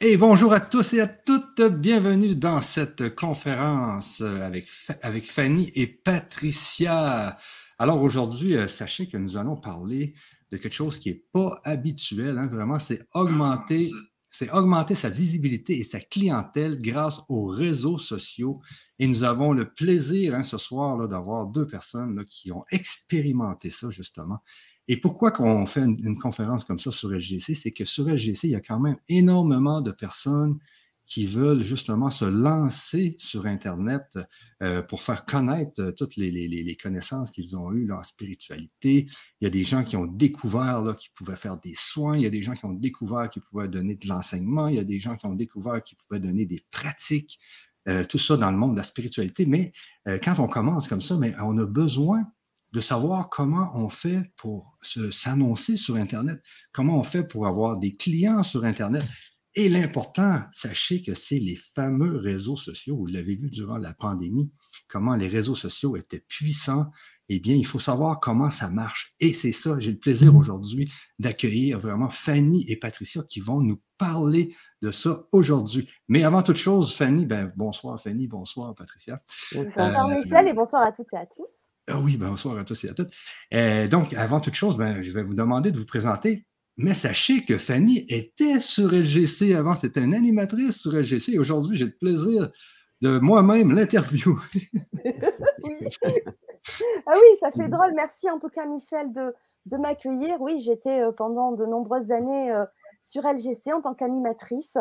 Et 0.00 0.16
bonjour 0.16 0.52
à 0.52 0.60
tous 0.60 0.92
et 0.92 1.00
à 1.00 1.08
toutes. 1.08 1.60
Bienvenue 1.60 2.36
dans 2.36 2.60
cette 2.62 3.16
conférence 3.16 4.20
avec, 4.20 4.68
avec 5.02 5.28
Fanny 5.28 5.72
et 5.74 5.88
Patricia. 5.88 7.36
Alors 7.80 8.00
aujourd'hui, 8.00 8.54
euh, 8.54 8.68
sachez 8.68 9.08
que 9.08 9.16
nous 9.16 9.36
allons 9.36 9.56
parler 9.56 10.14
de 10.52 10.56
quelque 10.56 10.72
chose 10.72 11.00
qui 11.00 11.08
n'est 11.08 11.24
pas 11.32 11.60
habituel. 11.64 12.38
Hein. 12.38 12.46
vraiment, 12.46 12.78
c'est 12.78 13.04
augmenter, 13.12 13.90
c'est 14.28 14.52
augmenter 14.52 14.94
sa 14.94 15.08
visibilité 15.08 15.80
et 15.80 15.84
sa 15.84 15.98
clientèle 15.98 16.80
grâce 16.80 17.22
aux 17.28 17.46
réseaux 17.46 17.98
sociaux. 17.98 18.60
Et 19.00 19.08
nous 19.08 19.24
avons 19.24 19.52
le 19.52 19.68
plaisir 19.68 20.36
hein, 20.36 20.44
ce 20.44 20.58
soir 20.58 21.08
d'avoir 21.08 21.48
deux 21.48 21.66
personnes 21.66 22.24
qui 22.24 22.52
ont 22.52 22.64
expérimenté 22.70 23.68
ça 23.68 23.90
justement 23.90 24.38
et 24.88 24.96
pourquoi 24.96 25.30
qu'on 25.30 25.66
fait 25.66 25.82
une, 25.82 26.18
conférence 26.18 26.64
comme 26.64 26.78
ça 26.78 26.90
sur 26.90 27.10
LGC? 27.10 27.54
C'est 27.54 27.70
que 27.70 27.84
sur 27.84 28.08
LGC, 28.08 28.48
il 28.48 28.50
y 28.52 28.56
a 28.56 28.60
quand 28.60 28.80
même 28.80 28.96
énormément 29.08 29.82
de 29.82 29.90
personnes 29.90 30.58
qui 31.04 31.26
veulent 31.26 31.62
justement 31.62 32.10
se 32.10 32.24
lancer 32.24 33.16
sur 33.18 33.46
Internet 33.46 34.18
euh, 34.62 34.82
pour 34.82 35.02
faire 35.02 35.24
connaître 35.24 35.80
euh, 35.80 35.92
toutes 35.92 36.16
les, 36.16 36.78
connaissances 36.82 37.30
qu'ils 37.30 37.56
ont 37.56 37.72
eues 37.72 37.92
en 37.92 38.02
spiritualité. 38.02 39.06
Il 39.40 39.44
y 39.44 39.46
a 39.46 39.50
des 39.50 39.64
gens 39.64 39.84
qui 39.84 39.96
ont 39.96 40.06
découvert 40.06 40.96
qu'ils 40.98 41.12
pouvaient 41.12 41.36
faire 41.36 41.58
des 41.58 41.74
soins, 41.74 42.16
il 42.16 42.22
y 42.22 42.26
a 42.26 42.30
des 42.30 42.42
gens 42.42 42.54
qui 42.54 42.66
ont 42.66 42.74
découvert 42.74 43.28
qu'ils 43.30 43.42
pouvaient 43.42 43.68
donner 43.68 43.94
de 43.94 44.06
l'enseignement, 44.06 44.68
il 44.68 44.76
y 44.76 44.80
a 44.80 44.84
des 44.84 45.00
gens 45.00 45.16
qui 45.16 45.26
ont 45.26 45.34
découvert 45.34 45.82
qu'ils 45.82 45.96
pouvaient 45.96 46.20
donner 46.20 46.44
des 46.44 46.62
pratiques, 46.70 47.40
euh, 47.88 48.04
tout 48.04 48.18
ça 48.18 48.36
dans 48.36 48.50
le 48.50 48.58
monde 48.58 48.72
de 48.72 48.78
la 48.78 48.82
spiritualité. 48.82 49.46
Mais 49.46 49.72
quand 50.22 50.38
on 50.38 50.48
commence 50.48 50.88
comme 50.88 51.02
ça, 51.02 51.18
on 51.42 51.58
a 51.58 51.64
besoin 51.66 52.26
de 52.72 52.80
savoir 52.80 53.30
comment 53.30 53.70
on 53.74 53.88
fait 53.88 54.30
pour 54.36 54.78
s'annoncer 54.82 55.76
sur 55.76 55.96
Internet, 55.96 56.42
comment 56.72 56.98
on 56.98 57.02
fait 57.02 57.24
pour 57.24 57.46
avoir 57.46 57.78
des 57.78 57.92
clients 57.92 58.42
sur 58.42 58.64
Internet. 58.64 59.04
Et 59.54 59.68
l'important, 59.68 60.42
sachez 60.52 61.02
que 61.02 61.14
c'est 61.14 61.38
les 61.38 61.56
fameux 61.56 62.16
réseaux 62.16 62.56
sociaux. 62.56 62.96
Vous 62.96 63.06
l'avez 63.06 63.34
vu 63.34 63.50
durant 63.50 63.78
la 63.78 63.92
pandémie, 63.92 64.52
comment 64.86 65.16
les 65.16 65.26
réseaux 65.26 65.54
sociaux 65.54 65.96
étaient 65.96 66.24
puissants. 66.28 66.90
Eh 67.30 67.40
bien, 67.40 67.56
il 67.56 67.66
faut 67.66 67.78
savoir 67.78 68.20
comment 68.20 68.50
ça 68.50 68.70
marche. 68.70 69.14
Et 69.18 69.32
c'est 69.32 69.52
ça, 69.52 69.78
j'ai 69.80 69.90
le 69.90 69.98
plaisir 69.98 70.36
aujourd'hui 70.36 70.92
d'accueillir 71.18 71.78
vraiment 71.78 72.08
Fanny 72.08 72.66
et 72.68 72.76
Patricia 72.76 73.22
qui 73.28 73.40
vont 73.40 73.60
nous 73.60 73.82
parler 73.98 74.54
de 74.80 74.92
ça 74.92 75.24
aujourd'hui. 75.32 75.88
Mais 76.06 76.22
avant 76.22 76.42
toute 76.42 76.56
chose, 76.56 76.94
Fanny, 76.94 77.26
ben, 77.26 77.52
bonsoir 77.56 78.00
Fanny, 78.00 78.28
bonsoir 78.28 78.74
Patricia. 78.74 79.20
Bonsoir 79.52 80.06
euh, 80.06 80.16
Michel 80.16 80.48
et 80.48 80.52
bonsoir 80.52 80.86
à 80.86 80.92
toutes 80.92 81.12
et 81.12 81.16
à 81.16 81.26
tous. 81.26 81.67
Ah 81.90 82.00
oui, 82.00 82.18
ben, 82.18 82.28
bonsoir 82.28 82.58
à 82.58 82.64
tous 82.64 82.84
et 82.84 82.90
à 82.90 82.94
toutes. 82.94 83.12
Euh, 83.54 83.88
donc, 83.88 84.12
avant 84.12 84.40
toute 84.40 84.54
chose, 84.54 84.76
ben, 84.76 85.00
je 85.00 85.10
vais 85.10 85.22
vous 85.22 85.34
demander 85.34 85.70
de 85.70 85.78
vous 85.78 85.86
présenter. 85.86 86.44
Mais 86.76 86.94
sachez 86.94 87.44
que 87.44 87.56
Fanny 87.56 88.04
était 88.08 88.60
sur 88.60 88.92
LGC 88.92 89.54
avant, 89.54 89.74
c'était 89.74 90.02
une 90.02 90.14
animatrice 90.14 90.82
sur 90.82 90.92
LGC 90.92 91.38
aujourd'hui, 91.38 91.76
j'ai 91.76 91.86
le 91.86 91.96
plaisir 91.96 92.50
de 93.00 93.18
moi-même 93.18 93.72
l'interviewer. 93.72 94.36
ah 94.94 95.00
oui, 97.14 97.36
ça 97.40 97.50
fait 97.52 97.68
drôle. 97.68 97.94
Merci 97.96 98.30
en 98.30 98.38
tout 98.38 98.48
cas, 98.48 98.66
Michel, 98.66 99.12
de, 99.12 99.34
de 99.66 99.76
m'accueillir. 99.76 100.40
Oui, 100.40 100.60
j'étais 100.60 101.02
euh, 101.02 101.10
pendant 101.10 101.52
de 101.52 101.64
nombreuses 101.64 102.12
années 102.12 102.52
euh, 102.52 102.64
sur 103.00 103.22
LGC 103.22 103.72
en 103.72 103.80
tant 103.80 103.94
qu'animatrice. 103.94 104.76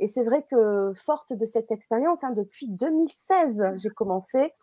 Et 0.00 0.06
c'est 0.06 0.24
vrai 0.24 0.42
que, 0.42 0.94
forte 0.94 1.34
de 1.34 1.44
cette 1.44 1.70
expérience, 1.70 2.24
hein, 2.24 2.32
depuis 2.32 2.68
2016, 2.68 3.74
j'ai 3.76 3.90
commencé. 3.90 4.54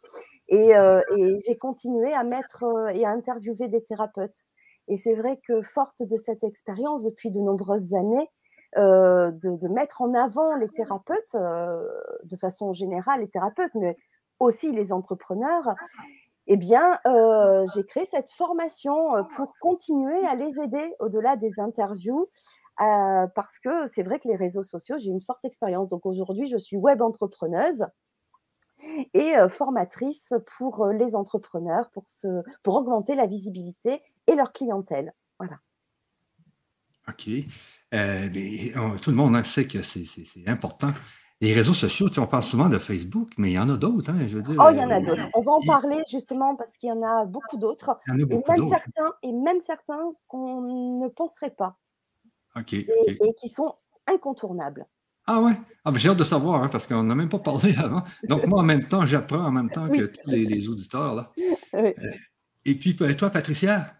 Euh, 0.51 1.01
et, 1.15 1.37
j'ai 1.45 1.57
continué 1.57 2.11
à 2.11 2.23
mettre 2.23 2.63
euh, 2.63 2.87
et 2.87 3.05
à 3.05 3.09
interviewer 3.09 3.67
des 3.67 3.81
thérapeutes. 3.81 4.45
Et 4.87 4.97
c'est 4.97 5.13
vrai 5.13 5.39
que, 5.47 5.61
forte 5.61 6.01
de 6.01 6.17
cette 6.17 6.43
expérience 6.43 7.03
depuis 7.03 7.29
de 7.29 7.39
nombreuses 7.39 7.93
années, 7.93 8.27
euh, 8.77 9.31
de, 9.31 9.67
mettre 9.67 10.01
en 10.01 10.15
avant 10.15 10.55
les 10.55 10.69
thérapeutes, 10.69 11.35
de 11.35 12.35
façon 12.35 12.73
générale, 12.73 13.21
les 13.21 13.29
thérapeutes, 13.29 13.75
mais 13.75 13.93
aussi 14.39 14.71
les 14.71 14.91
entrepreneurs, 14.91 15.75
eh 16.47 16.57
bien, 16.57 16.99
j'ai 17.75 17.83
créé 17.83 18.05
cette 18.05 18.31
formation 18.31 19.23
pour 19.35 19.53
continuer 19.59 20.25
à 20.25 20.35
les 20.35 20.59
aider 20.61 20.95
au-delà 20.99 21.35
des 21.35 21.59
interviews, 21.59 22.29
parce 22.77 23.59
que 23.59 23.87
c'est 23.87 24.03
vrai 24.03 24.19
que 24.19 24.27
les 24.27 24.35
réseaux 24.35 24.63
sociaux, 24.63 24.97
j'ai 24.99 25.09
une 25.09 25.21
forte 25.21 25.43
expérience. 25.45 25.89
Donc 25.89 26.05
aujourd'hui, 26.05 26.47
je 26.47 26.57
suis 26.57 26.77
web 26.77 27.01
entrepreneuse 27.01 27.85
et 29.13 29.33
formatrice 29.49 30.33
pour 30.57 30.87
les 30.87 31.15
entrepreneurs, 31.15 31.89
pour, 31.91 32.05
pour 32.63 32.75
augmenter 32.75 33.15
la 33.15 33.25
visibilité 33.25 34.01
et 34.27 34.35
leur 34.35 34.53
clientèle. 34.53 35.13
Voilà. 35.39 35.57
OK. 37.07 37.29
Euh, 37.93 38.29
tout 39.01 39.09
le 39.09 39.15
monde 39.15 39.35
hein, 39.35 39.43
sait 39.43 39.67
que 39.67 39.81
c'est 39.81 40.47
important. 40.47 40.93
Les 41.39 41.53
réseaux 41.53 41.75
sociaux, 41.75 42.07
on 42.17 42.25
parle 42.25 42.43
souvent 42.43 42.67
de 42.67 42.79
Facebook, 42.79 43.29
mais 43.37 43.51
il 43.51 43.53
y 43.53 43.59
en 43.59 43.69
a 43.69 43.77
d'autres, 43.77 44.09
hein, 44.09 44.27
je 44.27 44.37
veux 44.37 44.41
dire. 44.41 44.55
Oh, 44.59 44.69
il 44.71 44.77
y 44.77 44.83
en 44.83 44.89
a 44.89 44.99
d'autres. 44.99 45.27
On 45.35 45.41
va 45.41 45.51
en 45.51 45.61
parler 45.61 46.01
justement 46.09 46.55
parce 46.55 46.75
qu'il 46.77 46.89
y 46.89 46.91
en 46.91 47.03
a 47.03 47.25
beaucoup 47.25 47.57
d'autres. 47.57 47.99
Et 48.09 48.25
même 48.25 48.69
certains, 48.69 49.13
et 49.21 49.31
même 49.31 49.59
certains 49.61 50.01
qu'on 50.27 50.61
ne 50.99 51.07
penserait 51.09 51.51
pas. 51.51 51.77
Et 52.71 53.33
qui 53.39 53.49
sont 53.49 53.75
incontournables. 54.07 54.85
Ah 55.29 55.41
ouais? 55.41 55.51
Ah 55.83 55.91
ben 55.91 55.97
j'ai 55.99 56.07
hâte 56.07 56.17
de 56.17 56.23
savoir, 56.23 56.63
hein, 56.63 56.69
parce 56.71 56.87
qu'on 56.87 57.03
n'a 57.03 57.13
même 57.13 57.27
pas 57.27 57.39
parlé 57.39 57.75
avant. 57.77 58.03
Donc 58.23 58.47
moi, 58.47 58.61
en 58.61 58.63
même 58.63 58.85
temps, 58.85 59.05
j'apprends 59.05 59.45
en 59.45 59.51
même 59.51 59.69
temps 59.69 59.89
que 59.89 60.05
tous 60.05 60.29
les, 60.29 60.69
auditeurs. 60.69 61.15
Là. 61.15 61.31
Euh, 61.73 61.91
et 62.65 62.75
puis 62.75 62.95
toi, 62.95 63.29
Patricia? 63.29 63.93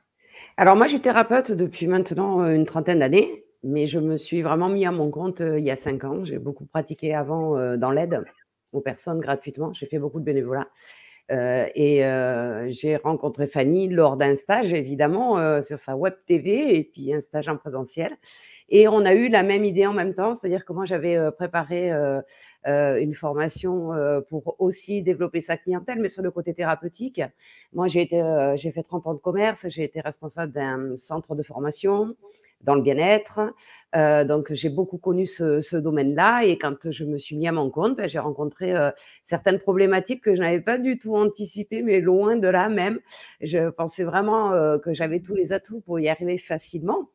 Alors 0.55 0.77
moi, 0.77 0.87
je 0.87 0.93
suis 0.93 1.01
thérapeute 1.01 1.51
depuis 1.51 1.85
maintenant 1.85 2.41
euh, 2.41 2.55
une 2.55 2.65
trentaine 2.65 2.99
d'années, 2.99 3.43
mais 3.61 3.87
je 3.87 3.99
me 3.99 4.17
suis 4.17 4.41
vraiment 4.41 4.69
mis 4.69 4.85
à 4.85 4.91
mon 4.91 5.11
compte 5.11 5.41
euh, 5.41 5.59
il 5.59 5.65
y 5.65 5.69
a 5.69 5.75
cinq 5.75 6.05
ans. 6.05 6.23
J'ai 6.23 6.39
beaucoup 6.39 6.65
pratiqué 6.65 7.13
avant 7.13 7.77
dans 7.77 7.91
l'aide 7.91 8.23
aux 8.71 8.79
personnes 8.79 9.19
gratuitement. 9.19 9.73
J'ai 9.73 9.85
fait 9.85 9.99
beaucoup 9.99 10.19
de 10.19 10.25
bénévolat. 10.25 10.67
Et 11.29 12.01
j'ai 12.69 12.95
rencontré 12.97 13.47
Fanny 13.47 13.89
lors 13.89 14.17
d'un 14.17 14.35
stage, 14.35 14.73
évidemment, 14.73 15.61
sur 15.61 15.79
sa 15.79 15.95
web 15.95 16.13
TV 16.25 16.77
et 16.77 16.83
puis 16.83 17.13
un 17.13 17.19
stage 17.21 17.47
en 17.47 17.57
présentiel. 17.57 18.17
Et 18.69 18.87
on 18.87 19.05
a 19.05 19.13
eu 19.13 19.29
la 19.29 19.43
même 19.43 19.63
idée 19.63 19.85
en 19.85 19.93
même 19.93 20.13
temps, 20.13 20.35
c'est-à-dire 20.35 20.65
que 20.65 20.73
moi, 20.73 20.85
j'avais 20.85 21.15
euh, 21.15 21.31
préparé 21.31 21.91
euh, 21.91 22.21
euh, 22.67 22.97
une 22.97 23.15
formation 23.15 23.91
pour 24.29 24.55
aussi 24.59 25.01
développer 25.01 25.39
sa 25.41 25.55
clientèle, 25.55 25.99
mais 26.01 26.09
sur 26.09 26.21
le 26.21 26.31
côté 26.31 26.53
thérapeutique. 26.53 27.21
Moi, 27.71 27.87
j'ai 27.87 28.01
été, 28.01 28.21
j'ai 28.55 28.71
fait 28.71 28.83
30 28.83 29.07
ans 29.07 29.13
de 29.13 29.19
commerce, 29.19 29.67
j'ai 29.69 29.83
été 29.83 30.01
responsable 30.01 30.51
d'un 30.51 30.97
centre 30.97 31.35
de 31.35 31.43
formation 31.43 32.15
dans 32.61 32.75
le 32.75 32.81
bien-être. 32.81 33.39
Donc, 33.93 34.53
j'ai 34.53 34.69
beaucoup 34.69 34.97
connu 34.97 35.25
ce, 35.27 35.75
domaine-là. 35.75 36.43
Et 36.45 36.57
quand 36.57 36.91
je 36.91 37.03
me 37.05 37.17
suis 37.17 37.35
mis 37.37 37.47
à 37.47 37.51
mon 37.51 37.69
compte, 37.69 37.97
ben, 37.97 38.07
j'ai 38.07 38.19
rencontré 38.19 38.73
certaines 39.23 39.59
problématiques 39.59 40.23
que 40.23 40.35
je 40.35 40.41
n'avais 40.41 40.61
pas 40.61 40.77
du 40.77 40.99
tout 40.99 41.15
anticipées, 41.15 41.81
mais 41.81 41.99
loin 41.99 42.35
de 42.35 42.47
là 42.47 42.69
même. 42.69 42.99
Je 43.41 43.69
pensais 43.69 44.03
vraiment 44.03 44.51
que 44.79 44.93
j'avais 44.93 45.19
tous 45.19 45.35
les 45.35 45.53
atouts 45.53 45.81
pour 45.81 45.99
y 45.99 46.09
arriver 46.09 46.37
facilement. 46.37 47.09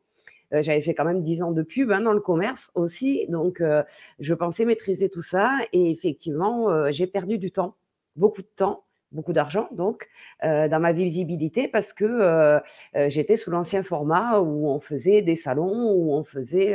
Euh, 0.53 0.61
j'avais 0.61 0.81
fait 0.81 0.93
quand 0.93 1.05
même 1.05 1.23
10 1.23 1.41
ans 1.41 1.51
de 1.51 1.63
pub 1.63 1.91
hein, 1.91 2.01
dans 2.01 2.13
le 2.13 2.19
commerce 2.19 2.69
aussi, 2.75 3.25
donc 3.27 3.59
euh, 3.61 3.83
je 4.19 4.33
pensais 4.33 4.65
maîtriser 4.65 5.09
tout 5.09 5.21
ça. 5.21 5.57
Et 5.73 5.91
effectivement, 5.91 6.69
euh, 6.69 6.91
j'ai 6.91 7.07
perdu 7.07 7.37
du 7.37 7.51
temps, 7.51 7.75
beaucoup 8.15 8.41
de 8.41 8.49
temps 8.55 8.83
beaucoup 9.13 9.33
d'argent 9.33 9.69
donc 9.71 10.07
dans 10.41 10.79
ma 10.81 10.91
visibilité 10.91 11.67
parce 11.67 11.93
que 11.93 12.59
j'étais 13.07 13.37
sous 13.37 13.51
l'ancien 13.51 13.83
format 13.83 14.39
où 14.39 14.67
on 14.67 14.79
faisait 14.79 15.21
des 15.21 15.35
salons, 15.35 15.91
où 15.93 16.13
on 16.13 16.23
faisait 16.23 16.73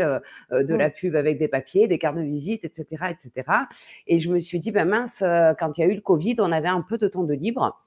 de 0.50 0.74
la 0.74 0.90
pub 0.90 1.16
avec 1.16 1.38
des 1.38 1.48
papiers, 1.48 1.88
des 1.88 1.98
cartes 1.98 2.16
de 2.16 2.22
visite, 2.22 2.64
etc., 2.64 2.86
etc. 3.10 3.50
Et 4.06 4.18
je 4.18 4.30
me 4.30 4.40
suis 4.40 4.60
dit, 4.60 4.70
ben 4.70 4.88
mince, 4.88 5.18
quand 5.58 5.76
il 5.76 5.80
y 5.80 5.84
a 5.84 5.86
eu 5.86 5.94
le 5.94 6.00
Covid, 6.00 6.36
on 6.38 6.52
avait 6.52 6.68
un 6.68 6.82
peu 6.82 6.96
de 6.98 7.08
temps 7.08 7.24
de 7.24 7.34
libre. 7.34 7.78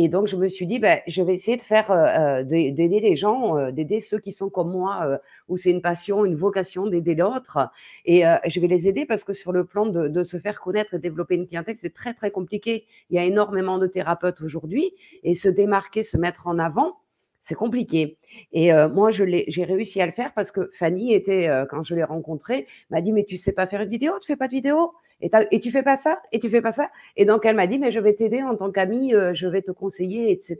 Et 0.00 0.08
donc, 0.08 0.28
je 0.28 0.36
me 0.36 0.46
suis 0.46 0.68
dit, 0.68 0.78
ben, 0.78 1.00
je 1.08 1.24
vais 1.24 1.34
essayer 1.34 1.56
de 1.56 1.62
faire, 1.62 1.90
euh, 1.90 2.38
euh, 2.40 2.44
d'aider 2.44 3.00
les 3.00 3.16
gens, 3.16 3.58
euh, 3.58 3.72
d'aider 3.72 3.98
ceux 3.98 4.20
qui 4.20 4.30
sont 4.30 4.48
comme 4.48 4.70
moi, 4.70 5.18
où 5.48 5.56
c'est 5.56 5.72
une 5.72 5.82
passion, 5.82 6.24
une 6.24 6.36
vocation 6.36 6.86
d'aider 6.86 7.16
l'autre. 7.16 7.58
Et 8.04 8.22
je 8.46 8.60
vais 8.60 8.68
les 8.68 8.86
aider 8.86 9.06
parce 9.06 9.24
que 9.24 9.32
sur 9.32 9.50
le 9.50 9.64
plan 9.64 9.86
de, 9.86 10.22
se 10.22 10.38
faire 10.38 10.60
connaître 10.60 10.94
et 10.94 11.00
développer 11.00 11.34
une 11.34 11.48
clientèle, 11.48 11.76
c'est 11.76 11.92
très, 11.92 12.14
très 12.14 12.30
compliqué. 12.30 12.86
Il 13.10 13.16
y 13.16 13.18
a 13.18 13.24
énormément 13.24 13.78
de 13.78 13.88
thérapeutes 13.88 14.40
aujourd'hui 14.40 14.94
et 15.24 15.34
se 15.34 15.48
démarquer, 15.48 16.04
se 16.04 16.16
mettre 16.16 16.46
en 16.46 16.60
avant, 16.60 16.98
c'est 17.40 17.56
compliqué. 17.56 18.18
Et 18.52 18.72
moi, 18.92 19.10
j'ai 19.10 19.64
réussi 19.64 20.00
à 20.00 20.06
le 20.06 20.12
faire 20.12 20.32
parce 20.32 20.52
que 20.52 20.70
Fanny 20.74 21.12
était, 21.12 21.50
quand 21.70 21.82
je 21.82 21.96
l'ai 21.96 22.04
rencontrée, 22.04 22.68
m'a 22.90 23.00
dit, 23.00 23.10
mais 23.10 23.24
tu 23.24 23.36
sais 23.36 23.52
pas 23.52 23.66
faire 23.66 23.80
une 23.80 23.90
vidéo, 23.90 24.12
tu 24.20 24.28
fais 24.28 24.36
pas 24.36 24.46
de 24.46 24.52
vidéo? 24.52 24.92
Et, 25.20 25.60
tu 25.60 25.70
fais 25.70 25.82
pas 25.82 25.96
ça, 25.96 26.20
et 26.32 26.38
tu 26.38 26.48
fais 26.48 26.60
pas 26.60 26.72
ça? 26.72 26.90
Et 27.16 27.24
donc, 27.24 27.44
elle 27.44 27.56
m'a 27.56 27.66
dit, 27.66 27.78
mais 27.78 27.90
je 27.90 28.00
vais 28.00 28.14
t'aider 28.14 28.42
en 28.42 28.56
tant 28.56 28.70
qu'amie, 28.70 29.12
je 29.32 29.46
vais 29.46 29.62
te 29.62 29.70
conseiller, 29.70 30.30
etc. 30.30 30.58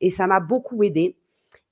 Et 0.00 0.10
ça 0.10 0.26
m'a 0.26 0.40
beaucoup 0.40 0.82
aidé. 0.82 1.16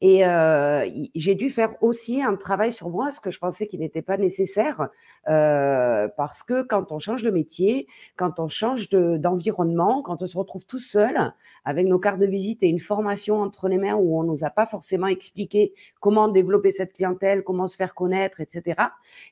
Et 0.01 0.27
euh, 0.27 0.87
j'ai 1.15 1.35
dû 1.35 1.49
faire 1.49 1.83
aussi 1.83 2.21
un 2.21 2.37
travail 2.37 2.75
sur 2.75 2.91
moi, 2.91 3.11
ce 3.11 3.21
que 3.21 3.31
je 3.31 3.39
pensais 3.39 3.67
qu'il 3.67 3.81
n'était 3.81 4.03
pas 4.03 4.19
nécessaire, 4.19 4.89
euh, 5.29 6.09
parce 6.17 6.43
que 6.43 6.63
quand 6.63 6.93
on 6.93 6.99
change 6.99 7.23
de 7.23 7.31
métier, 7.31 7.87
quand 8.17 8.39
on 8.39 8.49
change 8.49 8.91
d'environnement, 8.91 10.03
quand 10.03 10.23
on 10.23 10.27
se 10.27 10.37
retrouve 10.37 10.67
tout 10.67 10.79
seul 10.79 11.33
avec 11.65 11.87
nos 11.87 11.99
cartes 11.99 12.19
de 12.19 12.27
visite 12.27 12.63
et 12.63 12.69
une 12.69 12.81
formation 12.81 13.41
entre 13.41 13.69
les 13.69 13.79
mains 13.79 13.95
où 13.95 14.19
on 14.19 14.25
nous 14.25 14.45
a 14.45 14.51
pas 14.51 14.67
forcément 14.67 15.07
expliqué 15.07 15.73
comment 16.01 16.29
développer 16.29 16.71
cette 16.71 16.93
clientèle, 16.93 17.43
comment 17.43 17.67
se 17.67 17.77
faire 17.77 17.95
connaître, 17.95 18.43
etc. 18.43 18.83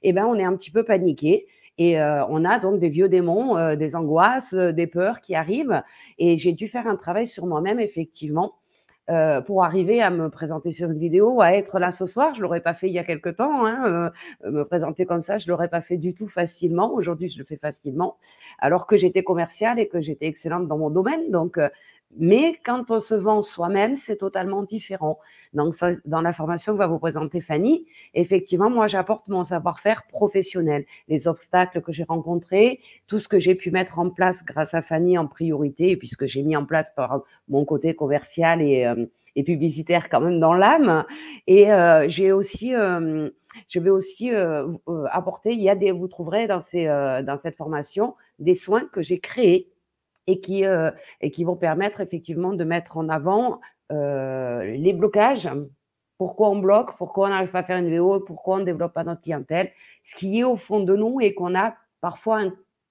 Eh 0.02 0.14
ben, 0.14 0.24
on 0.24 0.36
est 0.36 0.44
un 0.44 0.56
petit 0.56 0.70
peu 0.70 0.84
paniqué. 0.84 1.46
Et 1.82 2.00
euh, 2.00 2.24
on 2.28 2.44
a 2.44 2.60
donc 2.60 2.78
des 2.78 2.88
vieux 2.88 3.08
démons, 3.08 3.56
euh, 3.56 3.74
des 3.74 3.96
angoisses, 3.96 4.52
euh, 4.52 4.70
des 4.70 4.86
peurs 4.86 5.20
qui 5.20 5.34
arrivent. 5.34 5.82
Et 6.16 6.36
j'ai 6.38 6.52
dû 6.52 6.68
faire 6.68 6.86
un 6.86 6.94
travail 6.94 7.26
sur 7.26 7.44
moi-même, 7.46 7.80
effectivement, 7.80 8.54
pour 9.46 9.62
arriver 9.62 10.00
à 10.00 10.08
me 10.08 10.30
présenter 10.30 10.72
sur 10.72 10.90
une 10.90 10.98
vidéo, 10.98 11.42
à 11.42 11.52
être 11.52 11.78
là 11.78 11.92
ce 11.92 12.06
soir. 12.06 12.34
Je 12.34 12.40
l'aurais 12.40 12.62
pas 12.62 12.72
fait 12.72 12.86
il 12.86 12.94
y 12.94 12.98
a 12.98 13.04
quelque 13.04 13.28
temps. 13.28 13.66
Hein, 13.66 14.10
me 14.42 14.62
présenter 14.62 15.04
comme 15.04 15.20
ça, 15.20 15.36
je 15.36 15.50
l'aurais 15.50 15.68
pas 15.68 15.82
fait 15.82 15.98
du 15.98 16.14
tout 16.14 16.28
facilement. 16.28 16.94
Aujourd'hui, 16.94 17.28
je 17.28 17.38
le 17.38 17.44
fais 17.44 17.58
facilement, 17.58 18.16
alors 18.58 18.86
que 18.86 18.96
j'étais 18.96 19.22
commerciale 19.22 19.78
et 19.78 19.86
que 19.86 20.00
j'étais 20.00 20.26
excellente 20.28 20.66
dans 20.66 20.78
mon 20.78 20.88
domaine. 20.88 21.30
Donc, 21.30 21.58
mais 22.18 22.58
quand 22.64 22.90
on 22.90 23.00
se 23.00 23.14
vend 23.14 23.42
soi-même, 23.42 23.96
c'est 23.96 24.16
totalement 24.16 24.62
différent. 24.62 25.18
Donc, 25.54 25.74
dans 26.04 26.20
la 26.20 26.32
formation 26.32 26.72
que 26.72 26.78
va 26.78 26.86
vous 26.86 26.98
présenter 26.98 27.40
Fanny, 27.40 27.86
effectivement, 28.14 28.70
moi, 28.70 28.86
j'apporte 28.86 29.28
mon 29.28 29.44
savoir-faire 29.44 30.04
professionnel, 30.06 30.84
les 31.08 31.26
obstacles 31.26 31.80
que 31.80 31.92
j'ai 31.92 32.04
rencontrés, 32.04 32.80
tout 33.06 33.18
ce 33.18 33.28
que 33.28 33.38
j'ai 33.38 33.54
pu 33.54 33.70
mettre 33.70 33.98
en 33.98 34.10
place 34.10 34.44
grâce 34.44 34.74
à 34.74 34.82
Fanny 34.82 35.16
en 35.16 35.26
priorité, 35.26 35.96
puisque 35.96 36.26
j'ai 36.26 36.42
mis 36.42 36.56
en 36.56 36.66
place 36.66 36.90
par 36.94 37.22
mon 37.48 37.64
côté 37.64 37.94
commercial 37.94 38.60
et, 38.60 38.84
euh, 38.84 39.06
publicitaire 39.44 40.10
quand 40.10 40.20
même 40.20 40.40
dans 40.40 40.52
l'âme. 40.52 41.04
Et 41.46 41.72
euh, 41.72 42.06
j'ai 42.08 42.32
aussi, 42.32 42.74
euh, 42.74 43.30
je 43.68 43.80
vais 43.80 43.90
aussi 43.90 44.30
apporter, 45.10 45.52
il 45.52 45.62
y 45.62 45.70
a 45.70 45.74
des, 45.74 45.92
vous 45.92 46.08
trouverez 46.08 46.46
dans, 46.46 46.60
ces, 46.60 46.86
dans 46.86 47.38
cette 47.38 47.56
formation 47.56 48.14
des 48.38 48.54
soins 48.54 48.84
que 48.92 49.02
j'ai 49.02 49.18
créés 49.18 49.71
et 50.26 50.40
qui, 50.40 50.64
euh, 50.64 50.90
et 51.20 51.30
qui 51.30 51.44
vont 51.44 51.56
permettre 51.56 52.00
effectivement 52.00 52.52
de 52.52 52.64
mettre 52.64 52.96
en 52.96 53.08
avant 53.08 53.60
euh, 53.90 54.64
les 54.64 54.92
blocages. 54.92 55.48
Pourquoi 56.18 56.50
on 56.50 56.56
bloque, 56.56 56.96
pourquoi 56.96 57.26
on 57.26 57.30
n'arrive 57.30 57.50
pas 57.50 57.60
à 57.60 57.62
faire 57.64 57.78
une 57.78 57.86
vidéo, 57.86 58.20
pourquoi 58.20 58.56
on 58.56 58.58
ne 58.60 58.64
développe 58.64 58.92
pas 58.92 59.04
notre 59.04 59.22
clientèle, 59.22 59.72
ce 60.04 60.14
qui 60.14 60.38
est 60.38 60.44
au 60.44 60.56
fond 60.56 60.80
de 60.80 60.94
nous 60.94 61.20
et 61.20 61.34
qu'on 61.34 61.54
a 61.56 61.74
parfois 62.00 62.42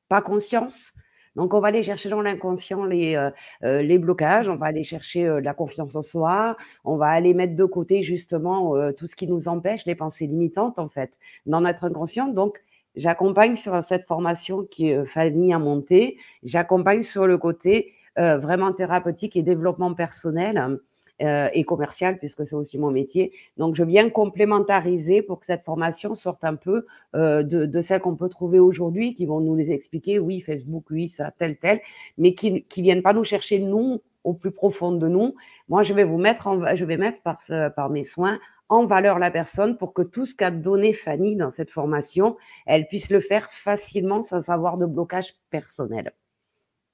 pas 0.10 0.22
conscience. 0.22 0.92
Donc, 1.38 1.54
on 1.54 1.62
va 1.62 1.70
aller 1.70 1.82
chercher 1.82 2.10
dans 2.10 2.22
l'inconscient 2.22 2.84
les, 2.84 3.16
euh, 3.16 3.82
les 3.82 3.98
blocages, 3.98 4.50
on 4.50 4.58
va 4.58 4.66
aller 4.66 4.84
chercher 4.84 5.40
la 5.42 5.54
confiance 5.54 5.96
en 5.96 6.02
soi, 6.02 6.58
on 6.84 6.98
va 6.98 7.08
aller 7.08 7.34
mettre 7.34 7.56
de 7.56 7.64
côté 7.64 8.02
justement 8.02 8.92
tout 8.92 9.08
ce 9.08 9.16
qui 9.16 9.28
nous 9.28 9.48
empêche, 9.48 9.86
les 9.86 9.96
pensées 9.96 10.28
limitantes 10.28 10.78
en 10.78 10.90
fait, 10.90 11.14
dans 11.46 11.62
notre 11.62 11.86
inconscient. 11.86 12.28
Donc, 12.28 12.62
J'accompagne 12.96 13.56
sur 13.56 13.82
cette 13.84 14.06
formation 14.06 14.66
qui 14.66 14.90
est 14.90 14.98
euh, 14.98 15.06
Fanny 15.06 15.54
à 15.54 15.60
monter. 15.60 16.18
J'accompagne 16.44 17.04
sur 17.04 17.26
le 17.26 17.38
côté 17.38 17.94
euh, 18.20 18.38
vraiment 18.38 18.74
thérapeutique 18.74 19.38
et 19.38 19.44
développement 19.44 19.94
personnel 19.94 20.80
euh, 21.22 21.48
et 21.54 21.64
commercial, 21.64 22.18
puisque 22.18 22.46
c'est 22.46 22.56
aussi 22.56 22.78
mon 22.78 22.92
métier. 22.92 23.32
Donc, 23.56 23.76
je 23.76 23.84
viens 23.84 24.10
complémentariser 24.10 25.22
pour 25.22 25.40
que 25.40 25.46
cette 25.46 25.64
formation 25.64 26.16
sorte 26.16 26.44
un 26.44 26.56
peu 26.56 26.86
de, 27.14 27.44
de 27.44 27.82
celle 27.82 28.02
qu'on 28.02 28.16
peut 28.16 28.28
trouver 28.28 28.60
aujourd'hui, 28.60 29.14
qui 29.14 29.26
vont 29.26 29.40
nous 29.40 29.56
les 29.56 29.72
expliquer, 29.72 30.20
oui, 30.20 30.42
Facebook, 30.42 30.86
oui, 30.90 31.08
ça, 31.08 31.32
tel, 31.38 31.58
tel, 31.58 31.80
mais 32.18 32.34
qui 32.34 32.52
ne 32.52 32.84
viennent 32.84 33.04
pas 33.04 33.14
nous 33.14 33.24
chercher, 33.24 33.60
nous, 33.60 34.02
au 34.24 34.34
plus 34.34 34.52
profond 34.52 34.92
de 34.92 35.08
nous. 35.08 35.36
Moi, 35.70 35.84
je 35.84 35.94
vais 35.94 36.04
vous 36.04 36.18
mettre, 36.18 36.76
je 36.76 36.86
vais 36.86 36.98
mettre 36.98 37.20
par 37.22 37.90
mes 37.90 38.04
soins 38.04 38.40
en 38.72 38.86
valeur 38.86 39.20
la 39.20 39.30
personne 39.30 39.78
pour 39.78 39.94
que 39.94 40.02
tout 40.02 40.26
ce 40.26 40.34
qu'a 40.34 40.50
donné 40.50 40.94
Fanny 40.94 41.36
dans 41.36 41.52
cette 41.52 41.70
formation, 41.70 42.38
elle 42.66 42.88
puisse 42.88 43.10
le 43.10 43.20
faire 43.20 43.52
facilement 43.52 44.22
sans 44.22 44.50
avoir 44.50 44.78
de 44.78 44.86
blocage 44.86 45.36
personnel. 45.50 46.14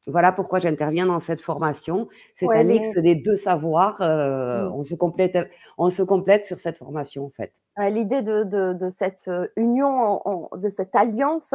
Voilà 0.07 0.31
pourquoi 0.31 0.57
j'interviens 0.57 1.06
dans 1.06 1.19
cette 1.19 1.39
formation. 1.39 2.09
C'est 2.33 2.47
un 2.51 2.63
mix 2.63 2.95
des 2.95 3.13
deux 3.13 3.35
savoirs. 3.35 4.01
Euh, 4.01 4.68
mm. 4.68 4.74
on, 4.74 4.83
se 4.83 4.95
complète, 4.95 5.38
on 5.77 5.91
se 5.91 6.01
complète 6.01 6.47
sur 6.47 6.59
cette 6.59 6.77
formation, 6.77 7.25
en 7.25 7.29
fait. 7.29 7.53
L'idée 7.91 8.23
de, 8.23 8.89
cette 8.89 9.27
euh, 9.27 9.47
union, 9.56 10.50
de 10.56 10.69
cette 10.69 10.95
alliance, 10.95 11.53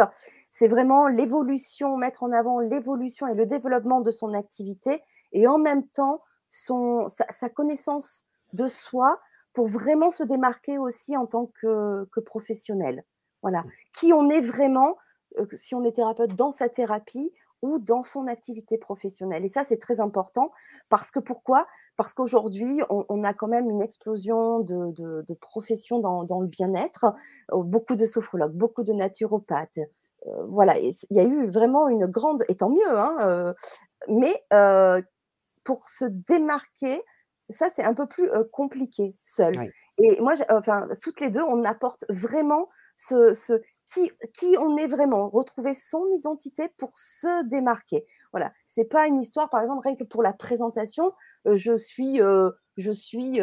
c'est 0.50 0.68
vraiment 0.68 1.08
l'évolution, 1.08 1.96
mettre 1.96 2.22
en 2.22 2.30
avant 2.30 2.60
l'évolution 2.60 3.26
et 3.26 3.34
le 3.34 3.44
développement 3.44 4.00
de 4.00 4.12
son 4.12 4.34
activité 4.34 5.02
et 5.32 5.48
en 5.48 5.58
même 5.58 5.84
temps 5.88 6.20
son, 6.46 7.08
sa 7.08 7.48
connaissance 7.48 8.25
de 8.52 8.68
soi, 8.68 9.18
pour 9.52 9.66
vraiment 9.66 10.10
se 10.10 10.22
démarquer 10.22 10.78
aussi 10.78 11.16
en 11.16 11.26
tant 11.26 11.46
que, 11.46 12.06
professionnel. 12.25 13.04
Voilà. 13.43 13.64
Qui 13.99 14.12
on 14.12 14.31
est 14.31 14.40
vraiment, 14.40 14.96
euh, 15.38 15.46
si 15.54 15.75
on 15.75 15.84
est 15.84 15.93
thérapeute 15.93 16.34
dans 16.34 16.52
sa 16.52 16.69
thérapie 16.69 17.32
ou 17.60 17.78
dans 17.78 18.02
son 18.02 18.26
activité 18.26 18.76
professionnelle. 18.76 19.44
Et 19.44 19.49
ça, 19.49 19.62
c'est 19.62 19.76
très 19.76 20.00
important 20.00 20.50
parce 20.88 21.10
que 21.10 21.20
pourquoi? 21.20 21.66
Parce 21.96 22.12
qu'aujourd'hui, 22.12 22.81
on, 22.90 23.22
a 23.22 23.34
quand 23.34 23.46
même 23.46 23.70
une 23.70 23.82
explosion 23.82 24.60
de, 24.60 25.34
professions 25.40 26.00
dans, 26.00 26.40
le 26.40 26.49
bien-être, 26.49 27.14
euh, 27.52 27.62
beaucoup 27.62 27.94
de 27.94 28.04
sophrologues, 28.04 28.52
beaucoup 28.52 28.82
de 28.82 28.93
naturopathes. 28.93 29.78
Euh, 30.26 30.44
voilà, 30.46 30.78
il 30.78 30.94
y 31.10 31.20
a 31.20 31.25
eu 31.25 31.50
vraiment 31.50 31.88
une 31.88 32.06
grande, 32.06 32.44
et 32.49 32.56
tant 32.56 32.70
mieux, 32.70 32.99
hein, 32.99 33.54
mais 34.08 34.43
pour 35.62 35.88
se 35.88 36.04
démarquer, 36.04 37.00
ça, 37.52 37.70
c'est 37.70 37.84
un 37.84 37.94
peu 37.94 38.06
plus 38.06 38.28
compliqué 38.52 39.14
seul. 39.20 39.60
Et 39.99 40.20
moi, 40.20 40.34
enfin, 40.50 40.87
toutes 41.00 41.20
les 41.20 41.31
deux, 41.31 41.43
on 41.43 41.62
apporte 41.64 42.04
vraiment 42.08 42.69
ce, 42.96 43.34
ce 43.34 43.60
qui, 43.93 44.10
qui, 44.38 44.56
on 44.58 44.76
est 44.76 44.87
vraiment, 44.87 45.28
retrouver 45.28 45.75
son 45.75 46.04
identité 46.16 46.69
pour 46.78 46.93
se 46.94 47.44
démarquer. 47.44 48.06
Voilà, 48.32 48.52
c'est 48.66 48.87
pas 48.87 49.06
une 49.06 49.20
histoire, 49.20 49.50
par 49.50 49.60
exemple, 49.60 49.87
rien 49.87 49.96
que 49.96 50.04
pour 50.04 50.22
la 50.22 50.32
présentation, 50.32 51.12
je 51.44 51.76
suis, 51.76 52.20
je 52.78 52.93
suis, 52.93 53.40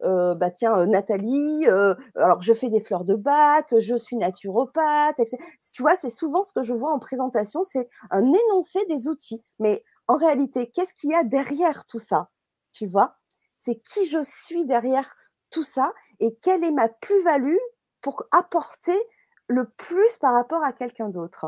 bah 0.00 0.50
tiens, 0.54 0.86
Nathalie, 0.86 1.66
alors 1.66 2.40
je 2.40 2.54
fais 2.54 2.70
des 2.70 2.80
fleurs 2.80 3.04
de 3.04 3.14
bac, 3.14 3.74
je 3.78 3.94
suis 3.96 4.16
naturopathe, 4.16 5.20
etc. 5.20 5.36
Tu 5.72 5.82
vois, 5.82 5.96
c'est 5.96 6.10
souvent 6.10 6.44
ce 6.44 6.52
que 6.52 6.62
je 6.62 6.72
vois 6.72 6.92
en 6.92 6.98
présentation, 6.98 7.62
c'est 7.62 7.88
un 8.10 8.24
énoncé 8.24 8.78
des 8.88 9.08
outils. 9.08 9.42
Mais 9.58 9.84
en 10.06 10.16
réalité, 10.16 10.70
qu'est-ce 10.70 10.94
qu'il 10.94 11.10
y 11.10 11.14
a 11.14 11.24
derrière 11.24 11.84
tout 11.84 11.98
ça? 11.98 12.30
Tu 12.72 12.86
vois? 12.86 13.16
C'est 13.64 13.76
qui 13.76 14.06
je 14.08 14.22
suis 14.22 14.66
derrière 14.66 15.16
tout 15.50 15.62
ça 15.62 15.92
et 16.20 16.36
quelle 16.42 16.64
est 16.64 16.70
ma 16.70 16.88
plus-value 16.88 17.56
pour 18.00 18.24
apporter 18.30 18.98
le 19.46 19.68
plus 19.70 20.18
par 20.18 20.34
rapport 20.34 20.62
à 20.62 20.72
quelqu'un 20.72 21.08
d'autre. 21.08 21.46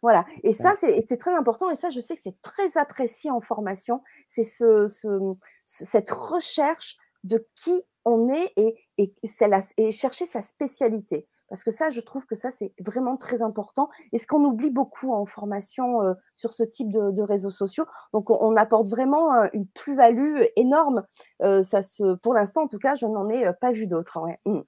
Voilà, 0.00 0.24
et 0.42 0.52
ça, 0.52 0.74
c'est 0.74 1.16
très 1.16 1.32
important, 1.32 1.70
et 1.70 1.76
ça, 1.76 1.88
je 1.88 2.00
sais 2.00 2.16
que 2.16 2.22
c'est 2.24 2.40
très 2.42 2.76
apprécié 2.76 3.30
en 3.30 3.40
formation, 3.40 4.02
c'est 4.26 4.42
ce, 4.42 4.86
cette 5.64 6.10
recherche 6.10 6.96
de 7.22 7.46
qui 7.54 7.84
on 8.04 8.28
est 8.28 8.52
et, 8.56 8.74
et, 8.98 9.14
et 9.76 9.92
chercher 9.92 10.26
sa 10.26 10.42
spécialité. 10.42 11.28
Parce 11.52 11.64
que 11.64 11.70
ça, 11.70 11.90
je 11.90 12.00
trouve 12.00 12.24
que 12.24 12.34
ça, 12.34 12.50
c'est 12.50 12.72
vraiment 12.80 13.18
très 13.18 13.42
important. 13.42 13.90
Et 14.12 14.16
ce 14.18 14.26
qu'on 14.26 14.42
oublie 14.42 14.70
beaucoup 14.70 15.12
en 15.12 15.26
formation 15.26 16.00
euh, 16.00 16.14
sur 16.34 16.54
ce 16.54 16.62
type 16.62 16.90
de, 16.90 17.20
réseaux 17.20 17.50
sociaux. 17.50 17.84
Donc, 18.14 18.30
on, 18.30 18.56
apporte 18.56 18.88
vraiment 18.88 19.34
euh, 19.34 19.48
une 19.52 19.66
plus-value 19.66 20.44
énorme. 20.56 21.02
Euh, 21.42 21.62
ça 21.62 21.82
se, 21.82 22.14
pour 22.14 22.32
l'instant, 22.32 22.62
en 22.62 22.68
tout 22.68 22.78
cas, 22.78 22.96
je 22.96 23.04
n'en 23.04 23.28
ai 23.28 23.50
pas 23.60 23.70
vu 23.70 23.86
d'autres. 23.86 24.18
Ouais. 24.18 24.40
Mmh. 24.46 24.60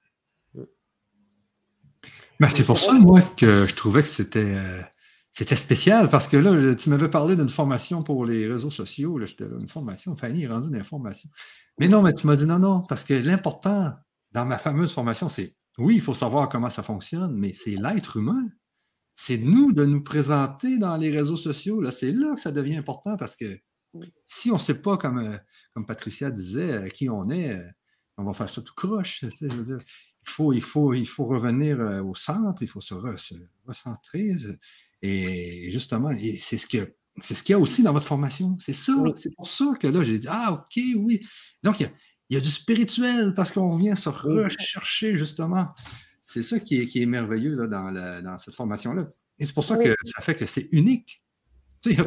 Ben, 2.39 2.49
c'est 2.49 2.65
pour 2.65 2.77
ça, 2.77 2.93
moi, 2.93 3.19
que 3.35 3.65
je 3.65 3.73
trouvais 3.73 4.03
que 4.03 4.07
c'était 4.07 4.55
c'était 5.31 5.55
spécial 5.55 6.07
parce 6.09 6.27
que 6.27 6.37
là, 6.37 6.75
tu 6.75 6.91
m'avais 6.91 7.09
parlé 7.09 7.35
d'une 7.35 7.49
formation 7.49 8.03
pour 8.03 8.25
les 8.25 8.45
réseaux 8.45 8.69
sociaux. 8.69 9.17
Là, 9.17 9.25
une 9.39 9.67
formation. 9.67 10.15
Fanny 10.15 10.43
est 10.43 10.47
rendue 10.47 10.67
une 10.67 10.75
information. 10.75 11.31
Mais 11.79 11.87
non, 11.87 12.03
mais 12.03 12.13
tu 12.13 12.27
m'as 12.27 12.35
dit 12.35 12.45
non, 12.45 12.59
non, 12.59 12.83
parce 12.87 13.03
que 13.03 13.15
l'important 13.15 13.93
dans 14.33 14.45
ma 14.45 14.59
fameuse 14.59 14.93
formation, 14.93 15.29
c'est 15.29 15.55
oui, 15.77 15.95
il 15.95 16.01
faut 16.01 16.13
savoir 16.13 16.49
comment 16.49 16.69
ça 16.69 16.83
fonctionne, 16.83 17.35
mais 17.35 17.53
c'est 17.53 17.75
l'être 17.75 18.17
humain. 18.17 18.47
C'est 19.13 19.37
nous 19.37 19.71
de 19.71 19.85
nous 19.85 20.03
présenter 20.03 20.77
dans 20.77 20.97
les 20.97 21.09
réseaux 21.09 21.37
sociaux. 21.37 21.81
Là, 21.81 21.91
c'est 21.91 22.11
là 22.11 22.35
que 22.35 22.41
ça 22.41 22.51
devient 22.51 22.75
important 22.75 23.17
parce 23.17 23.35
que 23.35 23.59
si 24.25 24.51
on 24.51 24.55
ne 24.55 24.59
sait 24.59 24.81
pas, 24.81 24.97
comme, 24.97 25.19
euh, 25.19 25.37
comme 25.73 25.85
Patricia 25.85 26.31
disait, 26.31 26.73
euh, 26.73 26.87
qui 26.89 27.09
on 27.09 27.29
est, 27.29 27.53
euh, 27.53 27.63
on 28.17 28.23
va 28.23 28.33
faire 28.33 28.49
ça 28.49 28.61
tout 28.61 28.73
croche. 28.75 29.23
il, 29.41 29.73
faut, 30.23 30.53
il, 30.53 30.61
faut, 30.61 30.93
il 30.93 31.07
faut 31.07 31.25
revenir 31.25 31.79
au 32.05 32.15
centre, 32.15 32.61
il 32.61 32.67
faut 32.67 32.81
se, 32.81 32.93
recentrer. 33.65 34.31
Et 35.01 35.69
justement, 35.71 36.11
c'est 36.37 36.57
ce 36.57 36.67
que 36.67 36.95
c'est 37.21 37.33
ce 37.33 37.43
qu'il 37.43 37.53
y 37.53 37.55
a 37.55 37.59
aussi 37.59 37.83
dans 37.83 37.93
votre 37.93 38.05
formation. 38.05 38.57
C'est 38.59 38.73
ça. 38.73 38.93
C'est 39.15 39.33
pour 39.35 39.47
ça 39.47 39.65
que 39.79 39.87
là, 39.87 40.03
j'ai 40.03 40.19
dit 40.19 40.27
Ah, 40.29 40.53
OK, 40.53 40.81
oui. 40.97 41.25
Donc, 41.63 41.79
il 41.79 41.83
y 41.83 41.85
a, 41.85 41.91
il 42.29 42.35
y 42.35 42.37
a 42.37 42.41
du 42.41 42.49
spirituel 42.49 43.33
parce 43.35 43.51
qu'on 43.51 43.75
vient 43.75 43.95
se 43.95 44.09
rechercher 44.09 45.15
justement. 45.15 45.67
C'est 46.21 46.41
ça 46.41 46.59
qui 46.59 46.81
est, 46.81 46.85
qui 46.87 47.03
est 47.03 47.05
merveilleux 47.05 47.55
là, 47.55 47.67
dans, 47.67 47.91
dans, 48.23 48.37
cette 48.39 48.55
formation-là. 48.55 49.07
Et 49.37 49.45
c'est 49.45 49.53
pour 49.53 49.63
ça 49.63 49.77
que 49.77 49.95
ça 50.05 50.23
fait 50.23 50.35
que 50.35 50.45
c'est 50.45 50.67
unique. 50.71 51.21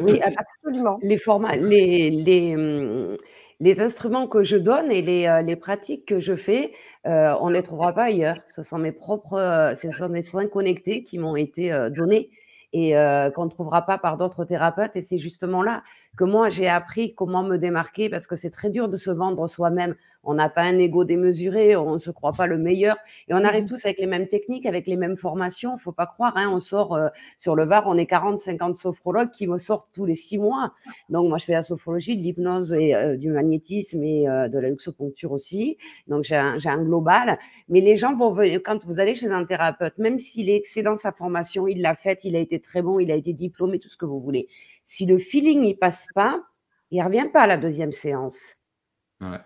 Oui, 0.01 0.19
absolument. 0.21 0.99
Les 1.01 1.17
formats, 1.17 1.55
les, 1.55 2.09
les, 2.09 2.55
hum, 2.55 3.15
les 3.59 3.81
instruments 3.81 4.27
que 4.27 4.43
je 4.43 4.57
donne 4.57 4.91
et 4.91 5.01
les, 5.01 5.25
euh, 5.27 5.41
les 5.41 5.55
pratiques 5.55 6.05
que 6.05 6.19
je 6.19 6.35
fais, 6.35 6.71
euh, 7.05 7.33
on 7.41 7.49
ne 7.49 7.53
les 7.53 7.63
trouvera 7.63 7.93
pas 7.93 8.03
ailleurs. 8.05 8.39
Ce 8.47 8.63
sont 8.63 8.77
mes 8.77 8.91
propres, 8.91 9.33
euh, 9.33 9.75
ce 9.75 9.91
sont 9.91 10.09
des 10.09 10.21
soins 10.21 10.47
connectés 10.47 11.03
qui 11.03 11.17
m'ont 11.17 11.35
été 11.35 11.71
donnés 11.91 12.29
et 12.71 12.91
qu'on 13.33 13.45
ne 13.45 13.49
trouvera 13.49 13.83
pas 13.87 13.97
par 13.97 14.17
d'autres 14.17 14.45
thérapeutes. 14.45 14.95
Et 14.95 15.01
c'est 15.01 15.17
justement 15.17 15.63
là 15.63 15.81
que 16.19 16.25
moi, 16.25 16.49
j'ai 16.49 16.67
appris 16.67 17.15
comment 17.15 17.43
me 17.43 17.55
démarquer 17.55 18.09
parce 18.09 18.27
que 18.27 18.35
c'est 18.35 18.49
très 18.49 18.69
dur 18.69 18.89
de 18.89 18.97
se 18.97 19.09
vendre 19.09 19.47
soi-même. 19.47 19.95
On 20.25 20.33
n'a 20.33 20.49
pas 20.49 20.63
un 20.63 20.77
ego 20.77 21.05
démesuré, 21.05 21.77
on 21.77 21.93
ne 21.93 21.97
se 21.97 22.11
croit 22.11 22.33
pas 22.33 22.45
le 22.45 22.57
meilleur. 22.57 22.97
Et 23.29 23.33
on 23.33 23.45
arrive 23.45 23.63
mmh 23.63 23.67
tous 23.67 23.85
avec 23.85 23.99
les 23.99 24.05
mêmes 24.05 24.27
techniques, 24.27 24.65
avec 24.65 24.85
les 24.85 24.97
mêmes 24.97 25.15
formations. 25.15 25.77
faut 25.77 25.93
pas 25.93 26.07
croire, 26.07 26.35
hein, 26.35 26.51
on 26.53 26.59
sort 26.59 26.93
euh, 26.93 27.07
sur 27.37 27.55
le 27.55 27.63
Var, 27.63 27.83
on 27.87 27.97
est 27.97 28.05
40, 28.05 28.41
50 28.41 28.75
sophrologues 28.75 29.31
qui 29.31 29.47
me 29.47 29.57
sortent 29.57 29.87
tous 29.93 30.03
les 30.03 30.15
six 30.15 30.37
mois. 30.37 30.73
Donc, 31.07 31.29
moi, 31.29 31.37
je 31.37 31.45
fais 31.45 31.53
la 31.53 31.61
sophrologie, 31.61 32.17
de 32.17 32.21
l'hypnose 32.21 32.73
et 32.73 32.93
euh, 32.95 33.15
du 33.15 33.29
magnétisme 33.29 34.03
et 34.03 34.27
euh, 34.27 34.49
de 34.49 34.59
la 34.59 34.67
luxoponcture 34.67 35.31
aussi. 35.31 35.77
Donc, 36.07 36.25
j'ai 36.25 36.35
un, 36.35 36.57
un, 36.65 36.83
global. 36.83 37.39
Mais 37.69 37.79
les 37.79 37.95
gens 37.95 38.13
vont 38.13 38.33
venir, 38.33 38.59
quand 38.61 38.83
vous 38.83 38.99
allez 38.99 39.15
chez 39.15 39.31
un 39.31 39.45
thérapeute, 39.45 39.97
même 39.97 40.19
s'il 40.19 40.49
est 40.49 40.57
excellent 40.57 40.97
sa 40.97 41.13
formation, 41.13 41.65
il 41.65 41.81
l'a 41.81 41.95
faite, 41.95 42.25
il 42.25 42.35
a 42.35 42.39
été 42.39 42.59
très 42.59 42.81
bon, 42.81 42.99
il 42.99 43.09
a 43.09 43.15
été 43.15 43.31
diplômé, 43.31 43.79
tout 43.79 43.87
ce 43.87 43.95
que 43.95 44.05
vous 44.05 44.19
voulez. 44.19 44.49
Si 44.91 45.05
le 45.05 45.19
feeling 45.19 45.61
n'y 45.61 45.75
passe 45.75 46.07
pas, 46.15 46.41
il 46.89 46.97
ne 46.97 47.05
revient 47.05 47.27
pas 47.31 47.41
à 47.41 47.47
la 47.47 47.57
deuxième 47.57 47.91
séance. 47.91 48.55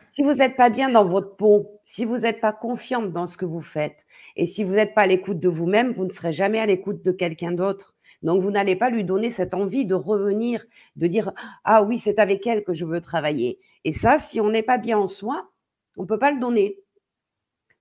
Si 0.08 0.24
vous 0.24 0.36
n'êtes 0.36 0.56
pas 0.56 0.70
bien 0.70 0.88
dans 0.88 1.04
votre 1.04 1.36
peau, 1.36 1.82
si 1.84 2.06
vous 2.06 2.20
n'êtes 2.20 2.40
pas 2.40 2.54
confiante 2.54 3.12
dans 3.12 3.28
ce 3.28 3.36
que 3.36 3.44
vous 3.44 3.62
faites, 3.62 3.98
et 4.38 4.46
si 4.46 4.64
vous 4.64 4.72
n'êtes 4.72 4.94
pas 4.94 5.02
à 5.02 5.06
l'écoute 5.06 5.42
de 5.42 5.50
vous-même, 5.50 5.92
vous 5.92 6.06
ne 6.06 6.12
serez 6.12 6.32
jamais 6.32 6.60
à 6.60 6.66
l'écoute 6.66 7.04
de 7.04 7.12
quelqu'un 7.12 7.52
d'autre. 7.52 7.94
Donc, 8.22 8.42
vous 8.42 8.52
n'allez 8.52 8.78
pas 8.78 8.90
lui 8.90 9.04
donner 9.04 9.32
cette 9.32 9.54
envie 9.54 9.86
de 9.86 9.96
revenir, 9.96 10.64
de 10.96 11.08
dire 11.08 11.34
Ah 11.66 11.84
oui, 11.84 12.00
c'est 12.00 12.20
avec 12.20 12.48
elle 12.48 12.64
que 12.64 12.74
je 12.74 12.86
veux 12.86 13.02
travailler. 13.02 13.60
Et 13.84 13.92
ça, 13.92 14.20
si 14.20 14.40
on 14.40 14.50
n'est 14.50 14.64
pas 14.64 14.78
bien 14.78 14.98
en 14.98 15.10
soi, 15.10 15.50
on 15.98 16.04
ne 16.04 16.08
peut 16.08 16.20
pas 16.20 16.32
le 16.32 16.40
donner. 16.40 16.80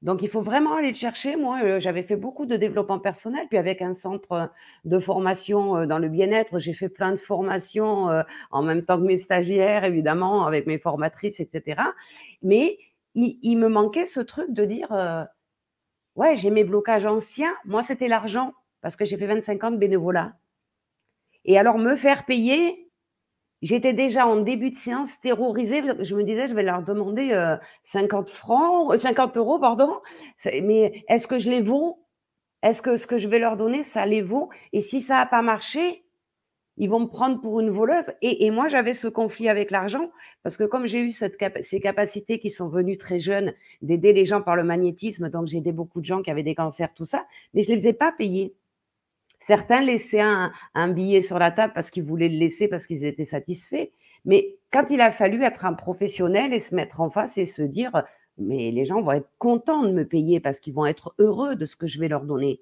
Donc, 0.03 0.21
il 0.23 0.29
faut 0.29 0.41
vraiment 0.41 0.75
aller 0.75 0.91
le 0.91 0.97
chercher. 0.97 1.37
Moi, 1.37 1.61
euh, 1.63 1.81
j'avais 1.81 2.03
fait 2.03 2.17
beaucoup 2.17 2.45
de 2.45 2.57
développement 2.57 2.99
personnel, 2.99 3.47
puis 3.49 3.57
avec 3.57 3.81
un 3.81 3.95
centre 3.95 4.51
de 4.85 4.99
formation 4.99 5.77
euh, 5.77 5.87
dans 5.87 6.01
le 6.01 6.09
bien-être, 6.09 6.59
j'ai 6.59 6.75
fait 6.75 6.89
plein 6.89 7.13
de 7.13 7.17
formations 7.17 8.11
euh, 8.11 8.23
en 8.51 8.63
même 8.63 8.85
temps 8.85 8.99
que 8.99 9.05
mes 9.05 9.17
stagiaires, 9.17 9.85
évidemment, 9.85 10.45
avec 10.45 10.67
mes 10.67 10.79
formatrices, 10.79 11.39
etc. 11.39 11.81
Mais 12.43 12.79
il, 13.15 13.57
me 13.57 13.69
manquait 13.69 14.07
ce 14.07 14.21
truc 14.21 14.53
de 14.53 14.65
dire, 14.65 14.91
ouais, 16.17 16.35
j'ai 16.37 16.51
mes 16.51 16.65
blocages 16.65 17.05
anciens. 17.05 17.55
Moi, 17.67 17.83
c'était 17.83 18.09
l'argent, 18.09 18.55
parce 18.81 18.97
que 18.97 19.05
j'ai 19.05 19.19
fait 19.19 19.27
25 19.27 19.65
ans 19.65 19.71
de 19.71 19.77
bénévolat. 19.77 20.33
Et 21.45 21.59
alors, 21.59 21.79
me 21.79 21.95
faire 21.95 22.25
payer, 22.25 22.91
J'étais 23.63 23.93
déjà 23.93 24.27
en 24.27 24.37
début 24.37 24.71
de 24.71 24.77
séance 24.77 25.19
terrorisée. 25.21 25.83
Je 26.01 26.17
me 26.17 26.25
disais, 26.25 26.49
je 26.49 26.55
vais 26.55 26.65
leur 26.65 26.83
demander 26.83 27.31
50 27.85 28.29
euh, 28.29 28.33
francs, 28.33 28.99
50 28.99 29.37
euh, 29.37 29.41
euros, 29.41 29.59
pardon. 29.61 30.01
Mais 30.63 31.05
est-ce 31.09 31.29
que 31.29 31.39
je 31.39 31.49
les 31.49 31.63
vaux? 31.63 32.05
Est-ce 32.63 32.83
que 32.83 32.97
ce 32.97 33.07
que 33.07 33.19
je 33.19 33.29
vais 33.29 33.39
leur 33.39 33.57
donner, 33.57 33.85
ça 33.85 34.05
les 34.05 34.21
vaut? 34.21 34.51
Et 34.73 34.81
si 34.81 35.01
ça 35.01 35.15
n'a 35.15 35.27
pas 35.27 35.43
marché, 35.43 36.05
ils 36.77 36.89
vont 36.89 37.01
me 37.01 37.07
prendre 37.07 37.41
pour 37.41 37.61
une 37.61 37.71
voleuse. 37.71 38.13
Et, 38.23 38.51
moi, 38.51 38.67
j'avais 38.69 38.95
ce 38.95 39.07
conflit 39.07 39.49
avec 39.49 39.71
l'argent 39.71 40.11
parce 40.43 40.57
que 40.57 40.65
comme 40.65 40.87
j'ai 40.87 41.01
eu 41.01 41.13
ces 41.13 41.81
capacités 41.81 42.39
qui 42.41 42.51
sont 42.51 42.69
venues 42.69 42.99
très 42.99 43.21
jeunes 43.21 43.53
d'aider 43.83 44.13
les 44.13 44.25
gens 44.25 44.43
par 44.43 44.57
le 44.57 44.65
magnétisme, 44.65 45.29
donc 45.29 45.47
j'ai 45.47 45.59
aidé 45.59 45.71
beaucoup 45.71 46.01
de 46.01 46.07
gens 46.07 46.23
qui 46.23 46.31
avaient 46.31 46.43
des 46.43 46.55
cancers, 46.55 46.93
tout 46.95 47.07
ça, 47.07 47.27
mais 47.55 47.63
je 47.63 47.71
ne 47.71 47.77
les 47.77 47.89
ai 47.89 47.93
pas 47.93 48.11
payés. 48.11 48.55
Certains 49.43 49.81
laissaient 49.81 50.21
un, 50.21 50.89
billet 50.89 51.21
sur 51.21 51.37
la 51.41 51.51
table 51.51 51.73
parce 51.75 51.91
qu'ils 51.91 52.05
voulaient 52.05 52.29
le 52.29 52.39
laisser 52.39 52.69
parce 52.69 52.87
qu'ils 52.87 53.05
étaient 53.05 53.25
satisfaits. 53.25 53.89
Mais 54.25 54.57
quand 54.73 54.87
il 54.89 55.01
a 55.01 55.11
fallu 55.11 55.43
être 55.43 55.65
un 55.65 55.73
professionnel 55.73 56.55
et 56.55 56.61
se 56.61 56.77
mettre 56.77 57.01
en 57.01 57.11
face 57.11 57.37
et 57.39 57.45
se 57.45 57.63
dire, 57.63 58.05
mais 58.39 58.71
les 58.71 58.85
gens 58.85 59.03
vont 59.03 59.11
être 59.11 59.29
contents 59.39 59.83
de 59.83 59.91
me 59.91 60.07
payer 60.07 60.39
parce 60.39 60.61
qu'ils 60.61 60.75
vont 60.75 60.87
être 60.87 61.17
heureux 61.19 61.57
de 61.57 61.67
ce 61.67 61.75
que 61.75 61.89
je 61.89 61.99
vais 61.99 62.07
leur 62.07 62.23
donner. 62.23 62.61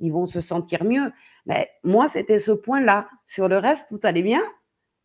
Ils 0.00 0.12
vont 0.12 0.26
se 0.26 0.42
sentir 0.42 0.84
mieux. 0.84 1.10
Mais 1.46 1.70
moi, 1.82 2.08
c'était 2.08 2.38
ce 2.38 2.52
point-là. 2.52 3.08
Sur 3.26 3.48
le 3.48 3.56
reste, 3.56 3.86
tout 3.88 4.00
allait 4.02 4.20
bien. 4.20 4.42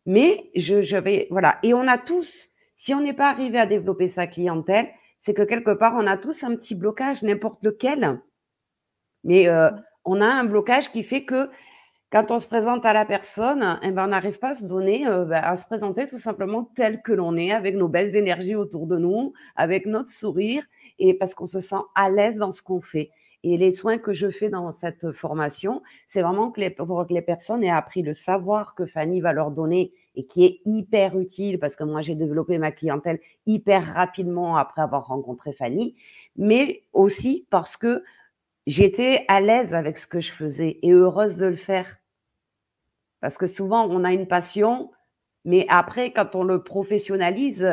Mais 0.04 0.50
je, 0.54 0.98
vais, 0.98 1.26
voilà. 1.30 1.58
Et 1.62 1.72
on 1.72 1.88
a 1.88 1.96
tous, 1.96 2.50
si 2.76 2.92
on 2.92 3.00
n'est 3.00 3.14
pas 3.14 3.30
arrivé 3.30 3.58
à 3.58 3.64
développer 3.64 4.08
sa 4.08 4.26
clientèle, 4.26 4.90
c'est 5.20 5.32
que 5.32 5.40
quelque 5.40 5.70
part, 5.70 5.94
on 5.96 6.06
a 6.06 6.18
tous 6.18 6.44
un 6.44 6.54
petit 6.54 6.74
blocage, 6.74 7.22
n'importe 7.22 7.64
lequel. 7.64 8.20
Mais 9.24 9.48
euh, 9.48 9.70
on 10.04 10.20
a 10.20 10.26
un 10.26 10.44
blocage 10.44 10.90
qui 10.90 11.02
fait 11.02 11.24
que 11.24 11.48
quand 12.14 12.30
on 12.30 12.38
se 12.38 12.46
présente 12.46 12.86
à 12.86 12.92
la 12.92 13.04
personne, 13.04 13.80
eh 13.82 13.90
ben, 13.90 14.04
on 14.04 14.08
n'arrive 14.08 14.38
pas 14.38 14.50
à 14.50 14.54
se 14.54 14.64
donner, 14.64 15.06
euh, 15.06 15.24
ben, 15.24 15.42
à 15.42 15.56
se 15.56 15.64
présenter 15.64 16.06
tout 16.06 16.16
simplement 16.16 16.70
tel 16.76 17.02
que 17.02 17.12
l'on 17.12 17.36
est, 17.36 17.50
avec 17.50 17.74
nos 17.74 17.88
belles 17.88 18.14
énergies 18.14 18.54
autour 18.54 18.86
de 18.86 18.96
nous, 18.96 19.32
avec 19.56 19.84
notre 19.84 20.10
sourire, 20.10 20.62
et 21.00 21.14
parce 21.14 21.34
qu'on 21.34 21.48
se 21.48 21.58
sent 21.58 21.82
à 21.96 22.10
l'aise 22.10 22.36
dans 22.36 22.52
ce 22.52 22.62
qu'on 22.62 22.80
fait. 22.80 23.10
Et 23.42 23.58
les 23.58 23.74
soins 23.74 23.98
que 23.98 24.12
je 24.12 24.30
fais 24.30 24.48
dans 24.48 24.70
cette 24.72 25.10
formation, 25.12 25.82
c'est 26.06 26.22
vraiment 26.22 26.50
que 26.50 26.60
les, 26.60 26.70
pour 26.70 27.04
que 27.06 27.12
les 27.12 27.20
personnes 27.20 27.64
aient 27.64 27.68
appris 27.68 28.02
le 28.02 28.14
savoir 28.14 28.74
que 28.76 28.86
Fanny 28.86 29.20
va 29.20 29.32
leur 29.32 29.50
donner 29.50 29.92
et 30.14 30.24
qui 30.24 30.44
est 30.44 30.60
hyper 30.64 31.18
utile 31.18 31.58
parce 31.58 31.74
que 31.74 31.84
moi, 31.84 32.00
j'ai 32.00 32.14
développé 32.14 32.58
ma 32.58 32.70
clientèle 32.70 33.18
hyper 33.46 33.92
rapidement 33.92 34.56
après 34.56 34.82
avoir 34.82 35.08
rencontré 35.08 35.52
Fanny, 35.52 35.96
mais 36.36 36.82
aussi 36.92 37.44
parce 37.50 37.76
que 37.76 38.04
j'étais 38.66 39.24
à 39.28 39.40
l'aise 39.40 39.74
avec 39.74 39.98
ce 39.98 40.06
que 40.06 40.20
je 40.20 40.32
faisais 40.32 40.78
et 40.82 40.92
heureuse 40.92 41.36
de 41.36 41.46
le 41.46 41.56
faire. 41.56 41.98
Parce 43.20 43.38
que 43.38 43.46
souvent, 43.46 43.86
on 43.88 44.04
a 44.04 44.12
une 44.12 44.26
passion, 44.26 44.90
mais 45.44 45.66
après, 45.68 46.12
quand 46.12 46.34
on 46.34 46.44
le 46.44 46.62
professionnalise, 46.62 47.64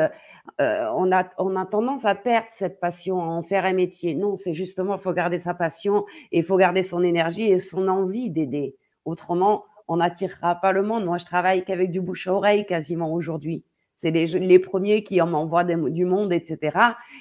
euh, 0.60 0.86
on, 0.94 1.12
a, 1.12 1.30
on 1.38 1.56
a 1.56 1.66
tendance 1.66 2.04
à 2.04 2.14
perdre 2.14 2.48
cette 2.50 2.80
passion, 2.80 3.20
à 3.22 3.26
en 3.26 3.42
faire 3.42 3.64
un 3.64 3.72
métier. 3.72 4.14
Non, 4.14 4.36
c'est 4.36 4.54
justement, 4.54 4.96
il 4.96 5.00
faut 5.00 5.12
garder 5.12 5.38
sa 5.38 5.54
passion 5.54 6.04
et 6.32 6.38
il 6.38 6.44
faut 6.44 6.56
garder 6.56 6.82
son 6.82 7.02
énergie 7.02 7.50
et 7.50 7.58
son 7.58 7.88
envie 7.88 8.30
d'aider. 8.30 8.76
Autrement, 9.04 9.64
on 9.88 9.96
n'attirera 9.96 10.56
pas 10.56 10.72
le 10.72 10.82
monde. 10.82 11.04
Moi, 11.04 11.18
je 11.18 11.24
travaille 11.24 11.64
qu'avec 11.64 11.90
du 11.90 12.00
bouche 12.00 12.26
à 12.26 12.34
oreille 12.34 12.66
quasiment 12.66 13.12
aujourd'hui. 13.12 13.64
C'est 14.02 14.10
les, 14.10 14.58
premiers 14.58 15.04
qui 15.04 15.20
m'envoient 15.20 15.62
du 15.62 16.04
monde, 16.04 16.32
etc. 16.32 16.76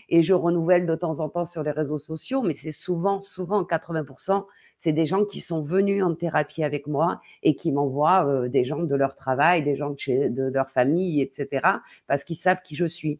Et 0.09 0.23
je 0.23 0.33
renouvelle 0.33 0.87
de 0.87 0.95
temps 0.95 1.19
en 1.19 1.29
temps 1.29 1.45
sur 1.45 1.61
les 1.61 1.69
réseaux 1.69 1.99
sociaux, 1.99 2.41
mais 2.41 2.53
c'est 2.53 2.71
souvent, 2.71 3.21
souvent 3.21 3.61
80%, 3.61 4.47
c'est 4.79 4.91
des 4.91 5.05
gens 5.05 5.23
qui 5.23 5.41
sont 5.41 5.61
venus 5.61 6.03
en 6.03 6.15
thérapie 6.15 6.63
avec 6.63 6.87
moi 6.87 7.21
et 7.43 7.55
qui 7.55 7.71
m'envoient 7.71 8.25
euh, 8.25 8.47
des 8.47 8.65
gens 8.65 8.79
de 8.81 8.95
leur 8.95 9.15
travail, 9.15 9.61
des 9.61 9.75
gens 9.75 9.91
de, 9.91 10.51
leur 10.51 10.71
famille, 10.71 11.21
etc. 11.21 11.67
Parce 12.07 12.23
qu'ils 12.23 12.35
savent 12.35 12.63
qui 12.63 12.73
je 12.73 12.87
suis. 12.87 13.19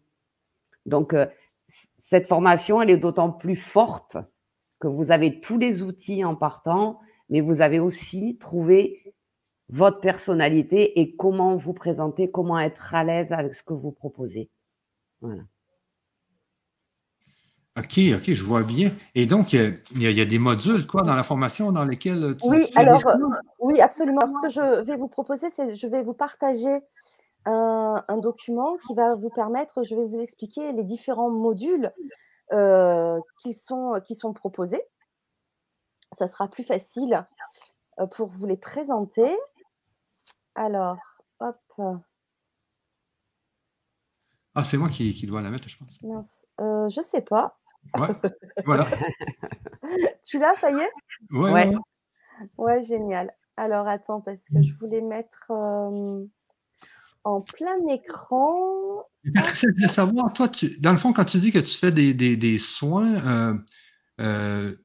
Donc, 0.88 1.14
euh, 1.14 1.28
cette 2.00 2.26
formation, 2.26 2.82
elle 2.82 2.90
est 2.90 2.98
d'autant 2.98 3.30
plus 3.30 3.58
forte 3.58 4.18
que 4.80 4.88
vous 4.88 5.12
avez 5.12 5.40
tous 5.40 5.60
les 5.60 5.84
outils 5.84 6.26
en 6.26 6.36
partant, 6.36 7.00
mais 7.30 7.42
vous 7.42 7.62
avez 7.62 7.80
aussi 7.80 8.40
trouvé 8.40 9.14
votre 9.72 10.02
personnalité 10.02 11.00
et 11.00 11.16
comment 11.16 11.56
vous 11.56 11.74
présenter, 11.74 12.30
comment 12.30 12.60
être 12.60 12.94
à 12.94 13.04
l'aise 13.04 13.32
avec 13.32 13.56
ce 13.56 13.64
que 13.64 13.74
vous 13.74 13.92
proposez. 13.92 14.50
Voilà. 15.22 15.44
OK, 17.78 18.00
OK, 18.16 18.34
je 18.34 18.44
vois 18.44 18.64
bien. 18.64 18.92
Et 19.16 19.26
donc, 19.26 19.54
il 19.54 19.80
y, 19.96 20.22
a, 20.22 20.26
des 20.26 20.40
modules, 20.40 20.86
quoi, 20.86 21.04
dans 21.04 21.16
la 21.16 21.24
formation 21.24 21.72
dans 21.72 21.86
lesquels 21.86 22.36
tu 22.36 22.50
Oui, 22.50 22.70
alors, 22.76 23.02
oui, 23.60 23.80
absolument. 23.80 24.28
Ce 24.28 24.42
que 24.42 24.50
je 24.50 24.84
vais 24.84 24.98
vous 24.98 25.08
proposer, 25.08 25.48
c'est 25.56 25.74
je 25.74 25.88
vais 25.88 26.04
vous 26.04 26.14
partager 26.14 26.82
un, 27.46 28.18
document 28.18 28.76
qui 28.86 28.94
va 28.94 29.16
vous 29.16 29.30
permettre, 29.30 29.84
je 29.84 29.96
vais 29.96 30.06
vous 30.06 30.20
expliquer 30.20 30.74
les 30.74 30.84
différents 30.84 31.30
modules 31.30 31.92
euh, 32.52 33.20
qui, 33.42 33.54
sont, 33.54 34.02
qui 34.06 34.16
sont 34.16 34.34
proposés. 34.34 34.84
Ça 36.12 36.28
sera 36.28 36.50
plus 36.50 36.64
facile 36.64 37.26
euh, 38.00 38.06
pour 38.06 38.28
vous 38.28 38.46
les 38.46 38.58
présenter. 38.58 39.34
Alors, 40.56 40.98
hop. 41.40 41.58
Ah, 44.54 44.64
c'est 44.64 44.78
moi 44.78 44.90
qui, 44.90 45.14
qui, 45.14 45.26
dois 45.26 45.42
la 45.42 45.50
mettre, 45.50 45.70
je 45.70 45.78
pense. 45.78 45.98
Mince. 46.04 46.46
Euh, 46.60 46.90
je 46.90 47.02
sais 47.02 47.22
pas. 47.22 47.58
Ouais, 47.98 48.10
voilà. 48.66 48.88
tu 50.24 50.40
l'as, 50.40 50.54
ça 50.56 50.72
y 50.72 50.76
est? 50.76 50.92
Ouais, 51.32 51.52
ouais. 51.52 51.72
ouais. 52.58 52.84
génial. 52.84 53.34
Alors, 53.56 53.88
attends, 53.88 54.22
parce 54.22 54.44
que 54.50 54.62
je 54.62 54.74
voulais 54.80 55.02
mettre 55.02 55.52
euh, 55.52 56.26
en 57.24 57.42
plein 57.42 57.78
écran. 57.90 59.06
Patricia, 59.34 59.70
je 59.70 59.76
voulais 59.76 59.88
savoir, 59.88 60.34
toi, 60.34 60.50
tu, 60.50 60.80
dans 60.80 60.92
le 60.92 60.98
fond, 60.98 61.14
quand 61.14 61.26
tu 61.26 61.38
dis 61.40 61.52
que 61.52 61.60
tu 61.60 61.78
fais 61.78 61.92
des, 61.92 62.14
des, 62.14 62.36
des 62.36 62.58
soins, 62.58 63.56
euh, 64.20 64.76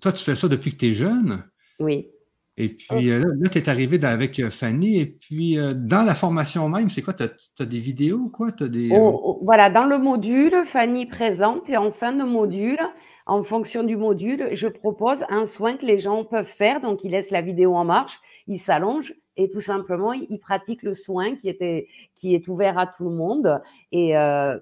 toi, 0.00 0.12
tu 0.12 0.24
fais 0.24 0.36
ça 0.36 0.48
depuis 0.48 0.72
que 0.72 0.78
tu 0.78 0.86
es 0.86 0.94
jeune. 0.94 1.44
Oui. 1.78 2.08
Et 2.56 2.68
puis 2.68 3.10
euh, 3.10 3.24
là, 3.40 3.48
tu 3.48 3.58
es 3.58 3.68
arrivé 3.68 4.02
avec 4.04 4.38
euh, 4.38 4.50
Fanny. 4.50 4.98
Et 4.98 5.06
puis, 5.06 5.58
euh, 5.58 5.74
dans 5.74 6.02
la 6.02 6.14
formation 6.14 6.68
même, 6.68 6.88
c'est 6.88 7.02
quoi? 7.02 7.14
Tu 7.14 7.24
as, 7.24 7.64
des 7.64 7.78
vidéos, 7.78 8.28
quoi? 8.28 8.50
As 8.60 8.68
des, 8.68 8.90
oh, 8.92 9.20
oh, 9.24 9.40
voilà, 9.42 9.70
dans 9.70 9.84
le 9.84 9.98
module, 9.98 10.54
Fanny 10.66 11.06
présente 11.06 11.68
et 11.68 11.76
en 11.76 11.90
fin 11.90 12.12
de 12.12 12.22
module, 12.22 12.78
en 13.26 13.42
fonction 13.42 13.82
du 13.82 13.96
module, 13.96 14.48
je 14.52 14.68
propose 14.68 15.24
un 15.28 15.46
soin 15.46 15.76
que 15.76 15.86
les 15.86 15.98
gens 15.98 16.24
peuvent 16.24 16.44
faire. 16.44 16.80
Donc, 16.80 17.04
ils 17.04 17.10
laissent 17.10 17.30
la 17.30 17.40
vidéo 17.40 17.74
en 17.74 17.84
marche, 17.84 18.20
ils 18.46 18.58
s'allongent 18.58 19.14
et 19.36 19.50
tout 19.50 19.60
simplement, 19.60 20.12
ils 20.12 20.38
pratiquent 20.38 20.84
le 20.84 20.94
soin 20.94 21.34
qui, 21.34 21.48
était, 21.48 21.88
qui 22.16 22.34
est 22.36 22.46
ouvert 22.46 22.78
à 22.78 22.86
tout 22.86 23.04
le 23.04 23.10
monde. 23.10 23.60
Et 23.90 24.16
euh, 24.16 24.58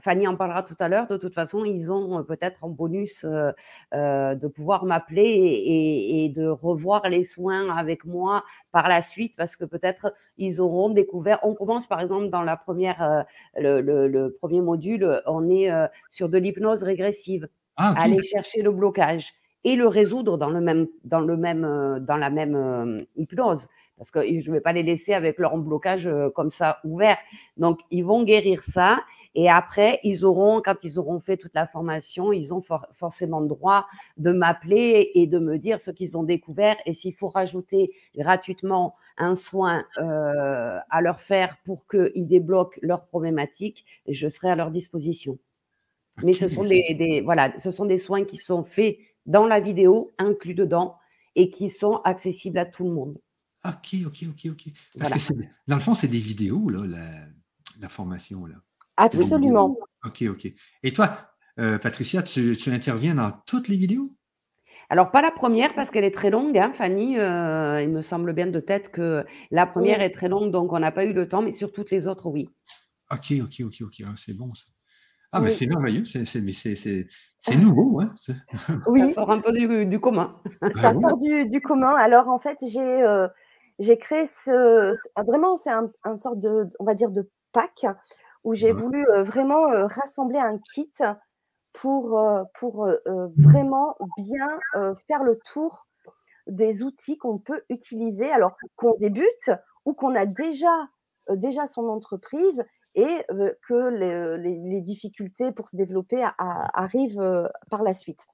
Fanny 0.00 0.26
en 0.26 0.34
parlera 0.34 0.62
tout 0.62 0.76
à 0.78 0.88
l'heure. 0.88 1.06
De 1.08 1.18
toute 1.18 1.34
façon, 1.34 1.64
ils 1.64 1.92
ont 1.92 2.20
euh, 2.20 2.22
peut-être 2.22 2.64
en 2.64 2.70
bonus 2.70 3.24
euh, 3.24 4.34
de 4.34 4.48
pouvoir 4.48 4.86
m'appeler 4.86 5.22
et, 5.66 6.28
de 6.30 6.48
revoir 6.48 7.08
les 7.10 7.22
soins 7.22 7.68
avec 7.76 8.06
moi 8.06 8.44
par 8.72 8.88
la 8.88 9.02
suite 9.02 9.34
parce 9.36 9.56
que 9.56 9.66
peut-être 9.66 10.14
ils 10.38 10.58
auront 10.60 10.88
découvert. 10.88 11.38
On 11.42 11.54
commence 11.54 11.86
par 11.86 12.00
exemple 12.00 12.30
dans 12.30 12.42
la 12.42 12.56
première, 12.56 13.26
le, 13.56 14.28
premier 14.40 14.62
module, 14.62 15.22
on 15.26 15.50
est 15.50 15.70
sur 16.10 16.28
de 16.30 16.38
l'hypnose 16.38 16.82
régressive. 16.82 17.48
Ah, 17.76 17.94
Aller 17.96 18.22
chercher 18.22 18.62
le 18.62 18.70
blocage 18.70 19.32
et 19.64 19.76
le 19.76 19.88
résoudre 19.88 20.38
dans 20.38 20.50
le 20.50 20.60
même 20.60 20.86
dans 21.04 21.20
le 21.20 21.36
même 21.36 21.98
dans 22.06 22.16
la 22.16 22.30
même 22.30 23.06
hypnose 23.16 23.66
parce 23.96 24.10
que 24.10 24.20
je 24.20 24.48
ne 24.48 24.54
vais 24.54 24.60
pas 24.60 24.72
les 24.72 24.82
laisser 24.82 25.14
avec 25.14 25.38
leur 25.38 25.56
blocage 25.56 26.06
euh, 26.06 26.30
comme 26.30 26.50
ça 26.50 26.78
ouvert. 26.84 27.16
Donc, 27.56 27.80
ils 27.90 28.04
vont 28.04 28.24
guérir 28.24 28.62
ça. 28.62 29.00
Et 29.36 29.50
après, 29.50 29.98
ils 30.04 30.24
auront, 30.24 30.62
quand 30.64 30.84
ils 30.84 30.98
auront 30.98 31.18
fait 31.18 31.36
toute 31.36 31.54
la 31.54 31.66
formation, 31.66 32.32
ils 32.32 32.54
ont 32.54 32.62
forcément 32.92 33.40
le 33.40 33.48
droit 33.48 33.86
de 34.16 34.30
m'appeler 34.30 35.10
et 35.14 35.26
de 35.26 35.38
me 35.40 35.58
dire 35.58 35.80
ce 35.80 35.90
qu'ils 35.90 36.16
ont 36.16 36.22
découvert. 36.22 36.76
Et 36.86 36.92
s'il 36.92 37.14
faut 37.14 37.28
rajouter 37.28 37.92
gratuitement 38.16 38.94
un 39.16 39.34
soin 39.34 39.84
euh, 39.98 40.78
à 40.88 41.00
leur 41.00 41.20
faire 41.20 41.56
pour 41.64 41.84
qu'ils 41.88 42.28
débloquent 42.28 42.78
leurs 42.80 43.06
problématiques, 43.06 43.84
je 44.06 44.28
serai 44.28 44.50
à 44.50 44.56
leur 44.56 44.70
disposition. 44.70 45.38
Mais 46.22 46.32
ce 46.32 46.48
sont 46.48 46.64
des, 46.64 46.94
des, 46.94 47.20
voilà, 47.20 47.58
ce 47.58 47.70
sont 47.70 47.86
des 47.86 47.98
soins 47.98 48.24
qui 48.24 48.36
sont 48.36 48.62
faits 48.62 48.98
dans 49.26 49.46
la 49.46 49.60
vidéo, 49.60 50.14
inclus 50.18 50.54
dedans, 50.54 50.96
et 51.34 51.50
qui 51.50 51.70
sont 51.70 51.96
accessibles 52.04 52.58
à 52.58 52.66
tout 52.66 52.84
le 52.84 52.90
monde. 52.90 53.18
OK, 53.64 53.96
OK, 54.06 54.24
OK, 54.28 54.50
OK. 54.50 54.72
Parce 54.98 55.28
que 55.28 55.34
dans 55.66 55.76
le 55.76 55.80
fond, 55.80 55.94
c'est 55.94 56.08
des 56.08 56.18
vidéos, 56.18 56.68
là, 56.68 56.84
la, 57.80 57.88
formation. 57.88 58.44
Là. 58.46 58.56
Absolument. 58.96 59.76
OK, 60.04 60.24
OK. 60.28 60.46
Et 60.82 60.92
toi, 60.92 61.34
euh, 61.58 61.78
Patricia, 61.78 62.22
tu, 62.22 62.56
interviens 62.66 63.14
dans 63.14 63.32
toutes 63.46 63.68
les 63.68 63.76
vidéos? 63.76 64.14
Alors, 64.90 65.10
pas 65.10 65.22
la 65.22 65.30
première 65.30 65.74
parce 65.74 65.90
qu'elle 65.90 66.04
est 66.04 66.14
très 66.14 66.30
longue, 66.30 66.56
hein, 66.58 66.72
Fanny. 66.72 67.18
Euh, 67.18 67.80
il 67.82 67.88
me 67.88 68.02
semble 68.02 68.34
bien 68.34 68.46
de 68.46 68.60
tête 68.60 68.90
que 68.90 69.24
la 69.50 69.66
première 69.66 70.02
est 70.02 70.10
très 70.10 70.28
longue, 70.28 70.50
donc 70.50 70.72
on 70.72 70.78
n'a 70.78 70.92
pas 70.92 71.04
eu 71.04 71.14
le 71.14 71.26
temps, 71.26 71.40
mais 71.40 71.54
sur 71.54 71.72
toutes 71.72 71.90
les 71.90 72.06
autres, 72.06 72.26
oui. 72.26 72.50
OK, 73.10 73.32
OK, 73.42 73.62
OK, 73.64 73.80
OK. 73.80 74.02
Ah, 74.06 74.12
c'est 74.16 74.36
bon, 74.36 74.52
ça. 74.54 74.66
Ah, 75.34 75.40
mais 75.40 75.50
c'est 75.50 75.66
merveilleux, 75.66 76.04
c'est 76.04 76.24
nouveau. 77.56 78.00
Hein? 78.00 78.14
Oui. 78.86 79.00
Ça 79.00 79.14
sort 79.14 79.30
un 79.32 79.40
peu 79.40 79.52
du, 79.52 80.00
commun. 80.00 80.36
Ça 80.80 80.92
ben 80.92 81.00
sort 81.00 81.18
du, 81.18 81.60
commun. 81.60 81.94
Alors, 81.94 82.28
en 82.28 82.38
fait, 82.38 82.58
j'ai. 82.66 83.02
Euh, 83.02 83.28
j'ai 83.80 83.98
créé 83.98 84.26
ce, 84.26 84.92
vraiment, 85.20 85.56
c'est 85.56 85.72
un, 85.72 85.90
un, 86.04 86.16
sort 86.16 86.36
de, 86.36 86.68
on 86.78 86.84
va 86.84 86.94
dire, 86.94 87.10
de 87.10 87.28
pack 87.52 87.86
où 88.44 88.54
j'ai 88.54 88.70
voulu 88.70 89.04
vraiment 89.26 89.64
rassembler 89.88 90.38
un 90.38 90.60
kit 90.74 90.92
pour, 91.72 92.16
pour 92.60 92.88
vraiment 93.36 93.96
bien 94.16 94.46
faire 95.08 95.24
le 95.24 95.40
tour 95.44 95.88
des 96.46 96.84
outils 96.84 97.18
qu'on 97.18 97.38
peut 97.38 97.62
utiliser, 97.68 98.30
alors 98.30 98.56
qu'on 98.76 98.94
débute 98.94 99.50
ou 99.86 99.92
qu'on 99.92 100.14
a 100.14 100.24
déjà, 100.24 100.88
déjà 101.30 101.66
son 101.66 101.88
entreprise 101.88 102.62
et 102.94 103.26
que 103.66 103.88
les, 103.88 104.58
les, 104.58 104.80
difficultés 104.80 105.50
pour 105.52 105.68
se 105.68 105.76
développer 105.76 106.24
arrivent 106.38 107.50
par 107.70 107.82
la 107.82 107.92
suite. 107.92 108.26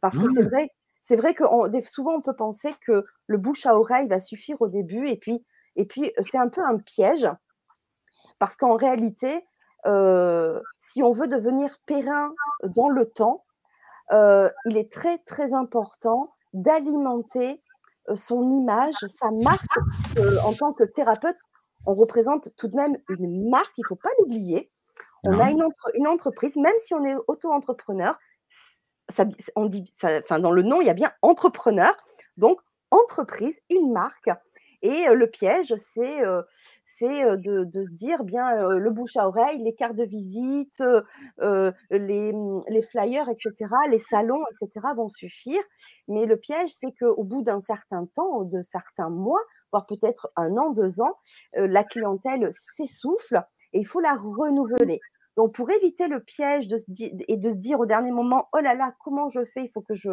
Parce 0.00 0.18
que 0.18 0.26
c'est 0.26 0.42
vrai 0.42 0.70
c'est 1.06 1.14
vrai 1.14 1.34
que 1.34 1.44
souvent 1.84 2.16
on 2.16 2.20
peut 2.20 2.34
penser 2.34 2.74
que 2.80 3.04
le 3.28 3.38
bouche 3.38 3.64
à 3.64 3.78
oreille 3.78 4.08
va 4.08 4.18
suffire 4.18 4.60
au 4.60 4.66
début 4.66 5.06
et 5.06 5.16
puis, 5.16 5.46
et 5.76 5.86
puis 5.86 6.10
c'est 6.18 6.36
un 6.36 6.48
peu 6.48 6.60
un 6.60 6.78
piège 6.78 7.28
parce 8.40 8.56
qu'en 8.56 8.74
réalité, 8.74 9.46
euh, 9.86 10.60
si 10.78 11.04
on 11.04 11.12
veut 11.12 11.28
devenir 11.28 11.78
périn 11.86 12.34
dans 12.64 12.88
le 12.88 13.06
temps, 13.06 13.44
euh, 14.10 14.50
il 14.64 14.76
est 14.76 14.92
très 14.92 15.18
très 15.18 15.54
important 15.54 16.34
d'alimenter 16.52 17.62
son 18.16 18.50
image, 18.50 18.94
sa 19.06 19.30
marque. 19.30 19.64
en 20.44 20.54
tant 20.54 20.72
que 20.72 20.82
thérapeute, 20.82 21.38
on 21.86 21.94
représente 21.94 22.54
tout 22.56 22.68
de 22.68 22.76
même 22.76 22.96
une 23.08 23.48
marque, 23.48 23.72
il 23.78 23.82
ne 23.82 23.88
faut 23.88 23.96
pas 23.96 24.10
l'oublier. 24.18 24.70
On 25.24 25.40
a 25.40 25.50
une, 25.50 25.64
une, 25.94 26.06
entreprise, 26.06 26.56
même 26.56 26.74
si 26.78 26.94
on 26.94 27.04
est 27.04 27.16
auto-entrepreneur, 27.26 28.16
on 29.56 29.66
dit, 29.66 29.92
enfin, 30.02 30.40
dans 30.40 30.52
le 30.52 30.62
nom, 30.62 30.80
il 30.80 30.86
y 30.86 30.90
a 30.90 30.94
bien 30.94 31.12
entrepreneur. 31.22 31.94
Donc, 32.36 32.60
entreprise, 32.90 33.60
une 33.70 33.92
marque. 33.92 34.30
Et 34.82 35.06
le 35.12 35.26
piège, 35.26 35.74
c'est 35.76 36.20
de, 36.20 37.84
se 37.84 37.92
dire, 37.92 38.24
bien, 38.24 38.68
le 38.68 38.90
bouche 38.90 39.16
à 39.16 39.26
oreille, 39.26 39.62
les 39.62 39.74
cartes 39.74 39.96
de 39.96 40.04
visite, 40.04 40.82
les, 41.90 42.32
mmh, 42.32 42.62
les, 42.68 42.82
flyers, 42.82 43.28
etc., 43.28 43.74
les 43.90 43.98
salons, 43.98 44.44
etc., 44.50 44.86
vont 44.94 45.08
suffire. 45.08 45.62
Mais 46.08 46.26
le 46.26 46.36
piège, 46.36 46.70
c'est 46.70 46.92
qu'au 46.92 47.24
bout 47.24 47.42
d'un 47.42 47.60
certain 47.60 48.06
temps, 48.06 48.42
de 48.42 48.62
certains 48.62 49.10
mois, 49.10 49.40
peut-être 49.84 50.30
un 50.36 50.56
an, 50.56 50.70
deux 50.70 51.00
ans, 51.00 51.18
la 51.52 51.84
clientèle 51.84 52.50
s'essouffle 52.74 53.44
et 53.72 53.80
il 53.80 53.86
faut 53.86 54.00
la 54.00 54.14
renouveler. 54.14 55.00
Donc, 55.36 55.54
pour 55.54 55.70
éviter 55.70 56.08
le 56.08 56.20
piège 56.20 56.66
de 56.66 56.78
se 56.78 56.84
et 57.28 57.36
de 57.36 57.50
se 57.50 57.56
dire 57.56 57.78
au 57.78 57.86
dernier 57.86 58.10
moment, 58.10 58.48
oh 58.54 58.58
là 58.58 58.74
là, 58.74 58.94
comment 59.04 59.28
je 59.28 59.44
fais? 59.44 59.64
Il 59.64 59.70
faut 59.70 59.82
que 59.82 59.94
je, 59.94 60.10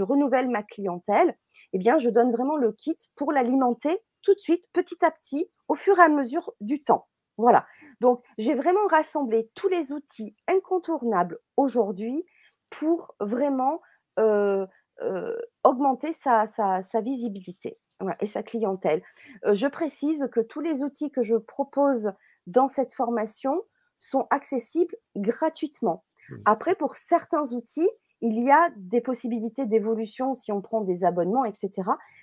renouvelle 0.00 0.48
ma 0.48 0.62
clientèle. 0.62 1.36
Eh 1.74 1.78
bien, 1.78 1.98
je 1.98 2.08
donne 2.08 2.32
vraiment 2.32 2.56
le 2.56 2.72
kit 2.72 2.98
pour 3.14 3.32
l'alimenter 3.32 3.98
tout 4.22 4.34
de 4.34 4.38
suite, 4.38 4.64
petit 4.72 5.04
à 5.04 5.10
petit, 5.10 5.50
au 5.68 5.74
fur 5.74 5.98
et 5.98 6.02
à 6.02 6.08
mesure 6.08 6.52
du 6.60 6.82
temps. 6.82 7.06
Voilà. 7.36 7.66
Donc, 8.00 8.22
j'ai 8.38 8.54
vraiment 8.54 8.86
rassemblé 8.88 9.50
tous 9.54 9.68
les 9.68 9.92
outils 9.92 10.34
incontournables 10.48 11.38
aujourd'hui 11.56 12.24
pour 12.70 13.14
vraiment 13.20 13.80
euh, 14.18 14.66
euh, 15.02 15.36
augmenter 15.64 16.12
sa, 16.14 16.46
visibilité 17.02 17.78
et 18.20 18.26
sa 18.26 18.42
clientèle. 18.42 19.02
Euh, 19.44 19.54
je 19.54 19.66
précise 19.66 20.28
que 20.32 20.40
tous 20.40 20.60
les 20.60 20.82
outils 20.82 21.10
que 21.10 21.22
je 21.22 21.36
propose 21.36 22.12
dans 22.46 22.68
cette 22.68 22.92
formation 22.92 23.62
sont 23.98 24.26
accessibles 24.30 24.96
gratuitement. 25.16 26.04
Mmh. 26.28 26.34
Après, 26.44 26.74
pour 26.74 26.96
certains 26.96 27.52
outils, 27.52 27.88
il 28.20 28.42
y 28.42 28.50
a 28.50 28.70
des 28.76 29.00
possibilités 29.00 29.66
d'évolution 29.66 30.34
si 30.34 30.52
on 30.52 30.60
prend 30.60 30.80
des 30.80 31.04
abonnements, 31.04 31.44
etc. 31.44 31.70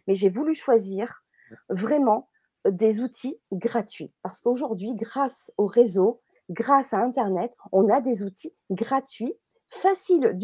Mais 0.07 0.15
j'ai 0.15 0.29
voulu 0.29 0.53
choisir 0.55 1.23
vraiment 1.69 2.29
des 2.67 3.01
outils 3.01 3.39
gratuits. 3.51 4.11
Parce 4.21 4.41
qu'aujourd'hui, 4.41 4.93
grâce 4.95 5.51
au 5.57 5.65
réseau, 5.65 6.21
grâce 6.49 6.93
à 6.93 6.99
Internet, 6.99 7.53
on 7.71 7.89
a 7.89 8.01
des 8.01 8.23
outils 8.23 8.53
gratuits, 8.71 9.33
faciles 9.69 10.35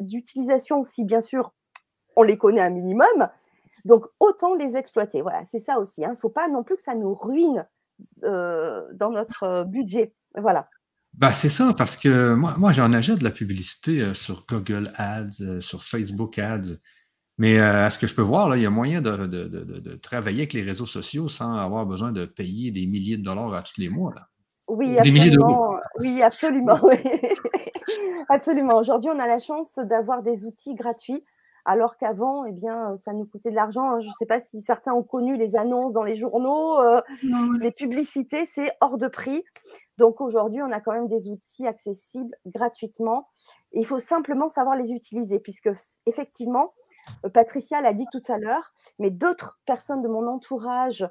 d'utilisation 0.00 0.82
si 0.84 1.04
bien 1.04 1.20
sûr 1.20 1.52
on 2.16 2.22
les 2.22 2.36
connaît 2.36 2.60
un 2.60 2.70
minimum. 2.70 3.28
Donc, 3.88 4.04
autant 4.20 4.54
les 4.54 4.76
exploiter. 4.76 5.22
Voilà, 5.22 5.44
c'est 5.44 5.58
ça 5.58 5.78
aussi. 5.78 6.02
Il 6.02 6.04
hein. 6.04 6.12
ne 6.12 6.16
faut 6.16 6.28
pas 6.28 6.46
non 6.46 6.62
plus 6.62 6.76
que 6.76 6.82
ça 6.82 6.94
nous 6.94 7.14
ruine 7.14 7.66
euh, 8.22 8.86
dans 8.92 9.10
notre 9.10 9.64
budget. 9.64 10.14
Voilà. 10.36 10.68
Ben, 11.14 11.32
c'est 11.32 11.48
ça, 11.48 11.74
parce 11.76 11.96
que 11.96 12.34
moi, 12.34 12.54
moi 12.58 12.72
j'en 12.72 12.92
achète 12.92 13.18
de 13.18 13.24
la 13.24 13.30
publicité 13.30 14.02
euh, 14.02 14.14
sur 14.14 14.44
Google 14.46 14.92
Ads, 14.96 15.40
euh, 15.40 15.60
sur 15.60 15.82
Facebook 15.82 16.38
Ads. 16.38 16.76
Mais 17.38 17.58
euh, 17.58 17.86
à 17.86 17.90
ce 17.90 17.98
que 17.98 18.06
je 18.06 18.14
peux 18.14 18.22
voir, 18.22 18.48
là, 18.48 18.56
il 18.56 18.62
y 18.62 18.66
a 18.66 18.70
moyen 18.70 19.00
de, 19.00 19.96
travailler 20.02 20.40
avec 20.40 20.52
les 20.52 20.62
réseaux 20.62 20.86
sociaux 20.86 21.28
sans 21.28 21.54
avoir 21.54 21.86
besoin 21.86 22.12
de 22.12 22.26
payer 22.26 22.70
des 22.72 22.86
milliers 22.86 23.16
de 23.16 23.22
dollars 23.22 23.54
à 23.54 23.62
tous 23.62 23.80
les 23.80 23.88
mois. 23.88 24.12
Oui, 24.68 24.98
absolument. 24.98 25.76
Oui, 25.98 26.22
absolument. 26.22 26.80
absolument. 28.28 28.76
Aujourd'hui, 28.76 29.10
on 29.14 29.18
a 29.18 29.26
la 29.26 29.38
chance 29.38 29.78
d'avoir 29.78 30.22
des 30.22 30.44
outils 30.44 30.74
gratuits 30.74 31.24
alors 31.68 31.96
qu'avant, 31.96 32.44
eh 32.44 32.52
bien, 32.52 32.96
ça 32.96 33.12
nous 33.12 33.26
coûtait 33.26 33.50
de 33.50 33.54
l'argent. 33.54 33.90
Hein. 33.90 34.00
Je 34.00 34.08
ne 34.08 34.12
sais 34.18 34.26
pas 34.26 34.40
si 34.40 34.60
certains 34.60 34.92
ont 34.92 35.02
connu 35.02 35.36
les 35.36 35.54
annonces 35.54 35.92
dans 35.92 36.02
les 36.02 36.14
journaux, 36.14 36.78
les 37.60 37.72
publicités, 37.72 38.46
c'est 38.46 38.72
hors 38.80 38.98
de 38.98 39.06
prix. 39.06 39.44
Donc 39.98 40.20
aujourd'hui, 40.20 40.62
on 40.62 40.70
a 40.70 40.80
quand 40.80 40.92
même 40.92 41.08
des 41.08 41.28
outils 41.28 41.66
accessibles 41.66 42.34
gratuitement. 42.46 43.28
il 43.72 43.84
faut 43.84 43.98
simplement 43.98 44.48
savoir 44.48 44.76
les 44.76 44.92
utiliser, 44.92 45.40
puisque 45.40 45.70
effectivement, 46.06 46.72
euh, 47.24 47.28
Patricia 47.28 47.80
l'a 47.80 47.92
dit 47.92 48.06
tout 48.12 48.22
à 48.28 48.38
l'heure, 48.38 48.72
mais 48.98 49.10
d'autres 49.10 49.60
personnes 49.66 50.02
de 50.02 50.08
mon 50.08 50.26
entourage, 50.26 51.06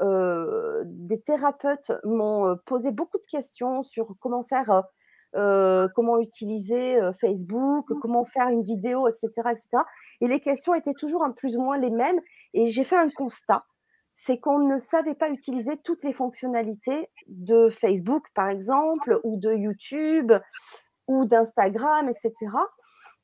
euh, 0.00 0.82
des 0.86 1.20
thérapeutes 1.20 1.92
m'ont 2.04 2.46
euh, 2.46 2.54
posé 2.66 2.90
beaucoup 2.90 3.18
de 3.18 3.26
questions 3.26 3.82
sur 3.82 4.14
comment 4.20 4.42
faire, 4.42 4.84
comment 5.32 6.18
utiliser 6.18 6.98
Facebook, 7.20 7.90
mmh. 7.90 8.00
comment 8.00 8.24
faire 8.24 8.48
une 8.48 8.62
vidéo, 8.62 9.08
etc., 9.08 9.28
etc. 9.50 9.68
Et 10.20 10.28
les 10.28 10.40
questions 10.40 10.74
étaient 10.74 10.94
toujours 10.94 11.24
un 11.24 11.32
plus 11.32 11.56
ou 11.56 11.62
moins 11.62 11.78
les 11.78 11.90
mêmes. 11.90 12.20
Et 12.54 12.68
j'ai 12.68 12.84
fait 12.84 12.96
un 12.96 13.10
constat 13.10 13.64
c'est 14.14 14.38
qu'on 14.38 14.60
ne 14.60 14.78
savait 14.78 15.14
pas 15.14 15.30
utiliser 15.30 15.76
toutes 15.82 16.04
les 16.04 16.12
fonctionnalités 16.12 17.08
de 17.26 17.68
Facebook, 17.70 18.24
par 18.34 18.48
exemple, 18.48 19.20
ou 19.24 19.36
de 19.36 19.52
YouTube, 19.52 20.32
ou 21.08 21.24
d'Instagram, 21.24 22.08
etc. 22.08 22.32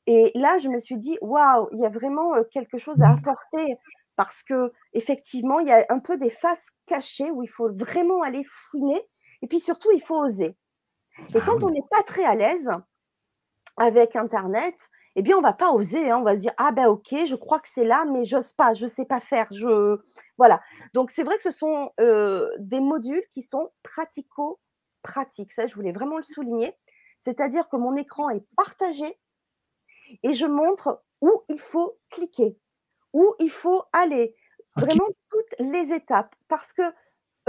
Et 0.07 0.31
là, 0.35 0.57
je 0.57 0.67
me 0.67 0.79
suis 0.79 0.97
dit, 0.97 1.17
waouh, 1.21 1.69
il 1.71 1.79
y 1.79 1.85
a 1.85 1.89
vraiment 1.89 2.33
quelque 2.51 2.77
chose 2.77 3.01
à 3.01 3.11
apporter 3.11 3.77
parce 4.15 4.43
que 4.43 4.73
effectivement, 4.93 5.59
il 5.59 5.67
y 5.67 5.71
a 5.71 5.85
un 5.89 5.99
peu 5.99 6.17
des 6.17 6.29
faces 6.29 6.65
cachées 6.85 7.31
où 7.31 7.43
il 7.43 7.49
faut 7.49 7.71
vraiment 7.71 8.21
aller 8.21 8.43
fouiner. 8.43 9.01
Et 9.41 9.47
puis 9.47 9.59
surtout, 9.59 9.89
il 9.93 10.01
faut 10.01 10.17
oser. 10.17 10.57
Et 11.35 11.41
Ah 11.41 11.41
quand 11.45 11.57
oui. 11.57 11.63
on 11.63 11.69
n'est 11.71 11.83
pas 11.89 12.03
très 12.03 12.23
à 12.25 12.35
l'aise 12.35 12.69
avec 13.77 14.15
Internet, 14.15 14.75
eh 15.15 15.21
bien, 15.21 15.37
on 15.37 15.41
va 15.41 15.53
pas 15.53 15.71
oser. 15.71 16.09
hein. 16.11 16.17
On 16.19 16.23
va 16.23 16.35
se 16.35 16.41
dire, 16.41 16.53
ah 16.57 16.71
ben 16.71 16.87
ok, 16.87 17.25
je 17.25 17.35
crois 17.35 17.59
que 17.59 17.67
c'est 17.67 17.83
là, 17.85 18.05
mais 18.05 18.23
j'ose 18.23 18.53
pas, 18.53 18.73
je 18.73 18.87
sais 18.87 19.05
pas 19.05 19.19
faire. 19.19 19.47
Je... 19.51 19.99
Voilà. 20.37 20.61
Donc, 20.93 21.11
c'est 21.11 21.23
vrai 21.23 21.37
que 21.37 21.43
ce 21.43 21.51
sont 21.51 21.91
euh, 21.99 22.49
des 22.59 22.79
modules 22.79 23.23
qui 23.31 23.41
sont 23.41 23.69
pratico-pratiques. 23.83 25.53
Ça, 25.53 25.65
je 25.65 25.75
voulais 25.75 25.91
vraiment 25.91 26.17
le 26.17 26.23
souligner. 26.23 26.75
C'est-à-dire 27.17 27.67
que 27.69 27.75
mon 27.77 27.95
écran 27.95 28.29
est 28.29 28.45
partagé 28.55 29.19
et 30.23 30.33
je 30.33 30.45
montre 30.45 31.03
où 31.21 31.43
il 31.49 31.59
faut 31.59 31.97
cliquer, 32.09 32.57
où 33.13 33.35
il 33.39 33.51
faut 33.51 33.83
aller. 33.93 34.35
Vraiment 34.77 35.07
toutes 35.29 35.55
les 35.59 35.93
étapes. 35.93 36.33
Parce 36.47 36.71
que 36.71 36.83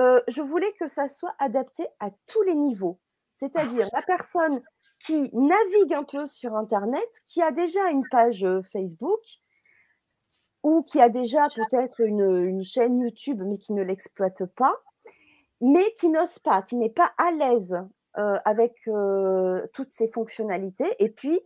euh, 0.00 0.20
je 0.28 0.42
voulais 0.42 0.72
que 0.72 0.86
ça 0.88 1.06
soit 1.08 1.34
adapté 1.38 1.86
à 2.00 2.10
tous 2.26 2.42
les 2.42 2.54
niveaux. 2.54 2.98
C'est-à-dire 3.40 3.88
la 3.94 4.03
personne 4.03 4.61
qui 5.07 5.31
navigue 5.33 5.94
un 5.94 6.05
peu 6.05 6.26
sur 6.26 6.55
Internet, 6.55 7.09
qui 7.24 7.40
a 7.40 7.50
déjà 7.53 7.88
une 7.88 8.07
page 8.11 8.44
euh, 8.44 8.61
Facebook 8.70 9.20
ou 10.62 10.83
qui 10.83 11.00
a 11.00 11.09
déjà 11.09 11.48
peut-être 11.55 12.00
une, 12.00 12.62
chaîne 12.62 13.00
YouTube 13.00 13.42
mais 13.46 13.57
qui 13.57 13.72
ne 13.72 13.83
l'exploite 13.83 14.44
pas, 14.57 14.74
mais 15.62 15.85
qui 15.98 16.11
n'ose 16.11 16.38
pas, 16.40 16.61
qui 16.61 16.76
n'est 16.76 16.90
pas 16.90 17.12
à 17.16 17.31
l'aise 17.33 17.79
euh, 18.18 18.38
avec 18.44 18.74
euh, 18.88 19.66
toutes 19.72 19.90
ces 19.90 20.11
fonctionnalités. 20.11 20.94
Et 20.98 21.09
puis, 21.09 21.40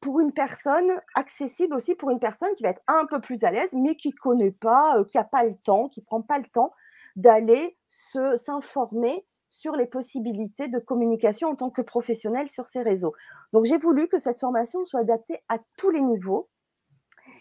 pour 0.00 0.20
une 0.20 0.34
personne, 0.34 1.00
accessible 1.14 1.74
aussi 1.74 1.94
pour 1.94 2.10
une 2.10 2.20
personne 2.20 2.54
qui 2.56 2.62
va 2.62 2.70
être 2.70 2.82
un 2.88 3.06
peu 3.06 3.22
plus 3.22 3.42
à 3.42 3.50
l'aise, 3.50 3.72
mais 3.72 3.96
qui 3.96 4.08
ne 4.08 4.20
connaît 4.20 4.50
pas, 4.50 5.02
qui 5.04 5.16
n'a 5.16 5.24
pas 5.24 5.44
le 5.44 5.56
temps, 5.56 5.88
qui 5.88 6.00
ne 6.00 6.04
prend 6.04 6.20
pas 6.20 6.38
le 6.38 6.46
temps 6.52 6.74
d'aller 7.16 7.78
s'informer 7.88 9.24
sur 9.50 9.74
les 9.76 9.86
possibilités 9.86 10.68
de 10.68 10.78
communication 10.78 11.48
en 11.48 11.56
tant 11.56 11.70
que 11.70 11.82
professionnel 11.82 12.48
sur 12.48 12.66
ces 12.66 12.80
réseaux. 12.80 13.14
Donc, 13.52 13.66
j'ai 13.66 13.76
voulu 13.76 14.08
que 14.08 14.18
cette 14.18 14.40
formation 14.40 14.84
soit 14.84 15.00
adaptée 15.00 15.40
à 15.48 15.58
tous 15.76 15.90
les 15.90 16.00
niveaux 16.00 16.48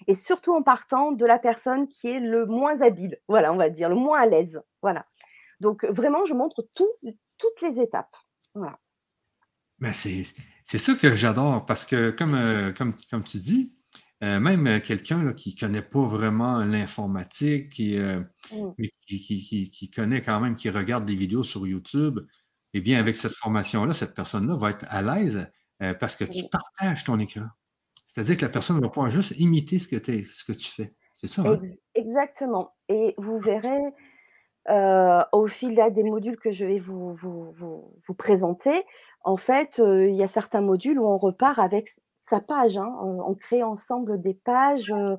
et 0.07 0.15
surtout 0.15 0.53
en 0.53 0.63
partant 0.63 1.11
de 1.11 1.25
la 1.25 1.39
personne 1.39 1.87
qui 1.87 2.07
est 2.07 2.19
le 2.19 2.45
moins 2.45 2.81
habile, 2.81 3.19
voilà, 3.27 3.53
on 3.53 3.57
va 3.57 3.69
dire, 3.69 3.89
le 3.89 3.95
moins 3.95 4.19
à 4.19 4.25
l'aise. 4.25 4.59
Voilà. 4.81 5.05
Donc, 5.59 5.85
vraiment, 5.85 6.25
je 6.25 6.33
montre 6.33 6.67
tout, 6.73 6.89
toutes 7.37 7.61
les 7.61 7.79
étapes. 7.79 8.15
Voilà. 8.55 8.79
Ben, 9.77 9.93
c'est 9.93 10.23
c'est 10.65 10.77
ça 10.77 10.93
que 10.95 11.15
j'adore 11.15 11.65
parce 11.65 11.85
que, 11.85 12.11
comme, 12.11 12.35
euh, 12.35 12.71
comme, 12.73 12.93
comme 13.09 13.23
tu 13.23 13.37
dis, 13.37 13.73
euh, 14.23 14.39
même 14.39 14.67
euh, 14.67 14.79
quelqu'un 14.79 15.33
qui 15.33 15.55
ne 15.55 15.59
connaît 15.67 15.81
pas 15.81 16.03
vraiment 16.03 16.59
l'informatique, 16.59 17.69
qui, 17.73 17.97
euh, 17.97 18.21
Mm. 18.53 18.71
qui, 19.07 19.69
qui- 19.71 19.91
connaît 19.91 20.21
quand 20.21 20.39
même, 20.39 20.55
qui 20.55 20.69
regarde 20.69 21.05
des 21.05 21.15
vidéos 21.15 21.43
sur 21.43 21.65
YouTube, 21.67 22.19
eh 22.73 22.81
bien, 22.81 22.99
avec 22.99 23.15
cette 23.15 23.33
formation-là, 23.33 23.93
cette 23.93 24.15
personne-là 24.15 24.55
va 24.57 24.71
être 24.71 24.85
à 24.89 25.01
l'aise 25.01 25.47
euh, 25.81 25.93
parce 25.93 26.15
que 26.15 26.25
tu 26.25 26.43
partages 26.51 27.03
ton 27.03 27.17
écran. 27.19 27.45
C'est-à-dire 28.05 28.37
que 28.37 28.41
la 28.41 28.49
personne 28.49 28.79
va 28.81 28.89
pouvoir 28.89 29.09
juste 29.11 29.31
imiter 29.39 29.79
ce 29.79 29.87
que, 29.87 29.95
t'es- 29.95 30.23
ce 30.23 30.43
que 30.43 30.51
tu 30.51 30.67
fais. 30.69 30.93
C'est 31.13 31.27
ça, 31.27 31.43
hein? 31.43 31.59
Ex- 31.63 31.79
exactement. 31.95 32.75
Et 32.89 33.13
vous 33.17 33.39
verrez 33.39 33.81
au 35.31 35.47
fil 35.47 35.73
là, 35.73 35.89
des 35.89 36.03
modules 36.03 36.37
que 36.37 36.51
je 36.51 36.65
vais 36.65 36.79
vous, 36.79 37.13
vous, 37.13 37.51
vous, 37.53 37.93
vous 38.07 38.13
présenter, 38.13 38.83
en 39.23 39.37
fait, 39.37 39.79
il 39.83 40.13
y 40.15 40.21
a 40.23 40.27
certains 40.27 40.61
modules 40.61 40.99
où 40.99 41.07
on 41.07 41.17
repart 41.17 41.57
avec 41.59 41.95
sa 42.29 42.39
page. 42.39 42.77
hein. 42.77 42.95
On, 43.01 43.21
on 43.21 43.35
crée 43.35 43.63
ensemble 43.63 44.21
des 44.21 44.33
pages. 44.33 44.91
euh, 44.91 45.15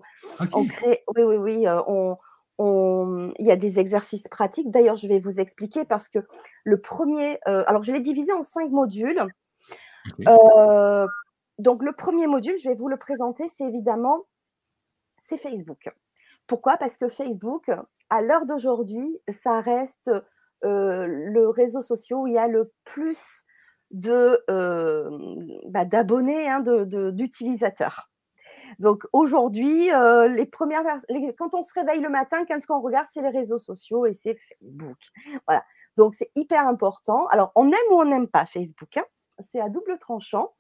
on 0.53 0.63
OK. 0.63 0.69
crée, 0.69 1.05
oui, 1.17 1.23
oui, 1.23 1.37
oui. 1.37 1.67
euh, 1.67 1.81
on, 1.87 2.17
on- 2.59 3.33
il 3.39 3.47
y 3.47 3.51
a 3.51 3.57
des 3.57 3.79
exercices 3.79 4.29
pratiques. 4.29 4.71
D'ailleurs, 4.71 4.97
je 4.97 5.09
vais 5.09 5.19
vous 5.21 5.41
expliquer 5.41 5.85
parce 5.85 6.09
que 6.09 6.21
le 6.65 6.81
premier, 6.81 7.39
euh, 7.49 7.65
alors 7.67 7.83
je 7.83 7.93
l'ai 7.93 8.01
divisé 8.01 8.33
en 8.33 8.43
cinq 8.43 8.71
modules. 8.71 9.23
Euh, 10.29 11.07
donc, 11.59 11.83
le 11.83 11.93
premier 11.93 12.27
module, 12.27 12.57
je 12.57 12.69
vais 12.69 12.75
vous 12.75 12.89
le 12.89 12.97
présenter, 12.97 13.49
c'est 13.55 13.65
évidemment, 13.65 14.25
c'est 15.19 15.37
Facebook. 15.37 15.91
Pourquoi? 16.47 16.77
Parce 16.79 16.97
que 16.97 17.09
Facebook, 17.09 17.71
à 18.09 18.23
l'heure 18.23 18.47
d'aujourd'hui, 18.47 19.21
ça 19.31 19.61
reste 19.61 20.11
euh, 20.65 21.07
le 21.07 21.49
réseau 21.49 21.83
social 21.83 22.19
où 22.19 22.27
il 22.27 22.35
y 22.35 22.39
a 22.39 22.49
le 22.49 22.73
plus 22.85 23.45
de, 23.91 24.43
euh, 24.51 25.11
bah, 25.67 25.85
d'abonnés, 25.85 26.49
hein, 26.49 26.61
d'utilisateurs. 26.61 28.11
Donc 28.79 29.05
aujourd'hui, 29.13 29.93
euh, 29.93 30.29
les 30.29 30.47
premières, 30.47 30.83
quand 31.39 31.55
on 31.55 31.63
se 31.63 31.75
réveille 31.75 32.01
le 32.01 32.09
matin, 32.09 32.45
qu'est-ce 32.45 32.67
qu'on 32.67 32.81
regarde? 32.81 33.07
C'est 33.13 33.23
les 33.23 33.31
réseaux 33.31 33.59
sociaux 33.59 34.07
et 34.07 34.13
c'est 34.13 34.37
Facebook. 34.37 34.97
Voilà. 35.47 35.65
Donc 35.97 36.15
c'est 36.15 36.31
hyper 36.37 36.67
important. 36.67 37.27
Alors 37.29 37.51
on 37.57 37.67
aime 37.69 37.91
ou 37.91 37.95
on 38.01 38.05
n'aime 38.05 38.29
pas 38.29 38.47
Facebook. 38.47 38.97
hein. 38.97 39.05
C'est 39.41 39.61
à 39.61 39.69
double 39.69 39.99
tranchant, 39.99 40.55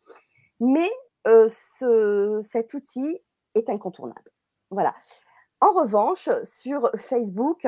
mais 0.58 0.90
euh, 1.26 1.48
ce- 1.78 2.38
cet 2.40 2.74
outil 2.74 3.20
est 3.54 3.68
incontournable. 3.70 4.32
Voilà. 4.70 4.94
En 5.60 5.72
revanche, 5.72 6.28
sur 6.42 6.90
Facebook, 6.96 7.66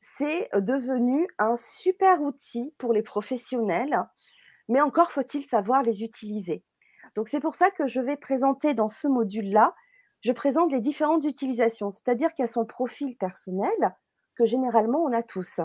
c'est 0.00 0.48
devenu 0.54 1.26
un 1.38 1.56
super 1.56 2.22
outil 2.22 2.72
pour 2.78 2.92
les 2.92 3.02
professionnels, 3.02 3.98
mais 4.68 4.80
encore 4.80 5.12
faut-il 5.12 5.44
savoir 5.44 5.82
les 5.82 6.02
utiliser. 6.02 6.62
Donc 7.14 7.28
c'est 7.28 7.40
pour 7.40 7.54
ça 7.54 7.70
que 7.70 7.86
je 7.86 8.00
vais 8.00 8.16
présenter 8.16 8.74
dans 8.74 8.88
ce 8.88 9.06
module-là, 9.08 9.74
je 10.22 10.32
présente 10.32 10.72
les 10.72 10.80
différentes 10.80 11.24
utilisations, 11.24 11.90
c'est-à-dire 11.90 12.32
qu'il 12.34 12.44
y 12.44 12.48
a 12.48 12.52
son 12.52 12.64
profil 12.64 13.16
personnel 13.16 13.94
que 14.36 14.46
généralement 14.46 15.02
on 15.04 15.12
a 15.12 15.22
tous. 15.22 15.60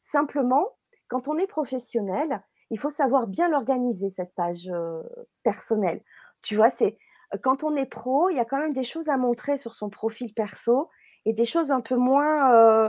Simplement, 0.00 0.76
quand 1.08 1.26
on 1.26 1.38
est 1.38 1.46
professionnel, 1.46 2.42
il 2.70 2.78
faut 2.78 2.90
savoir 2.90 3.26
bien 3.26 3.48
l'organiser, 3.48 4.10
cette 4.10 4.34
page 4.34 4.68
euh, 4.68 5.02
personnelle. 5.42 6.02
Tu 6.42 6.54
vois, 6.54 6.70
c'est 6.70 6.98
quand 7.42 7.64
on 7.64 7.76
est 7.76 7.86
pro, 7.86 8.30
il 8.30 8.36
y 8.36 8.40
a 8.40 8.44
quand 8.44 8.58
même 8.58 8.72
des 8.72 8.84
choses 8.84 9.08
à 9.08 9.16
montrer 9.16 9.58
sur 9.58 9.74
son 9.74 9.90
profil 9.90 10.32
perso 10.34 10.90
et 11.24 11.32
des 11.32 11.44
choses 11.44 11.70
un 11.70 11.80
peu 11.80 11.96
moins 11.96 12.52
euh, 12.52 12.88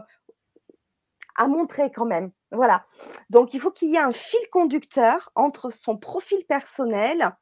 à 1.35 1.47
montrer 1.47 1.91
quand 1.91 2.05
même. 2.05 2.31
Voilà. 2.51 2.85
Donc, 3.29 3.53
il 3.53 3.59
faut 3.59 3.71
qu'il 3.71 3.89
y 3.89 3.95
ait 3.95 3.99
un 3.99 4.11
fil 4.11 4.39
conducteur 4.51 5.31
entre 5.35 5.69
son 5.69 5.97
profil 5.97 6.43
personnel 6.47 7.35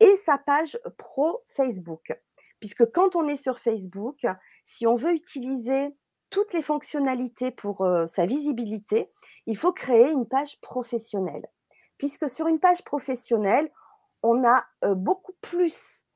et 0.00 0.16
sa 0.16 0.38
page 0.38 0.78
pro 0.96 1.42
Facebook. 1.46 2.12
Puisque 2.60 2.90
quand 2.92 3.14
on 3.14 3.28
est 3.28 3.36
sur 3.36 3.60
Facebook, 3.60 4.26
si 4.64 4.86
on 4.86 4.96
veut 4.96 5.12
utiliser 5.12 5.94
toutes 6.30 6.52
les 6.52 6.62
fonctionnalités 6.62 7.50
pour 7.50 7.82
euh, 7.82 8.06
sa 8.06 8.26
visibilité, 8.26 9.10
il 9.46 9.56
faut 9.56 9.72
créer 9.72 10.10
une 10.10 10.26
page 10.26 10.60
professionnelle. 10.60 11.46
Puisque 11.96 12.28
sur 12.28 12.46
une 12.46 12.60
page 12.60 12.84
professionnelle, 12.84 13.70
on 14.22 14.44
a 14.44 14.64
euh, 14.84 14.94
beaucoup 14.94 15.34
plus 15.40 16.06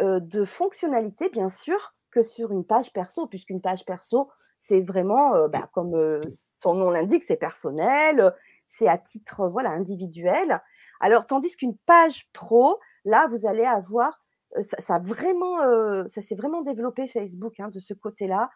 euh, 0.00 0.20
de 0.20 0.44
fonctionnalités, 0.44 1.28
bien 1.30 1.48
sûr, 1.48 1.94
que 2.10 2.22
sur 2.22 2.52
une 2.52 2.64
page 2.64 2.92
perso, 2.92 3.26
puisqu'une 3.26 3.60
page 3.60 3.84
perso, 3.84 4.30
c'est 4.62 4.80
vraiment, 4.80 5.34
euh, 5.34 5.48
bah, 5.48 5.68
comme 5.72 5.96
euh, 5.96 6.22
son 6.62 6.74
nom 6.74 6.90
l'indique, 6.90 7.24
c'est 7.24 7.36
personnel, 7.36 8.20
euh, 8.20 8.30
c'est 8.68 8.86
à 8.86 8.96
titre 8.96 9.48
voilà, 9.48 9.70
individuel. 9.70 10.62
Alors, 11.00 11.26
tandis 11.26 11.56
qu'une 11.56 11.76
page 11.78 12.28
pro, 12.32 12.78
là, 13.04 13.26
vous 13.26 13.44
allez 13.44 13.64
avoir, 13.64 14.22
ça, 14.60 15.00
vraiment, 15.00 15.62
euh, 15.62 16.04
ça 16.06 16.22
s'est 16.22 16.36
vraiment 16.36 16.62
développé 16.62 17.08
Facebook 17.08 17.58
hein, 17.58 17.70
de 17.70 17.80
ce 17.80 17.92
côté-là. 17.92 18.50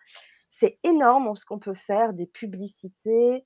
C'est 0.48 0.78
énorme 0.84 1.34
ce 1.34 1.44
qu'on 1.44 1.58
peut 1.58 1.74
faire, 1.74 2.12
des 2.12 2.28
publicités, 2.28 3.44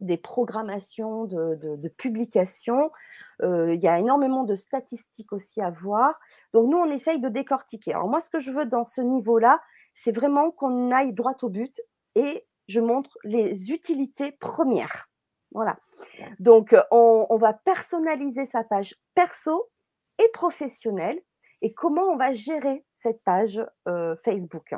des 0.00 0.16
programmations 0.16 1.26
de, 1.26 1.56
de, 1.56 1.76
de 1.76 1.88
publications. 1.88 2.90
Euh, 3.42 3.74
il 3.74 3.82
y 3.82 3.88
a 3.88 3.98
énormément 3.98 4.44
de 4.44 4.54
statistiques 4.54 5.34
aussi 5.34 5.60
à 5.60 5.68
voir. 5.68 6.18
Donc, 6.54 6.70
nous, 6.70 6.78
on 6.78 6.90
essaye 6.90 7.20
de 7.20 7.28
décortiquer. 7.28 7.92
Alors, 7.92 8.08
moi, 8.08 8.22
ce 8.22 8.30
que 8.30 8.38
je 8.38 8.50
veux 8.52 8.64
dans 8.64 8.86
ce 8.86 9.02
niveau-là, 9.02 9.60
c'est 9.94 10.12
vraiment 10.12 10.50
qu'on 10.50 10.90
aille 10.90 11.12
droit 11.12 11.36
au 11.42 11.48
but 11.48 11.80
et 12.14 12.46
je 12.68 12.80
montre 12.80 13.16
les 13.24 13.70
utilités 13.70 14.32
premières. 14.32 15.08
Voilà. 15.52 15.78
Donc, 16.40 16.74
on, 16.90 17.26
on 17.30 17.36
va 17.36 17.52
personnaliser 17.52 18.44
sa 18.44 18.64
page 18.64 18.96
perso 19.14 19.70
et 20.18 20.28
professionnelle 20.32 21.20
et 21.62 21.72
comment 21.72 22.02
on 22.02 22.16
va 22.16 22.32
gérer 22.32 22.84
cette 22.92 23.22
page 23.24 23.64
euh, 23.88 24.16
Facebook. 24.24 24.74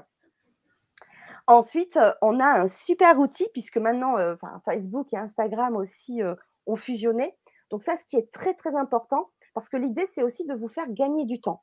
Ensuite, 1.47 1.97
euh, 1.97 2.13
on 2.23 2.41
a 2.41 2.61
un 2.61 2.69
super 2.69 3.19
outil 3.19 3.49
puisque 3.53 3.77
maintenant, 3.77 4.19
euh, 4.19 4.35
Facebook 4.65 5.13
et 5.13 5.17
Instagram 5.17 5.77
aussi 5.77 6.23
euh, 6.23 6.35
ont 6.67 6.77
fusionné. 6.77 7.37
Donc 7.71 7.83
ça, 7.83 7.97
ce 7.97 8.05
qui 8.05 8.17
est 8.17 8.33
très 8.33 8.55
très 8.55 8.75
important, 8.75 9.31
parce 9.55 9.69
que 9.69 9.77
l'idée, 9.77 10.07
c'est 10.07 10.23
aussi 10.23 10.45
de 10.47 10.55
vous 10.55 10.69
faire 10.69 10.91
gagner 10.91 11.25
du 11.25 11.41
temps. 11.41 11.63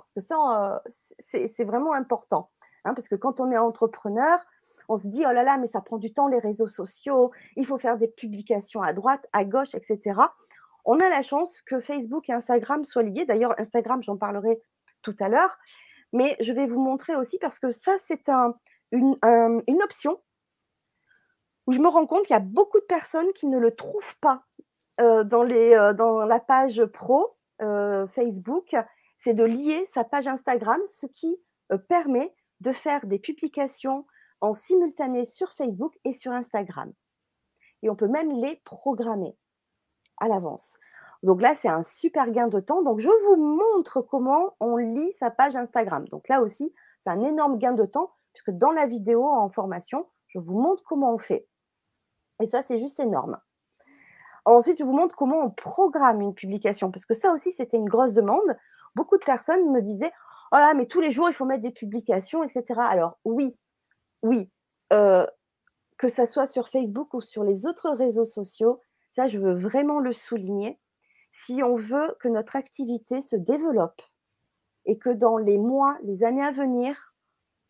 Parce 0.00 0.12
que 0.12 0.20
ça, 0.20 0.74
euh, 0.74 1.46
c'est 1.46 1.64
vraiment 1.64 1.92
important. 1.92 2.50
hein, 2.84 2.94
parce 2.94 3.08
que 3.08 3.14
quand 3.14 3.40
on 3.40 3.50
est 3.50 3.58
entrepreneur, 3.58 4.38
on 4.88 4.96
se 4.96 5.08
dit, 5.08 5.24
oh 5.26 5.32
là 5.32 5.42
là, 5.42 5.58
mais 5.58 5.66
ça 5.66 5.80
prend 5.80 5.98
du 5.98 6.12
temps, 6.12 6.26
les 6.26 6.38
réseaux 6.38 6.66
sociaux, 6.66 7.30
il 7.56 7.66
faut 7.66 7.78
faire 7.78 7.98
des 7.98 8.08
publications 8.08 8.82
à 8.82 8.92
droite, 8.92 9.26
à 9.32 9.44
gauche, 9.44 9.74
etc. 9.74 10.20
On 10.84 10.98
a 10.98 11.08
la 11.08 11.22
chance 11.22 11.60
que 11.62 11.80
Facebook 11.80 12.28
et 12.28 12.32
Instagram 12.32 12.84
soient 12.84 13.02
liés. 13.02 13.24
D'ailleurs, 13.26 13.54
Instagram, 13.60 14.02
j'en 14.02 14.16
parlerai 14.16 14.60
tout 15.02 15.14
à 15.20 15.28
l'heure. 15.28 15.56
Mais 16.12 16.36
je 16.40 16.52
vais 16.52 16.66
vous 16.66 16.80
montrer 16.80 17.14
aussi 17.14 17.38
parce 17.38 17.58
que 17.58 17.70
ça, 17.70 17.96
c'est 17.98 18.28
un, 18.28 18.54
une, 18.90 19.16
option 19.84 20.20
où 21.66 21.72
je 21.72 21.78
me 21.78 21.88
rends 21.88 22.06
compte 22.06 22.22
qu'il 22.22 22.34
y 22.34 22.36
a 22.36 22.40
beaucoup 22.40 22.80
de 22.80 22.84
personnes 22.84 23.32
qui 23.34 23.46
ne 23.46 23.58
le 23.58 23.74
trouvent 23.74 24.16
pas 24.20 24.42
dans, 24.98 25.44
les, 25.44 25.92
dans 25.96 26.24
la 26.24 26.40
page 26.40 26.84
pro 26.86 27.36
Facebook. 27.58 28.74
C'est 29.22 29.34
de 29.34 29.44
lier 29.44 29.86
sa 29.92 30.02
page 30.02 30.26
Instagram, 30.26 30.80
ce 30.86 31.06
qui 31.06 31.38
permet 31.88 32.34
de 32.60 32.72
faire 32.72 33.06
des 33.06 33.18
publications 33.18 34.06
en 34.40 34.54
simultané 34.54 35.24
sur 35.24 35.52
Facebook 35.52 35.94
et 36.04 36.12
sur 36.12 36.32
Instagram. 36.32 36.92
Et 37.82 37.90
on 37.90 37.96
peut 37.96 38.08
même 38.08 38.32
les 38.32 38.56
programmer 38.64 39.36
à 40.18 40.28
l'avance. 40.28 40.76
Donc 41.22 41.42
là, 41.42 41.54
c'est 41.54 41.68
un 41.68 41.82
super 41.82 42.30
gain 42.30 42.48
de 42.48 42.60
temps. 42.60 42.82
Donc 42.82 42.98
je 42.98 43.08
vous 43.26 43.36
montre 43.36 44.00
comment 44.00 44.56
on 44.58 44.76
lit 44.76 45.12
sa 45.12 45.30
page 45.30 45.54
Instagram. 45.54 46.08
Donc 46.08 46.28
là 46.28 46.40
aussi, 46.40 46.74
c'est 47.00 47.10
un 47.10 47.22
énorme 47.22 47.58
gain 47.58 47.74
de 47.74 47.84
temps 47.84 48.12
puisque 48.32 48.50
dans 48.50 48.72
la 48.72 48.86
vidéo 48.86 49.26
en 49.26 49.50
formation, 49.50 50.06
je 50.28 50.38
vous 50.38 50.58
montre 50.58 50.82
comment 50.84 51.12
on 51.14 51.18
fait. 51.18 51.46
Et 52.40 52.46
ça, 52.46 52.62
c'est 52.62 52.78
juste 52.78 53.00
énorme. 53.00 53.38
Ensuite, 54.46 54.78
je 54.78 54.84
vous 54.84 54.92
montre 54.92 55.14
comment 55.14 55.44
on 55.44 55.50
programme 55.50 56.22
une 56.22 56.34
publication 56.34 56.90
parce 56.90 57.04
que 57.04 57.12
ça 57.14 57.32
aussi, 57.32 57.52
c'était 57.52 57.76
une 57.76 57.88
grosse 57.88 58.14
demande. 58.14 58.56
Beaucoup 58.94 59.18
de 59.18 59.24
personnes 59.24 59.70
me 59.70 59.80
disaient 59.80 60.12
Oh 60.52 60.56
là, 60.56 60.74
mais 60.74 60.86
tous 60.86 61.00
les 61.00 61.10
jours, 61.10 61.28
il 61.28 61.34
faut 61.34 61.44
mettre 61.44 61.62
des 61.62 61.70
publications, 61.70 62.42
etc. 62.42 62.80
Alors, 62.80 63.18
oui, 63.24 63.56
oui, 64.22 64.50
euh, 64.92 65.26
que 65.96 66.08
ça 66.08 66.26
soit 66.26 66.46
sur 66.46 66.68
Facebook 66.68 67.14
ou 67.14 67.20
sur 67.20 67.44
les 67.44 67.66
autres 67.66 67.90
réseaux 67.90 68.24
sociaux, 68.24 68.80
ça, 69.12 69.26
je 69.26 69.38
veux 69.38 69.54
vraiment 69.54 70.00
le 70.00 70.12
souligner. 70.12 70.78
Si 71.30 71.62
on 71.62 71.76
veut 71.76 72.16
que 72.20 72.28
notre 72.28 72.56
activité 72.56 73.20
se 73.20 73.36
développe 73.36 74.02
et 74.86 74.98
que 74.98 75.10
dans 75.10 75.36
les 75.36 75.58
mois, 75.58 75.98
les 76.02 76.24
années 76.24 76.44
à 76.44 76.50
venir, 76.50 77.14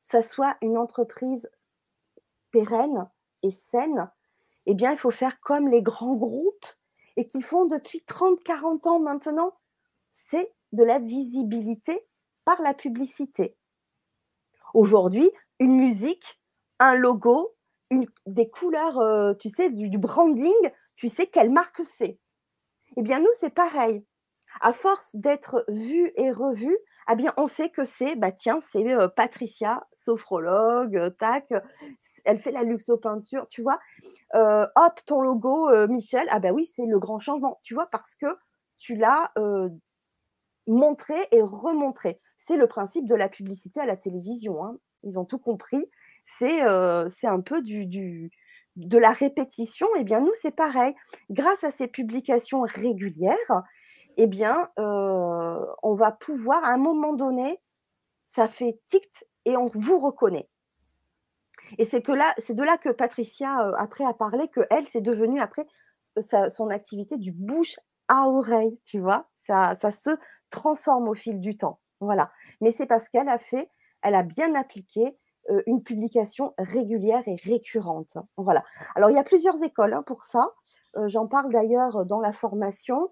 ça 0.00 0.22
soit 0.22 0.56
une 0.62 0.78
entreprise 0.78 1.50
pérenne 2.50 3.08
et 3.42 3.50
saine, 3.50 4.10
eh 4.66 4.74
bien, 4.74 4.92
il 4.92 4.98
faut 4.98 5.10
faire 5.10 5.40
comme 5.40 5.68
les 5.68 5.82
grands 5.82 6.14
groupes 6.14 6.66
et 7.16 7.26
qui 7.26 7.42
font 7.42 7.66
depuis 7.66 8.02
30, 8.04 8.42
40 8.42 8.86
ans 8.86 9.00
maintenant. 9.00 9.54
C'est 10.08 10.52
de 10.72 10.84
la 10.84 10.98
visibilité 10.98 12.06
par 12.44 12.60
la 12.60 12.74
publicité. 12.74 13.56
Aujourd'hui, 14.74 15.30
une 15.58 15.76
musique, 15.76 16.40
un 16.78 16.94
logo, 16.94 17.54
des 18.26 18.48
couleurs, 18.48 18.98
euh, 18.98 19.34
tu 19.34 19.48
sais, 19.48 19.70
du, 19.70 19.98
branding, 19.98 20.52
tu 20.96 21.08
sais 21.08 21.26
quelle 21.26 21.50
marque 21.50 21.82
c'est. 21.84 22.18
Eh 22.96 23.02
bien, 23.02 23.20
nous, 23.20 23.32
c'est 23.38 23.50
pareil. 23.50 24.04
À 24.60 24.72
force 24.72 25.14
d'être 25.14 25.64
vu 25.68 26.10
et 26.16 26.32
revu, 26.32 26.76
eh 27.10 27.14
bien, 27.14 27.32
on 27.36 27.46
sait 27.46 27.70
que 27.70 27.84
c'est, 27.84 28.16
bah 28.16 28.32
tiens, 28.32 28.60
c'est 28.72 28.92
euh, 28.92 29.06
Patricia, 29.06 29.86
sophrologue, 29.92 30.96
euh, 30.96 31.10
tac, 31.10 31.52
elle 32.24 32.40
fait 32.40 32.50
la 32.50 32.64
luxopeinture, 32.64 33.46
tu 33.48 33.62
vois. 33.62 33.78
hop, 34.34 35.00
ton 35.06 35.20
logo, 35.20 35.86
Michel, 35.86 36.26
ah 36.30 36.40
ben 36.40 36.52
oui, 36.52 36.64
c'est 36.64 36.86
le 36.86 36.98
grand 36.98 37.20
changement, 37.20 37.60
tu 37.62 37.74
vois, 37.74 37.86
parce 37.86 38.16
que 38.16 38.26
tu 38.78 38.96
l'as 38.96 39.32
montré 40.70 41.14
et 41.32 41.42
remontré. 41.42 42.20
C'est 42.36 42.56
le 42.56 42.66
principe 42.66 43.06
de 43.06 43.14
la 43.14 43.28
publicité 43.28 43.80
à 43.80 43.86
la 43.86 43.96
télévision. 43.96 44.64
Hein. 44.64 44.76
Ils 45.02 45.18
ont 45.18 45.24
tout 45.24 45.38
compris. 45.38 45.90
C'est 46.38 46.60
un 46.62 47.40
peu 47.44 47.60
du, 47.60 48.30
de 48.76 48.98
la 48.98 49.10
répétition. 49.10 49.86
Eh 49.98 50.04
bien, 50.04 50.20
nous, 50.20 50.32
c'est 50.40 50.54
pareil. 50.54 50.94
Grâce 51.30 51.64
à 51.64 51.70
ces 51.70 51.88
publications 51.88 52.62
régulières, 52.62 53.62
eh 54.16 54.26
bien, 54.26 54.70
on 54.76 55.94
va 55.94 56.12
pouvoir, 56.12 56.64
à 56.64 56.68
un 56.68 56.78
moment 56.78 57.12
donné, 57.12 57.60
ça 58.26 58.48
fait 58.48 58.78
tic 58.88 59.08
et 59.44 59.56
on 59.56 59.70
vous 59.74 59.98
reconnaît. 59.98 60.48
Et 61.78 61.84
c'est 61.84 62.00
de 62.00 62.62
là 62.62 62.78
que 62.78 62.90
Patricia 62.90 63.72
après 63.76 64.04
a 64.04 64.14
parlé 64.14 64.48
que 64.48 64.60
elle, 64.70 64.86
c'est 64.86 65.00
devenu 65.00 65.40
après 65.40 65.66
son 66.18 66.68
activité 66.68 67.16
du 67.18 67.32
bouche 67.32 67.76
à 68.08 68.28
oreille, 68.28 68.78
tu 68.84 69.00
vois. 69.00 69.28
Ça 69.46 69.74
se 69.74 70.10
transforme 70.50 71.08
au 71.08 71.14
fil 71.14 71.40
du 71.40 71.56
temps. 71.56 71.80
Voilà. 72.00 72.30
Mais 72.60 72.72
c'est 72.72 72.86
parce 72.86 73.08
qu'elle 73.08 73.28
a 73.28 73.38
fait, 73.38 73.70
elle 74.02 74.14
a 74.14 74.22
bien 74.22 74.54
appliqué 74.54 75.16
euh, 75.50 75.62
une 75.66 75.82
publication 75.82 76.54
régulière 76.58 77.22
et 77.26 77.36
récurrente. 77.36 78.18
Voilà. 78.36 78.62
Alors, 78.94 79.10
il 79.10 79.16
y 79.16 79.18
a 79.18 79.24
plusieurs 79.24 79.62
écoles 79.62 79.94
hein, 79.94 80.02
pour 80.02 80.22
ça. 80.22 80.50
Euh, 80.96 81.08
j'en 81.08 81.26
parle 81.26 81.50
d'ailleurs 81.50 82.04
dans 82.04 82.20
la 82.20 82.32
formation. 82.32 83.10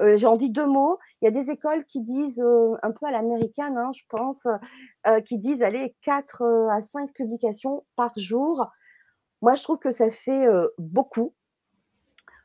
Euh, 0.00 0.18
j'en 0.18 0.36
dis 0.36 0.50
deux 0.50 0.66
mots. 0.66 0.98
Il 1.20 1.26
y 1.26 1.28
a 1.28 1.30
des 1.30 1.50
écoles 1.50 1.84
qui 1.84 2.00
disent, 2.00 2.42
un 2.82 2.90
peu 2.90 3.06
à 3.06 3.10
l'américaine, 3.10 3.78
hein, 3.78 3.90
je 3.92 4.02
pense, 4.08 4.46
qui 5.26 5.38
disent, 5.38 5.62
allez, 5.62 5.96
4 6.02 6.68
à 6.70 6.80
5 6.80 7.12
publications 7.12 7.84
par 7.96 8.12
jour. 8.16 8.70
Moi, 9.42 9.54
je 9.54 9.62
trouve 9.62 9.78
que 9.78 9.90
ça 9.90 10.10
fait 10.10 10.46
beaucoup. 10.78 11.34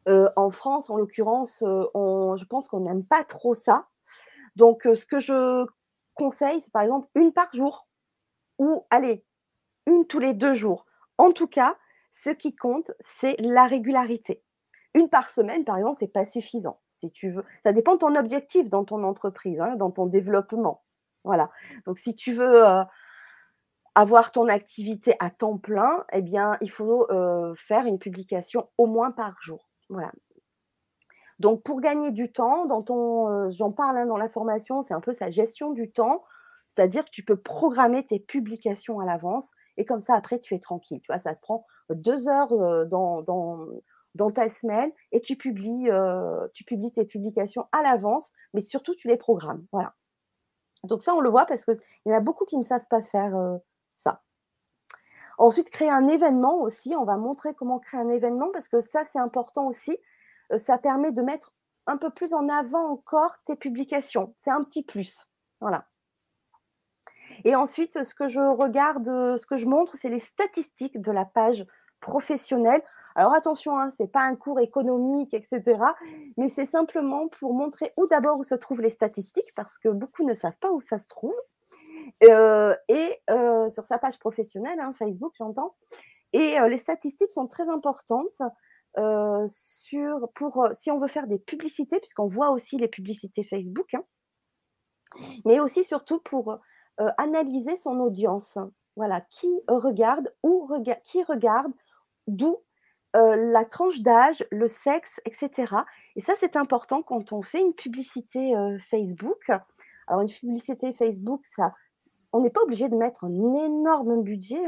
en 0.08 0.50
France, 0.50 0.90
en 0.90 0.98
l'occurrence, 0.98 1.60
je 1.62 2.46
pense 2.46 2.68
qu'on 2.70 2.80
n'aime 2.80 3.06
pas 3.06 3.24
trop 3.24 3.54
ça. 3.54 3.88
Donc, 4.56 4.84
ce 4.84 5.06
que 5.06 5.20
je 5.20 5.66
conseille, 6.14 6.62
c'est 6.62 6.72
par 6.72 6.84
exemple 6.84 7.08
une 7.16 7.34
par 7.34 7.54
jour 7.54 7.88
ou, 8.60 8.86
allez, 8.90 9.26
une 9.88 10.06
tous 10.08 10.20
les 10.20 10.34
deux 10.34 10.54
jours. 10.54 10.86
En 11.18 11.32
tout 11.32 11.48
cas, 11.48 11.78
ce 12.12 12.30
qui 12.30 12.56
compte, 12.56 12.92
c'est 13.00 13.36
la 13.40 13.66
régularité. 13.66 14.44
Une 14.94 15.10
par 15.10 15.30
semaine, 15.30 15.66
par 15.66 15.78
exemple, 15.78 15.98
c'est 16.00 16.08
pas 16.08 16.26
suffisant. 16.26 16.80
Si 16.94 17.12
tu 17.12 17.30
veux, 17.30 17.44
ça 17.64 17.74
dépend 17.74 17.94
de 17.94 18.00
ton 18.00 18.16
objectif 18.16 18.70
dans 18.70 18.86
ton 18.86 19.04
entreprise, 19.04 19.60
hein, 19.60 19.76
dans 19.76 19.92
ton 19.92 20.06
développement. 20.06 20.84
Voilà. 21.24 21.50
Donc, 21.86 21.98
si 21.98 22.16
tu 22.16 22.34
veux 22.34 22.68
euh, 22.68 22.84
avoir 23.96 24.32
ton 24.32 24.48
activité 24.48 25.16
à 25.20 25.30
temps 25.32 25.58
plein, 25.58 26.06
eh 26.14 26.22
bien, 26.22 26.58
il 26.62 26.70
faut 26.70 27.10
euh, 27.12 27.56
faire 27.56 27.86
une 27.86 28.00
publication 28.00 28.70
au 28.78 28.86
moins 28.86 29.12
par 29.12 29.36
jour. 29.42 29.70
Voilà. 29.90 30.12
Donc, 31.40 31.64
pour 31.64 31.82
gagner 31.82 32.12
du 32.12 32.32
temps, 32.32 32.68
euh, 32.70 33.50
j'en 33.50 33.72
parle 33.72 33.98
hein, 33.98 34.06
dans 34.06 34.18
la 34.18 34.30
formation, 34.30 34.82
c'est 34.82 34.94
un 34.94 35.02
peu 35.02 35.14
sa 35.14 35.32
gestion 35.32 35.72
du 35.72 35.92
temps. 35.92 36.24
C'est-à-dire 36.68 37.06
que 37.06 37.10
tu 37.12 37.24
peux 37.24 37.38
programmer 37.38 38.06
tes 38.06 38.20
publications 38.20 39.00
à 39.00 39.06
l'avance 39.06 39.52
et 39.78 39.86
comme 39.86 40.00
ça, 40.00 40.16
après, 40.16 40.40
tu 40.40 40.56
es 40.56 40.60
tranquille. 40.60 41.00
Tu 41.02 41.08
vois, 41.08 41.20
ça 41.20 41.36
te 41.36 41.42
prend 41.42 41.66
deux 41.90 42.28
heures 42.28 42.88
dans, 42.88 43.22
dans, 43.22 44.32
ta 44.32 44.50
semaine 44.50 44.92
et 45.12 45.22
tu 45.22 45.36
publies, 45.36 45.90
tu 46.54 46.64
publies 46.64 46.92
tes 46.92 47.06
publications 47.06 47.68
à 47.74 47.82
l'avance, 47.82 48.32
mais 48.54 48.62
surtout, 48.62 48.96
tu 48.96 49.08
les 49.08 49.18
programmes. 49.18 49.66
Voilà. 49.72 49.94
Donc 50.84 51.04
ça, 51.04 51.14
on 51.14 51.20
le 51.20 51.30
voit 51.30 51.46
parce 51.46 51.66
qu'il 51.66 51.76
y 52.06 52.12
en 52.12 52.18
a 52.18 52.22
beaucoup 52.22 52.46
qui 52.46 52.58
ne 52.58 52.64
savent 52.64 52.88
pas 52.90 53.02
faire 53.02 53.36
ça. 53.94 54.22
Ensuite, 55.38 55.70
créer 55.70 55.90
un 55.90 56.08
événement 56.08 56.62
aussi. 56.62 56.96
On 56.96 57.06
va 57.06 57.18
montrer 57.18 57.54
comment 57.54 57.80
créer 57.80 58.00
un 58.00 58.10
événement 58.10 58.50
parce 58.52 58.68
que 58.68 58.80
ça, 58.82 59.04
c'est 59.06 59.20
important 59.20 59.68
aussi. 59.68 59.98
Ça 60.58 60.78
permet 60.78 61.12
de 61.12 61.22
mettre 61.22 61.54
un 61.88 61.98
peu 61.98 62.10
plus 62.10 62.34
en 62.34 62.48
avant 62.50 62.90
encore 62.90 63.38
tes 63.46 63.56
publications. 63.56 64.34
C'est 64.38 64.52
un 64.52 64.64
petit 64.64 64.84
plus. 64.84 65.28
Voilà. 65.60 65.88
Et 67.46 67.56
ensuite, 67.56 68.04
ce 68.04 68.14
que 68.16 68.28
je 68.28 68.40
regarde, 68.40 69.06
ce 69.06 69.46
que 69.46 69.58
je 69.58 69.66
montre, 69.66 69.96
c'est 70.00 70.10
les 70.10 70.20
statistiques 70.20 71.02
de 71.02 71.12
la 71.12 71.26
page 71.26 71.66
professionnelle. 72.00 72.82
Alors 73.16 73.34
attention, 73.34 73.78
hein, 73.78 73.90
ce 73.92 74.04
n'est 74.04 74.10
pas 74.10 74.24
un 74.24 74.36
cours 74.36 74.60
économique, 74.60 75.34
etc. 75.34 75.62
Mais 76.38 76.50
c'est 76.50 76.66
simplement 76.66 77.28
pour 77.28 77.54
montrer 77.54 77.94
où 77.98 78.08
d'abord 78.08 78.44
se 78.44 78.56
trouvent 78.56 78.82
les 78.82 78.90
statistiques, 78.90 79.54
parce 79.56 79.78
que 79.78 79.90
beaucoup 79.90 80.24
ne 80.24 80.34
savent 80.34 80.58
pas 80.60 80.72
où 80.72 80.82
ça 80.82 80.98
se 80.98 81.08
trouve. 81.08 81.36
Euh, 82.24 82.76
et 82.90 83.22
euh, 83.30 83.70
sur 83.70 83.86
sa 83.86 83.98
page 83.98 84.20
professionnelle, 84.20 84.80
hein, 84.80 84.94
Facebook, 84.98 85.34
j'entends. 85.38 85.76
Et 86.34 86.60
euh, 86.60 86.68
les 86.68 86.78
statistiques 86.78 87.32
sont 87.32 87.48
très 87.48 87.70
importantes 87.70 88.42
pour, 88.96 90.68
si 90.74 90.92
on 90.92 91.00
veut 91.00 91.08
faire 91.08 91.28
des 91.28 91.40
publicités, 91.40 92.00
puisqu'on 92.00 92.28
voit 92.28 92.52
aussi 92.52 92.78
les 92.78 92.88
publicités 92.88 93.44
Facebook, 93.44 93.94
hein, 93.94 94.04
mais 95.46 95.60
aussi 95.60 95.84
surtout 95.84 96.20
pour 96.20 96.60
analyser 97.18 97.76
son 97.76 98.00
audience. 98.00 98.58
Voilà, 98.96 99.22
qui 99.22 99.50
regarde, 99.68 100.32
ou 100.44 100.70
qui 101.04 101.24
regarde, 101.24 101.72
d'où 102.28 102.58
la 103.14 103.66
tranche 103.66 104.02
d'âge, 104.02 104.46
le 104.52 104.68
sexe, 104.68 105.20
etc. 105.26 105.76
Et 106.16 106.22
ça, 106.22 106.34
c'est 106.36 106.56
important 106.56 107.02
quand 107.02 107.32
on 107.32 107.42
fait 107.42 107.60
une 107.62 107.74
publicité 107.74 108.54
Facebook. 108.90 109.50
Alors, 110.08 110.22
une 110.22 110.30
publicité 110.30 110.94
Facebook, 110.94 111.46
ça, 111.46 111.74
on 112.32 112.42
n'est 112.42 112.50
pas 112.50 112.62
obligé 112.62 112.90
de 112.90 112.96
mettre 112.96 113.24
un 113.24 113.54
énorme 113.66 114.22
budget. 114.24 114.62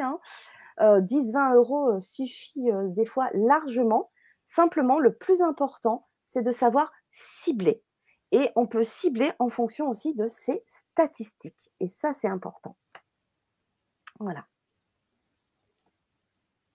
10-20 0.80 1.38
hein. 1.38 1.56
euros 1.56 2.00
suffit 2.00 2.70
des 2.90 3.06
fois 3.06 3.30
largement. 3.34 4.10
Simplement, 4.46 5.00
le 5.00 5.14
plus 5.14 5.42
important, 5.42 6.08
c'est 6.26 6.44
de 6.44 6.52
savoir 6.52 6.92
cibler. 7.12 7.84
Et 8.32 8.50
on 8.56 8.68
peut 8.68 8.84
cibler 8.84 9.32
en 9.40 9.50
fonction 9.50 9.90
aussi 9.90 10.14
de 10.14 10.28
ses 10.28 10.64
statistiques. 10.68 11.72
Et 11.80 11.88
ça, 11.88 12.14
c'est 12.14 12.28
important. 12.28 12.78
Voilà. 14.20 14.46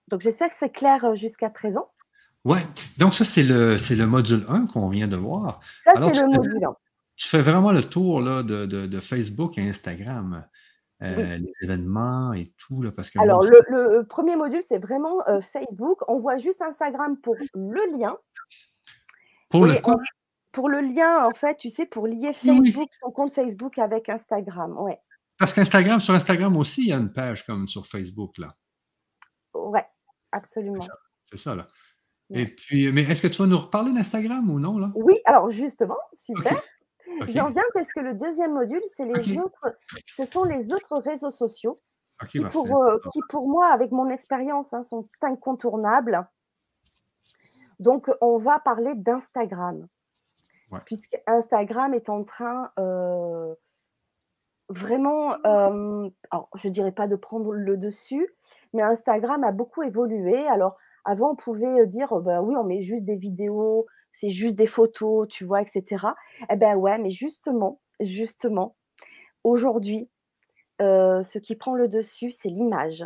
Donc 0.09 0.21
j'espère 0.21 0.49
que 0.49 0.55
c'est 0.59 0.71
clair 0.71 1.03
euh, 1.05 1.15
jusqu'à 1.15 1.49
présent. 1.49 1.89
Ouais, 2.43 2.63
donc 2.97 3.13
ça, 3.13 3.23
c'est 3.23 3.43
le, 3.43 3.75
le 3.75 4.05
module 4.05 4.45
1 4.47 4.65
qu'on 4.67 4.89
vient 4.89 5.07
de 5.07 5.17
voir. 5.17 5.59
Ça, 5.83 5.93
c'est 5.95 6.21
le 6.21 6.27
module 6.27 6.65
1. 6.65 6.75
Tu 7.15 7.27
fais 7.27 7.41
vraiment 7.41 7.71
le 7.71 7.83
tour 7.83 8.19
là, 8.19 8.41
de, 8.41 8.65
de, 8.65 8.99
Facebook 8.99 9.57
et 9.57 9.69
Instagram. 9.69 10.43
Euh, 11.03 11.37
les 11.37 11.53
événements 11.63 12.31
et 12.33 12.53
tout. 12.57 12.81
Là, 12.83 12.91
parce 12.91 13.09
que 13.09 13.19
Alors, 13.19 13.43
le, 13.43 14.03
premier 14.03 14.35
module, 14.35 14.61
c'est 14.61 14.77
vraiment 14.77 15.27
euh, 15.27 15.41
Facebook. 15.41 15.99
On 16.07 16.19
voit 16.19 16.37
juste 16.37 16.61
Instagram 16.61 17.17
pour 17.19 17.35
le 17.55 17.97
lien. 17.97 18.15
Pour 19.49 19.65
le 19.65 19.79
quoi 19.79 19.97
Pour 20.51 20.69
le 20.69 20.81
lien, 20.81 21.25
en 21.25 21.31
fait, 21.31 21.57
tu 21.57 21.69
sais, 21.69 21.87
pour 21.87 22.05
lier 22.05 22.33
Facebook, 22.33 22.89
son 22.91 23.11
compte 23.11 23.33
Facebook 23.33 23.79
avec 23.79 24.09
Instagram. 24.09 24.77
Ouais. 24.77 24.99
Parce 25.39 25.53
qu'Instagram, 25.53 25.99
sur 25.99 26.13
Instagram 26.13 26.55
aussi, 26.55 26.81
il 26.81 26.89
y 26.89 26.93
a 26.93 26.97
une 26.97 27.11
page 27.11 27.47
comme 27.47 27.67
sur 27.67 27.87
Facebook, 27.87 28.37
là. 28.37 28.49
Ouais, 29.55 29.85
absolument. 30.31 30.85
C'est 31.23 31.37
ça, 31.37 31.55
là. 31.55 31.65
Et 32.33 32.45
puis, 32.45 32.91
mais 32.91 33.01
est-ce 33.01 33.23
que 33.23 33.27
tu 33.27 33.41
vas 33.41 33.47
nous 33.47 33.57
reparler 33.57 33.91
d'Instagram 33.91 34.49
ou 34.49 34.59
non, 34.59 34.77
là? 34.77 34.91
Oui, 34.95 35.15
alors 35.25 35.49
justement, 35.49 35.97
super. 36.15 36.61
J'en 37.27 37.49
viens 37.49 37.63
parce 37.73 37.91
que 37.93 37.99
le 37.99 38.13
deuxième 38.13 38.53
module, 38.53 38.81
c'est 38.95 39.05
les 39.05 39.37
autres, 39.37 39.75
ce 40.15 40.25
sont 40.25 40.43
les 40.43 40.73
autres 40.73 40.97
réseaux 40.97 41.29
sociaux 41.29 41.77
qui, 42.27 42.39
bah, 42.39 42.49
pour, 42.51 42.83
euh, 42.83 42.97
qui, 43.11 43.19
pour, 43.29 43.47
moi, 43.47 43.67
avec 43.67 43.91
mon 43.91 44.09
expérience, 44.09 44.73
hein, 44.73 44.83
sont 44.83 45.07
incontournables. 45.21 46.27
Donc, 47.79 48.09
on 48.21 48.37
va 48.37 48.59
parler 48.59 48.93
d'Instagram. 48.95 49.87
Puisque 50.85 51.21
Instagram 51.27 51.93
est 51.93 52.07
en 52.07 52.23
train 52.23 52.71
euh, 52.79 53.53
vraiment, 54.69 55.33
euh, 55.45 56.09
alors, 56.29 56.49
je 56.55 56.69
ne 56.69 56.73
dirais 56.73 56.93
pas 56.93 57.07
de 57.07 57.17
prendre 57.17 57.51
le 57.51 57.75
dessus, 57.75 58.25
mais 58.73 58.81
Instagram 58.81 59.43
a 59.43 59.51
beaucoup 59.51 59.83
évolué. 59.83 60.47
Alors, 60.47 60.77
avant, 61.03 61.31
on 61.31 61.35
pouvait 61.35 61.85
dire, 61.87 62.15
bah, 62.21 62.41
oui, 62.41 62.55
on 62.55 62.63
met 62.63 62.79
juste 62.79 63.03
des 63.03 63.17
vidéos, 63.17 63.85
c'est 64.11 64.29
juste 64.29 64.55
des 64.55 64.67
photos, 64.67 65.27
tu 65.27 65.45
vois, 65.45 65.61
etc. 65.61 66.07
Eh 66.49 66.55
ben 66.55 66.75
ouais, 66.75 66.97
mais 66.97 67.11
justement, 67.11 67.81
justement, 67.99 68.75
aujourd'hui, 69.43 70.09
euh, 70.81 71.23
ce 71.23 71.39
qui 71.39 71.55
prend 71.55 71.75
le 71.75 71.87
dessus, 71.87 72.31
c'est 72.31 72.49
l'image. 72.49 73.05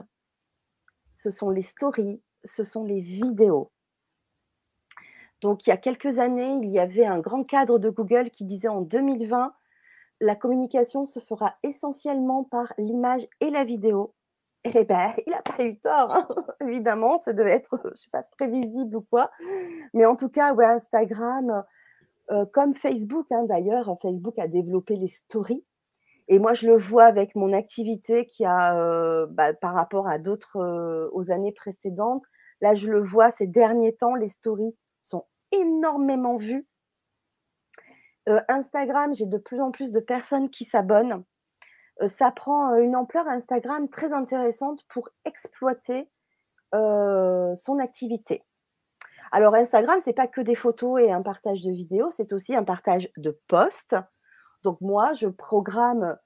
Ce 1.12 1.32
sont 1.32 1.50
les 1.50 1.62
stories, 1.62 2.22
ce 2.44 2.64
sont 2.64 2.84
les 2.84 3.02
vidéos. 3.02 3.72
Donc, 5.42 5.68
il 5.68 5.70
y 5.70 5.74
a 5.74 5.78
quelques 5.78 6.20
années, 6.20 6.60
il 6.64 6.70
y 6.72 6.80
avait 6.80 7.06
un 7.06 7.20
grand 7.20 7.44
cadre 7.44 7.78
de 7.80 7.90
Google 7.90 8.30
qui 8.32 8.46
disait 8.46 8.68
en 8.68 8.82
2020, 8.82 9.54
la 10.22 10.36
communication 10.36 11.06
se 11.06 11.20
fera 11.20 11.56
essentiellement 11.64 12.44
par 12.46 12.74
l'image 12.78 13.28
et 13.42 13.50
la 13.50 13.64
vidéo. 13.64 14.14
Eh 14.74 14.84
ben, 14.84 15.14
il 15.26 15.32
n'a 15.32 15.42
pas 15.44 15.64
eu 15.64 15.78
tort, 15.78 16.12
hein. 16.12 16.28
évidemment, 16.62 17.20
ça 17.20 17.34
devait 17.34 17.52
être, 17.52 17.80
je 17.94 18.02
sais 18.02 18.10
pas, 18.10 18.24
prévisible 18.24 18.98
ou 18.98 19.02
quoi. 19.02 19.30
Mais 19.94 20.06
en 20.06 20.16
tout 20.16 20.30
cas, 20.30 20.56
Instagram, 20.58 21.64
euh, 22.32 22.46
comme 22.52 22.76
Facebook, 22.76 23.32
hein, 23.32 23.44
d'ailleurs, 23.44 23.96
Facebook 24.02 24.40
a 24.40 24.48
développé 24.48 24.96
les 24.96 25.08
stories. 25.08 25.64
Et 26.28 26.40
moi, 26.40 26.56
je 26.56 26.66
le 26.66 26.78
vois 26.78 27.04
avec 27.04 27.36
mon 27.36 27.54
activité 27.54 28.26
qui 28.26 28.44
a, 28.44 28.76
euh, 28.80 29.28
bah, 29.30 29.54
par 29.54 29.76
rapport 29.76 30.08
à 30.08 30.18
d'autres, 30.18 30.58
euh, 30.58 31.10
aux 31.14 31.32
années 31.32 31.52
précédentes, 31.52 32.24
là, 32.62 32.74
je 32.74 32.90
le 32.90 33.02
vois 33.02 33.30
ces 33.30 33.46
derniers 33.46 33.96
temps, 33.96 34.16
les 34.16 34.28
stories 34.28 34.76
sont 35.02 35.26
énormément 35.52 36.38
vues. 36.38 36.68
Instagram, 38.48 39.14
j'ai 39.14 39.28
de 39.28 39.38
plus 39.38 39.62
en 39.62 39.70
plus 39.70 39.92
de 39.94 40.00
personnes 40.00 40.50
qui 40.50 40.66
s'abonnent 40.66 41.24
ça 42.08 42.32
prend 42.32 42.76
une 42.76 42.96
ampleur 42.96 43.28
Instagram 43.28 43.90
très 43.90 44.14
intéressante 44.14 44.84
pour 44.90 45.10
exploiter 45.24 46.10
son 46.74 47.80
activité. 47.80 48.44
Alors 49.32 49.56
Instagram, 49.56 50.00
c'est 50.02 50.14
pas 50.14 50.28
que 50.28 50.42
des 50.42 50.56
photos 50.56 51.02
et 51.02 51.12
un 51.12 51.22
partage 51.22 51.64
de 51.64 51.72
vidéos, 51.72 52.12
c'est 52.12 52.32
aussi 52.34 52.56
un 52.56 52.64
partage 52.64 53.10
de 53.18 53.40
posts. 53.48 53.96
Donc 54.64 54.80
moi, 54.82 55.14
je 55.14 55.28
programme 55.28 56.18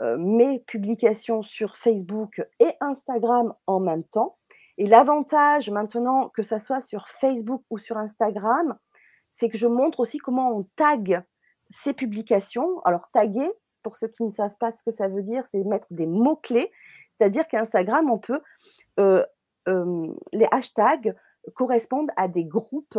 mes 0.00 0.60
publications 0.60 1.42
sur 1.42 1.76
Facebook 1.76 2.42
et 2.58 2.72
Instagram 2.80 3.54
en 3.66 3.80
même 3.80 4.04
temps. 4.04 4.38
Et 4.78 4.86
l'avantage 4.86 5.68
maintenant, 5.70 6.30
que 6.30 6.42
ça 6.42 6.58
soit 6.58 6.80
sur 6.80 7.08
Facebook 7.08 7.62
ou 7.68 7.76
sur 7.76 7.98
Instagram, 7.98 8.78
c'est 9.30 9.50
que 9.50 9.58
je 9.58 9.66
montre 9.66 10.00
aussi 10.00 10.18
comment 10.18 10.56
on 10.56 10.64
tag 10.76 11.22
ces 11.70 11.92
publications. 11.92 12.80
Alors 12.84 13.10
taguer, 13.12 13.50
pour 13.82 13.96
ceux 13.96 14.08
qui 14.08 14.22
ne 14.24 14.30
savent 14.30 14.56
pas 14.58 14.72
ce 14.72 14.82
que 14.82 14.90
ça 14.90 15.08
veut 15.08 15.22
dire, 15.22 15.44
c'est 15.44 15.62
mettre 15.64 15.88
des 15.90 16.06
mots-clés. 16.06 16.70
C'est-à-dire 17.10 17.46
qu'Instagram, 17.48 18.10
on 18.10 18.18
peut. 18.18 18.40
Euh, 18.98 19.24
euh, 19.68 20.08
les 20.32 20.46
hashtags 20.50 21.14
correspondent 21.54 22.10
à 22.16 22.28
des 22.28 22.44
groupes. 22.44 22.98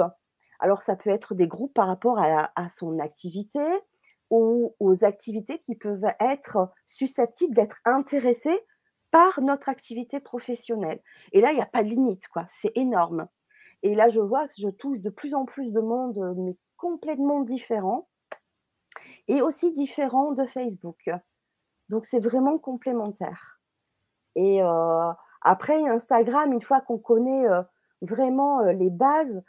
Alors, 0.59 0.81
ça 0.81 0.95
peut 0.95 1.09
être 1.09 1.35
des 1.35 1.47
groupes 1.47 1.73
par 1.73 1.87
rapport 1.87 2.19
à, 2.19 2.69
son 2.69 2.99
activité 2.99 3.63
ou 4.29 4.75
aux 4.79 5.03
activités 5.03 5.59
qui 5.59 5.75
peuvent 5.75 6.05
être 6.19 6.71
susceptibles 6.85 7.53
d'être 7.53 7.77
intéressées 7.85 8.59
par 9.11 9.41
notre 9.41 9.69
activité 9.69 10.19
professionnelle. 10.19 11.01
Et 11.33 11.41
là, 11.41 11.51
il 11.51 11.55
n'y 11.55 11.61
a 11.61 11.67
pas 11.67 11.83
de 11.83 11.89
limite, 11.89 12.27
quoi. 12.29 12.45
C'est 12.47 12.71
énorme. 12.75 13.27
Et 13.83 13.95
là, 13.95 14.07
je 14.07 14.19
vois 14.19 14.47
que 14.47 14.53
je 14.57 14.69
touche 14.69 15.01
de 15.01 15.09
plus 15.09 15.35
en 15.35 15.45
plus 15.45 15.71
de 15.71 15.81
monde, 15.81 16.33
mais 16.37 16.57
complètement 16.77 17.41
différent 17.41 18.07
et 19.27 19.41
aussi 19.41 19.73
différent 19.73 20.31
de 20.31 20.45
Facebook. 20.45 21.09
Donc, 21.89 22.05
c'est 22.05 22.19
vraiment 22.19 22.57
complémentaire. 22.57 23.59
Et 24.35 24.61
euh, 24.61 25.11
après, 25.41 25.87
Instagram, 25.87 26.53
une 26.53 26.61
fois 26.61 26.81
qu'on 26.81 26.97
connaît 26.97 27.47
euh, 27.47 27.61
vraiment 28.01 28.61
euh, 28.61 28.71
les 28.71 28.89
bases, 28.89 29.43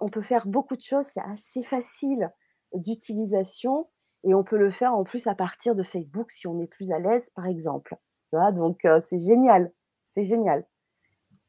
on 0.00 0.08
peut 0.08 0.22
faire 0.22 0.46
beaucoup 0.46 0.76
de 0.76 0.82
choses. 0.82 1.06
C'est 1.06 1.22
assez 1.22 1.62
facile 1.62 2.30
d'utilisation 2.74 3.88
et 4.24 4.34
on 4.34 4.44
peut 4.44 4.58
le 4.58 4.70
faire 4.70 4.94
en 4.94 5.02
plus 5.02 5.26
à 5.26 5.34
partir 5.34 5.74
de 5.74 5.82
Facebook 5.82 6.30
si 6.30 6.46
on 6.46 6.60
est 6.60 6.66
plus 6.66 6.92
à 6.92 6.98
l'aise, 6.98 7.30
par 7.34 7.46
exemple. 7.46 7.96
Donc, 8.32 8.86
c'est 9.00 9.18
génial. 9.18 9.72
C'est 10.10 10.24
génial. 10.24 10.66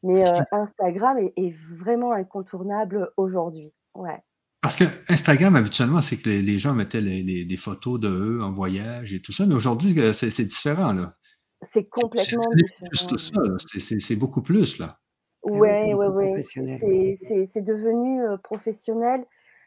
Mais 0.04 0.24
Instagram 0.52 1.18
est, 1.18 1.34
est, 1.36 1.54
vraiment 1.76 2.14
incontournable 2.14 3.12
aujourd'hui. 3.18 3.74
Ouais. 3.94 4.24
Parce 4.62 4.76
que 4.76 4.84
Instagram, 5.08 5.56
habituellement, 5.56 6.02
c'est 6.02 6.18
que 6.18 6.30
les, 6.30 6.58
gens 6.58 6.74
mettaient 6.74 7.02
des 7.02 7.58
photos 7.58 8.00
de 8.00 8.10
eux 8.10 8.40
en 8.44 8.52
voyage 8.52 9.14
et 9.14 9.22
tout 9.22 9.32
ça, 9.32 9.46
mais 9.46 9.56
aujourd'hui, 9.56 9.98
euh, 10.00 10.12
c'est 10.12 10.46
différent, 10.46 10.92
là. 10.92 11.16
C'est 11.62 11.88
complètement 11.88 12.44
différent. 12.54 13.58
C'est 13.80 14.16
beaucoup 14.16 14.42
plus, 14.42 14.78
là. 14.78 15.00
Oui, 15.44 15.94
oui, 15.94 16.06
oui. 16.44 17.16
C'est 17.46 17.62
devenu 17.62 18.22
euh, 18.22 18.38
professionnel. 18.38 19.26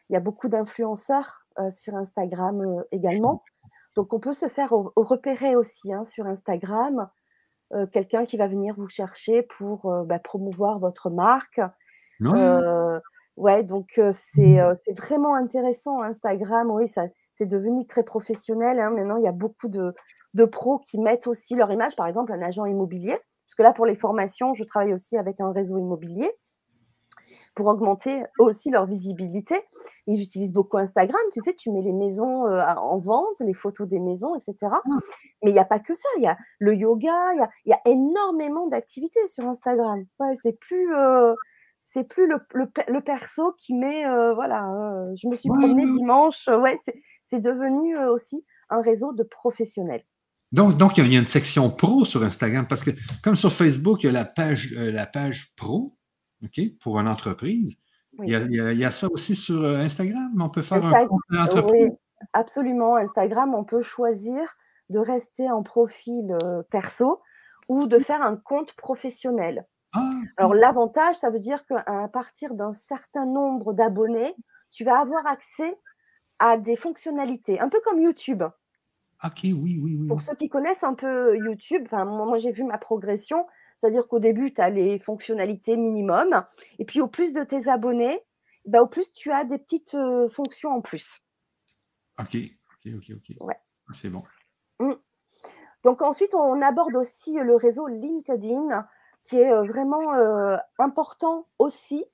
Il 0.09 0.13
y 0.13 0.15
a 0.15 0.19
beaucoup 0.19 0.47
d'influenceurs 0.47 1.39
euh, 1.59 1.71
sur 1.71 1.95
Instagram 1.95 2.83
également. 2.91 3.43
Donc, 3.95 4.13
on 4.13 4.19
peut 4.19 4.33
se 4.33 4.47
faire 4.47 4.71
repérer 4.95 5.55
aussi 5.55 5.91
hein, 5.91 6.03
sur 6.03 6.25
Instagram. 6.25 7.09
Quelqu'un 7.91 8.27
qui 8.27 8.37
va 8.37 8.47
venir 8.47 8.75
vous 8.77 8.87
chercher 8.87 9.41
pour 9.41 9.91
bah, 10.05 10.19
promouvoir 10.19 10.77
votre 10.77 11.09
marque. 11.09 11.59
Non. 12.19 13.01
Ouais, 13.37 13.63
donc 13.63 13.97
mmh. 13.97 14.11
c'est 14.13 14.97
vraiment 14.97 15.35
intéressant 15.35 16.01
Instagram. 16.01 16.69
Oui, 16.71 16.87
ça 16.87 17.03
c'est 17.33 17.47
devenu 17.47 17.85
très 17.85 18.03
professionnel. 18.03 18.79
Hein. 18.79 18.91
Maintenant, 18.91 19.17
il 19.17 19.23
y 19.23 19.27
a 19.27 19.31
beaucoup 19.31 19.67
de, 19.67 19.93
de, 20.35 20.45
pros 20.45 20.79
qui 20.79 20.99
mettent 20.99 21.27
aussi 21.27 21.55
leur 21.55 21.71
image, 21.71 21.95
par 21.95 22.07
exemple 22.07 22.31
un 22.31 22.41
agent 22.41 22.65
immobilier. 22.65 23.17
Parce 23.45 23.55
que 23.57 23.63
là, 23.63 23.73
pour 23.73 23.85
les 23.85 23.95
formations, 23.95 24.53
je 24.53 24.63
travaille 24.63 24.93
aussi 24.93 25.17
avec 25.17 25.41
un 25.41 25.51
réseau 25.51 25.77
immobilier 25.77 26.31
pour 27.55 27.67
augmenter 27.67 28.23
aussi 28.39 28.71
leur 28.71 28.87
visibilité. 28.87 29.55
Ils 30.07 30.21
utilisent 30.21 30.53
beaucoup 30.53 30.77
Instagram. 30.77 31.21
Tu 31.31 31.39
sais, 31.39 31.53
tu 31.53 31.71
mets 31.71 31.83
les 31.83 31.93
maisons 31.93 32.45
en 32.47 32.97
vente, 32.97 33.39
les 33.41 33.53
photos 33.53 33.87
des 33.87 33.99
maisons, 33.99 34.35
etc. 34.35 34.71
Mmh. 34.85 34.99
Mais 35.43 35.51
il 35.51 35.53
n'y 35.53 35.59
a 35.59 35.65
pas 35.65 35.79
que 35.79 35.93
ça. 35.93 36.07
Il 36.17 36.23
y 36.23 36.27
a 36.27 36.37
le 36.59 36.73
yoga, 36.75 37.33
il 37.33 37.39
y 37.39 37.41
a, 37.41 37.49
y 37.65 37.73
a 37.73 37.81
énormément 37.85 38.67
d'activités 38.67 39.27
sur 39.27 39.45
Instagram. 39.45 40.03
Ouais, 40.19 40.35
c'est 40.41 40.57
plus 40.59 40.87
c'est 41.83 42.07
plus 42.07 42.27
le, 42.27 42.37
le, 42.87 43.01
perso 43.01 43.53
qui 43.59 43.73
met, 43.73 44.05
euh, 44.05 44.33
voilà, 44.33 44.67
euh, 44.67 45.13
je 45.15 45.27
me 45.27 45.35
suis 45.35 45.49
promenée 45.49 45.85
dimanche. 45.85 46.47
Euh, 46.47 46.59
ouais, 46.59 46.77
c'est 47.21 47.39
devenu 47.39 47.97
aussi 48.07 48.45
un 48.69 48.81
réseau 48.81 49.13
de 49.13 49.23
professionnels. 49.23 50.03
Donc, 50.51 50.77
donc, 50.77 50.97
il 50.97 51.11
y 51.11 51.15
a 51.15 51.19
une 51.19 51.25
section 51.25 51.69
pro 51.69 52.05
sur 52.05 52.23
Instagram 52.23 52.67
parce 52.67 52.83
que, 52.83 52.91
comme 53.23 53.35
sur 53.35 53.51
Facebook, 53.51 54.03
il 54.03 54.07
y 54.07 54.09
a 54.09 54.11
la 54.11 54.25
page, 54.25 54.71
la 54.73 55.05
page 55.05 55.53
pro, 55.55 55.91
OK, 56.43 56.61
pour 56.79 56.99
une 56.99 57.07
entreprise. 57.07 57.75
Il, 58.23 58.29
y 58.29 58.35
a, 58.35 58.41
il, 58.41 58.77
y 58.77 58.85
a, 58.85 58.91
ça 58.91 59.07
aussi 59.11 59.35
sur 59.35 59.65
Instagram? 59.65 60.39
On 60.39 60.49
peut 60.49 60.61
faire 60.61 60.85
un 60.85 61.07
compte 61.07 61.21
d'entreprise? 61.31 61.89
Oui, 61.89 61.97
absolument. 62.33 62.95
Instagram, 62.95 63.55
on 63.55 63.63
peut 63.63 63.81
choisir 63.81 64.41
de 64.89 64.99
rester 64.99 65.49
en 65.49 65.63
profil 65.63 66.37
perso 66.69 67.21
ou 67.67 67.87
de 67.87 67.97
faire 67.97 68.21
un 68.21 68.35
compte 68.35 68.75
professionnel. 68.75 69.65
Ah, 69.93 70.11
Alors 70.37 70.53
l'avantage, 70.55 71.15
ça 71.15 71.29
veut 71.29 71.39
dire 71.39 71.65
qu'à 71.65 72.07
partir 72.11 72.55
d'un 72.55 72.73
certain 72.73 73.25
nombre 73.25 73.73
d'abonnés, 73.73 74.35
tu 74.71 74.83
vas 74.83 74.99
avoir 74.99 75.25
accès 75.27 75.79
à 76.39 76.57
des 76.57 76.75
fonctionnalités, 76.75 77.59
un 77.59 77.69
peu 77.69 77.79
comme 77.85 77.99
YouTube. 77.99 78.43
Ok, 79.23 79.41
oui, 79.43 79.53
oui, 79.53 79.95
oui. 79.95 80.07
Pour 80.07 80.21
ceux 80.21 80.35
qui 80.35 80.49
connaissent 80.49 80.83
un 80.83 80.95
peu 80.95 81.37
YouTube, 81.37 81.87
moi 81.91 82.37
j'ai 82.37 82.51
vu 82.51 82.63
ma 82.63 82.77
progression, 82.77 83.45
c'est-à-dire 83.77 84.07
qu'au 84.07 84.19
début, 84.19 84.53
tu 84.53 84.61
as 84.61 84.69
les 84.69 84.99
fonctionnalités 84.99 85.77
minimum, 85.77 86.43
et 86.79 86.85
puis 86.85 86.99
au 86.99 87.07
plus 87.07 87.33
de 87.33 87.43
tes 87.43 87.69
abonnés, 87.69 88.19
bah, 88.65 88.81
au 88.81 88.87
plus 88.87 89.11
tu 89.13 89.31
as 89.31 89.45
des 89.45 89.57
petites 89.57 89.95
euh, 89.95 90.27
fonctions 90.27 90.71
en 90.71 90.81
plus. 90.81 91.21
Ok. 92.19 92.35
ok, 92.35 92.93
ok, 92.97 93.11
ok. 93.15 93.35
Ouais. 93.41 93.57
Ah, 93.87 93.93
c'est 93.93 94.09
bon. 94.09 94.23
Mmh. 94.79 94.93
Donc 95.83 96.01
ensuite, 96.01 96.33
on 96.33 96.61
aborde 96.61 96.95
aussi 96.95 97.33
le 97.33 97.55
réseau 97.55 97.87
LinkedIn, 97.87 98.87
qui 99.23 99.39
est 99.39 99.53
vraiment 99.67 100.01
important 100.79 101.47
aussi, 101.59 102.05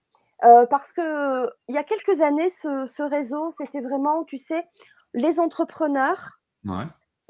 parce 0.41 0.93
qu'il 0.93 1.49
y 1.69 1.77
a 1.77 1.83
quelques 1.83 2.21
années, 2.21 2.49
ce, 2.49 3.01
réseau, 3.01 3.51
c'était 3.51 3.81
vraiment, 3.81 4.23
tu 4.23 4.37
sais, 4.37 4.67
les 5.13 5.39
entrepreneurs, 5.39 6.39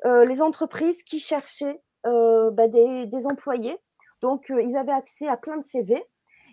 les 0.05 0.41
entreprises 0.41 1.03
qui 1.03 1.19
cherchaient 1.19 1.81
bah, 2.03 2.67
des, 2.67 3.05
des, 3.05 3.25
employés. 3.25 3.77
Donc, 4.21 4.49
ils 4.49 4.75
avaient 4.75 4.91
accès 4.91 5.27
à 5.27 5.37
plein 5.37 5.57
de 5.57 5.65
CV. 5.65 6.03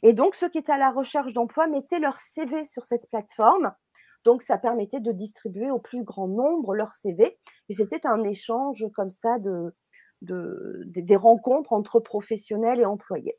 Et 0.03 0.13
donc, 0.13 0.35
ceux 0.35 0.49
qui 0.49 0.59
étaient 0.59 0.73
à 0.73 0.79
la 0.79 0.91
recherche 0.91 1.33
d'emploi 1.33 1.67
mettaient 1.67 1.99
leur 1.99 2.21
CV 2.21 2.65
sur 2.65 2.85
cette 2.85 3.09
plateforme. 3.11 3.73
Donc, 4.25 4.43
ça 4.43 4.59
permettait 4.59 5.01
de 5.01 5.13
distribuer 5.13 5.71
au 5.71 5.79
plus 5.79 6.03
grand 6.03 6.29
nombre 6.29 6.75
leur 6.75 6.93
CV. 6.93 7.39
Et 7.69 7.75
c'était 7.75 8.07
un 8.07 8.25
échange 8.25 8.85
comme 8.95 9.11
ça 9.11 9.39
de, 9.39 9.73
de, 10.23 10.83
des 10.87 11.17
rencontres 11.17 11.73
entre 11.73 12.01
professionnels 12.01 12.81
et 12.81 12.85
employés. 12.85 13.39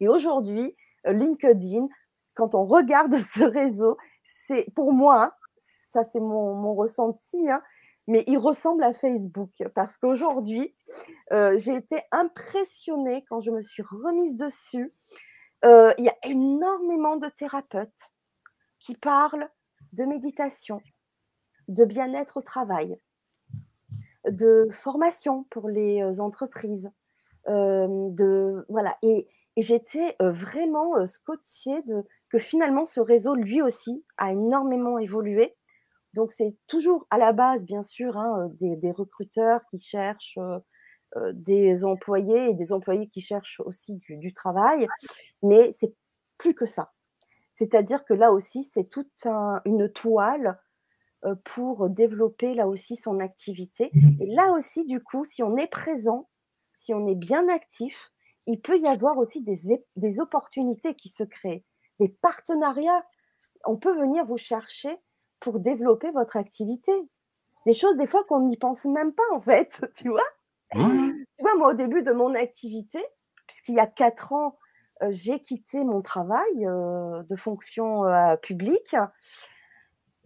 Et 0.00 0.08
aujourd'hui, 0.08 0.76
euh, 1.06 1.12
LinkedIn, 1.12 1.88
quand 2.34 2.54
on 2.54 2.64
regarde 2.64 3.18
ce 3.18 3.42
réseau, 3.42 3.96
c'est 4.46 4.66
pour 4.74 4.92
moi, 4.92 5.36
ça 5.56 6.04
c'est 6.04 6.20
mon, 6.20 6.74
ressenti, 6.74 7.50
hein, 7.50 7.62
mais 8.06 8.24
il 8.26 8.38
ressemble 8.38 8.82
à 8.82 8.92
Facebook 8.92 9.50
parce 9.74 9.98
qu'aujourd'hui, 9.98 10.74
euh, 11.32 11.56
j'ai 11.58 11.74
été 11.74 12.00
impressionnée 12.10 13.24
quand 13.28 13.40
je 13.40 13.50
me 13.50 13.60
suis 13.60 13.82
remise 13.82 14.36
dessus. 14.36 14.92
Euh, 15.64 15.92
il 15.98 16.04
y 16.04 16.08
a 16.08 16.16
énormément 16.24 17.16
de 17.16 17.28
thérapeutes 17.28 17.90
qui 18.80 18.96
parlent 18.96 19.48
de 19.92 20.04
méditation, 20.04 20.80
de 21.68 21.84
bien-être 21.84 22.38
au 22.38 22.42
travail, 22.42 22.98
de 24.28 24.68
formation 24.70 25.44
pour 25.50 25.68
les 25.68 26.20
entreprises, 26.20 26.90
de 27.48 28.64
voilà 28.68 28.96
et, 29.02 29.28
j'étais 29.58 30.16
vraiment 30.20 31.06
scotchée 31.06 31.82
de 31.82 32.06
que 32.30 32.38
finalement 32.38 32.86
ce 32.86 33.00
réseau 33.00 33.34
lui 33.34 33.60
aussi 33.60 34.02
a 34.16 34.32
énormément 34.32 34.96
évolué. 34.96 35.54
Donc 36.14 36.32
c'est 36.32 36.56
toujours 36.66 37.06
à 37.10 37.18
la 37.18 37.32
base 37.32 37.66
bien 37.66 37.82
sûr 37.82 38.16
hein, 38.16 38.50
des, 38.58 38.92
recruteurs 38.92 39.60
qui 39.70 39.78
cherchent 39.78 40.38
des 41.32 41.84
employés 41.84 42.50
et 42.50 42.54
des 42.54 42.72
employés 42.72 43.08
qui 43.08 43.20
cherchent 43.20 43.60
aussi 43.60 44.00
du, 44.08 44.32
travail, 44.32 44.86
mais 45.42 45.70
c'est 45.72 45.94
plus 46.38 46.54
que 46.54 46.66
ça. 46.66 46.92
C'est-à-dire 47.52 48.04
que 48.04 48.14
là 48.14 48.32
aussi 48.32 48.64
c'est 48.64 48.88
toute 48.88 49.26
une 49.64 49.90
toile 49.90 50.48
euh, 50.48 50.71
pour 51.44 51.88
développer 51.88 52.54
là 52.54 52.66
aussi 52.66 52.96
son 52.96 53.20
activité. 53.20 53.90
Et 54.20 54.26
là 54.26 54.50
aussi, 54.52 54.84
du 54.86 55.02
coup, 55.02 55.24
si 55.24 55.42
on 55.42 55.56
est 55.56 55.68
présent, 55.68 56.28
si 56.74 56.92
on 56.94 57.06
est 57.06 57.14
bien 57.14 57.48
actif, 57.48 58.12
il 58.46 58.60
peut 58.60 58.78
y 58.78 58.86
avoir 58.86 59.18
aussi 59.18 59.42
des, 59.42 59.84
des 59.96 60.20
opportunités 60.20 60.94
qui 60.94 61.08
se 61.08 61.22
créent, 61.22 61.64
des 62.00 62.08
partenariats. 62.08 63.04
On 63.64 63.76
peut 63.76 63.96
venir 63.96 64.26
vous 64.26 64.38
chercher 64.38 64.98
pour 65.38 65.60
développer 65.60 66.10
votre 66.10 66.36
activité. 66.36 66.92
Des 67.66 67.72
choses, 67.72 67.96
des 67.96 68.06
fois, 68.06 68.24
qu'on 68.24 68.40
n'y 68.40 68.56
pense 68.56 68.84
même 68.84 69.12
pas, 69.12 69.22
en 69.32 69.40
fait, 69.40 69.80
tu 69.96 70.08
vois? 70.08 70.26
Tu 70.72 70.80
vois, 71.40 71.54
moi, 71.56 71.68
au 71.68 71.74
début 71.74 72.02
de 72.02 72.12
mon 72.12 72.34
activité, 72.34 72.98
puisqu'il 73.46 73.74
y 73.74 73.80
a 73.80 73.86
quatre 73.86 74.32
ans, 74.32 74.58
euh, 75.02 75.08
j'ai 75.10 75.40
quitté 75.40 75.84
mon 75.84 76.00
travail 76.02 76.66
euh, 76.66 77.22
de 77.24 77.36
fonction 77.36 78.04
publique 78.42 78.96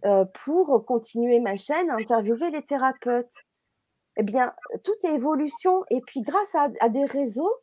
euh, 0.05 0.25
pour 0.25 0.85
continuer 0.85 1.39
ma 1.39 1.55
chaîne, 1.55 1.89
interviewer 1.89 2.51
les 2.51 2.61
thérapeutes. 2.61 3.33
Eh 4.17 4.23
bien, 4.23 4.53
tout 4.83 4.93
est 5.03 5.13
évolution. 5.13 5.83
Et 5.89 6.01
puis, 6.01 6.21
grâce 6.21 6.55
à, 6.55 6.89
des 6.89 7.05
réseaux, 7.05 7.53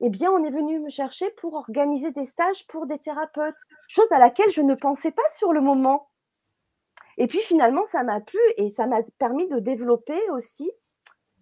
eh 0.00 0.10
bien, 0.10 0.30
on 0.30 0.42
est 0.42 0.50
venu 0.50 0.80
me 0.80 0.88
chercher 0.88 1.30
pour 1.32 1.54
organiser 1.54 2.10
des 2.10 2.24
stages 2.24 2.66
pour 2.66 2.86
des 2.86 2.98
thérapeutes, 2.98 3.58
chose 3.88 4.10
à 4.10 4.18
laquelle 4.18 4.50
je 4.50 4.62
ne 4.62 4.74
pensais 4.74 5.10
pas 5.10 5.28
sur 5.36 5.52
le 5.52 5.60
moment. 5.60 6.08
Et 7.18 7.26
puis, 7.26 7.40
finalement, 7.40 7.84
ça 7.84 8.02
m'a 8.02 8.20
plu 8.20 8.40
et 8.56 8.68
ça 8.68 8.86
m'a 8.86 9.02
permis 9.18 9.48
de 9.48 9.58
développer 9.58 10.18
aussi 10.30 10.70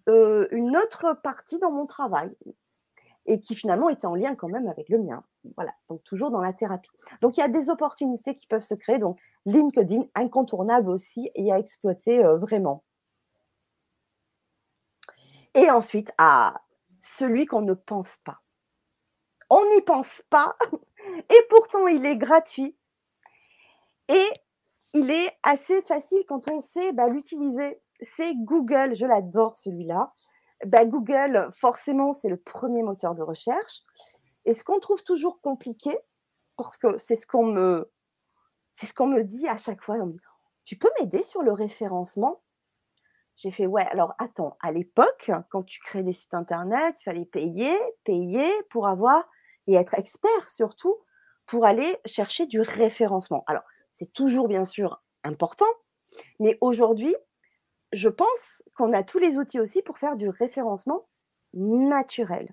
euh, 0.09 0.47
une 0.51 0.75
autre 0.77 1.13
partie 1.23 1.59
dans 1.59 1.71
mon 1.71 1.85
travail 1.85 2.35
et 3.25 3.39
qui 3.39 3.55
finalement 3.55 3.89
était 3.89 4.07
en 4.07 4.15
lien 4.15 4.35
quand 4.35 4.49
même 4.49 4.67
avec 4.67 4.89
le 4.89 4.97
mien. 4.97 5.23
Voilà, 5.55 5.73
donc 5.87 6.03
toujours 6.03 6.31
dans 6.31 6.41
la 6.41 6.53
thérapie. 6.53 6.91
Donc 7.21 7.37
il 7.37 7.39
y 7.39 7.43
a 7.43 7.47
des 7.47 7.69
opportunités 7.69 8.35
qui 8.35 8.47
peuvent 8.47 8.61
se 8.61 8.75
créer. 8.75 8.97
Donc 8.97 9.19
LinkedIn, 9.45 10.03
incontournable 10.15 10.89
aussi 10.89 11.31
et 11.35 11.51
à 11.51 11.59
exploiter 11.59 12.23
euh, 12.23 12.37
vraiment. 12.37 12.83
Et 15.55 15.69
ensuite, 15.69 16.11
à 16.17 16.61
celui 17.17 17.45
qu'on 17.45 17.61
ne 17.61 17.73
pense 17.73 18.17
pas. 18.23 18.39
On 19.49 19.63
n'y 19.75 19.81
pense 19.81 20.21
pas 20.29 20.55
et 21.29 21.41
pourtant 21.49 21.87
il 21.87 22.05
est 22.05 22.17
gratuit. 22.17 22.75
Et 24.09 24.27
il 24.93 25.11
est 25.11 25.31
assez 25.43 25.81
facile 25.83 26.23
quand 26.27 26.49
on 26.49 26.61
sait 26.61 26.91
bah, 26.93 27.07
l'utiliser. 27.07 27.81
C'est 28.01 28.33
Google, 28.35 28.95
je 28.95 29.05
l'adore 29.05 29.55
celui-là. 29.55 30.11
Bah, 30.65 30.85
Google, 30.85 31.51
forcément, 31.55 32.11
c'est 32.11 32.27
le 32.27 32.37
premier 32.37 32.83
moteur 32.83 33.15
de 33.15 33.21
recherche. 33.21 33.83
Et 34.49 34.55
ce 34.55 34.63
qu'on 34.63 34.79
trouve 34.79 35.03
toujours 35.03 35.41
compliqué, 35.41 35.95
parce 36.57 36.75
que 36.75 36.97
c'est 36.97 37.15
ce 37.15 37.27
qu'on 37.27 37.45
me, 37.45 37.91
c'est 38.71 38.87
ce 38.87 38.95
qu'on 38.95 39.05
me 39.05 39.23
dit 39.23 39.47
à 39.47 39.57
chaque 39.57 39.83
fois, 39.83 39.97
on 39.97 40.07
me 40.07 40.11
dit, 40.11 40.21
tu 40.63 40.75
peux 40.75 40.89
m'aider 40.99 41.21
sur 41.21 41.43
le 41.43 41.53
référencement? 41.53 42.41
J'ai 43.35 43.51
fait, 43.51 43.67
ouais, 43.67 43.85
alors 43.91 44.15
attends, 44.17 44.57
à 44.59 44.71
l'époque, 44.71 45.29
quand 45.51 45.61
tu 45.61 45.79
crées 45.81 46.01
des 46.01 46.13
sites 46.13 46.33
internet, 46.33 46.95
il 46.99 47.03
fallait 47.03 47.25
payer, 47.27 47.77
payer 48.05 48.51
pour 48.71 48.87
avoir, 48.87 49.29
et 49.67 49.75
être 49.75 49.93
expert 49.93 50.49
surtout, 50.49 50.97
pour 51.45 51.63
aller 51.63 51.99
chercher 52.07 52.47
du 52.47 52.59
référencement. 52.59 53.43
Alors, 53.45 53.63
c'est 53.91 54.11
toujours 54.13 54.47
bien 54.47 54.65
sûr 54.65 54.99
important, 55.23 55.69
mais 56.39 56.57
aujourd'hui, 56.59 57.15
je 57.93 58.09
pense 58.09 58.63
qu'on 58.75 58.93
a 58.93 59.03
tous 59.03 59.19
les 59.19 59.37
outils 59.37 59.59
aussi 59.59 59.83
pour 59.83 59.99
faire 59.99 60.15
du 60.15 60.27
référencement 60.27 61.07
naturel. 61.53 62.51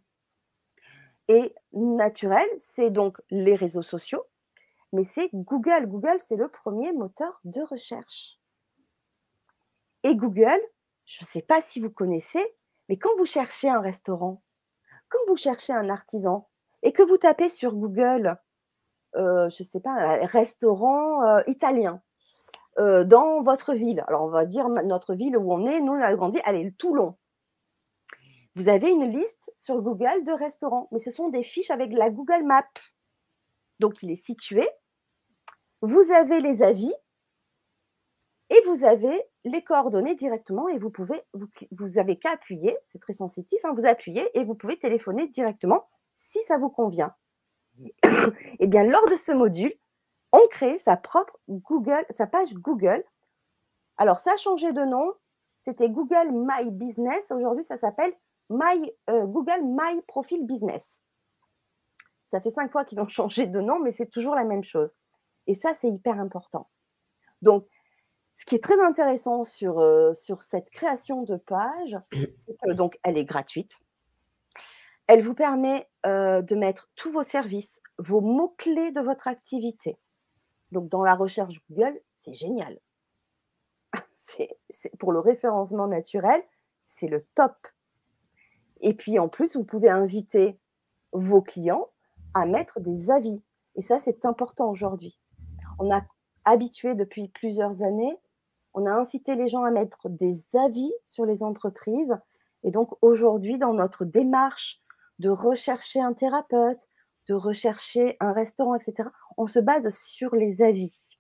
Et 1.28 1.54
naturel, 1.72 2.46
c'est 2.56 2.90
donc 2.90 3.20
les 3.30 3.56
réseaux 3.56 3.82
sociaux, 3.82 4.24
mais 4.92 5.04
c'est 5.04 5.28
Google. 5.32 5.86
Google, 5.86 6.18
c'est 6.18 6.36
le 6.36 6.48
premier 6.48 6.92
moteur 6.92 7.40
de 7.44 7.62
recherche. 7.62 8.38
Et 10.04 10.14
Google, 10.14 10.60
je 11.04 11.22
ne 11.22 11.26
sais 11.26 11.42
pas 11.42 11.60
si 11.60 11.80
vous 11.80 11.90
connaissez, 11.90 12.44
mais 12.88 12.96
quand 12.96 13.10
vous 13.18 13.26
cherchez 13.26 13.68
un 13.68 13.80
restaurant, 13.80 14.42
quand 15.08 15.18
vous 15.28 15.36
cherchez 15.36 15.72
un 15.72 15.88
artisan 15.88 16.48
et 16.82 16.92
que 16.92 17.02
vous 17.02 17.16
tapez 17.16 17.48
sur 17.48 17.74
Google, 17.74 18.38
euh, 19.16 19.48
je 19.48 19.62
ne 19.62 19.68
sais 19.68 19.80
pas, 19.80 19.90
un 19.90 20.26
restaurant 20.26 21.24
euh, 21.24 21.42
italien, 21.46 22.02
euh, 22.78 23.04
dans 23.04 23.42
votre 23.42 23.74
ville. 23.74 24.04
Alors, 24.06 24.24
on 24.24 24.28
va 24.28 24.44
dire 24.44 24.68
notre 24.68 25.14
ville 25.14 25.36
où 25.38 25.52
on 25.52 25.66
est, 25.66 25.80
nous, 25.80 25.96
la 25.96 26.14
grande 26.14 26.34
ville, 26.34 26.42
elle 26.44 26.56
est 26.56 26.76
Toulon. 26.76 27.16
Vous 28.56 28.70
avez 28.70 28.88
une 28.88 29.12
liste 29.12 29.52
sur 29.54 29.82
Google 29.82 30.24
de 30.24 30.32
restaurants, 30.32 30.88
mais 30.90 30.98
ce 30.98 31.10
sont 31.10 31.28
des 31.28 31.42
fiches 31.42 31.70
avec 31.70 31.92
la 31.92 32.08
Google 32.08 32.42
Map. 32.42 32.66
Donc, 33.80 34.02
il 34.02 34.10
est 34.10 34.24
situé. 34.24 34.66
Vous 35.82 36.10
avez 36.10 36.40
les 36.40 36.62
avis 36.62 36.92
et 38.48 38.58
vous 38.66 38.82
avez 38.82 39.22
les 39.44 39.62
coordonnées 39.62 40.14
directement 40.14 40.68
et 40.68 40.78
vous 40.78 40.88
pouvez, 40.88 41.20
vous, 41.70 41.98
avez 41.98 42.18
qu'à 42.18 42.30
appuyer, 42.30 42.74
c'est 42.82 42.98
très 42.98 43.12
sensitif, 43.12 43.62
hein, 43.62 43.74
vous 43.76 43.84
appuyez 43.84 44.26
et 44.38 44.42
vous 44.42 44.54
pouvez 44.54 44.78
téléphoner 44.78 45.28
directement 45.28 45.86
si 46.14 46.40
ça 46.46 46.56
vous 46.56 46.70
convient. 46.70 47.14
eh 48.58 48.66
bien, 48.66 48.84
lors 48.84 49.06
de 49.10 49.16
ce 49.16 49.32
module, 49.32 49.74
on 50.32 50.48
crée 50.48 50.78
sa 50.78 50.96
propre 50.96 51.38
Google, 51.50 52.06
sa 52.08 52.26
page 52.26 52.54
Google. 52.54 53.04
Alors, 53.98 54.18
ça 54.18 54.32
a 54.32 54.36
changé 54.38 54.72
de 54.72 54.82
nom. 54.82 55.12
C'était 55.58 55.90
Google 55.90 56.30
My 56.32 56.70
Business. 56.70 57.30
Aujourd'hui, 57.30 57.64
ça 57.64 57.76
s'appelle 57.76 58.14
My, 58.50 58.92
euh, 59.10 59.26
Google 59.26 59.62
My 59.62 60.00
Profile 60.06 60.46
Business. 60.46 61.02
Ça 62.26 62.40
fait 62.40 62.50
cinq 62.50 62.72
fois 62.72 62.84
qu'ils 62.84 63.00
ont 63.00 63.08
changé 63.08 63.46
de 63.46 63.60
nom, 63.60 63.78
mais 63.80 63.92
c'est 63.92 64.06
toujours 64.06 64.34
la 64.34 64.44
même 64.44 64.64
chose. 64.64 64.92
Et 65.46 65.54
ça, 65.54 65.74
c'est 65.74 65.88
hyper 65.88 66.18
important. 66.18 66.68
Donc, 67.42 67.66
ce 68.32 68.44
qui 68.44 68.54
est 68.54 68.62
très 68.62 68.80
intéressant 68.80 69.44
sur, 69.44 69.78
euh, 69.78 70.12
sur 70.12 70.42
cette 70.42 70.70
création 70.70 71.22
de 71.22 71.36
page, 71.36 71.96
c'est 72.36 72.56
que 72.62 72.72
donc 72.72 72.98
elle 73.02 73.16
est 73.16 73.24
gratuite. 73.24 73.78
Elle 75.06 75.22
vous 75.22 75.34
permet 75.34 75.88
euh, 76.04 76.42
de 76.42 76.54
mettre 76.56 76.90
tous 76.96 77.12
vos 77.12 77.22
services, 77.22 77.80
vos 77.98 78.20
mots-clés 78.20 78.90
de 78.90 79.00
votre 79.00 79.28
activité, 79.28 79.98
donc, 80.72 80.88
dans 80.88 81.02
la 81.02 81.14
recherche 81.14 81.60
Google, 81.70 82.00
c'est 82.14 82.32
génial. 82.32 82.78
c'est, 84.14 84.58
pour 84.98 85.12
le 85.12 85.20
référencement 85.20 85.86
naturel, 85.86 86.42
c'est 86.84 87.06
le 87.06 87.22
top. 87.34 87.54
Et 88.80 88.94
puis, 88.94 89.18
en 89.18 89.28
plus, 89.28 89.56
vous 89.56 89.64
pouvez 89.64 89.88
inviter 89.88 90.58
vos 91.12 91.42
clients 91.42 91.88
à 92.34 92.46
mettre 92.46 92.80
des 92.80 93.10
avis. 93.10 93.42
Et 93.74 93.82
ça, 93.82 93.98
c'est 93.98 94.24
important 94.24 94.70
aujourd'hui. 94.70 95.20
On 95.78 95.90
a 95.90 96.02
habitué 96.44 96.94
depuis 96.94 97.28
plusieurs 97.28 97.82
années 97.82 98.16
On 98.74 98.86
a 98.86 98.92
incité 98.92 99.34
les 99.34 99.48
gens 99.48 99.64
à 99.64 99.70
mettre 99.70 100.08
des 100.10 100.44
avis 100.54 100.92
sur 101.02 101.24
les 101.24 101.42
entreprises. 101.42 102.14
Et 102.62 102.70
donc 102.70 102.90
aujourd'hui, 103.00 103.58
dans 103.58 103.72
notre 103.72 104.04
démarche 104.04 104.82
de 105.18 105.30
rechercher 105.30 106.00
un 106.02 106.12
thérapeute, 106.12 106.88
de 107.28 107.34
rechercher 107.34 108.16
un 108.20 108.32
restaurant, 108.32 108.74
etc., 108.74 109.08
on 109.38 109.46
se 109.46 109.58
base 109.58 109.88
sur 109.96 110.34
les 110.34 110.60
avis. 110.60 111.16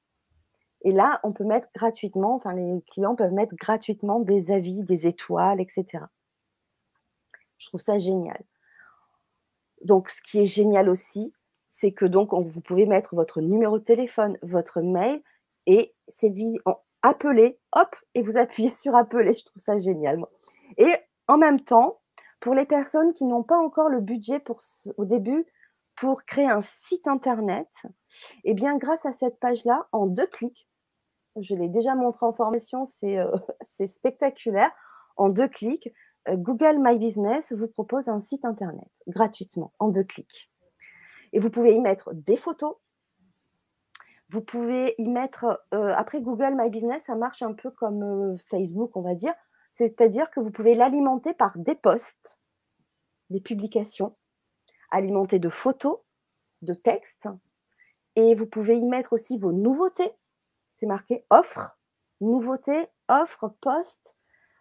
Et 0.82 0.92
là, 0.92 1.18
on 1.24 1.32
peut 1.32 1.44
mettre 1.44 1.68
gratuitement, 1.74 2.34
enfin 2.34 2.52
les 2.52 2.82
clients 2.90 3.16
peuvent 3.16 3.32
mettre 3.32 3.54
gratuitement 3.56 4.20
des 4.20 4.50
avis, 4.50 4.84
des 4.84 5.06
étoiles, 5.06 5.60
etc. 5.60 6.04
Je 7.58 7.68
trouve 7.68 7.80
ça 7.80 7.98
génial. 7.98 8.42
Donc, 9.82 10.10
ce 10.10 10.22
qui 10.22 10.40
est 10.40 10.46
génial 10.46 10.88
aussi, 10.88 11.32
c'est 11.68 11.92
que 11.92 12.06
donc 12.06 12.32
vous 12.32 12.60
pouvez 12.60 12.86
mettre 12.86 13.14
votre 13.14 13.40
numéro 13.40 13.78
de 13.78 13.84
téléphone, 13.84 14.38
votre 14.42 14.80
mail, 14.80 15.22
et 15.66 15.94
c'est 16.08 16.32
appeler, 17.02 17.58
hop, 17.72 17.94
et 18.14 18.22
vous 18.22 18.36
appuyez 18.36 18.72
sur 18.72 18.94
appeler. 18.94 19.34
Je 19.34 19.44
trouve 19.44 19.62
ça 19.62 19.76
génial. 19.78 20.24
Et 20.78 20.92
en 21.28 21.38
même 21.38 21.60
temps, 21.60 22.00
pour 22.40 22.54
les 22.54 22.64
personnes 22.64 23.12
qui 23.12 23.24
n'ont 23.24 23.42
pas 23.42 23.58
encore 23.58 23.88
le 23.88 24.00
budget 24.00 24.40
pour 24.40 24.60
au 24.96 25.04
début 25.04 25.46
pour 25.96 26.24
créer 26.24 26.48
un 26.48 26.60
site 26.60 27.08
internet, 27.08 27.68
eh 28.44 28.54
bien, 28.54 28.76
grâce 28.76 29.06
à 29.06 29.12
cette 29.12 29.38
page-là, 29.40 29.86
en 29.92 30.06
deux 30.06 30.26
clics, 30.26 30.68
je 31.40 31.54
l'ai 31.54 31.68
déjà 31.68 31.94
montré 31.94 32.26
en 32.26 32.32
formation, 32.32 32.86
c'est 32.86 33.18
euh, 33.18 33.36
spectaculaire. 33.86 34.70
En 35.18 35.30
deux 35.30 35.48
clics, 35.48 35.88
Google 36.28 36.78
My 36.78 36.98
Business 36.98 37.52
vous 37.52 37.68
propose 37.68 38.08
un 38.08 38.18
site 38.18 38.44
internet 38.44 39.02
gratuitement, 39.06 39.72
en 39.78 39.88
deux 39.88 40.04
clics. 40.04 40.50
Et 41.32 41.38
vous 41.38 41.50
pouvez 41.50 41.74
y 41.74 41.80
mettre 41.80 42.12
des 42.14 42.36
photos. 42.36 42.76
Vous 44.30 44.40
pouvez 44.40 44.94
y 44.98 45.08
mettre, 45.08 45.62
euh, 45.72 45.94
après 45.96 46.20
Google 46.20 46.56
My 46.56 46.68
Business, 46.68 47.04
ça 47.04 47.14
marche 47.14 47.42
un 47.42 47.52
peu 47.52 47.70
comme 47.70 48.36
Facebook, 48.38 48.96
on 48.96 49.02
va 49.02 49.14
dire. 49.14 49.34
C'est-à-dire 49.70 50.30
que 50.30 50.40
vous 50.40 50.50
pouvez 50.50 50.74
l'alimenter 50.74 51.34
par 51.34 51.56
des 51.58 51.74
posts, 51.74 52.40
des 53.30 53.40
publications, 53.40 54.16
alimentées 54.90 55.38
de 55.38 55.48
photos, 55.48 55.98
de 56.62 56.74
textes. 56.74 57.28
Et 58.16 58.34
vous 58.34 58.46
pouvez 58.46 58.76
y 58.76 58.84
mettre 58.84 59.12
aussi 59.12 59.38
vos 59.38 59.52
nouveautés. 59.52 60.10
C'est 60.74 60.86
marqué 60.86 61.24
offre, 61.30 61.78
nouveautés, 62.20 62.88
offre, 63.08 63.54
post. 63.60 64.15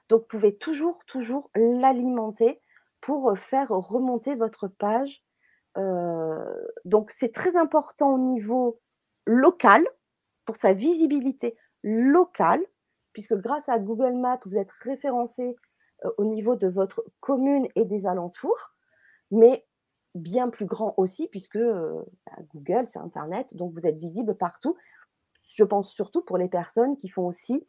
Donc, 0.10 0.22
vous 0.22 0.28
pouvez 0.28 0.58
toujours, 0.58 1.03
toujours 1.06 1.49
l'alimenter 1.56 2.62
pour 3.01 3.38
faire 3.38 3.70
remonter 3.70 4.36
votre 4.36 4.68
page. 4.68 5.24
Donc, 6.86 7.12
c'est 7.12 7.34
très 7.34 7.58
important 7.58 8.14
au 8.14 8.20
niveau 8.20 8.80
local, 9.26 9.84
pour 10.45 10.56
sa 10.58 10.74
visibilité 10.74 11.58
locale, 11.84 12.64
puisque 13.14 13.36
grâce 13.36 13.68
à 13.70 13.80
Google 13.80 14.14
Maps, 14.14 14.39
vous 14.45 14.58
êtes 14.58 14.72
référencé 14.72 15.56
au 16.18 16.26
niveau 16.26 16.56
de 16.56 16.68
votre 16.68 17.03
commune 17.20 17.68
et 17.76 17.86
des 17.86 18.06
alentours, 18.06 18.76
mais 19.32 19.66
bien 20.14 20.49
plus 20.49 20.66
grand 20.66 20.93
aussi, 20.97 21.28
puisque 21.28 21.58
bah, 21.58 22.38
Google, 22.53 22.86
c'est 22.86 22.99
Internet, 22.99 23.56
donc 23.56 23.74
vous 23.74 23.86
êtes 23.86 23.97
visible 23.97 24.36
partout. 24.36 24.76
Je 25.47 25.64
pense 25.64 25.91
surtout 25.91 26.22
pour 26.22 26.38
les 26.38 26.47
personnes 26.47 26.97
qui 26.97 27.10
font 27.10 27.26
aussi 27.28 27.66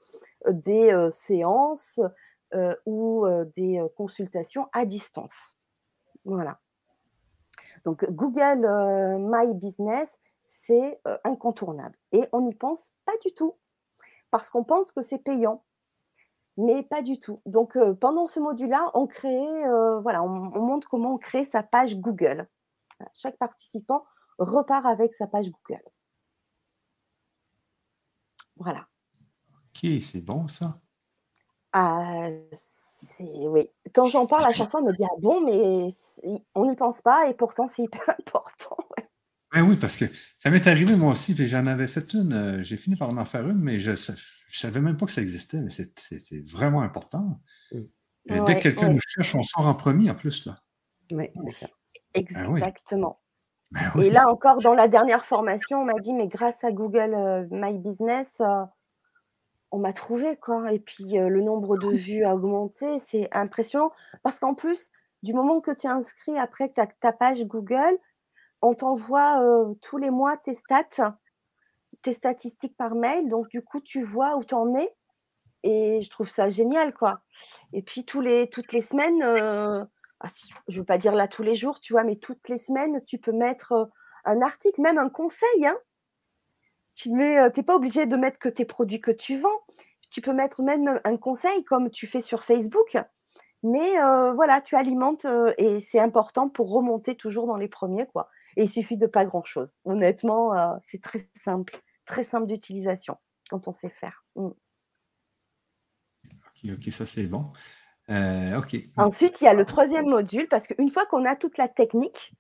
des 0.49 1.09
séances 1.11 2.01
ou 2.87 3.27
des 3.57 3.85
consultations 3.97 4.69
à 4.73 4.85
distance. 4.85 5.57
Voilà. 6.25 6.61
Donc 7.85 8.05
Google 8.11 8.67
My 9.21 9.55
Business, 9.55 10.19
c'est 10.45 11.01
incontournable. 11.25 11.97
Et 12.13 12.25
on 12.33 12.41
n'y 12.41 12.55
pense 12.55 12.93
pas 13.05 13.17
du 13.25 13.33
tout 13.35 13.57
parce 14.31 14.51
qu'on 14.51 14.65
pense 14.65 14.93
que 14.93 15.03
c'est 15.03 15.19
payant, 15.19 15.65
mais 16.57 16.83
pas 16.83 17.03
du 17.03 17.19
tout. 17.19 17.41
Donc 17.47 17.77
euh, 17.77 17.95
pendant 17.95 18.27
ce 18.27 18.41
module-là, 18.41 18.91
on 18.95 19.07
crée, 19.07 19.65
euh, 19.67 20.01
voilà, 20.01 20.23
on, 20.23 20.29
montre 20.29 20.89
comment 20.89 21.15
on 21.15 21.19
crée 21.19 21.45
sa 21.45 21.63
page 21.63 21.97
Google. 21.97 22.49
Chaque 23.15 23.37
participant 23.37 24.05
repart 24.39 24.87
avec 24.87 25.15
sa 25.15 25.27
page 25.27 25.51
Google. 25.51 25.83
Voilà. 28.57 28.87
Ok, 29.51 29.91
c'est 30.01 30.23
bon 30.23 30.49
ça. 30.49 30.79
Ah, 31.79 32.29
oui. 33.21 33.69
Quand 33.95 34.07
j'en 34.07 34.27
parle 34.27 34.47
à 34.47 34.53
chaque 34.53 34.71
fois, 34.71 34.81
on 34.81 34.87
me 34.87 34.93
dit 34.93 35.05
ah 35.05 35.15
bon, 35.21 35.43
mais 35.43 35.91
on 36.55 36.67
n'y 36.67 36.75
pense 36.75 37.03
pas 37.03 37.29
et 37.29 37.35
pourtant 37.35 37.69
c'est 37.69 37.83
hyper 37.83 38.09
important. 38.19 38.79
Ben 39.53 39.63
oui, 39.63 39.77
parce 39.77 39.97
que 39.99 40.07
ça 40.39 40.51
m'est 40.51 40.67
arrivé 40.67 40.97
moi 40.97 41.13
aussi, 41.13 41.35
puis 41.35 41.47
j'en 41.47 41.67
avais 41.67 41.87
fait 41.87 42.15
une, 42.15 42.33
euh, 42.33 42.63
j'ai 42.63 42.79
fini 42.79 42.97
par 42.97 43.11
en 43.11 43.25
faire 43.27 43.47
une, 43.47 43.59
mais 43.59 43.79
je 43.79 43.91
ne 43.91 43.97
savais 44.51 44.81
même 44.81 44.97
pas 44.97 45.05
que 45.05 45.13
ça 45.13 45.21
existait, 45.21 45.61
mais 45.61 45.69
c'est 45.71 46.51
vraiment 46.51 46.81
important. 46.81 47.41
Mm. 47.73 48.45
dès 48.45 48.57
que 48.57 48.63
quelqu'un 48.63 48.89
nous 48.89 49.01
cherche, 49.07 49.35
on 49.35 49.43
sort 49.43 49.67
en 49.67 49.75
premier 49.75 50.11
en 50.11 50.15
plus. 50.15 50.47
Là. 50.47 50.55
Oui, 51.11 51.29
c'est 51.35 51.67
ça. 51.67 51.73
Ben 52.15 52.55
Exactement. 52.55 53.21
Ben 53.71 53.93
Et 54.01 54.09
là 54.09 54.31
encore, 54.31 54.63
dans 54.63 54.73
la 54.73 54.89
dernière 54.89 55.27
formation, 55.27 55.83
on 55.83 55.85
m'a 55.85 55.99
dit, 56.01 56.15
mais 56.15 56.27
grâce 56.27 56.65
à 56.65 56.73
Google 56.73 57.13
euh, 57.15 57.47
My 57.51 57.79
Business, 57.79 58.33
euh, 58.41 58.65
on 59.77 59.79
m'a 59.79 59.93
trouvé, 59.93 60.39
quoi. 60.39 60.73
Et 60.73 60.79
puis 60.79 61.05
le 61.05 61.43
nombre 61.43 61.77
de 61.77 61.91
vues 61.91 62.25
a 62.25 62.35
augmenté, 62.35 62.99
c'est 62.99 63.29
impressionnant. 63.31 63.93
Parce 64.23 64.39
qu'en 64.39 64.55
plus, 64.55 64.91
du 65.23 65.35
moment 65.35 65.61
que 65.61 65.71
tu 65.71 65.87
es 65.87 65.91
inscrit 65.91 66.39
après 66.39 66.73
ta 66.73 67.13
page 67.13 67.45
Google, 67.45 67.99
on 68.63 68.75
t'envoie 68.75 69.39
tous 69.83 69.99
les 69.99 70.09
mois 70.09 70.39
tes 70.39 70.55
stats, 70.55 71.19
tes 72.01 72.15
statistiques 72.15 72.77
par 72.77 72.95
mail. 72.95 73.29
Donc, 73.29 73.49
du 73.49 73.63
coup, 73.63 73.83
tu 73.83 74.03
vois 74.03 74.37
où 74.37 74.45
tu 74.45 74.55
en 74.55 74.75
es. 74.75 74.95
Et 75.63 76.01
je 76.01 76.09
trouve 76.09 76.31
ça 76.31 76.49
génial, 76.49 76.95
quoi. 76.95 77.21
Et 77.75 77.83
puis, 77.83 78.07
tous 78.07 78.23
les, 78.23 78.49
toutes 78.49 78.73
les 78.73 78.81
semaines, 78.81 79.23
ah, 79.23 80.29
je 80.69 80.75
ne 80.75 80.81
veux 80.81 80.87
pas 80.87 80.97
dire 80.97 81.15
là 81.15 81.29
tous 81.29 81.43
les 81.43 81.55
jours, 81.55 81.81
tu 81.81 81.93
vois, 81.93 82.03
mais 82.03 82.17
toutes 82.17 82.49
les 82.49 82.57
semaines, 82.57 83.05
tu 83.05 83.19
peux 83.19 83.33
mettre 83.33 83.91
un 84.25 84.41
article, 84.41 84.81
même 84.81 84.97
un 84.97 85.11
conseil. 85.11 85.67
Hein. 85.67 85.77
Tu 86.97 87.11
n'es 87.11 87.51
pas 87.65 87.77
obligé 87.77 88.07
de 88.07 88.17
mettre 88.17 88.39
que 88.39 88.49
tes 88.49 88.65
produits 88.65 89.01
que 89.01 89.13
tu 89.13 89.39
vends. 89.39 89.61
Tu 90.11 90.21
peux 90.21 90.33
mettre 90.33 90.63
même 90.63 91.01
un 91.05 91.17
conseil 91.17 91.63
comme 91.65 91.91
tu 91.91 92.09
fais 92.09 92.21
sur 92.21 92.43
Facebook. 92.43 92.97
Mais 93.63 93.93
voilà, 94.35 94.61
tu 94.61 94.75
alimentes 94.75 95.27
et 95.59 95.81
c'est 95.81 96.01
important 96.01 96.49
pour 96.49 96.71
remonter 96.71 97.15
toujours 97.15 97.47
dans 97.47 97.57
les 97.57 97.69
premiers, 97.69 98.07
quoi. 98.07 98.29
Et 98.57 98.65
il 98.65 98.69
suffit 98.69 98.97
de 98.97 99.07
pas 99.07 99.25
grand-chose. 99.25 99.75
Honnêtement, 99.85 100.55
euh, 100.55 100.75
c'est 100.81 101.03
très 101.03 101.29
simple, 101.45 101.81
très 102.07 102.23
simple 102.23 102.47
d'utilisation 102.47 103.19
quand 103.51 103.69
on 103.69 103.73
sait 103.73 103.91
faire. 103.91 104.25
Mm. 104.35 104.49
Ok, 106.25 106.71
ok, 106.73 106.93
ça 106.93 107.07
c'est 107.07 107.27
bon. 107.27 107.53
Euh, 108.09 108.59
ok. 108.59 108.77
Ensuite, 108.97 109.41
il 109.41 109.45
y 109.45 109.49
a 109.49 109.55
le 109.55 109.67
troisième 109.67 110.07
module 110.07 110.49
parce 110.49 110.67
qu'une 110.67 110.91
fois 110.91 111.05
qu'on 111.07 111.25
a 111.27 111.37
toute 111.37 111.59
la 111.59 111.69
technique, 111.69 112.33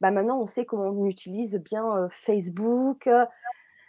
bah 0.00 0.10
maintenant 0.10 0.40
on 0.40 0.46
sait 0.46 0.66
comment 0.66 0.88
on 0.90 1.06
utilise 1.06 1.58
bien 1.58 1.96
euh, 1.96 2.08
Facebook, 2.10 3.08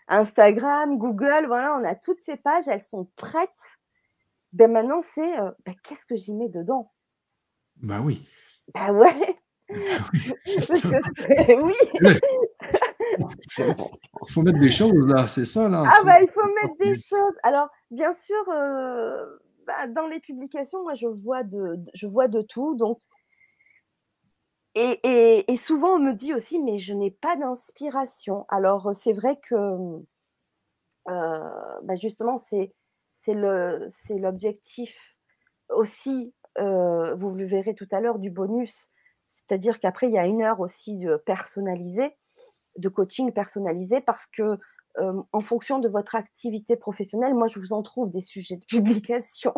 Instagram, 0.07 0.97
Google. 0.97 1.45
Voilà, 1.47 1.77
on 1.77 1.83
a 1.83 1.95
toutes 1.95 2.21
ces 2.21 2.37
pages, 2.37 2.67
elles 2.67 2.81
sont 2.81 3.09
prêtes. 3.15 3.49
Ben 4.51 4.71
maintenant, 4.71 5.01
c'est 5.01 5.35
ben, 5.65 5.75
qu'est-ce 5.83 6.05
que 6.05 6.15
j'y 6.15 6.33
mets 6.33 6.49
dedans? 6.49 6.91
Bah 7.77 8.01
oui. 8.01 8.27
Bah 8.73 8.91
ouais. 8.91 9.37
oui. 9.69 9.75
Il 13.57 14.33
faut 14.33 14.41
mettre 14.41 14.59
des 14.59 14.71
choses 14.71 15.07
là, 15.07 15.27
c'est 15.27 15.45
ça 15.45 15.69
là. 15.69 15.85
Ah 15.87 16.03
bah 16.05 16.21
il 16.21 16.29
faut 16.29 16.41
mettre 16.61 16.77
des 16.79 16.95
choses. 16.95 17.35
Alors 17.43 17.69
bien 17.91 18.13
sûr, 18.13 18.49
euh, 18.49 19.25
bah, 19.67 19.87
dans 19.87 20.07
les 20.07 20.19
publications, 20.19 20.81
moi 20.83 20.95
je 20.95 21.07
vois 21.07 21.43
de, 21.43 21.77
je 21.93 22.07
vois 22.07 22.27
de 22.27 22.41
tout. 22.41 22.75
Donc 22.75 22.99
et, 24.76 25.57
souvent 25.57 25.95
on 25.95 25.99
me 25.99 26.13
dit 26.13 26.34
aussi, 26.34 26.59
mais 26.59 26.78
je 26.78 26.93
n'ai 26.93 27.11
pas 27.11 27.36
d'inspiration. 27.36 28.45
Alors 28.49 28.93
c'est 28.95 29.13
vrai 29.13 29.39
que 29.39 29.55
euh, 31.09 31.80
bah, 31.84 31.95
justement 31.95 32.38
c'est 32.38 32.74
l'objectif 33.30 35.15
aussi. 35.69 36.34
Euh, 36.59 37.15
vous 37.15 37.32
le 37.32 37.47
verrez 37.47 37.74
tout 37.74 37.88
à 37.91 37.99
l'heure 37.99 38.19
du 38.19 38.30
bonus 38.30 38.89
c'est-à-dire 39.47 39.80
qu'après, 39.80 40.07
il 40.07 40.13
y 40.13 40.17
a 40.17 40.26
une 40.26 40.41
heure 40.41 40.59
aussi 40.59 41.05
personnalisée, 41.26 42.15
de 42.78 42.89
coaching 42.89 43.32
personnalisé, 43.32 44.01
parce 44.01 44.26
que 44.28 44.57
en 44.99 45.41
fonction 45.41 45.80
de 45.80 45.89
votre 45.89 46.15
activité 46.15 46.76
professionnelle, 46.76 47.34
moi, 47.34 47.47
je 47.47 47.59
vous 47.59 47.74
en 47.74 47.82
trouve 47.82 48.09
des 48.09 48.21
sujets 48.21 48.57
de 48.57 48.65
publication. 48.69 49.53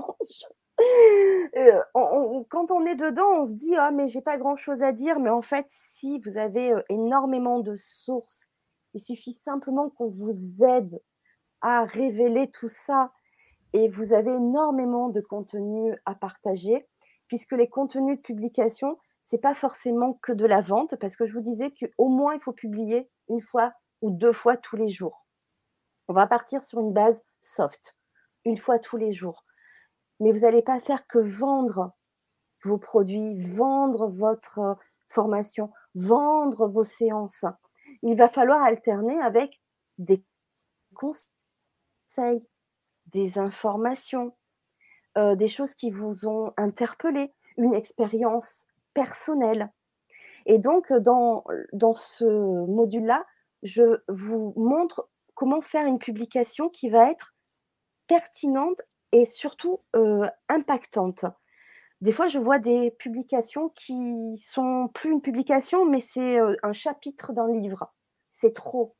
Quand 2.49 2.71
on 2.71 2.85
est 2.85 2.95
dedans, 2.95 3.41
on 3.41 3.45
se 3.45 3.53
dit 3.53 3.75
ah 3.75 3.91
mais 3.91 4.07
j'ai 4.07 4.21
pas 4.21 4.37
grand 4.37 4.55
chose 4.55 4.81
à 4.81 4.91
dire, 4.91 5.19
mais 5.19 5.29
en 5.29 5.41
fait, 5.41 5.67
si 5.93 6.19
vous 6.19 6.37
avez 6.37 6.73
énormément 6.89 7.59
de 7.59 7.75
sources, 7.75 8.47
il 8.93 8.99
suffit 8.99 9.33
simplement 9.33 9.89
qu'on 9.89 10.09
vous 10.09 10.63
aide 10.63 11.01
à 11.61 11.85
révéler 11.85 12.49
tout 12.49 12.69
ça 12.69 13.11
et 13.73 13.89
vous 13.89 14.13
avez 14.13 14.31
énormément 14.31 15.09
de 15.09 15.21
contenu 15.21 15.93
à 16.05 16.15
partager, 16.15 16.87
puisque 17.27 17.51
les 17.53 17.67
contenus 17.67 18.17
de 18.17 18.21
publication, 18.21 18.97
c'est 19.21 19.41
pas 19.41 19.55
forcément 19.55 20.13
que 20.21 20.31
de 20.31 20.45
la 20.45 20.61
vente, 20.61 20.95
parce 20.97 21.15
que 21.15 21.25
je 21.25 21.33
vous 21.33 21.41
disais 21.41 21.71
qu'au 21.71 22.07
moins 22.07 22.35
il 22.35 22.41
faut 22.41 22.53
publier 22.53 23.09
une 23.27 23.41
fois 23.41 23.73
ou 24.01 24.11
deux 24.11 24.33
fois 24.33 24.55
tous 24.55 24.75
les 24.75 24.89
jours. 24.89 25.25
On 26.07 26.13
va 26.13 26.27
partir 26.27 26.63
sur 26.63 26.79
une 26.79 26.93
base 26.93 27.23
soft. 27.41 27.97
une 28.45 28.57
fois 28.57 28.77
tous 28.79 28.97
les 28.97 29.11
jours. 29.11 29.44
Mais 30.19 30.31
vous 30.31 30.41
n'allez 30.41 30.61
pas 30.61 30.79
faire 30.79 31.07
que 31.07 31.19
vendre 31.19 31.91
vos 32.63 32.77
produits, 32.77 33.39
vendre 33.39 34.07
votre 34.07 34.77
formation, 35.07 35.71
vendre 35.93 36.67
vos 36.67 36.83
séances. 36.83 37.45
Il 38.01 38.17
va 38.17 38.29
falloir 38.29 38.63
alterner 38.63 39.19
avec 39.21 39.61
des 39.97 40.23
conseils, 40.93 42.45
des 43.07 43.37
informations, 43.37 44.35
euh, 45.17 45.35
des 45.35 45.47
choses 45.47 45.75
qui 45.75 45.91
vous 45.91 46.27
ont 46.27 46.53
interpellé, 46.57 47.33
une 47.57 47.73
expérience 47.73 48.65
personnelle. 48.93 49.71
Et 50.45 50.59
donc, 50.59 50.91
dans, 50.93 51.43
dans 51.73 51.93
ce 51.93 52.25
module-là, 52.25 53.25
je 53.63 54.01
vous 54.07 54.53
montre 54.55 55.09
comment 55.33 55.61
faire 55.61 55.85
une 55.85 55.99
publication 55.99 56.69
qui 56.69 56.89
va 56.89 57.09
être 57.09 57.33
pertinente 58.07 58.81
et 59.11 59.25
surtout 59.25 59.81
impactante. 60.49 61.25
Des 62.01 62.11
fois, 62.11 62.27
je 62.27 62.39
vois 62.39 62.59
des 62.59 62.91
publications 62.91 63.69
qui 63.69 64.37
sont 64.37 64.89
plus 64.93 65.11
une 65.11 65.21
publication, 65.21 65.85
mais 65.85 66.01
c'est 66.01 66.39
un 66.61 66.73
chapitre 66.73 67.31
d'un 67.33 67.51
livre. 67.51 67.93
C'est 68.29 68.53
trop. 68.53 68.95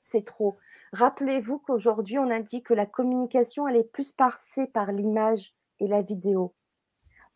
C'est 0.00 0.24
trop. 0.24 0.58
Rappelez-vous 0.92 1.60
qu'aujourd'hui, 1.60 2.18
on 2.18 2.28
a 2.28 2.40
dit 2.40 2.62
que 2.62 2.74
la 2.74 2.84
communication, 2.84 3.68
elle 3.68 3.76
est 3.76 3.84
plus 3.84 4.12
passée 4.12 4.66
par 4.66 4.92
l'image 4.92 5.54
et 5.78 5.86
la 5.86 6.02
vidéo. 6.02 6.54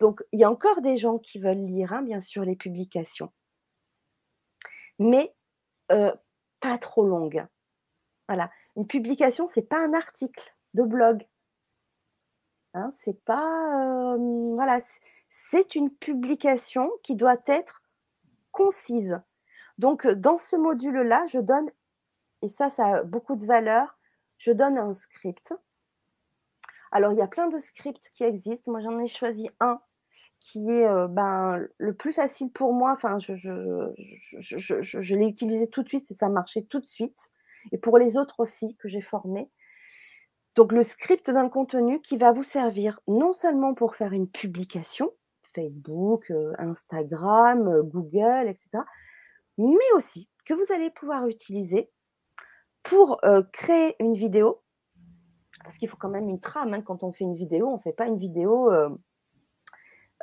Donc, 0.01 0.23
il 0.33 0.41
y 0.41 0.45
a 0.45 0.51
encore 0.51 0.83
des 0.83 0.99
gens 0.99 1.19
qui 1.19 1.39
veulent 1.39 1.65
lire, 1.65 1.93
hein, 1.93 2.03
bien 2.03 2.21
sûr, 2.21 2.45
les 2.45 2.57
publications. 2.57 3.33
Mais 4.99 5.35
pas 5.89 6.79
trop 6.81 7.07
longues. 7.07 7.47
Voilà. 8.29 8.51
Une 8.75 8.89
publication, 8.89 9.47
ce 9.47 9.61
n'est 9.61 9.67
pas 9.67 9.79
un 9.79 9.95
article 9.95 10.55
de 10.75 10.83
blog. 10.83 11.25
Hein, 12.77 12.91
c'est 15.31 15.75
une 15.75 15.91
publication 15.91 16.91
qui 17.03 17.17
doit 17.17 17.41
être 17.47 17.83
concise. 18.53 19.19
Donc, 19.79 20.07
dans 20.07 20.37
ce 20.37 20.57
module-là, 20.57 21.25
je 21.27 21.39
donne, 21.39 21.71
et 22.43 22.49
ça, 22.49 22.69
ça 22.69 22.87
a 22.87 23.03
beaucoup 23.03 23.35
de 23.37 23.47
valeur, 23.47 23.99
je 24.37 24.53
donne 24.53 24.77
un 24.77 24.93
script. 24.93 25.55
Alors, 26.93 27.13
il 27.13 27.19
y 27.19 27.23
a 27.23 27.27
plein 27.27 27.49
de 27.49 27.59
scripts 27.59 28.11
qui 28.11 28.25
existent. 28.25 28.71
Moi, 28.71 28.81
j'en 28.83 28.99
ai 28.99 29.07
choisi 29.07 29.49
un 29.61 29.81
qui 30.41 30.71
est 30.71 30.87
ben, 31.09 31.67
le 31.79 31.95
plus 31.95 32.13
facile 32.13 32.53
pour 32.53 32.75
moi. 32.75 32.97
Je, 33.19 33.35
je, 33.35 35.15
l'ai 35.15 35.27
utilisé 35.27 35.69
tout 35.69 35.83
de 35.83 35.89
suite 35.89 36.11
et 36.11 36.15
ça 36.15 36.29
marchait 36.29 36.63
tout 36.63 36.81
de 36.81 36.87
suite. 36.87 37.31
Et 37.73 37.79
pour 37.79 37.97
les 37.97 38.19
autres 38.19 38.41
aussi 38.41 38.77
que 38.77 38.87
j'ai 38.87 39.01
formés. 39.01 39.51
Donc, 40.57 40.73
le 40.73 40.83
script 40.83 41.31
d'un 41.31 41.49
contenu 41.49 42.01
qui 42.01 42.17
va 42.17 42.33
vous 42.33 42.43
servir 42.43 43.01
non 43.07 43.33
seulement 43.33 43.75
pour 43.75 43.95
faire 43.95 44.13
une 44.13 44.29
publication, 44.29 45.13
Facebook, 45.55 46.31
euh, 46.31 46.53
Instagram, 46.59 47.69
euh, 47.69 47.83
Google, 47.83 48.49
etc., 48.49 48.83
mais 49.59 49.93
aussi 49.95 50.29
que 50.45 50.55
vous 50.55 50.73
allez 50.73 50.91
pouvoir 50.91 51.27
utiliser 51.27 51.91
pour 52.83 53.21
créer 53.53 53.97
une 53.99 54.15
vidéo. 54.15 54.63
Parce 55.65 55.77
qu'il 55.77 55.89
faut 55.89 55.97
quand 55.97 56.11
même 56.11 56.29
une 56.29 56.39
trame. 56.39 56.73
Hein. 56.73 56.83
Quand 56.83 57.03
on 57.03 57.11
fait 57.11 57.25
une 57.25 57.35
vidéo, 57.35 57.67
on 57.67 57.79
ne 57.79 57.81
fait 57.81 57.93
pas 57.93 58.07
une 58.07 58.19
vidéo 58.19 58.71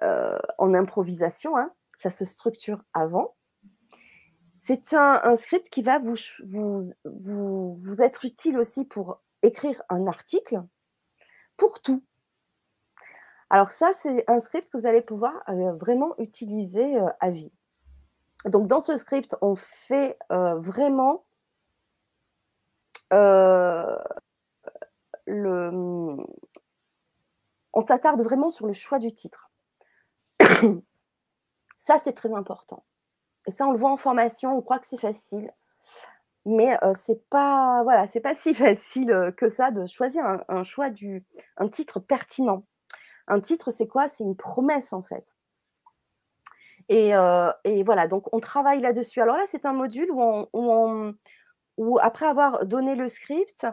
euh, 0.01 0.37
en 0.57 0.73
improvisation, 0.73 1.55
hein. 1.55 1.71
ça 1.95 2.09
se 2.09 2.25
structure 2.25 2.81
avant. 2.93 3.35
C'est 4.59 4.93
un, 4.93 5.35
script 5.35 5.69
qui 5.69 5.81
va 5.81 5.99
vous, 5.99 6.81
être 7.99 8.25
utile 8.25 8.57
aussi 8.57 8.85
pour 8.85 9.21
écrire 9.43 9.81
un 9.89 10.07
article, 10.07 10.63
pour 11.57 11.81
tout. 11.81 12.03
Alors 13.49 13.69
ça, 13.69 13.93
c'est 13.93 14.29
un 14.29 14.39
script 14.39 14.71
que 14.71 14.77
vous 14.77 14.87
allez 14.87 15.01
pouvoir 15.01 15.43
euh, 15.47 15.73
vraiment 15.73 16.15
utiliser 16.17 16.99
euh, 16.99 17.07
à 17.19 17.29
vie. 17.29 17.53
Donc 18.45 18.67
dans 18.67 18.81
ce 18.81 18.95
script, 18.95 19.35
on 19.41 19.55
fait 19.55 20.17
vraiment 20.29 21.23
le... 25.27 26.17
On 27.73 27.81
s'attarde 27.81 28.21
vraiment 28.21 28.49
sur 28.49 28.65
le 28.67 28.73
choix 28.73 28.99
du 28.99 29.13
titre. 29.13 29.51
ça, 31.75 31.99
c'est 31.99 32.13
très 32.13 32.33
important. 32.33 32.83
Et 33.47 33.51
ça, 33.51 33.67
on 33.67 33.71
le 33.71 33.77
voit 33.77 33.91
en 33.91 33.97
formation, 33.97 34.57
on 34.57 34.61
croit 34.61 34.79
que 34.79 34.87
c'est 34.87 34.99
facile. 34.99 35.51
Mais 36.45 36.77
euh, 36.83 36.93
c'est 36.93 37.27
pas 37.29 37.83
voilà, 37.83 38.07
c'est 38.07 38.19
pas 38.19 38.35
si 38.35 38.53
facile 38.55 39.33
que 39.37 39.47
ça 39.47 39.71
de 39.71 39.85
choisir 39.85 40.43
un, 40.47 40.63
choix 40.63 40.89
du 40.89 41.25
un 41.57 41.69
titre 41.69 41.99
pertinent. 41.99 42.65
Un 43.27 43.39
titre, 43.39 43.71
c'est 43.71 43.87
quoi? 43.87 44.07
C'est 44.07 44.23
une 44.23 44.35
promesse 44.35 44.93
en 44.93 45.03
fait. 45.03 45.25
Et, 46.89 47.11
et, 47.63 47.83
voilà, 47.83 48.07
donc 48.09 48.25
on 48.33 48.39
travaille 48.41 48.81
là-dessus. 48.81 49.21
Alors 49.21 49.37
là, 49.37 49.45
c'est 49.49 49.65
un 49.65 49.71
module 49.73 50.11
où, 50.11 50.21
on, 50.53 51.15
où, 51.77 51.97
après 52.01 52.25
avoir 52.25 52.65
donné 52.65 52.95
le 52.95 53.07
script, 53.07 53.65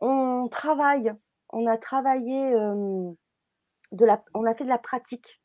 on 0.00 0.48
travaille. 0.48 1.12
On 1.50 1.66
a 1.66 1.78
travaillé 1.78 2.52
de 3.92 4.04
la, 4.04 4.24
on 4.34 4.44
a 4.44 4.54
fait 4.54 4.64
de 4.64 4.68
la 4.68 4.78
pratique. 4.78 5.40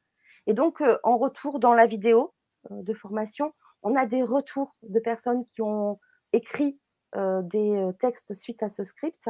Et 0.47 0.53
donc, 0.53 0.83
en 1.03 1.17
retour, 1.17 1.59
dans 1.59 1.73
la 1.73 1.85
vidéo 1.85 2.33
de 2.69 2.93
formation, 2.93 3.53
on 3.83 3.95
a 3.95 4.05
des 4.05 4.23
retours 4.23 4.75
de 4.83 4.99
personnes 4.99 5.45
qui 5.45 5.61
ont 5.61 5.99
écrit 6.33 6.79
euh, 7.15 7.41
des 7.43 7.89
textes 7.99 8.33
suite 8.33 8.63
à 8.63 8.69
ce 8.69 8.83
script. 8.83 9.29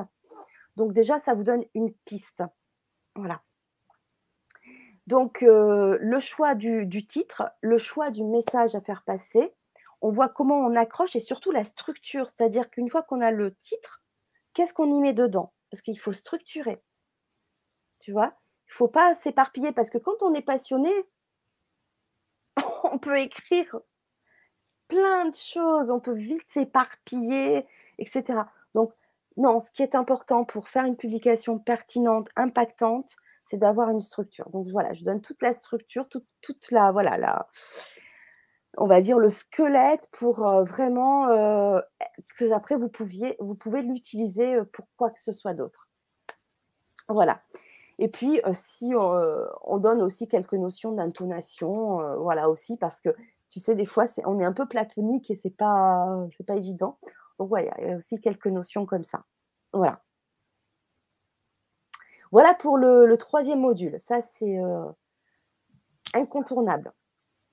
Donc 0.75 0.93
déjà, 0.93 1.19
ça 1.19 1.33
vous 1.33 1.43
donne 1.43 1.63
une 1.73 1.93
piste. 2.05 2.43
Voilà. 3.15 3.41
Donc, 5.07 5.41
le 5.41 6.19
choix 6.19 6.55
du, 6.55 6.87
titre, 7.07 7.51
le 7.61 7.77
choix 7.77 8.11
du 8.11 8.23
message 8.23 8.75
à 8.75 8.81
faire 8.81 9.03
passer, 9.03 9.53
on 10.01 10.09
voit 10.09 10.29
comment 10.29 10.59
on 10.59 10.75
accroche 10.75 11.15
et 11.15 11.19
surtout 11.19 11.51
la 11.51 11.63
structure. 11.63 12.29
C'est-à-dire 12.29 12.69
qu'une 12.69 12.89
fois 12.89 13.03
qu'on 13.03 13.21
a 13.21 13.31
le 13.31 13.53
titre, 13.55 14.01
qu'est-ce 14.53 14.73
qu'on 14.73 14.91
y 14.91 14.99
met 14.99 15.13
dedans? 15.13 15.53
Parce 15.69 15.81
qu'il 15.81 15.99
faut 15.99 16.13
structurer. 16.13 16.81
Tu 17.99 18.11
vois? 18.11 18.33
Il 18.67 18.71
ne 18.71 18.75
faut 18.75 18.87
pas 18.87 19.13
s'éparpiller 19.15 19.71
parce 19.71 19.89
que 19.89 19.97
quand 19.97 20.21
on 20.23 20.33
est 20.33 20.41
passionné, 20.41 20.91
on 22.83 22.97
peut 22.97 23.19
écrire 23.19 23.79
plein 24.91 25.29
de 25.29 25.35
choses, 25.35 25.89
on 25.89 26.01
peut 26.01 26.13
vite 26.13 26.43
s'éparpiller, 26.47 27.65
etc. 27.97 28.39
Donc, 28.73 28.91
non, 29.37 29.61
ce 29.61 29.71
qui 29.71 29.83
est 29.83 29.95
important 29.95 30.43
pour 30.43 30.67
faire 30.67 30.83
une 30.83 30.97
publication 30.97 31.59
pertinente, 31.59 32.27
impactante, 32.35 33.15
c'est 33.45 33.55
d'avoir 33.55 33.89
une 33.89 34.01
structure. 34.01 34.49
Donc 34.49 34.67
voilà, 34.67 34.93
je 34.93 35.05
donne 35.05 35.21
toute 35.21 35.41
la 35.41 35.53
structure, 35.53 36.09
toute, 36.09 36.25
la, 36.71 36.91
voilà, 36.91 37.47
on 38.77 38.85
va 38.85 38.99
dire 38.99 39.17
le 39.17 39.29
squelette 39.29 40.09
pour 40.11 40.45
euh, 40.45 40.63
vraiment 40.65 41.29
euh, 41.29 41.79
que 42.37 42.51
après 42.51 42.75
vous 42.75 42.89
pouviez, 42.89 43.37
vous 43.39 43.55
pouvez 43.55 43.83
l'utiliser 43.83 44.55
euh, 44.55 44.65
pour 44.65 44.87
quoi 44.97 45.09
que 45.09 45.19
ce 45.19 45.31
soit 45.31 45.53
d'autre. 45.53 45.87
Voilà. 47.07 47.41
Et 47.99 48.09
puis, 48.09 48.41
si 48.53 48.93
on 48.95 49.77
donne 49.77 50.01
aussi 50.01 50.27
quelques 50.27 50.53
notions 50.53 50.91
d'intonation, 50.91 52.17
voilà 52.17 52.49
aussi, 52.49 52.75
parce 52.75 52.99
que 52.99 53.09
tu 53.51 53.59
sais, 53.59 53.75
des 53.75 53.85
fois, 53.85 54.05
on 54.25 54.39
est 54.39 54.45
un 54.45 54.53
peu 54.53 54.65
platonique 54.65 55.29
et 55.29 55.35
c'est 55.35 55.55
pas, 55.55 56.25
c'est 56.35 56.45
pas 56.45 56.55
évident. 56.55 56.97
Donc, 57.37 57.51
il 57.57 57.65
y 57.65 57.91
a 57.91 57.97
aussi 57.97 58.19
quelques 58.21 58.47
notions 58.47 58.85
comme 58.85 59.03
ça. 59.03 59.25
Voilà. 59.73 60.01
Voilà 62.31 62.53
pour 62.53 62.77
le, 62.77 63.13
troisième 63.17 63.59
module. 63.59 63.97
Ça, 63.99 64.21
c'est 64.21 64.57
incontournable. 66.13 66.93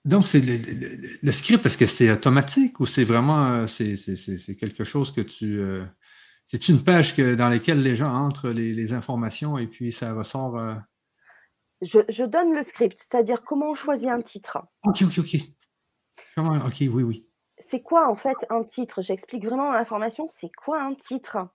Donc, 0.05 0.29
c'est 0.29 0.41
le, 0.41 1.33
script, 1.33 1.67
est-ce 1.67 1.77
que 1.77 1.87
c'est 1.87 2.13
automatique 2.13 2.79
ou 2.79 2.87
c'est 2.87 3.05
vraiment 3.05 3.67
c'est, 3.67 3.97
quelque 4.57 4.85
chose 4.85 5.11
que 5.11 5.21
tu, 5.21 5.61
c'est 6.45 6.69
une 6.69 6.83
page 6.83 7.17
dans 7.17 7.51
laquelle 7.51 7.83
les 7.83 7.95
gens 7.95 8.11
entrent 8.11 8.49
les, 8.51 8.93
informations 8.93 9.59
et 9.59 9.67
puis 9.67 9.91
ça 9.91 10.15
ressort. 10.15 10.57
Euh? 10.57 10.75
Je, 11.83 12.25
donne 12.25 12.55
le 12.55 12.63
script, 12.63 12.97
c'est-à-dire 12.97 13.43
comment 13.43 13.71
on 13.71 13.75
choisit 13.75 14.09
un 14.09 14.23
titre. 14.23 14.59
Ok, 14.85 15.03
ok, 15.03 15.19
ok. 15.19 15.37
Comment 16.35 16.55
Ok, 16.65 16.77
oui, 16.81 17.03
oui. 17.03 17.27
C'est 17.59 17.83
quoi 17.83 18.09
en 18.09 18.15
fait 18.15 18.37
un 18.51 18.63
titre? 18.63 19.03
J'explique 19.03 19.45
vraiment 19.45 19.73
l'information. 19.73 20.29
C'est 20.29 20.51
quoi 20.57 20.81
un 20.81 20.95
titre? 20.95 21.49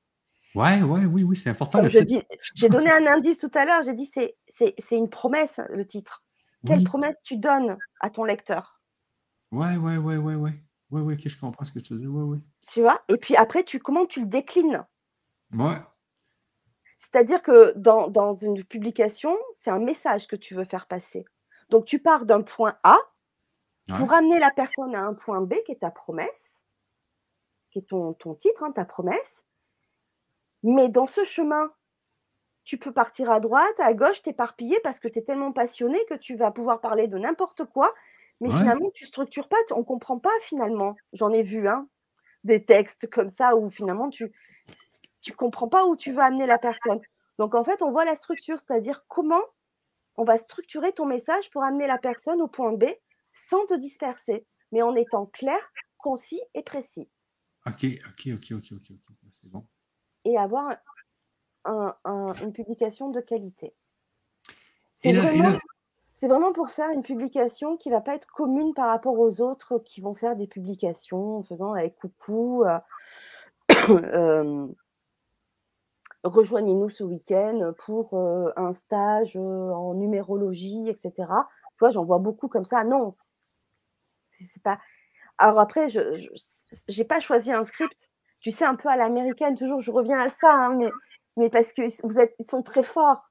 Ouais, 0.56 0.82
ouais, 0.82 1.06
oui, 1.06 1.24
oui, 1.24 1.36
c'est 1.36 1.50
important. 1.50 1.82
J'ai 1.84 2.70
donné 2.70 2.92
un 2.92 3.08
indice 3.08 3.40
tout 3.40 3.52
à 3.54 3.66
l'heure. 3.66 3.82
J'ai 3.84 3.94
dit 3.94 4.06
c'est 4.06 4.36
c'est 4.50 4.98
une 4.98 5.10
promesse 5.10 5.60
le 5.70 5.86
titre. 5.86 6.24
Quelle 6.66 6.84
promesse 6.84 7.18
tu 7.24 7.38
donnes 7.38 7.78
à 8.00 8.10
ton 8.10 8.24
lecteur? 8.24 8.82
Ouais, 9.52 9.76
ouais, 9.76 9.98
ouais, 9.98 10.18
ouais, 10.18 10.36
ouais. 10.36 10.64
Oui, 10.92 11.02
oui, 11.02 11.18
je 11.24 11.40
comprends 11.40 11.66
ce 11.66 11.72
que 11.72 11.80
tu 11.80 11.96
dis. 11.96 12.08
Oui. 12.08 12.40
Tu 12.68 12.82
vois? 12.82 13.02
Et 13.10 13.18
puis 13.18 13.36
après, 13.36 13.64
tu, 13.64 13.80
comment 13.80 14.06
tu 14.06 14.22
le 14.22 14.28
déclines? 14.28 14.86
Ouais. 15.54 15.82
C'est-à-dire 16.98 17.42
que 17.44 17.74
dans, 17.76 18.34
une 18.34 18.64
publication, 18.64 19.36
c'est 19.54 19.70
un 19.70 19.80
message 19.80 20.28
que 20.28 20.36
tu 20.36 20.56
veux 20.56 20.66
faire 20.66 20.88
passer. 20.88 21.26
Donc, 21.70 21.86
tu 21.86 22.00
pars 22.00 22.26
d'un 22.26 22.42
point 22.42 22.78
A 22.84 22.98
pour 23.88 24.14
amener 24.14 24.40
la 24.40 24.52
personne 24.52 24.96
à 24.96 25.04
un 25.04 25.14
point 25.14 25.42
B 25.42 25.56
qui 25.66 25.74
est 25.74 25.82
ta 25.82 25.92
promesse, 25.92 26.64
qui 27.72 27.80
est 27.80 27.90
ton, 27.90 28.14
ton 28.14 28.34
titre, 28.36 28.64
hein, 28.64 28.72
ta 28.72 28.86
promesse. 28.86 29.44
Mais 30.64 30.90
dans 30.90 31.08
ce 31.08 31.24
chemin, 31.24 31.72
tu 32.64 32.78
peux 32.78 32.94
partir 32.94 33.30
à 33.30 33.40
droite, 33.40 33.80
à 33.80 33.94
gauche, 33.94 34.22
t'éparpiller 34.22 34.80
parce 34.84 35.00
que 35.00 35.08
tu 35.10 35.20
es 35.20 35.22
tellement 35.24 35.52
passionné 35.52 36.00
que 36.10 36.14
tu 36.14 36.36
vas 36.36 36.52
pouvoir 36.52 36.80
parler 36.80 37.08
de 37.08 37.18
n'importe 37.18 37.66
quoi. 37.66 37.94
Mais 38.40 38.50
finalement, 38.50 38.90
tu 38.94 39.06
structures 39.06 39.48
pas, 39.48 39.58
on 39.72 39.84
comprend 39.84 40.20
pas 40.20 40.34
finalement. 40.42 40.96
J'en 41.14 41.32
ai 41.32 41.44
vu 41.44 41.68
hein, 41.68 41.88
des 42.44 42.66
textes 42.66 43.10
comme 43.10 43.30
ça 43.30 43.56
où 43.56 43.70
finalement 43.70 44.10
tu 44.10 44.32
tu 45.22 45.32
comprends 45.34 45.70
pas 45.70 45.86
où 45.86 45.96
tu 45.96 46.12
veux 46.12 46.20
amener 46.20 46.46
la 46.46 46.58
personne. 46.58 47.00
Donc 47.40 47.56
en 47.56 47.64
fait, 47.64 47.82
on 47.82 47.92
voit 47.92 48.06
la 48.06 48.16
structure, 48.16 48.58
c'est-à-dire 48.60 49.06
comment 49.08 49.42
on 50.16 50.26
va 50.26 50.38
structurer 50.38 50.92
ton 50.92 51.06
message 51.06 51.50
pour 51.50 51.64
amener 51.64 51.88
la 51.88 51.98
personne 51.98 52.42
au 52.42 52.48
point 52.48 52.74
B 52.74 52.86
sans 53.34 53.66
te 53.66 53.74
disperser, 53.74 54.46
mais 54.72 54.82
en 54.82 54.96
étant 54.96 55.26
clair, 55.26 55.60
concis 55.98 56.42
et 56.54 56.64
précis. 56.64 57.10
Ok, 57.66 57.86
ok, 57.86 58.30
ok, 58.34 58.52
ok, 58.52 58.72
ok, 58.72 58.92
ok, 58.92 59.30
c'est 59.32 59.50
bon. 59.50 59.66
Et 60.26 60.38
avoir 60.38 60.76
une 61.66 62.54
publication 62.54 63.10
de 63.10 63.22
qualité. 63.22 63.74
C'est 64.96 65.14
vraiment, 65.14 65.58
vraiment, 66.22 66.54
pour 66.54 66.70
faire 66.70 66.90
une 66.90 67.04
publication 67.04 67.78
qui 67.78 67.90
ne 67.90 67.96
va 67.96 68.02
pas 68.02 68.16
être 68.16 68.28
commune 68.28 68.74
par 68.74 68.88
rapport 68.88 69.18
aux 69.20 69.42
autres 69.42 69.80
qui 69.80 70.02
vont 70.02 70.14
faire 70.14 70.36
des 70.36 70.48
publications 70.48 71.38
en 71.38 71.44
faisant 71.44 71.74
avec 71.74 71.96
coucou. 71.96 72.64
Euh, 72.64 72.80
euh, 73.90 74.68
rejoignez-nous 76.24 76.90
ce 76.90 77.04
week-end 77.04 77.74
pour 77.86 78.14
euh, 78.14 78.52
un 78.56 78.72
stage 78.72 79.36
en 79.38 79.94
numérologie, 79.94 80.90
etc. 80.90 81.28
Tu 81.74 81.80
vois, 81.80 81.90
j'en 81.92 82.06
vois 82.06 82.20
beaucoup 82.20 82.48
comme 82.48 82.66
ça. 82.66 82.84
Non, 82.84 83.10
c'est 84.30 84.64
pas. 84.64 84.80
Alors 85.38 85.60
après, 85.60 85.90
je 85.90 86.02
n'ai 86.98 87.06
pas 87.06 87.20
choisi 87.20 87.52
un 87.52 87.66
script. 87.66 88.10
Tu 88.42 88.52
sais, 88.52 88.66
un 88.66 88.76
peu 88.76 88.90
à 88.90 88.98
l'américaine, 88.98 89.56
toujours, 89.58 89.82
je 89.82 89.92
reviens 89.92 90.20
à 90.20 90.30
ça, 90.30 90.52
hein, 90.54 90.76
mais 90.76 90.90
mais 91.38 91.50
parce 91.50 91.74
que 91.74 91.84
vous 92.08 92.20
êtes, 92.20 92.36
ils 92.40 92.50
sont 92.50 92.62
très 92.64 92.84
forts. 92.84 93.24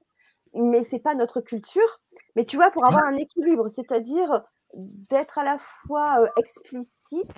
Mais 0.55 0.83
c'est 0.83 0.99
pas 0.99 1.15
notre 1.15 1.41
culture. 1.41 2.01
Mais 2.35 2.45
tu 2.45 2.57
vois, 2.57 2.71
pour 2.71 2.85
avoir 2.85 3.05
un 3.05 3.15
équilibre, 3.17 3.67
c'est-à-dire 3.69 4.43
d'être 4.75 5.37
à 5.39 5.43
la 5.43 5.57
fois 5.59 6.21
euh, 6.21 6.27
explicite 6.37 7.37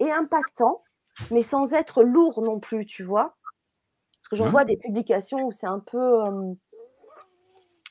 et 0.00 0.10
impactant, 0.12 0.82
mais 1.30 1.42
sans 1.42 1.72
être 1.74 2.02
lourd 2.04 2.42
non 2.42 2.60
plus, 2.60 2.86
tu 2.86 3.04
vois. 3.04 3.36
Parce 4.20 4.28
que 4.30 4.36
j'en 4.36 4.48
vois 4.50 4.64
des 4.64 4.76
publications 4.78 5.46
où 5.46 5.52
c'est 5.52 5.66
un 5.66 5.80
peu, 5.80 6.24
euh, 6.26 6.54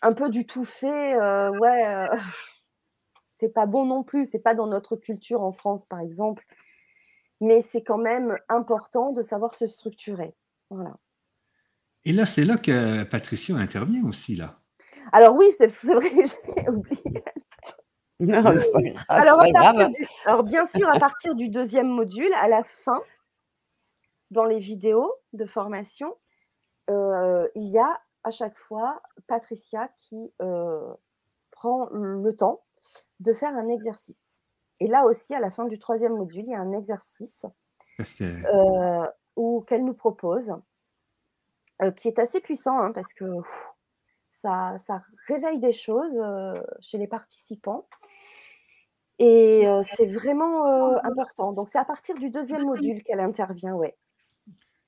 un 0.01 0.13
peu 0.13 0.29
du 0.29 0.45
tout 0.45 0.65
fait. 0.65 1.19
Euh, 1.19 1.49
ouais, 1.59 2.07
c'est 3.35 3.53
pas 3.53 3.65
bon 3.65 3.85
non 3.85 4.03
plus. 4.03 4.25
C'est 4.25 4.39
pas 4.39 4.55
dans 4.55 4.67
notre 4.67 4.95
culture 4.95 5.41
en 5.41 5.51
France, 5.51 5.85
par 5.85 5.99
exemple. 5.99 6.45
Mais 7.41 7.61
c'est 7.61 7.83
quand 7.83 7.97
même 7.97 8.37
important 8.49 9.11
de 9.11 9.21
savoir 9.21 9.53
se 9.53 9.67
structurer. 9.67 10.35
Voilà. 10.69 10.97
Et 12.05 12.11
là, 12.11 12.25
c'est 12.25 12.45
là 12.45 12.57
que 12.57 13.03
Patricia 13.03 13.55
intervient 13.55 14.05
aussi, 14.05 14.35
là. 14.35 14.59
Alors 15.11 15.35
oui, 15.35 15.47
c'est 15.57 15.67
vrai, 15.93 16.09
j'ai 16.55 16.69
oublié. 16.69 17.23
Non, 18.19 18.43
alors, 19.07 19.41
alors, 20.25 20.43
bien 20.43 20.65
sûr, 20.65 20.89
à 20.89 20.99
partir 20.99 21.35
du 21.35 21.47
deuxième 21.47 21.87
module, 21.87 22.31
à 22.35 22.49
la 22.49 22.63
fin, 22.63 23.01
dans 24.29 24.43
les 24.43 24.59
vidéos 24.59 25.13
de 25.31 25.45
formation, 25.45 26.15
euh, 26.89 27.47
il 27.55 27.69
y 27.69 27.79
a 27.79 27.97
à 28.29 28.31
chaque 28.31 28.57
fois 28.57 29.01
Patricia 29.27 29.89
qui 29.97 30.31
euh, 30.41 30.93
prend 31.49 31.89
le 31.91 32.31
temps 32.33 32.63
de 33.19 33.33
faire 33.33 33.55
un 33.55 33.67
exercice. 33.67 34.41
Et 34.79 34.87
là 34.87 35.05
aussi, 35.05 35.33
à 35.33 35.39
la 35.39 35.49
fin 35.49 35.65
du 35.65 35.79
troisième 35.79 36.15
module, 36.15 36.45
il 36.45 36.51
y 36.51 36.55
a 36.55 36.59
un 36.59 36.71
exercice 36.71 37.45
euh, 37.99 39.07
qu'elle 39.67 39.83
nous 39.83 39.95
propose 39.95 40.53
euh, 41.81 41.91
qui 41.91 42.07
est 42.07 42.19
assez 42.19 42.39
puissant 42.39 42.77
hein, 42.79 42.91
parce 42.91 43.13
que 43.13 43.25
ça, 44.27 44.77
ça, 44.85 45.01
réveille 45.27 45.59
des 45.59 45.71
choses 45.71 46.19
euh, 46.19 46.61
chez 46.81 46.97
les 46.97 47.07
participants. 47.07 47.87
Et 49.17 49.67
euh, 49.67 49.81
c'est 49.83 50.05
vraiment 50.05 50.65
important. 51.03 51.51
Donc, 51.51 51.67
c'est 51.67 51.79
à 51.79 51.83
partir 51.83 52.15
du 52.15 52.29
deuxième 52.29 52.63
module 52.63 53.03
qu'elle 53.03 53.19
intervient, 53.19 53.73
ouais. 53.73 53.97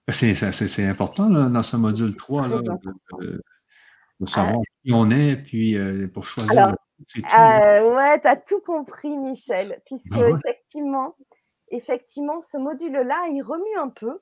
C'est 0.10 0.86
important 0.86 1.30
dans 1.30 1.64
ce 1.64 1.78
module 1.78 2.16
3 2.16 2.48
là, 2.48 2.60
de, 3.20 3.42
savoir 4.28 4.62
qui 4.84 4.92
on 4.94 5.10
est, 5.10 5.38
puis 5.38 5.78
pour 6.14 6.26
choisir. 6.26 6.76
Alors, 7.26 7.96
ouais, 7.96 8.20
tu 8.20 8.28
as 8.28 8.36
tout 8.36 8.62
compris, 8.62 9.18
Michel, 9.18 9.82
puisque 9.86 10.12
bah 10.12 10.30
effectivement, 10.30 11.16
effectivement, 11.70 12.40
ce 12.42 12.58
module-là, 12.58 13.28
il 13.32 13.42
remue 13.42 13.78
un 13.78 13.90
peu 13.90 14.20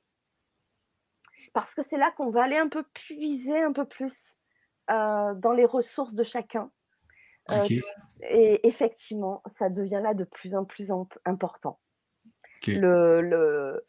parce 1.54 1.74
que 1.74 1.82
c'est 1.84 1.98
là 1.98 2.12
qu'on 2.16 2.30
va 2.30 2.44
aller 2.44 2.58
un 2.58 2.70
peu 2.70 2.84
puiser 2.94 3.62
un 3.62 3.74
peu 3.74 3.86
plus 3.86 4.14
euh, 4.92 5.34
dans 5.36 5.52
les 5.52 5.66
ressources 5.66 6.14
de 6.14 6.24
chacun. 6.24 6.72
Euh, 7.52 7.66
et 8.22 8.68
effectivement, 8.68 9.42
ça 9.48 9.70
devient 9.70 10.02
là 10.04 10.14
de 10.14 10.24
plus 10.24 10.54
en 10.54 10.66
plus 10.66 10.92
important. 11.26 11.80
Le, 12.68 13.84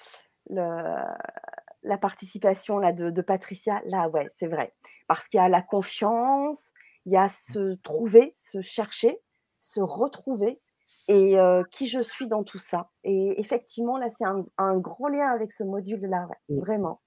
la 1.82 1.98
participation 1.98 2.78
là, 2.78 2.92
de, 2.92 3.22
Patricia, 3.22 3.80
là, 3.86 4.08
ouais, 4.08 4.28
c'est 4.36 4.46
vrai. 4.46 4.74
Parce 5.06 5.28
qu'il 5.28 5.38
y 5.38 5.42
a 5.42 5.48
la 5.48 5.62
confiance, 5.62 6.72
il 7.06 7.12
y 7.12 7.16
a 7.16 7.28
se 7.28 7.74
trouver, 7.82 8.32
se 8.34 8.60
chercher, 8.60 9.18
se 9.58 9.80
retrouver 9.80 10.60
et 11.08 11.38
euh, 11.38 11.62
qui 11.70 11.86
je 11.86 12.00
suis 12.00 12.26
dans 12.26 12.44
tout 12.44 12.58
ça. 12.58 12.90
Et 13.04 13.40
effectivement, 13.40 13.96
là, 13.96 14.08
c'est 14.10 14.24
un, 14.24 14.44
un, 14.58 14.76
gros 14.76 15.08
lien 15.08 15.28
avec 15.28 15.52
ce 15.52 15.64
module-là, 15.64 16.28
mmh. 16.48 16.58
vraiment. 16.58 17.00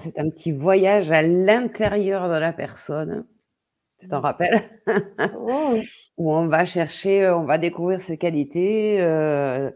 C'est 0.00 0.18
un 0.18 0.28
petit 0.28 0.50
voyage 0.50 1.12
à 1.12 1.22
l'intérieur 1.22 2.28
de 2.28 2.34
la 2.34 2.52
personne. 2.52 3.26
Tu 4.00 4.08
t'en 4.08 4.18
mmh. 4.18 4.22
rappelles? 4.22 4.80
Où 6.16 6.32
on 6.32 6.46
va 6.46 6.64
chercher, 6.64 7.24
euh, 7.24 7.36
on 7.36 7.44
va 7.44 7.58
découvrir 7.58 8.00
ses 8.00 8.18
qualités, 8.18 9.00
euh, 9.00 9.70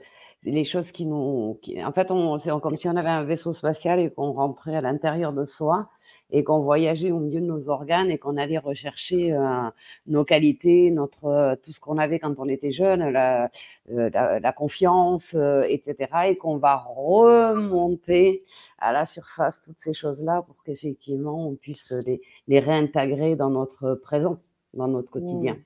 les 0.44 0.64
choses 0.64 0.92
qui 0.92 1.06
nous. 1.06 1.58
en 1.84 1.92
fait, 1.92 2.08
c'est 2.38 2.60
comme 2.60 2.76
si 2.76 2.88
on 2.88 2.96
avait 2.96 3.08
un 3.08 3.24
vaisseau 3.24 3.52
spatial 3.52 4.00
et 4.00 4.10
qu'on 4.10 4.32
rentrait 4.32 4.76
à 4.76 4.80
l'intérieur 4.80 5.32
de 5.32 5.46
soi 5.46 5.88
et 6.32 6.44
qu'on 6.44 6.60
voyageait 6.60 7.12
au 7.12 7.18
milieu 7.18 7.40
de 7.40 7.46
nos 7.46 7.68
organes 7.68 8.10
et 8.10 8.18
qu'on 8.18 8.38
allait 8.38 8.58
rechercher 8.58 9.32
euh, 9.32 9.68
nos 10.06 10.24
qualités, 10.24 10.90
notre, 10.90 11.26
euh, 11.26 11.54
tout 11.62 11.72
ce 11.72 11.78
qu'on 11.80 11.98
avait 11.98 12.18
quand 12.18 12.34
on 12.38 12.48
était 12.48 12.72
jeune, 12.72 13.06
la, 13.10 13.50
euh, 13.90 14.08
la, 14.10 14.52
confiance, 14.52 15.34
etc. 15.68 16.08
Et 16.28 16.36
qu'on 16.36 16.56
va 16.56 16.76
remonter 16.76 18.44
à 18.78 18.92
la 18.92 19.04
surface 19.04 19.60
toutes 19.60 19.78
ces 19.78 19.92
choses-là 19.92 20.42
pour 20.42 20.56
qu'effectivement 20.64 21.48
on 21.48 21.54
puisse 21.54 21.92
les, 22.06 22.22
les, 22.48 22.60
réintégrer 22.60 23.36
dans 23.36 23.50
notre 23.50 23.94
présent, 23.94 24.38
dans 24.72 24.88
notre 24.88 25.10
quotidien. 25.10 25.54
Mmh. 25.54 25.64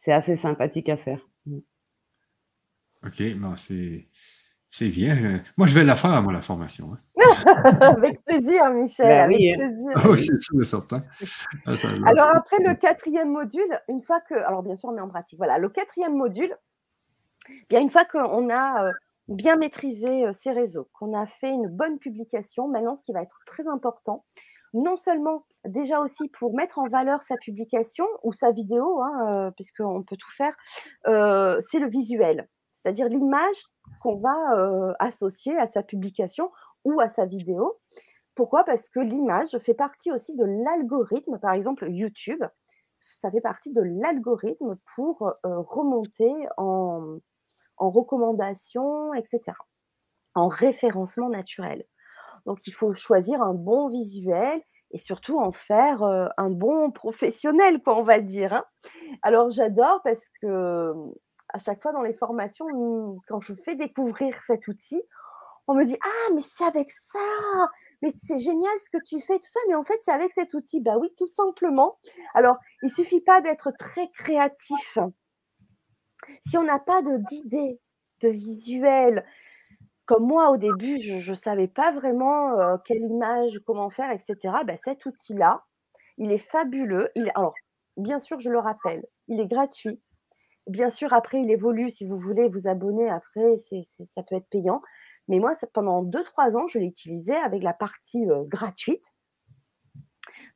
C'est 0.00 0.12
assez 0.12 0.36
sympathique 0.36 0.88
à 0.88 0.96
faire. 0.96 1.20
Mmh. 1.44 1.58
Ok, 3.06 3.22
c'est 3.56 4.06
c'est 4.68 4.88
bien. 4.88 5.16
Euh, 5.16 5.38
moi, 5.56 5.66
je 5.66 5.74
vais 5.74 5.84
la 5.84 5.96
faire, 5.96 6.20
moi, 6.22 6.32
la 6.32 6.42
formation. 6.42 6.90
Hein. 6.92 7.00
avec 7.80 8.22
plaisir, 8.24 8.70
Michel. 8.70 9.06
Ben 9.06 9.24
avec 9.24 9.40
hein. 9.40 9.54
plaisir. 9.58 10.10
Oui, 10.10 10.18
c'est 10.18 10.38
sûr, 10.40 10.64
certain. 10.64 11.02
Ah, 11.64 11.72
alors, 12.04 12.36
après 12.36 12.58
le 12.58 12.74
quatrième 12.74 13.30
module, 13.30 13.80
une 13.88 14.02
fois 14.02 14.20
que. 14.20 14.34
Alors, 14.34 14.62
bien 14.62 14.76
sûr, 14.76 14.90
on 14.90 14.96
est 14.96 15.00
en 15.00 15.08
pratique. 15.08 15.38
Voilà, 15.38 15.58
le 15.58 15.68
quatrième 15.68 16.14
module, 16.14 16.54
bien, 17.70 17.80
une 17.80 17.90
fois 17.90 18.04
qu'on 18.04 18.50
a 18.50 18.86
euh, 18.86 18.92
bien 19.28 19.56
maîtrisé 19.56 20.26
euh, 20.26 20.32
ces 20.38 20.50
réseaux, 20.50 20.88
qu'on 20.92 21.18
a 21.18 21.26
fait 21.26 21.52
une 21.52 21.68
bonne 21.68 21.98
publication, 21.98 22.68
maintenant, 22.68 22.96
ce 22.96 23.02
qui 23.02 23.12
va 23.12 23.22
être 23.22 23.40
très 23.46 23.68
important, 23.68 24.24
non 24.74 24.96
seulement 24.96 25.42
déjà 25.64 26.00
aussi 26.00 26.28
pour 26.28 26.54
mettre 26.54 26.78
en 26.78 26.88
valeur 26.88 27.22
sa 27.22 27.36
publication 27.36 28.04
ou 28.24 28.32
sa 28.32 28.50
vidéo, 28.50 29.00
hein, 29.00 29.50
puisqu'on 29.56 30.02
peut 30.02 30.16
tout 30.18 30.30
faire, 30.36 30.54
c'est 31.06 31.78
le 31.78 31.88
visuel 31.88 32.46
c'est-à-dire 32.86 33.08
l'image 33.08 33.64
qu'on 34.00 34.14
va 34.14 34.36
euh, 34.54 34.92
associer 35.00 35.58
à 35.58 35.66
sa 35.66 35.82
publication 35.82 36.52
ou 36.84 37.00
à 37.00 37.08
sa 37.08 37.26
vidéo. 37.26 37.80
Pourquoi? 38.36 38.62
Parce 38.62 38.88
que 38.90 39.00
l'image 39.00 39.58
fait 39.58 39.74
partie 39.74 40.12
aussi 40.12 40.36
de 40.36 40.44
l'algorithme, 40.44 41.40
par 41.40 41.52
exemple 41.52 41.90
YouTube, 41.90 42.44
ça 43.00 43.28
fait 43.32 43.40
partie 43.40 43.72
de 43.72 43.82
l'algorithme 43.82 44.76
pour 44.94 45.22
euh, 45.22 45.32
remonter 45.42 46.32
en, 46.58 47.18
en 47.76 47.90
recommandation, 47.90 49.12
etc., 49.14 49.40
en 50.36 50.46
référencement 50.46 51.28
naturel. 51.28 51.86
Donc 52.44 52.68
il 52.68 52.72
faut 52.72 52.92
choisir 52.92 53.42
un 53.42 53.54
bon 53.54 53.88
visuel 53.88 54.62
et 54.92 55.00
surtout 55.00 55.40
en 55.40 55.50
faire 55.50 56.04
euh, 56.04 56.28
un 56.36 56.50
bon 56.50 56.92
professionnel, 56.92 57.82
quoi, 57.82 57.98
on 57.98 58.04
va 58.04 58.20
dire. 58.20 58.52
Hein. 58.52 58.64
Alors 59.22 59.50
j'adore 59.50 60.02
parce 60.04 60.28
que 60.40 60.92
à 61.50 61.58
chaque 61.58 61.82
fois 61.82 61.92
dans 61.92 62.02
les 62.02 62.14
formations, 62.14 62.66
quand 63.28 63.40
je 63.40 63.54
fais 63.54 63.74
découvrir 63.74 64.40
cet 64.42 64.68
outil, 64.68 65.02
on 65.68 65.74
me 65.74 65.84
dit 65.84 65.96
Ah, 66.02 66.32
mais 66.34 66.42
c'est 66.42 66.64
avec 66.64 66.90
ça 66.90 67.18
Mais 68.02 68.10
c'est 68.14 68.38
génial 68.38 68.78
ce 68.78 68.90
que 68.90 69.02
tu 69.04 69.20
fais, 69.20 69.38
tout 69.38 69.48
ça. 69.48 69.60
Mais 69.68 69.74
en 69.74 69.84
fait, 69.84 69.98
c'est 70.00 70.12
avec 70.12 70.30
cet 70.32 70.54
outil. 70.54 70.80
Bah 70.80 70.96
oui, 70.98 71.12
tout 71.16 71.26
simplement. 71.26 71.98
Alors, 72.34 72.56
il 72.82 72.90
suffit 72.90 73.20
pas 73.20 73.40
d'être 73.40 73.72
très 73.72 74.08
créatif. 74.10 74.98
Si 76.46 76.56
on 76.56 76.62
n'a 76.62 76.78
pas 76.78 77.02
d'idée, 77.02 77.80
de 78.22 78.28
visuel, 78.28 79.24
comme 80.06 80.26
moi 80.26 80.50
au 80.50 80.56
début, 80.56 80.98
je 81.00 81.30
ne 81.30 81.36
savais 81.36 81.68
pas 81.68 81.92
vraiment 81.92 82.58
euh, 82.58 82.76
quelle 82.84 83.04
image, 83.04 83.60
comment 83.66 83.90
faire, 83.90 84.10
etc. 84.10 84.36
Bah, 84.66 84.76
cet 84.76 85.04
outil-là, 85.04 85.64
Il 86.18 86.32
est 86.32 86.38
fabuleux. 86.38 87.10
Il 87.16 87.30
alors, 87.34 87.54
bien 87.96 88.18
sûr, 88.18 88.40
je 88.40 88.50
le 88.50 88.58
rappelle, 88.58 89.04
il 89.28 89.40
est 89.40 89.46
gratuit. 89.46 90.00
Bien 90.66 90.90
sûr, 90.90 91.12
après, 91.12 91.40
il 91.40 91.50
évolue. 91.50 91.90
Si 91.90 92.04
vous 92.04 92.18
voulez 92.18 92.48
vous 92.48 92.66
abonner, 92.68 93.08
après, 93.08 93.56
ça 93.58 94.22
peut 94.22 94.34
être 94.36 94.48
payant. 94.48 94.82
Mais 95.28 95.38
moi, 95.38 95.52
pendant 95.72 96.02
2-3 96.04 96.56
ans, 96.56 96.66
je 96.66 96.78
l'ai 96.78 96.86
utilisé 96.86 97.34
avec 97.34 97.62
la 97.62 97.72
partie 97.72 98.26
gratuite. 98.46 99.14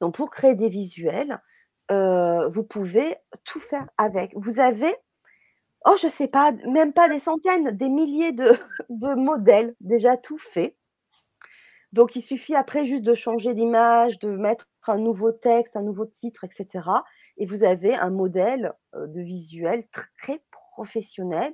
Donc, 0.01 0.15
pour 0.15 0.31
créer 0.31 0.55
des 0.55 0.69
visuels, 0.69 1.41
vous 1.89 2.63
pouvez 2.63 3.17
tout 3.45 3.61
faire 3.61 3.89
avec. 3.99 4.33
Vous 4.37 4.61
avez, 4.61 4.95
oh, 5.87 5.97
je 6.01 6.07
ne 6.07 6.13
sais 6.13 6.29
pas, 6.29 6.53
même 6.69 6.93
pas 6.93 7.09
des 7.09 7.21
centaines, 7.21 7.71
des 7.77 7.89
milliers 7.89 8.33
de, 8.33 8.53
de 8.91 9.15
modèles 9.15 9.75
déjà 9.81 10.17
tout 10.17 10.39
faits. 10.39 10.77
Donc, 11.93 12.15
il 12.15 12.23
suffit 12.23 12.55
après 12.55 12.85
juste 12.85 13.03
de 13.03 13.15
changer 13.15 13.53
l'image, 13.53 14.19
de 14.21 14.31
mettre 14.31 14.69
un 14.87 14.99
nouveau 14.99 15.33
texte, 15.33 15.77
un 15.77 15.83
nouveau 15.83 16.07
titre, 16.07 16.45
etc. 16.45 16.85
Et 17.41 17.47
vous 17.47 17.65
avez 17.65 17.97
un 17.97 18.11
modèle 18.11 18.75
de 18.95 19.21
visuel 19.21 19.85
très 20.19 20.41
professionnel 20.53 21.53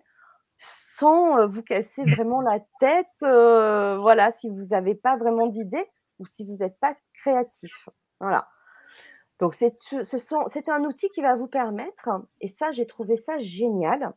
sans 0.59 1.47
vous 1.47 1.63
casser 1.63 2.05
vraiment 2.05 2.41
la 2.41 2.61
tête. 2.81 3.07
Euh, 3.23 3.97
voilà, 3.99 4.33
si 4.33 4.51
vous 4.51 4.67
n'avez 4.73 4.95
pas 4.95 5.17
vraiment 5.17 5.47
d'idée 5.47 5.87
ou 6.19 6.27
si 6.27 6.45
vous 6.45 6.57
n'êtes 6.57 6.79
pas 6.81 6.95
créatif. 7.15 7.89
Voilà. 8.21 8.49
Donc, 9.39 9.55
c'est 9.55 9.77
ce 9.77 10.71
un 10.71 10.85
outil 10.85 11.09
qui 11.11 11.21
va 11.23 11.37
vous 11.37 11.47
permettre, 11.47 12.09
et 12.41 12.49
ça, 12.49 12.73
j'ai 12.73 12.87
trouvé 12.87 13.17
ça 13.17 13.39
génial, 13.39 14.15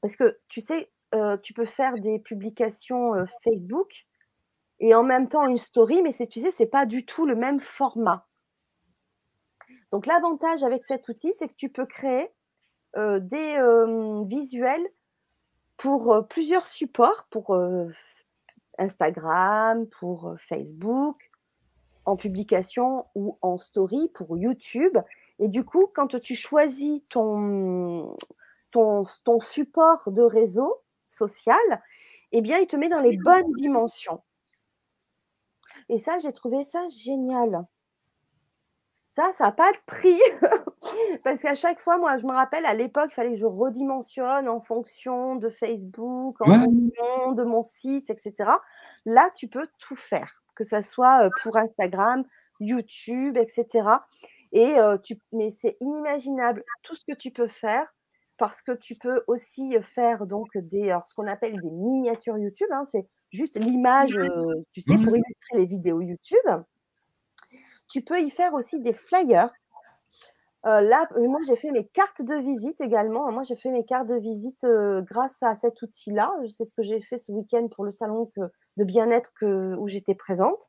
parce 0.00 0.14
que 0.14 0.38
tu 0.48 0.60
sais, 0.60 0.90
tu 1.42 1.52
peux 1.52 1.64
faire 1.64 1.94
des 1.94 2.20
publications 2.20 3.12
Facebook 3.42 4.06
et 4.78 4.94
en 4.94 5.02
même 5.02 5.28
temps 5.28 5.46
une 5.46 5.58
story, 5.58 6.00
mais 6.02 6.12
tu 6.12 6.40
sais, 6.40 6.52
c'est 6.52 6.66
pas 6.66 6.86
du 6.86 7.04
tout 7.04 7.26
le 7.26 7.34
même 7.34 7.60
format. 7.60 8.28
Donc 9.92 10.06
l'avantage 10.06 10.64
avec 10.64 10.82
cet 10.82 11.08
outil, 11.08 11.32
c'est 11.34 11.48
que 11.48 11.54
tu 11.54 11.68
peux 11.68 11.86
créer 11.86 12.30
euh, 12.96 13.20
des 13.20 13.56
euh, 13.58 14.24
visuels 14.24 14.86
pour 15.76 16.12
euh, 16.12 16.22
plusieurs 16.22 16.66
supports, 16.66 17.26
pour 17.30 17.56
Instagram, 18.78 19.86
pour 19.86 20.34
Facebook, 20.38 21.30
en 22.06 22.16
publication 22.16 23.06
ou 23.14 23.38
en 23.42 23.58
story, 23.58 24.10
pour 24.14 24.36
YouTube. 24.36 24.96
Et 25.38 25.48
du 25.48 25.64
coup, 25.64 25.86
quand 25.94 26.18
tu 26.20 26.34
choisis 26.34 27.02
ton, 27.10 28.16
ton, 28.70 29.04
ton 29.24 29.40
support 29.40 30.10
de 30.10 30.22
réseau 30.22 30.82
social, 31.06 31.82
eh 32.32 32.40
bien, 32.40 32.58
il 32.58 32.66
te 32.66 32.76
met 32.76 32.88
dans 32.88 33.00
les 33.00 33.18
bonnes 33.18 33.52
dimensions. 33.58 34.22
Et 35.90 35.98
ça, 35.98 36.16
j'ai 36.18 36.32
trouvé 36.32 36.64
ça 36.64 36.86
génial. 36.88 37.66
Ça, 39.14 39.30
ça 39.34 39.44
n'a 39.44 39.52
pas 39.52 39.70
de 39.72 39.78
prix. 39.84 40.20
Parce 41.24 41.42
qu'à 41.42 41.54
chaque 41.54 41.80
fois, 41.80 41.98
moi, 41.98 42.16
je 42.16 42.24
me 42.24 42.32
rappelle, 42.32 42.64
à 42.64 42.72
l'époque, 42.72 43.10
il 43.10 43.14
fallait 43.14 43.32
que 43.32 43.38
je 43.38 43.44
redimensionne 43.44 44.48
en 44.48 44.60
fonction 44.60 45.36
de 45.36 45.50
Facebook, 45.50 46.40
en 46.40 46.64
fonction 46.64 47.32
de 47.32 47.44
mon 47.44 47.60
site, 47.60 48.08
etc. 48.08 48.50
Là, 49.04 49.28
tu 49.36 49.48
peux 49.48 49.66
tout 49.78 49.96
faire, 49.96 50.42
que 50.54 50.64
ce 50.64 50.80
soit 50.80 51.28
pour 51.42 51.58
Instagram, 51.58 52.24
YouTube, 52.58 53.36
etc. 53.36 53.86
Et 54.52 54.76
tu, 55.02 55.18
mais 55.32 55.50
c'est 55.50 55.76
inimaginable 55.80 56.64
tout 56.82 56.96
ce 56.96 57.04
que 57.04 57.16
tu 57.16 57.30
peux 57.30 57.48
faire 57.48 57.86
parce 58.38 58.62
que 58.62 58.72
tu 58.72 58.96
peux 58.96 59.22
aussi 59.26 59.76
faire 59.82 60.26
donc 60.26 60.48
des, 60.56 60.96
ce 61.04 61.14
qu'on 61.14 61.26
appelle 61.26 61.60
des 61.60 61.70
miniatures 61.70 62.38
YouTube. 62.38 62.68
Hein, 62.70 62.84
c'est 62.86 63.06
juste 63.30 63.58
l'image, 63.58 64.18
tu 64.72 64.80
sais, 64.80 64.94
pour 64.94 65.14
illustrer 65.14 65.58
les 65.58 65.66
vidéos 65.66 66.00
YouTube. 66.00 66.64
Tu 67.92 68.00
peux 68.00 68.18
y 68.22 68.30
faire 68.30 68.54
aussi 68.54 68.80
des 68.80 68.94
flyers. 68.94 69.52
là, 70.64 71.06
moi, 71.14 71.40
j'ai 71.46 71.56
fait 71.56 71.70
mes 71.70 71.86
cartes 71.86 72.22
de 72.22 72.36
visite 72.36 72.80
également. 72.80 73.30
Moi, 73.30 73.42
j'ai 73.42 73.54
fait 73.54 73.70
mes 73.70 73.84
cartes 73.84 74.08
de 74.08 74.18
visite 74.18 74.66
grâce 75.02 75.42
à 75.42 75.54
cet 75.54 75.82
outil-là. 75.82 76.32
C'est 76.48 76.64
ce 76.64 76.72
que 76.72 76.82
j'ai 76.82 77.02
fait 77.02 77.18
ce 77.18 77.30
week-end 77.32 77.68
pour 77.68 77.84
le 77.84 77.90
salon 77.90 78.30
de 78.78 78.84
bien-être 78.84 79.32
où 79.42 79.86
j'étais 79.88 80.14
présente. 80.14 80.68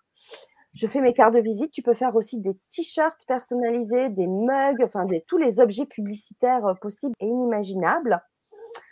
Je 0.76 0.86
fais 0.86 0.99
mes 0.99 1.13
cartes 1.13 1.34
de 1.34 1.39
visite. 1.39 1.71
Tu 1.71 1.82
peux 1.82 1.93
faire 1.93 2.13
aussi 2.17 2.41
des 2.41 2.59
t-shirts 2.69 3.26
personnalisés, 3.26 4.09
des 4.09 4.28
mugs, 4.28 4.84
enfin 4.84 5.07
tous 5.26 5.38
les 5.38 5.61
objets 5.61 5.86
publicitaires 5.86 6.76
possibles 6.82 7.13
et 7.21 7.28
inimaginables. 7.28 8.21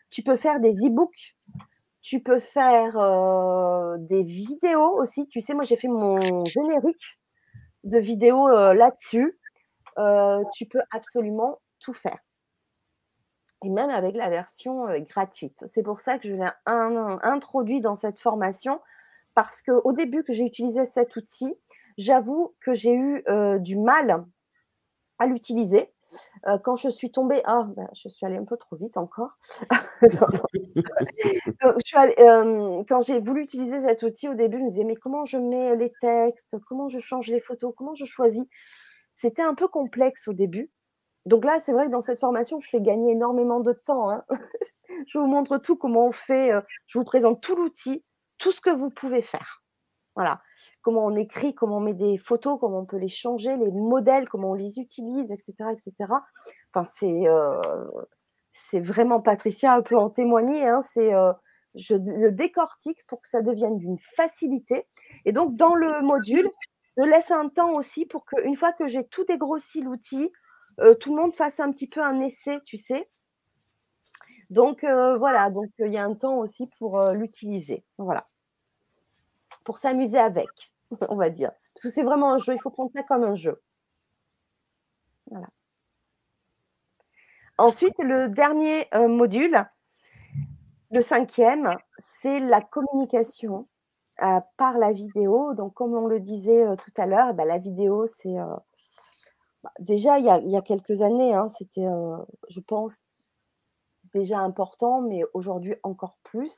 Tu 0.10 0.24
peux 0.24 0.38
faire 0.38 0.62
des 0.62 0.72
e-books 0.72 1.36
tu 2.04 2.20
peux 2.20 2.40
faire 2.40 2.98
des 4.00 4.24
vidéos 4.24 5.00
aussi. 5.00 5.28
Tu 5.28 5.40
sais, 5.40 5.54
moi, 5.54 5.64
j'ai 5.64 5.78
fait 5.78 5.88
mon 5.88 6.20
générique 6.46 7.21
de 7.84 7.98
vidéos 7.98 8.48
là-dessus. 8.48 9.40
tu 10.54 10.66
peux 10.66 10.82
absolument 10.92 11.60
tout 11.80 11.94
faire. 11.94 12.20
Et 13.64 13.70
même 13.70 13.90
avec 13.90 14.16
la 14.16 14.30
version 14.30 14.88
gratuite. 15.02 15.64
C'est 15.68 15.84
pour 15.84 16.02
ça 16.02 16.18
que 16.18 16.28
je 16.28 16.34
l'ai 16.34 16.50
introduit 16.66 17.82
dans 17.82 17.96
cette 17.96 18.20
formation. 18.20 18.82
Parce 19.34 19.62
qu'au 19.62 19.94
début 19.94 20.24
que 20.24 20.34
j'ai 20.34 20.46
utilisé 20.46 20.86
cet 20.86 21.16
outil, 21.16 21.56
j'avoue 21.98 22.56
que 22.60 22.74
j'ai 22.74 22.94
eu 22.94 23.24
du 23.60 23.78
mal 23.78 24.26
à 25.20 25.26
l'utiliser 25.28 25.94
euh, 26.48 26.58
quand 26.58 26.76
je 26.76 26.90
suis 26.90 27.12
tombée, 27.12 27.42
ah, 27.46 27.68
ben, 27.76 27.88
je 27.94 28.10
suis 28.10 28.26
allée 28.26 28.38
un 28.38 28.46
peu 28.46 28.58
trop 28.58 28.76
vite 28.76 28.98
encore. 28.98 29.38
Euh, 32.20 32.84
quand 32.88 33.02
j'ai 33.02 33.20
voulu 33.20 33.44
utiliser 33.44 33.82
cet 33.82 34.04
outil 34.04 34.28
au 34.28 34.34
début, 34.34 34.58
je 34.58 34.64
me 34.64 34.70
disais, 34.70 34.84
mais 34.84 34.96
comment 34.96 35.26
je 35.26 35.38
mets 35.38 35.76
les 35.76 35.92
textes, 36.02 36.58
comment 36.68 36.90
je 36.90 37.00
change 37.00 37.28
les 37.28 37.40
photos, 37.40 37.74
comment 37.78 37.94
je 37.94 38.06
choisis? 38.06 38.46
C'était 39.16 39.42
un 39.42 39.54
peu 39.54 39.68
complexe 39.68 40.28
au 40.28 40.34
début. 40.34 40.72
Donc 41.26 41.46
là, 41.46 41.60
c'est 41.60 41.74
vrai 41.74 41.86
que 41.86 41.92
dans 41.92 42.02
cette 42.02 42.20
formation, 42.20 42.60
je 42.62 42.70
fais 42.70 42.82
gagner 42.82 43.12
énormément 43.12 43.60
de 43.60 43.74
temps. 43.74 44.10
Hein. 44.10 44.26
je 45.08 45.18
vous 45.20 45.28
montre 45.28 45.58
tout, 45.58 45.76
comment 45.76 46.08
on 46.08 46.12
fait, 46.12 46.52
euh, 46.52 46.62
je 46.88 46.98
vous 46.98 47.06
présente 47.06 47.42
tout 47.42 47.56
l'outil, 47.56 48.04
tout 48.38 48.52
ce 48.52 48.62
que 48.62 48.72
vous 48.72 48.90
pouvez 48.90 49.22
faire. 49.22 49.64
Voilà 50.16 50.42
comment 50.82 51.06
on 51.06 51.16
écrit, 51.16 51.54
comment 51.54 51.78
on 51.78 51.82
met 51.82 51.94
des 51.94 52.18
photos, 52.18 52.58
comment 52.60 52.80
on 52.80 52.86
peut 52.86 52.98
les 52.98 53.08
changer, 53.08 53.56
les 53.58 53.72
modèles, 53.72 54.28
comment 54.28 54.52
on 54.52 54.56
les 54.56 54.80
utilise, 54.80 55.32
etc. 55.32 55.70
etc. 55.72 56.14
Enfin, 56.74 56.90
c'est, 56.98 57.28
euh, 57.28 57.62
c'est 58.54 58.80
vraiment, 58.80 59.22
Patricia 59.22 59.82
peut 59.82 59.98
en 59.98 60.10
témoigner, 60.10 60.68
hein, 60.68 60.82
c'est, 60.94 61.14
euh, 61.14 61.34
je 61.76 61.96
le 61.96 62.32
décortique 62.32 63.06
pour 63.08 63.22
que 63.22 63.30
ça 63.30 63.42
devienne 63.42 63.78
d'une 63.78 64.00
facilité. 64.16 64.88
Et 65.26 65.32
donc, 65.32 65.56
dans 65.56 65.76
le 65.76 66.02
module, 66.02 66.50
je 66.98 67.04
laisse 67.04 67.32
un 67.32 67.48
temps 67.50 67.74
aussi 67.76 68.06
pour 68.06 68.26
qu'une 68.26 68.58
fois 68.58 68.74
que 68.74 68.88
j'ai 68.88 69.08
tout 69.08 69.24
dégrossi 69.26 69.82
l'outil, 69.82 70.32
euh, 70.80 70.96
tout 70.96 71.16
le 71.16 71.22
monde 71.22 71.34
fasse 71.34 71.60
un 71.60 71.72
petit 71.72 71.88
peu 71.88 72.02
un 72.02 72.20
essai, 72.22 72.60
tu 72.66 72.78
sais. 72.78 73.10
Donc 74.50 74.84
voilà, 74.84 75.50
donc 75.50 75.70
il 75.80 75.94
y 75.94 75.98
a 75.98 76.04
un 76.04 76.14
temps 76.14 76.38
aussi 76.40 76.68
pour 76.78 77.02
l'utiliser. 77.14 77.86
Voilà. 77.98 78.28
Pour 79.64 79.78
s'amuser 79.78 80.18
avec. 80.18 80.71
on 81.10 81.16
va 81.16 81.30
dire. 81.30 81.52
Parce 81.74 81.84
que 81.84 81.90
c'est 81.90 82.04
vraiment 82.04 82.34
un 82.34 82.38
jeu, 82.38 82.54
il 82.54 82.62
faut 82.62 82.70
prendre 82.70 82.92
ça 82.92 83.04
comme 83.04 83.24
un 83.24 83.36
jeu. 83.36 83.62
Voilà. 85.30 85.48
Ensuite, 87.58 87.98
le 88.00 88.28
dernier 88.28 88.88
euh, 88.96 89.08
module, 89.08 89.64
le 90.90 91.02
cinquième, 91.02 91.76
c'est 92.22 92.40
la 92.40 92.62
communication 92.62 93.68
euh, 94.24 94.40
par 94.58 94.78
la 94.78 94.92
vidéo. 94.92 95.54
Donc, 95.54 95.74
comme 95.76 95.94
on 95.94 96.08
le 96.08 96.20
disait 96.20 96.66
euh, 96.66 96.76
tout 96.76 96.92
à 96.98 97.06
l'heure, 97.06 97.34
bah, 97.34 97.46
la 97.46 97.60
vidéo, 97.60 98.08
c'est 98.08 98.36
bah, 99.64 99.72
déjà 99.80 100.18
il 100.18 100.26
y, 100.26 100.58
a, 100.58 100.62
quelques 100.62 101.02
années, 101.02 101.36
hein, 101.36 101.50
c'était, 101.50 101.88
je 102.50 102.60
pense, 102.62 102.96
déjà 104.12 104.40
important, 104.40 105.02
mais 105.02 105.22
aujourd'hui 105.36 105.76
encore 105.84 106.18
plus. 106.24 106.58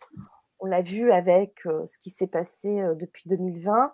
On 0.60 0.66
l'a 0.66 0.82
vu 0.82 1.12
avec 1.12 1.60
ce 1.64 2.00
qui 2.00 2.10
s'est 2.10 2.28
passé 2.28 2.82
depuis 2.96 3.28
2020 3.28 3.94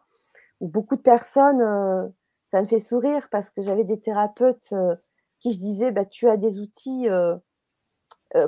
beaucoup 0.68 0.96
de 0.96 1.02
personnes, 1.02 1.62
euh, 1.62 2.08
ça 2.46 2.62
me 2.62 2.68
fait 2.68 2.80
sourire 2.80 3.30
parce 3.32 3.50
que 3.50 3.62
j'avais 3.62 3.84
des 3.84 4.00
thérapeutes 4.00 4.74
euh, 4.74 4.96
qui 5.40 5.54
je 5.54 5.60
disais, 5.60 5.92
bah, 5.92 6.06
tu 6.06 6.28
as 6.28 6.38
des 6.38 6.60
outils 6.60 7.08
euh, 7.10 7.38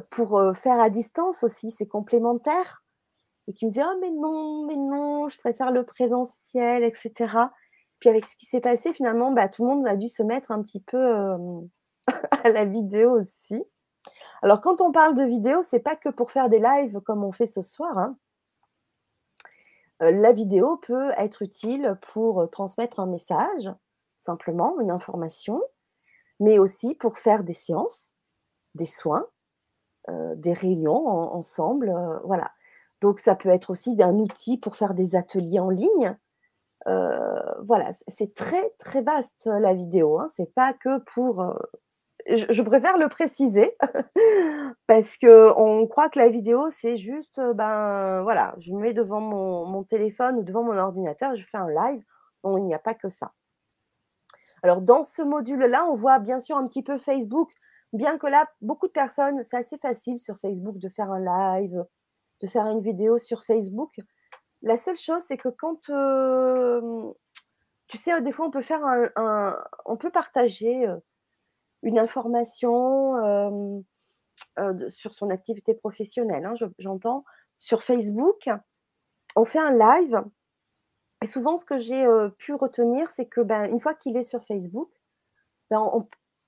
pour 0.09 0.41
faire 0.55 0.79
à 0.79 0.89
distance 0.89 1.43
aussi, 1.43 1.71
c'est 1.71 1.87
complémentaire. 1.87 2.83
Et 3.47 3.53
qui 3.53 3.65
me 3.65 3.71
disaient, 3.71 3.85
oh 3.85 3.97
mais 3.99 4.11
non, 4.11 4.65
mais 4.65 4.77
non, 4.77 5.27
je 5.27 5.37
préfère 5.37 5.71
le 5.71 5.83
présentiel, 5.83 6.83
etc. 6.83 7.13
Puis 7.99 8.09
avec 8.09 8.25
ce 8.25 8.35
qui 8.35 8.45
s'est 8.45 8.61
passé, 8.61 8.93
finalement, 8.93 9.31
bah, 9.31 9.47
tout 9.47 9.63
le 9.63 9.69
monde 9.69 9.87
a 9.87 9.95
dû 9.95 10.07
se 10.07 10.21
mettre 10.21 10.51
un 10.51 10.61
petit 10.61 10.81
peu 10.81 11.15
à 12.43 12.49
la 12.49 12.65
vidéo 12.65 13.19
aussi. 13.19 13.63
Alors 14.41 14.61
quand 14.61 14.81
on 14.81 14.91
parle 14.91 15.15
de 15.15 15.23
vidéo, 15.23 15.61
c'est 15.63 15.79
pas 15.79 15.95
que 15.95 16.09
pour 16.09 16.31
faire 16.31 16.49
des 16.49 16.59
lives 16.59 16.99
comme 17.01 17.23
on 17.23 17.31
fait 17.31 17.45
ce 17.45 17.61
soir. 17.61 17.97
Hein. 17.97 18.17
Euh, 20.01 20.11
la 20.11 20.31
vidéo 20.31 20.77
peut 20.77 21.11
être 21.17 21.41
utile 21.41 21.97
pour 22.01 22.49
transmettre 22.49 22.99
un 22.99 23.05
message, 23.05 23.69
simplement 24.15 24.79
une 24.79 24.91
information, 24.91 25.61
mais 26.39 26.59
aussi 26.59 26.95
pour 26.95 27.17
faire 27.17 27.43
des 27.43 27.53
séances, 27.53 28.13
des 28.75 28.85
soins, 28.85 29.27
euh, 30.09 30.35
des 30.35 30.53
réunions 30.53 31.07
ensemble. 31.07 31.89
Euh, 31.89 32.19
voilà. 32.25 32.51
Donc 33.01 33.19
ça 33.19 33.35
peut 33.35 33.49
être 33.49 33.69
aussi 33.71 34.01
un 34.01 34.15
outil 34.15 34.57
pour 34.57 34.75
faire 34.75 34.93
des 34.93 35.15
ateliers 35.15 35.59
en 35.59 35.69
ligne. 35.69 36.17
voilà, 37.63 37.91
c'est 38.07 38.33
très 38.33 38.71
très 38.79 39.01
vaste 39.01 39.45
la 39.45 39.73
vidéo. 39.73 40.19
Hein. 40.19 40.27
C'est 40.29 40.53
pas 40.53 40.73
que 40.73 40.99
pour 40.99 41.43
je, 42.27 42.61
préfère 42.61 42.97
le 42.97 43.07
préciser 43.07 43.75
parce 44.87 45.17
qu'on 45.17 45.87
croit 45.87 46.09
que 46.09 46.19
la 46.19 46.29
vidéo, 46.29 46.69
c'est 46.71 46.97
juste, 46.97 47.39
ben 47.55 48.21
voilà, 48.23 48.55
je 48.59 48.71
me 48.71 48.79
mets 48.79 48.93
devant 48.93 49.21
mon, 49.21 49.83
téléphone 49.83 50.37
ou 50.37 50.43
devant 50.43 50.63
mon 50.63 50.77
ordinateur, 50.77 51.35
je 51.35 51.43
fais 51.43 51.57
un 51.57 51.69
live. 51.69 52.03
Non, 52.43 52.57
il 52.57 52.65
n'y 52.65 52.73
a 52.73 52.79
pas 52.79 52.93
que 52.93 53.09
ça. 53.09 53.33
Alors, 54.63 54.81
dans 54.81 55.03
ce 55.03 55.21
module-là, 55.21 55.85
on 55.89 55.95
voit 55.95 56.19
bien 56.19 56.39
sûr 56.39 56.57
un 56.57 56.67
petit 56.67 56.83
peu 56.83 56.97
Facebook, 56.97 57.51
bien 57.93 58.17
que 58.17 58.27
là, 58.27 58.47
beaucoup 58.61 58.87
de 58.87 58.91
personnes, 58.91 59.41
c'est 59.43 59.57
assez 59.57 59.77
facile 59.77 60.17
sur 60.17 60.37
Facebook 60.39 60.77
de 60.77 60.89
faire 60.89 61.11
un 61.11 61.19
live, 61.19 61.83
de 62.41 62.47
faire 62.47 62.65
une 62.67 62.81
vidéo 62.81 63.17
sur 63.17 63.43
Facebook. 63.43 63.91
La 64.61 64.77
seule 64.77 64.97
chose, 64.97 65.23
c'est 65.23 65.37
que 65.37 65.49
quand, 65.49 65.81
tu 67.87 67.97
sais, 67.97 68.21
des 68.21 68.31
fois, 68.31 68.45
on 68.45 68.51
peut 68.51 68.61
faire 68.61 68.85
un 68.85 69.57
on 69.85 69.97
peut 69.97 70.11
partager 70.11 70.87
une 71.83 71.99
information 71.99 73.83
sur 74.89 75.13
son 75.13 75.29
activité 75.29 75.73
professionnelle, 75.73 76.45
hein, 76.45 76.53
j'entends, 76.79 77.23
sur 77.57 77.83
Facebook. 77.83 78.49
On 79.35 79.45
fait 79.45 79.59
un 79.59 79.71
live. 79.71 80.21
Et 81.23 81.27
souvent, 81.27 81.55
ce 81.55 81.65
que 81.65 81.77
j'ai 81.77 82.05
pu 82.37 82.53
retenir, 82.53 83.09
c'est 83.09 83.27
que 83.27 83.41
ben, 83.41 83.71
une 83.71 83.79
fois 83.79 83.93
qu'il 83.93 84.17
est 84.17 84.23
sur 84.23 84.43
Facebook, 84.43 84.89
ben, 85.69 85.89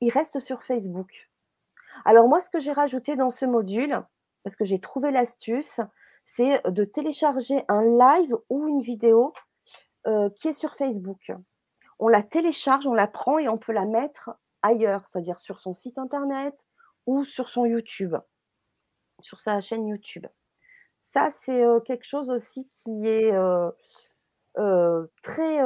il 0.02 0.10
reste 0.10 0.40
sur 0.40 0.64
Facebook. 0.64 1.30
Alors 2.06 2.28
moi, 2.28 2.40
ce 2.40 2.50
que 2.50 2.60
j'ai 2.60 2.74
rajouté 2.74 3.16
dans 3.16 3.30
ce 3.30 3.46
module, 3.46 4.02
parce 4.44 4.56
que 4.56 4.66
j'ai 4.66 4.80
trouvé 4.80 5.12
l'astuce, 5.12 5.80
c'est 6.26 6.62
de 6.66 6.84
télécharger 6.84 7.64
un 7.68 7.84
live 7.84 8.36
ou 8.50 8.68
une 8.68 8.82
vidéo 8.82 9.34
qui 10.36 10.48
est 10.48 10.54
sur 10.54 10.76
Facebook. 10.76 11.32
On 12.00 12.08
la 12.08 12.24
télécharge, 12.24 12.88
on 12.88 12.94
la 12.94 13.08
prend 13.08 13.38
et 13.38 13.48
on 13.48 13.58
peut 13.58 13.72
la 13.72 13.86
mettre 13.86 14.32
ailleurs, 14.64 15.06
c'est-à-dire 15.06 15.38
sur 15.38 15.60
son 15.60 15.76
site 15.76 16.00
internet 16.00 16.68
ou 17.06 17.24
sur 17.26 17.50
son 17.50 17.66
YouTube, 17.66 18.16
sur 19.20 19.40
sa 19.40 19.62
chaîne 19.62 19.88
YouTube. 19.88 20.26
Ça, 21.02 21.30
c'est 21.30 21.64
quelque 21.86 22.06
chose 22.06 22.32
aussi 22.32 22.70
qui 22.70 23.08
est 23.08 23.34
très, 25.22 25.62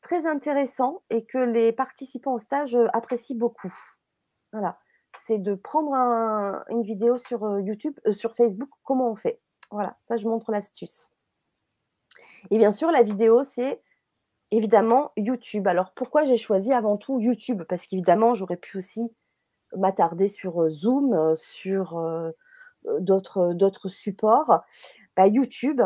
très 0.00 0.26
intéressant 0.26 1.02
et 1.10 1.24
que 1.24 1.38
les 1.38 1.72
participants 1.72 2.34
au 2.34 2.38
stage 2.38 2.76
apprécient 2.92 3.36
beaucoup. 3.36 3.72
Voilà, 4.52 4.78
c'est 5.16 5.38
de 5.38 5.54
prendre 5.54 5.94
une 6.68 6.82
vidéo 6.82 7.18
sur 7.18 7.60
YouTube, 7.60 7.98
sur 8.10 8.34
Facebook, 8.34 8.68
comment 8.82 9.10
on 9.10 9.16
fait. 9.16 9.40
Voilà, 9.70 9.96
ça, 10.02 10.16
je 10.16 10.28
montre 10.28 10.50
l'astuce. 10.50 11.10
Et 12.50 12.58
bien 12.58 12.72
sûr, 12.72 12.90
la 12.90 13.02
vidéo, 13.02 13.42
c'est 13.42 13.80
évidemment 14.52 15.10
YouTube. 15.16 15.66
Alors 15.66 15.92
pourquoi 15.92 16.24
j'ai 16.24 16.36
choisi 16.36 16.72
avant 16.72 16.96
tout 16.96 17.18
YouTube? 17.18 17.62
Parce 17.68 17.86
qu'évidemment, 17.86 18.34
j'aurais 18.34 18.56
pu 18.56 18.78
aussi 18.78 19.12
m'attarder 19.76 20.28
sur 20.28 20.68
Zoom, 20.68 21.34
sur 21.34 22.00
d'autres 23.00 23.88
supports. 23.88 24.60
Bah, 25.16 25.26
YouTube, 25.26 25.82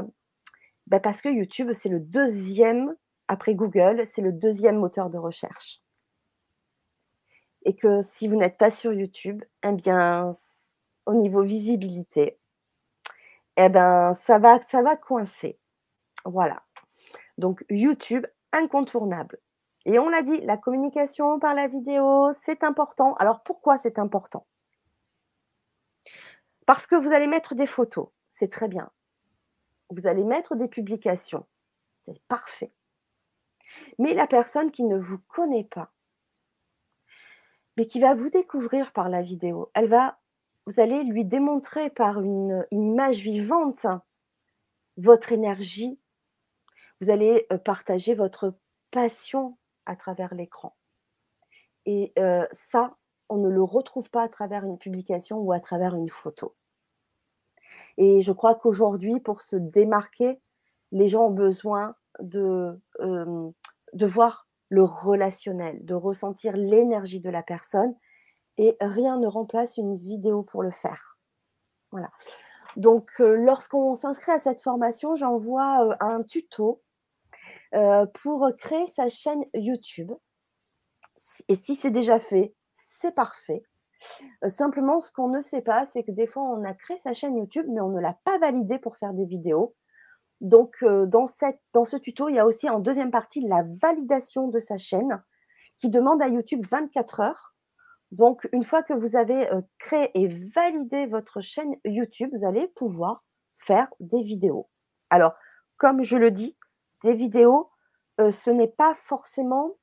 bah, 0.86 1.00
parce 1.00 1.22
que 1.22 1.28
YouTube, 1.28 1.72
c'est 1.72 1.88
le 1.88 2.00
deuxième, 2.00 2.94
après 3.28 3.54
Google, 3.54 4.04
c'est 4.06 4.22
le 4.22 4.32
deuxième 4.32 4.78
moteur 4.78 5.10
de 5.10 5.18
recherche. 5.18 5.80
Et 7.64 7.74
que 7.74 8.02
si 8.02 8.28
vous 8.28 8.36
n'êtes 8.36 8.58
pas 8.58 8.70
sur 8.70 8.92
YouTube, 8.92 9.42
eh 9.64 9.72
bien, 9.72 10.32
au 11.06 11.14
niveau 11.14 11.42
visibilité, 11.42 12.38
eh 13.56 13.68
ben, 13.68 14.12
ça 14.14 14.38
va, 14.38 14.60
ça 14.62 14.82
va 14.82 14.96
coincer. 14.96 15.58
Voilà. 16.24 16.62
Donc 17.38 17.64
YouTube, 17.68 18.26
incontournable. 18.52 19.38
Et 19.84 19.98
on 19.98 20.08
l'a 20.08 20.22
dit, 20.22 20.40
la 20.40 20.56
communication 20.56 21.38
par 21.38 21.54
la 21.54 21.68
vidéo, 21.68 22.32
c'est 22.42 22.64
important. 22.64 23.14
Alors 23.14 23.42
pourquoi 23.42 23.78
c'est 23.78 23.98
important? 23.98 24.46
Parce 26.66 26.86
que 26.86 26.96
vous 26.96 27.12
allez 27.12 27.28
mettre 27.28 27.54
des 27.54 27.68
photos, 27.68 28.08
c'est 28.30 28.50
très 28.50 28.68
bien. 28.68 28.90
Vous 29.90 30.08
allez 30.08 30.24
mettre 30.24 30.56
des 30.56 30.66
publications, 30.66 31.46
c'est 31.94 32.20
parfait. 32.26 32.72
Mais 33.98 34.14
la 34.14 34.26
personne 34.26 34.72
qui 34.72 34.82
ne 34.82 34.98
vous 34.98 35.18
connaît 35.28 35.68
pas, 35.70 35.92
mais 37.76 37.86
qui 37.86 38.00
va 38.00 38.14
vous 38.14 38.30
découvrir 38.30 38.92
par 38.92 39.08
la 39.08 39.22
vidéo, 39.22 39.70
elle 39.74 39.88
va, 39.88 40.18
vous 40.66 40.80
allez 40.80 41.04
lui 41.04 41.24
démontrer 41.24 41.90
par 41.90 42.20
une, 42.20 42.66
image 42.72 43.18
vivante 43.18 43.86
votre 44.96 45.32
énergie, 45.32 46.00
vous 47.00 47.10
allez 47.10 47.46
partager 47.64 48.14
votre 48.14 48.54
passion 48.90 49.56
à 49.84 49.96
travers 49.96 50.34
l'écran. 50.34 50.76
Et 51.84 52.12
ça, 52.70 52.96
on 53.28 53.36
ne 53.36 53.48
le 53.48 53.62
retrouve 53.62 54.10
pas 54.10 54.22
à 54.22 54.28
travers 54.28 54.64
une 54.64 54.78
publication 54.78 55.38
ou 55.38 55.52
à 55.52 55.60
travers 55.60 55.94
une 55.94 56.10
photo. 56.10 56.54
Et 57.96 58.20
je 58.20 58.32
crois 58.32 58.54
qu'aujourd'hui, 58.54 59.20
pour 59.20 59.40
se 59.40 59.56
démarquer, 59.56 60.40
les 60.92 61.08
gens 61.08 61.26
ont 61.26 61.30
besoin 61.30 61.94
de, 62.20 62.80
de 63.00 64.06
voir 64.06 64.48
le 64.68 64.82
relationnel, 64.82 65.84
de 65.84 65.94
ressentir 65.94 66.56
l'énergie 66.56 67.20
de 67.20 67.30
la 67.30 67.42
personne. 67.42 67.94
Et 68.58 68.76
rien 68.80 69.18
ne 69.18 69.26
remplace 69.26 69.76
une 69.76 69.94
vidéo 69.94 70.42
pour 70.42 70.62
le 70.62 70.70
faire. 70.70 71.18
Voilà. 71.90 72.10
Donc, 72.76 73.10
lorsqu'on 73.18 73.94
s'inscrit 73.94 74.32
à 74.32 74.38
cette 74.38 74.60
formation, 74.60 75.14
j'envoie 75.14 75.96
un 76.00 76.22
tuto 76.22 76.82
euh, 76.82 76.85
pour 78.14 78.48
créer 78.58 78.86
sa 78.88 79.08
chaîne 79.08 79.44
YouTube. 79.54 80.12
Et 81.48 81.54
si 81.56 81.76
c'est 81.76 81.90
déjà 81.90 82.18
fait, 82.18 82.54
c'est 82.72 83.14
parfait. 83.14 83.62
Euh, 84.44 84.48
simplement, 84.48 85.00
ce 85.00 85.10
qu'on 85.12 85.28
ne 85.28 85.40
sait 85.40 85.62
pas, 85.62 85.86
c'est 85.86 86.02
que 86.02 86.10
des 86.10 86.26
fois, 86.26 86.42
on 86.42 86.64
a 86.64 86.74
créé 86.74 86.96
sa 86.96 87.12
chaîne 87.12 87.36
YouTube, 87.36 87.66
mais 87.68 87.80
on 87.80 87.90
ne 87.90 88.00
l'a 88.00 88.18
pas 88.24 88.38
validée 88.38 88.78
pour 88.78 88.96
faire 88.96 89.14
des 89.14 89.24
vidéos. 89.24 89.74
Donc, 90.40 90.76
euh, 90.82 91.06
dans 91.06 91.26
ce 91.26 91.96
tuto, 91.96 92.28
il 92.28 92.34
y 92.34 92.38
a 92.38 92.46
aussi 92.46 92.68
en 92.68 92.78
deuxième 92.78 93.10
partie 93.10 93.40
la 93.40 93.64
validation 93.82 94.48
de 94.48 94.60
sa 94.60 94.76
chaîne 94.76 95.22
qui 95.78 95.90
demande 95.90 96.22
à 96.22 96.28
YouTube 96.28 96.64
24 96.70 97.20
heures. 97.20 97.54
Donc, 98.12 98.46
une 98.52 98.64
fois 98.64 98.82
que 98.82 98.92
vous 98.92 99.16
avez 99.16 99.48
créé 99.78 100.10
et 100.14 100.28
validé 100.54 101.06
votre 101.06 101.40
chaîne 101.40 101.74
YouTube, 101.84 102.30
vous 102.32 102.46
allez 102.46 102.68
pouvoir 102.68 103.24
faire 103.56 103.88
des 103.98 104.22
vidéos. 104.22 104.68
Alors, 105.10 105.34
comme 105.76 106.04
je 106.04 106.16
le 106.16 106.30
dis, 106.30 106.56
des 107.02 107.14
vidéos, 107.14 107.70
euh, 108.20 108.30
ce 108.30 108.50
n'est 108.50 108.68
pas 108.68 108.94
forcément 108.94 109.76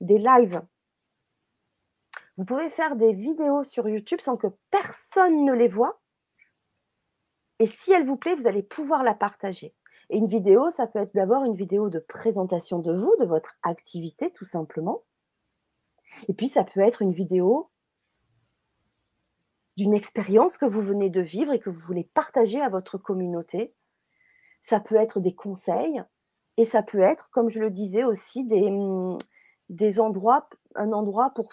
des 0.00 0.18
lives. 0.18 0.62
Vous 2.36 2.44
pouvez 2.44 2.70
faire 2.70 2.96
des 2.96 3.12
vidéos 3.12 3.62
sur 3.62 3.88
YouTube 3.88 4.20
sans 4.20 4.36
que 4.36 4.48
personne 4.70 5.44
ne 5.44 5.52
les 5.52 5.68
voit. 5.68 6.00
Et 7.58 7.66
si 7.66 7.92
elle 7.92 8.04
vous 8.04 8.16
plaît, 8.16 8.34
vous 8.34 8.48
allez 8.48 8.62
pouvoir 8.62 9.02
la 9.02 9.14
partager. 9.14 9.74
Et 10.10 10.16
une 10.16 10.26
vidéo, 10.26 10.70
ça 10.70 10.86
peut 10.86 10.98
être 10.98 11.14
d'abord 11.14 11.44
une 11.44 11.54
vidéo 11.54 11.88
de 11.88 11.98
présentation 11.98 12.78
de 12.80 12.92
vous, 12.92 13.14
de 13.20 13.24
votre 13.24 13.54
activité, 13.62 14.30
tout 14.30 14.44
simplement. 14.44 15.04
Et 16.28 16.34
puis, 16.34 16.48
ça 16.48 16.64
peut 16.64 16.80
être 16.80 17.02
une 17.02 17.12
vidéo 17.12 17.70
d'une 19.76 19.94
expérience 19.94 20.58
que 20.58 20.66
vous 20.66 20.82
venez 20.82 21.08
de 21.08 21.20
vivre 21.20 21.52
et 21.52 21.60
que 21.60 21.70
vous 21.70 21.80
voulez 21.80 22.04
partager 22.14 22.60
à 22.60 22.68
votre 22.68 22.98
communauté 22.98 23.74
ça 24.62 24.78
peut 24.80 24.94
être 24.94 25.20
des 25.20 25.34
conseils 25.34 26.02
et 26.56 26.64
ça 26.64 26.82
peut 26.82 27.00
être, 27.00 27.30
comme 27.30 27.50
je 27.50 27.58
le 27.58 27.70
disais 27.70 28.04
aussi, 28.04 28.44
des, 28.44 28.70
mmh, 28.70 29.18
des 29.68 30.00
endroits, 30.00 30.48
un 30.76 30.92
endroit 30.92 31.30
pour 31.34 31.52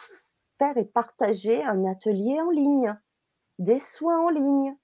faire 0.60 0.78
et 0.78 0.86
partager 0.86 1.64
un 1.64 1.86
atelier 1.86 2.40
en 2.40 2.52
ligne, 2.52 2.96
des 3.58 3.80
soins 3.80 4.20
en 4.20 4.30
ligne. 4.30 4.78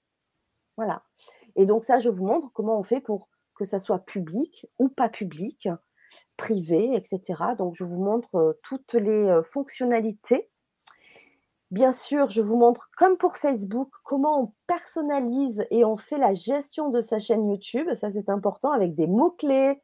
Voilà. 0.76 1.04
Et 1.54 1.66
donc 1.66 1.84
ça, 1.84 2.00
je 2.00 2.10
vous 2.10 2.26
montre 2.26 2.50
comment 2.52 2.78
on 2.78 2.82
fait 2.82 3.00
pour 3.00 3.28
que 3.54 3.64
ça 3.64 3.78
soit 3.78 4.00
public 4.00 4.66
ou 4.78 4.88
pas 4.88 5.08
public, 5.08 5.68
privé, 6.36 6.94
etc. 6.94 7.54
Donc 7.56 7.74
je 7.74 7.84
vous 7.84 8.02
montre 8.02 8.58
toutes 8.62 8.94
les 8.94 9.40
fonctionnalités 9.44 10.50
Bien 11.72 11.90
sûr, 11.90 12.30
je 12.30 12.42
vous 12.42 12.56
montre, 12.56 12.90
comme 12.96 13.16
pour 13.16 13.36
Facebook, 13.36 13.90
comment 14.04 14.40
on 14.40 14.52
personnalise 14.68 15.66
et 15.70 15.84
on 15.84 15.96
fait 15.96 16.18
la 16.18 16.32
gestion 16.32 16.90
de 16.90 17.00
sa 17.00 17.18
chaîne 17.18 17.48
YouTube. 17.48 17.88
Ça, 17.94 18.10
c'est 18.12 18.28
important 18.28 18.70
avec 18.70 18.94
des 18.94 19.08
mots-clés, 19.08 19.82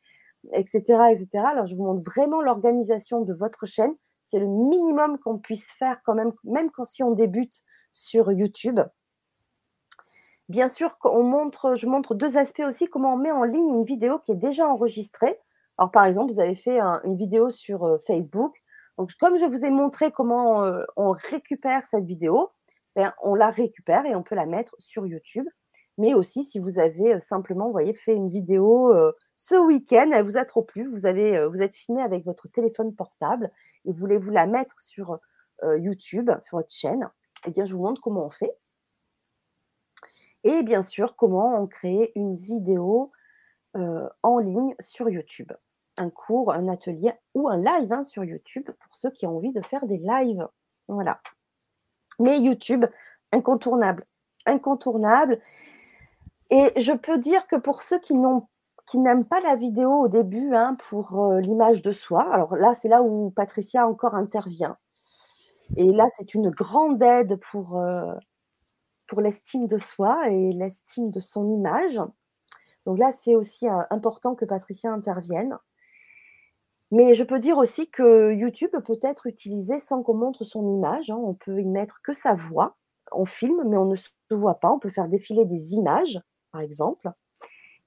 etc., 0.52 0.78
etc. 1.10 1.44
Alors, 1.44 1.66
je 1.66 1.74
vous 1.74 1.82
montre 1.84 2.02
vraiment 2.04 2.40
l'organisation 2.40 3.22
de 3.22 3.34
votre 3.34 3.66
chaîne. 3.66 3.94
C'est 4.22 4.38
le 4.38 4.46
minimum 4.46 5.18
qu'on 5.18 5.38
puisse 5.38 5.66
faire 5.72 6.00
quand 6.04 6.14
même, 6.14 6.32
même 6.44 6.70
quand 6.70 6.84
si 6.84 7.02
on 7.02 7.10
débute 7.10 7.64
sur 7.90 8.30
YouTube. 8.30 8.78
Bien 10.48 10.68
sûr, 10.68 10.96
je 11.04 11.86
montre 11.86 12.14
deux 12.14 12.36
aspects 12.36 12.62
aussi, 12.64 12.86
comment 12.86 13.14
on 13.14 13.16
met 13.16 13.32
en 13.32 13.42
ligne 13.42 13.70
une 13.70 13.84
vidéo 13.84 14.20
qui 14.20 14.30
est 14.30 14.36
déjà 14.36 14.68
enregistrée. 14.68 15.36
Alors, 15.78 15.90
par 15.90 16.04
exemple, 16.04 16.32
vous 16.32 16.40
avez 16.40 16.54
fait 16.54 16.80
une 16.80 17.16
vidéo 17.16 17.50
sur 17.50 17.84
euh, 17.84 17.98
Facebook 18.06 18.61
donc, 18.98 19.12
comme 19.18 19.38
je 19.38 19.44
vous 19.44 19.64
ai 19.64 19.70
montré 19.70 20.12
comment 20.12 20.64
euh, 20.64 20.84
on 20.96 21.12
récupère 21.12 21.86
cette 21.86 22.04
vidéo, 22.04 22.50
ben, 22.94 23.12
on 23.22 23.34
la 23.34 23.50
récupère 23.50 24.04
et 24.06 24.14
on 24.14 24.22
peut 24.22 24.34
la 24.34 24.46
mettre 24.46 24.74
sur 24.78 25.06
YouTube. 25.06 25.46
mais 25.98 26.14
aussi 26.14 26.44
si 26.44 26.58
vous 26.58 26.78
avez 26.78 27.20
simplement, 27.20 27.66
vous 27.66 27.72
voyez, 27.72 27.94
fait 27.94 28.14
une 28.14 28.30
vidéo 28.30 28.92
ce 29.36 29.54
week-end, 29.56 30.10
elle 30.12 30.24
vous 30.24 30.36
a 30.36 30.44
trop 30.44 30.62
plu, 30.62 30.84
vous, 30.84 31.06
avez, 31.06 31.46
vous 31.46 31.58
êtes 31.60 31.74
filmé 31.74 32.02
avec 32.02 32.24
votre 32.24 32.48
téléphone 32.48 32.94
portable 32.94 33.50
et 33.84 33.92
voulez-vous 33.92 34.30
la 34.30 34.46
mettre 34.46 34.80
sur 34.80 35.18
YouTube, 35.62 36.30
sur 36.42 36.58
votre 36.58 36.72
chaîne, 36.72 37.10
eh 37.46 37.50
bien, 37.50 37.64
je 37.64 37.74
vous 37.74 37.82
montre 37.82 38.00
comment 38.00 38.26
on 38.26 38.30
fait. 38.30 38.52
Et 40.44 40.62
bien 40.62 40.82
sûr, 40.82 41.16
comment 41.16 41.60
on 41.60 41.66
crée 41.66 42.12
une 42.14 42.36
vidéo 42.36 43.12
en 43.74 44.38
ligne 44.38 44.74
sur 44.80 45.08
YouTube. 45.08 45.52
Un 45.96 46.10
cours, 46.10 46.52
un 46.52 46.68
atelier 46.68 47.12
ou 47.34 47.48
un 47.48 47.58
live 47.58 47.92
hein, 47.92 48.02
sur 48.02 48.24
YouTube 48.24 48.70
pour 48.80 48.94
ceux 48.94 49.10
qui 49.10 49.26
ont 49.26 49.36
envie 49.36 49.52
de 49.52 49.62
faire 49.62 49.86
des 49.86 49.98
lives. 49.98 50.46
Voilà. 50.88 51.20
Mais 52.18 52.38
YouTube, 52.40 52.86
incontournable. 53.32 54.06
Incontournable. 54.46 55.40
Et 56.50 56.72
je 56.76 56.92
peux 56.92 57.18
dire 57.18 57.46
que 57.46 57.56
pour 57.56 57.82
ceux 57.82 57.98
qui 57.98 58.14
n'aiment 58.14 59.24
pas 59.24 59.40
la 59.40 59.56
vidéo 59.56 59.90
au 59.92 60.08
début 60.08 60.54
hein, 60.54 60.76
pour 60.88 61.32
l'image 61.40 61.82
de 61.82 61.92
soi, 61.92 62.22
alors 62.32 62.56
là, 62.56 62.74
c'est 62.74 62.88
là 62.88 63.02
où 63.02 63.30
Patricia 63.30 63.86
encore 63.86 64.14
intervient. 64.14 64.76
Et 65.76 65.92
là, 65.92 66.08
c'est 66.16 66.34
une 66.34 66.50
grande 66.50 67.02
aide 67.02 67.36
pour, 67.36 67.80
pour 69.06 69.20
l'estime 69.20 69.66
de 69.66 69.78
soi 69.78 70.28
et 70.28 70.52
l'estime 70.52 71.10
de 71.10 71.20
son 71.20 71.48
image. 71.50 72.00
Donc 72.86 72.98
là, 72.98 73.12
c'est 73.12 73.34
aussi 73.34 73.66
important 73.90 74.34
que 74.34 74.44
Patricia 74.44 74.92
intervienne. 74.92 75.56
Mais 76.92 77.14
je 77.14 77.24
peux 77.24 77.38
dire 77.38 77.56
aussi 77.56 77.90
que 77.90 78.32
YouTube 78.32 78.70
peut 78.84 78.98
être 79.02 79.26
utilisé 79.26 79.78
sans 79.78 80.02
qu'on 80.02 80.14
montre 80.14 80.44
son 80.44 80.68
image. 80.76 81.10
Hein. 81.10 81.16
On 81.16 81.34
peut 81.34 81.60
y 81.60 81.66
mettre 81.66 82.00
que 82.02 82.12
sa 82.12 82.34
voix. 82.34 82.76
On 83.12 83.24
filme, 83.24 83.64
mais 83.66 83.78
on 83.78 83.86
ne 83.86 83.96
se 83.96 84.10
voit 84.30 84.60
pas. 84.60 84.70
On 84.70 84.78
peut 84.78 84.90
faire 84.90 85.08
défiler 85.08 85.46
des 85.46 85.74
images, 85.74 86.20
par 86.52 86.60
exemple, 86.60 87.10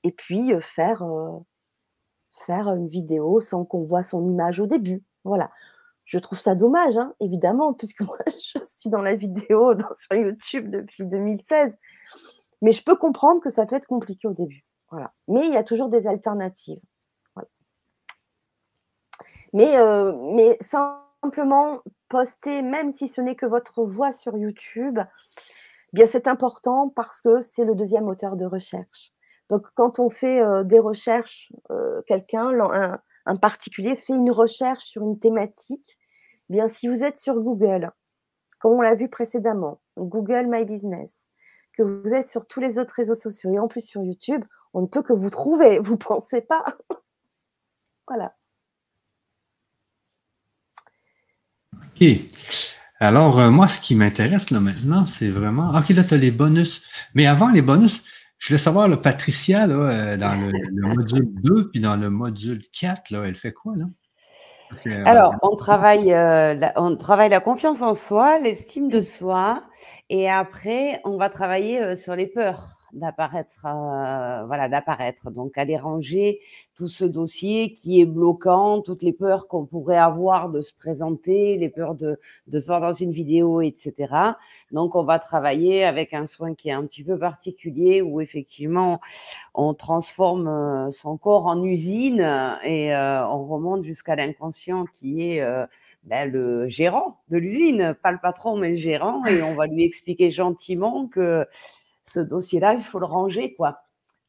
et 0.03 0.11
puis 0.11 0.51
faire, 0.61 1.03
faire 2.45 2.67
une 2.69 2.87
vidéo 2.87 3.39
sans 3.39 3.63
qu'on 3.63 3.83
voit 3.83 4.03
son 4.03 4.25
image 4.25 4.59
au 4.59 4.65
début. 4.65 5.03
Voilà. 5.23 5.51
Je 6.03 6.19
trouve 6.19 6.39
ça 6.39 6.55
dommage, 6.55 6.97
hein, 6.97 7.13
évidemment, 7.19 7.73
puisque 7.77 8.01
moi, 8.01 8.17
je 8.27 8.59
suis 8.63 8.89
dans 8.89 9.01
la 9.01 9.15
vidéo 9.15 9.73
sur 9.97 10.15
YouTube 10.15 10.69
depuis 10.71 11.05
2016. 11.05 11.77
Mais 12.61 12.71
je 12.71 12.83
peux 12.83 12.95
comprendre 12.95 13.39
que 13.41 13.49
ça 13.51 13.67
peut 13.67 13.75
être 13.75 13.87
compliqué 13.87 14.27
au 14.27 14.33
début. 14.33 14.65
Voilà. 14.89 15.13
Mais 15.27 15.45
il 15.45 15.53
y 15.53 15.57
a 15.57 15.63
toujours 15.63 15.89
des 15.89 16.07
alternatives. 16.07 16.79
Mais, 19.53 19.77
euh, 19.77 20.13
mais 20.33 20.57
simplement 20.61 21.81
poster, 22.09 22.61
même 22.61 22.91
si 22.91 23.07
ce 23.07 23.21
n'est 23.21 23.35
que 23.35 23.45
votre 23.45 23.83
voix 23.83 24.11
sur 24.11 24.37
YouTube, 24.37 24.99
eh 24.99 25.93
bien 25.93 26.05
c'est 26.05 26.27
important 26.27 26.89
parce 26.89 27.21
que 27.21 27.41
c'est 27.41 27.65
le 27.65 27.75
deuxième 27.75 28.05
moteur 28.05 28.35
de 28.35 28.45
recherche. 28.45 29.13
Donc 29.49 29.67
quand 29.75 29.99
on 29.99 30.09
fait 30.09 30.41
euh, 30.41 30.63
des 30.63 30.79
recherches, 30.79 31.51
euh, 31.71 32.01
quelqu'un, 32.07 32.59
un, 32.59 32.99
un 33.25 33.35
particulier 33.35 33.95
fait 33.95 34.13
une 34.13 34.31
recherche 34.31 34.83
sur 34.83 35.03
une 35.03 35.19
thématique, 35.19 35.99
eh 36.49 36.53
bien 36.53 36.67
si 36.67 36.87
vous 36.87 37.03
êtes 37.03 37.17
sur 37.17 37.39
Google, 37.39 37.91
comme 38.59 38.73
on 38.73 38.81
l'a 38.81 38.95
vu 38.95 39.09
précédemment, 39.09 39.79
Google 39.97 40.47
My 40.47 40.65
Business, 40.65 41.29
que 41.73 41.83
vous 41.83 42.13
êtes 42.13 42.27
sur 42.27 42.47
tous 42.47 42.59
les 42.59 42.79
autres 42.79 42.93
réseaux 42.95 43.15
sociaux 43.15 43.51
et 43.51 43.59
en 43.59 43.67
plus 43.67 43.81
sur 43.81 44.01
YouTube, 44.01 44.43
on 44.73 44.81
ne 44.81 44.87
peut 44.87 45.03
que 45.03 45.13
vous 45.13 45.29
trouver, 45.29 45.79
vous 45.79 45.93
ne 45.93 45.97
pensez 45.97 46.41
pas 46.41 46.65
Voilà. 48.07 48.35
OK. 51.95 52.07
Alors, 52.99 53.39
euh, 53.39 53.49
moi, 53.49 53.67
ce 53.67 53.79
qui 53.79 53.95
m'intéresse 53.95 54.51
là 54.51 54.59
maintenant, 54.59 55.05
c'est 55.05 55.29
vraiment. 55.29 55.69
OK, 55.77 55.89
là, 55.89 56.03
tu 56.03 56.13
as 56.13 56.17
les 56.17 56.31
bonus. 56.31 56.83
Mais 57.13 57.25
avant 57.25 57.49
les 57.49 57.61
bonus, 57.61 58.05
je 58.37 58.47
voulais 58.47 58.57
savoir, 58.57 59.01
Patricia, 59.01 59.67
euh, 59.67 60.17
dans 60.17 60.35
le, 60.35 60.87
module 60.87 61.27
2 61.41 61.69
puis 61.69 61.81
dans 61.81 61.95
le 61.95 62.09
module 62.09 62.61
4, 62.71 63.11
là, 63.11 63.23
elle 63.25 63.35
fait 63.35 63.53
quoi, 63.53 63.73
là? 63.75 63.85
Euh, 64.87 65.03
Alors, 65.05 65.35
on 65.43 65.55
travaille 65.55 66.09
la 66.09 67.39
confiance 67.39 67.81
en 67.81 67.93
soi, 67.93 68.39
l'estime 68.39 68.89
de 68.89 69.01
soi, 69.01 69.63
et 70.09 70.29
après, 70.29 71.01
on 71.05 71.17
va 71.17 71.29
travailler 71.29 71.95
sur 71.95 72.15
les 72.15 72.27
peurs 72.27 72.74
d'apparaître, 72.95 73.65
euh, 73.65 74.45
voilà, 74.47 74.69
d'apparaître. 74.69 75.29
Donc, 75.29 75.57
aller 75.57 75.77
ranger 75.77 76.39
tout 76.75 76.87
ce 76.87 77.05
dossier 77.05 77.73
qui 77.73 78.01
est 78.01 78.05
bloquant, 78.05 78.81
toutes 78.81 79.03
les 79.03 79.13
peurs 79.13 79.47
qu'on 79.47 79.65
pourrait 79.65 79.97
avoir 79.97 80.49
de 80.49 80.61
se 80.61 80.73
présenter, 80.73 81.57
les 81.57 81.69
peurs 81.69 81.95
de, 81.95 82.19
de 82.47 82.59
se 82.59 82.65
voir 82.65 82.81
dans 82.81 82.93
une 82.93 83.11
vidéo, 83.11 83.61
etc. 83.61 83.93
Donc, 84.71 84.95
on 84.95 85.03
va 85.03 85.19
travailler 85.19 85.83
avec 85.83 86.13
un 86.13 86.25
soin 86.25 86.55
qui 86.55 86.69
est 86.69 86.73
un 86.73 86.85
petit 86.85 87.03
peu 87.03 87.19
particulier 87.19 88.01
où 88.01 88.21
effectivement, 88.21 88.99
on 89.53 89.73
transforme 89.73 90.47
euh, 90.47 90.91
son 90.91 91.17
corps 91.17 91.45
en 91.45 91.63
usine 91.63 92.21
et 92.63 92.95
euh, 92.95 93.27
on 93.27 93.45
remonte 93.45 93.83
jusqu'à 93.83 94.15
l'inconscient 94.15 94.85
qui 94.99 95.21
est 95.21 95.43
ben, 96.05 96.31
le 96.31 96.69
gérant 96.69 97.19
de 97.29 97.37
l'usine, 97.37 97.95
pas 98.01 98.11
le 98.11 98.19
patron, 98.19 98.57
mais 98.57 98.71
le 98.71 98.77
gérant, 98.77 99.25
et 99.25 99.41
on 99.41 99.55
va 99.55 99.65
lui 99.65 99.83
expliquer 99.83 100.29
gentiment 100.29 101.07
que 101.07 101.47
ce 102.13 102.19
dossier-là, 102.19 102.75
il 102.75 102.83
faut 102.83 102.99
le 102.99 103.05
ranger, 103.05 103.53
quoi. 103.55 103.81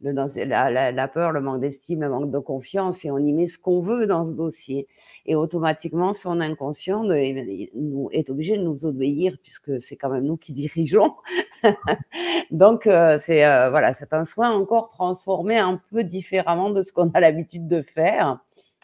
La, 0.02 1.08
peur, 1.08 1.32
le 1.32 1.40
manque 1.40 1.60
d'estime, 1.60 2.02
le 2.02 2.10
manque 2.10 2.30
de 2.30 2.38
confiance, 2.38 3.04
et 3.06 3.10
on 3.10 3.18
y 3.18 3.32
met 3.32 3.46
ce 3.46 3.58
qu'on 3.58 3.80
veut 3.80 4.06
dans 4.06 4.24
ce 4.24 4.32
dossier. 4.32 4.86
Et 5.24 5.34
automatiquement, 5.34 6.12
son 6.12 6.40
inconscient 6.40 7.10
est 7.10 8.30
obligé 8.30 8.58
de 8.58 8.62
nous 8.62 8.84
obéir, 8.84 9.36
puisque 9.42 9.80
c'est 9.80 9.96
quand 9.96 10.10
même 10.10 10.24
nous 10.24 10.36
qui 10.36 10.52
dirigeons. 10.52 11.14
Donc, 12.50 12.86
euh, 12.86 13.16
c'est 13.18 13.46
euh, 13.46 13.70
voilà, 13.70 13.94
c'est 13.94 14.12
un 14.12 14.24
soin 14.24 14.50
encore 14.50 14.90
transformé 14.90 15.58
un 15.58 15.80
peu 15.90 16.04
différemment 16.04 16.70
de 16.70 16.82
ce 16.82 16.92
qu'on 16.92 17.10
a 17.10 17.20
l'habitude 17.20 17.66
de 17.66 17.80
faire, 17.80 18.38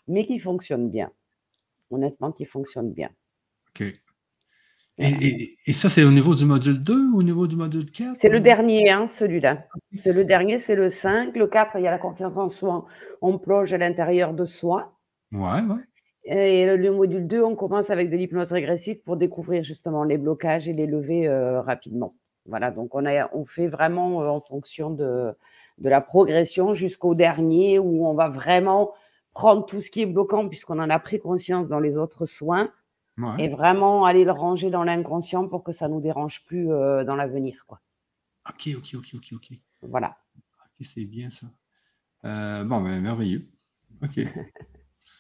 mais 0.08 0.24
qui 0.24 0.38
fonctionne 0.38 0.88
bien. 0.88 1.10
Honnêtement, 1.90 2.32
qui 2.32 2.46
fonctionne 2.46 2.90
bien. 2.90 3.10
Et, 5.02 5.72
ça, 5.72 5.88
c'est 5.88 6.04
au 6.04 6.10
niveau 6.10 6.34
du 6.34 6.44
module 6.44 6.82
2 6.82 6.94
ou 7.12 7.18
au 7.18 7.22
niveau 7.22 7.46
du 7.46 7.56
module 7.56 7.90
4 7.90 8.16
C'est 8.16 8.28
le 8.28 8.40
dernier, 8.40 8.90
hein, 8.90 9.06
celui-là. 9.06 9.64
C'est 9.96 10.12
le 10.12 10.24
dernier, 10.24 10.58
c'est 10.58 10.74
le 10.74 10.88
5. 10.88 11.36
Le 11.36 11.46
4, 11.46 11.76
il 11.76 11.82
y 11.82 11.88
a 11.88 11.90
la 11.90 11.98
confiance 11.98 12.36
en 12.36 12.48
soi. 12.48 12.86
On 13.20 13.38
plonge 13.38 13.72
à 13.72 13.78
l'intérieur 13.78 14.32
de 14.32 14.44
soi. 14.44 14.92
Ouais, 15.32 15.60
ouais. 15.60 15.82
Et 16.24 16.76
le 16.76 16.92
module 16.92 17.26
2, 17.26 17.42
on 17.42 17.56
commence 17.56 17.90
avec 17.90 18.10
de 18.10 18.16
l'hypnose 18.16 18.52
régressive 18.52 19.02
pour 19.02 19.16
découvrir 19.16 19.64
justement 19.64 20.04
les 20.04 20.18
blocages 20.18 20.68
et 20.68 20.72
les 20.72 20.86
lever 20.86 21.26
euh, 21.26 21.60
rapidement. 21.60 22.14
Voilà, 22.46 22.70
donc 22.70 22.94
on, 22.94 23.04
a, 23.06 23.28
on 23.34 23.44
fait 23.44 23.66
vraiment 23.66 24.22
euh, 24.22 24.26
en 24.28 24.40
fonction 24.40 24.90
de, 24.90 25.32
de 25.78 25.88
la 25.88 26.00
progression 26.00 26.74
jusqu'au 26.74 27.14
dernier 27.14 27.78
où 27.78 28.06
on 28.06 28.14
va 28.14 28.28
vraiment 28.28 28.92
prendre 29.32 29.64
tout 29.66 29.80
ce 29.80 29.90
qui 29.90 30.02
est 30.02 30.06
bloquant 30.06 30.48
puisqu'on 30.48 30.78
en 30.78 30.90
a 30.90 30.98
pris 30.98 31.18
conscience 31.18 31.68
dans 31.68 31.80
les 31.80 31.96
autres 31.96 32.26
soins 32.26 32.70
et 33.38 33.48
vraiment 33.48 34.04
aller 34.04 34.24
le 34.24 34.32
ranger 34.32 34.70
dans 34.70 34.84
l'inconscient 34.84 35.46
pour 35.46 35.62
que 35.62 35.72
ça 35.72 35.88
ne 35.88 35.94
nous 35.94 36.00
dérange 36.00 36.44
plus 36.46 36.70
euh, 36.70 37.04
dans 37.04 37.14
l'avenir. 37.14 37.64
Quoi. 37.66 37.80
Ok, 38.48 38.70
ok, 38.76 38.94
ok, 38.94 39.14
ok, 39.14 39.32
ok. 39.34 39.58
Voilà. 39.82 40.16
Ok, 40.36 40.86
c'est 40.86 41.04
bien 41.04 41.30
ça. 41.30 41.46
Euh, 42.24 42.64
bon, 42.64 42.80
ben, 42.80 43.00
merveilleux. 43.00 43.48
Ok. 44.02 44.20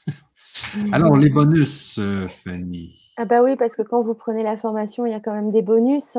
Alors, 0.92 1.16
les 1.16 1.28
bonus, 1.28 1.98
euh, 1.98 2.28
Fanny. 2.28 3.12
Ah 3.16 3.26
bah 3.26 3.42
oui, 3.42 3.56
parce 3.56 3.76
que 3.76 3.82
quand 3.82 4.02
vous 4.02 4.14
prenez 4.14 4.42
la 4.42 4.56
formation, 4.56 5.04
il 5.04 5.12
y 5.12 5.14
a 5.14 5.20
quand 5.20 5.34
même 5.34 5.50
des 5.50 5.62
bonus. 5.62 6.16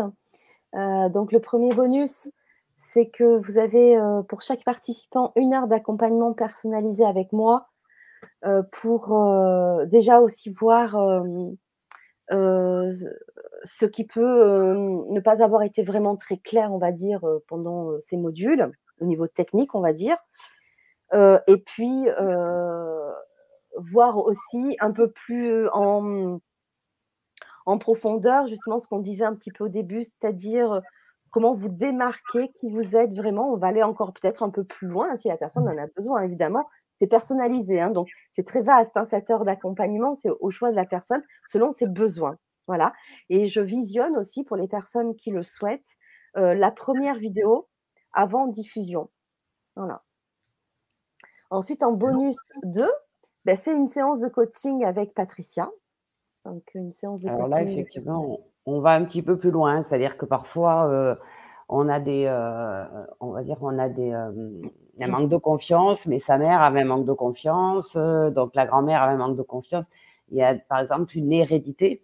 donc, 0.74 1.32
le 1.32 1.40
premier 1.40 1.74
bonus, 1.74 2.30
c'est 2.76 3.10
que 3.10 3.38
vous 3.38 3.58
avez 3.58 3.98
pour 4.28 4.42
chaque 4.42 4.64
participant 4.64 5.32
une 5.36 5.54
heure 5.54 5.68
d'accompagnement 5.68 6.34
personnalisé 6.34 7.04
avec 7.04 7.34
moi 7.34 7.70
pour 8.72 9.12
déjà 9.88 10.20
aussi 10.20 10.50
voir 10.50 10.96
euh, 10.96 11.24
ce 12.30 13.86
qui 13.86 14.06
peut 14.06 14.22
euh, 14.22 14.76
ne 15.10 15.20
pas 15.20 15.44
avoir 15.44 15.64
été 15.64 15.84
vraiment 15.84 16.16
très 16.16 16.38
clair, 16.38 16.72
on 16.72 16.78
va 16.78 16.92
dire, 16.92 17.24
euh, 17.26 17.44
pendant 17.48 18.00
ces 18.00 18.18
modules, 18.18 18.72
au 19.00 19.06
niveau 19.06 19.28
technique, 19.28 19.76
on 19.76 19.82
va 19.82 19.94
dire. 19.94 20.18
et 21.14 21.58
puis, 21.66 22.06
voir 23.78 24.18
aussi 24.18 24.78
un 24.80 24.92
peu 24.92 25.12
plus 25.12 25.68
en, 25.70 26.40
en 27.66 27.78
profondeur, 27.78 28.48
justement, 28.48 28.80
ce 28.80 28.88
qu'on 28.88 29.00
disait 29.00 29.26
un 29.26 29.36
petit 29.36 29.52
peu 29.52 29.66
au 29.66 29.70
début, 29.70 30.04
c'est-à-dire 30.04 30.82
comment 31.32 31.56
vous 31.56 31.70
démarquer 31.70 32.52
qui 32.54 32.70
vous 32.70 32.96
êtes 32.96 33.14
vraiment. 33.16 33.52
On 33.52 33.58
va 33.58 33.68
aller 33.68 33.84
encore 33.84 34.14
peut-être 34.14 34.44
un 34.44 34.52
peu 34.52 34.64
plus 34.64 34.88
loin 34.88 35.16
si 35.18 35.28
la 35.28 35.38
personne 35.38 35.68
en 35.68 35.78
a 35.78 35.88
besoin, 35.96 36.22
évidemment, 36.22 36.68
c'est 37.00 37.08
personnalisé. 37.08 37.82
Hein, 37.82 37.92
donc, 37.92 38.10
c'est 38.34 38.46
très 38.46 38.62
vaste, 38.62 38.92
hein, 38.96 39.06
cette 39.06 39.30
heure 39.30 39.46
d'accompagnement, 39.46 40.14
c'est 40.16 40.30
au 40.40 40.50
choix 40.50 40.72
de 40.72 40.76
la 40.76 40.86
personne 40.86 41.24
selon 41.50 41.72
ses 41.72 41.88
besoins. 41.88 42.38
Voilà. 42.68 42.94
Et 43.30 43.48
je 43.48 43.62
visionne 43.62 44.16
aussi 44.18 44.44
pour 44.44 44.56
les 44.56 44.68
personnes 44.68 45.16
qui 45.16 45.32
le 45.32 45.44
souhaitent 45.44 45.96
euh, 46.38 46.54
la 46.54 46.72
première 46.72 47.16
vidéo 47.16 47.68
avant 48.14 48.48
diffusion. 48.48 49.10
Voilà. 49.76 50.04
Ensuite, 51.50 51.84
en 51.84 51.92
bonus 51.92 52.38
2, 52.64 52.88
ben, 53.46 53.56
c'est 53.56 53.74
une 53.74 53.88
séance 53.88 54.22
de 54.22 54.30
coaching 54.30 54.86
avec 54.86 55.14
Patricia. 55.14 55.70
Donc, 56.46 56.64
une 56.74 56.92
séance 56.92 57.22
de 57.22 57.30
Alors 57.30 57.48
là, 57.48 57.62
effectivement, 57.62 58.38
on 58.66 58.80
va 58.80 58.92
un 58.92 59.04
petit 59.06 59.22
peu 59.22 59.38
plus 59.38 59.52
loin. 59.52 59.84
C'est-à-dire 59.84 60.18
que 60.18 60.26
parfois, 60.26 60.88
euh, 60.88 61.16
on 61.70 61.90
a 61.90 62.00
des, 62.00 62.28
on 63.20 63.32
va 63.32 63.44
dire, 63.44 63.58
on 63.62 63.78
a 63.78 63.90
des, 63.90 64.14
un 65.00 65.08
manque 65.08 65.30
de 65.30 65.38
confiance, 65.38 66.06
mais 66.06 66.20
sa 66.20 66.38
mère 66.38 66.62
avait 66.62 66.82
un 66.82 66.86
manque 66.86 67.06
de 67.06 67.14
confiance, 67.14 67.96
donc 67.96 68.56
la 68.56 68.66
grand-mère 68.66 69.02
avait 69.02 69.14
un 69.14 69.18
manque 69.18 69.38
de 69.38 69.42
confiance. 69.42 69.86
Il 70.30 70.38
y 70.38 70.44
a 70.44 70.56
par 70.56 70.80
exemple 70.80 71.18
une 71.18 71.32
hérédité. 71.32 72.04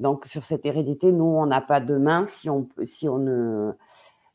Donc 0.00 0.26
sur 0.26 0.44
cette 0.44 0.66
hérédité, 0.66 1.12
nous, 1.12 1.24
on 1.24 1.46
n'a 1.46 1.60
pas 1.60 1.80
de 1.80 1.96
main 1.96 2.26
si 2.26 2.50
on, 2.50 2.68
si 2.84 3.08
on 3.08 3.18
ne 3.18 3.72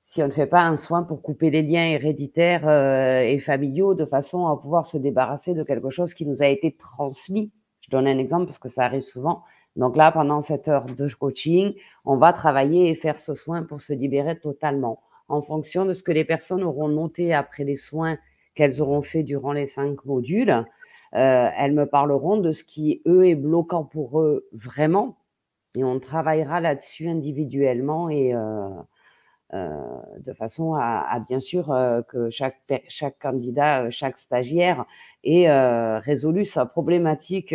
si 0.07 0.23
on 0.23 0.27
ne 0.27 0.31
fait 0.31 0.47
pas 0.47 0.61
un 0.61 0.77
soin 0.77 1.03
pour 1.03 1.21
couper 1.21 1.49
les 1.49 1.61
liens 1.61 1.85
héréditaires 1.85 2.65
euh, 2.65 3.23
et 3.23 3.39
familiaux 3.39 3.93
de 3.93 4.05
façon 4.05 4.47
à 4.47 4.55
pouvoir 4.55 4.85
se 4.85 4.97
débarrasser 4.97 5.53
de 5.53 5.63
quelque 5.63 5.89
chose 5.89 6.13
qui 6.13 6.25
nous 6.25 6.41
a 6.41 6.47
été 6.47 6.71
transmis. 6.71 7.51
Je 7.81 7.89
donne 7.89 8.07
un 8.07 8.17
exemple 8.17 8.45
parce 8.45 8.57
que 8.57 8.69
ça 8.69 8.83
arrive 8.83 9.03
souvent. 9.03 9.43
Donc 9.75 9.97
là, 9.97 10.13
pendant 10.13 10.41
cette 10.41 10.69
heure 10.69 10.85
de 10.85 11.13
coaching, 11.13 11.73
on 12.05 12.15
va 12.15 12.31
travailler 12.31 12.89
et 12.89 12.95
faire 12.95 13.19
ce 13.19 13.33
soin 13.33 13.63
pour 13.63 13.81
se 13.81 13.91
libérer 13.91 14.39
totalement 14.39 15.01
en 15.27 15.41
fonction 15.41 15.85
de 15.85 15.93
ce 15.93 16.03
que 16.03 16.11
les 16.11 16.25
personnes 16.25 16.63
auront 16.63 16.87
noté 16.87 17.33
après 17.33 17.63
les 17.63 17.77
soins 17.77 18.17
qu'elles 18.55 18.81
auront 18.81 19.01
fait 19.01 19.23
durant 19.23 19.53
les 19.53 19.67
cinq 19.67 20.03
modules. 20.05 20.65
Euh, 21.15 21.49
elles 21.57 21.73
me 21.73 21.85
parleront 21.85 22.37
de 22.37 22.51
ce 22.51 22.63
qui, 22.63 23.01
eux, 23.07 23.27
est 23.27 23.35
bloquant 23.35 23.83
pour 23.83 24.19
eux 24.19 24.47
vraiment. 24.51 25.17
Et 25.75 25.83
on 25.83 25.99
travaillera 25.99 26.59
là-dessus 26.59 27.07
individuellement 27.07 28.09
et, 28.09 28.33
euh, 28.33 28.69
euh, 29.53 29.77
de 30.25 30.33
façon 30.33 30.73
à, 30.75 31.23
bien 31.29 31.39
sûr 31.39 31.67
que 32.09 32.29
chaque, 32.29 32.61
chaque 32.89 33.19
candidat, 33.19 33.89
chaque 33.91 34.17
stagiaire 34.17 34.85
ait 35.23 35.47
résolu 35.99 36.45
sa 36.45 36.65
problématique 36.65 37.53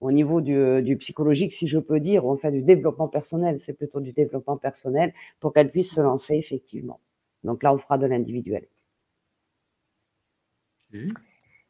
au 0.00 0.12
niveau 0.12 0.40
du, 0.40 0.96
psychologique, 0.98 1.52
si 1.52 1.68
je 1.68 1.78
peux 1.78 2.00
dire, 2.00 2.26
enfin 2.26 2.50
du 2.50 2.62
développement 2.62 3.08
personnel, 3.08 3.58
c'est 3.60 3.72
plutôt 3.72 4.00
du 4.00 4.12
développement 4.12 4.56
personnel, 4.56 5.12
pour 5.40 5.52
qu'elle 5.52 5.70
puisse 5.70 5.94
se 5.94 6.00
lancer 6.00 6.34
effectivement. 6.34 7.00
Donc 7.44 7.62
là, 7.62 7.72
on 7.72 7.78
fera 7.78 7.98
de 7.98 8.06
l'individuel. 8.06 8.66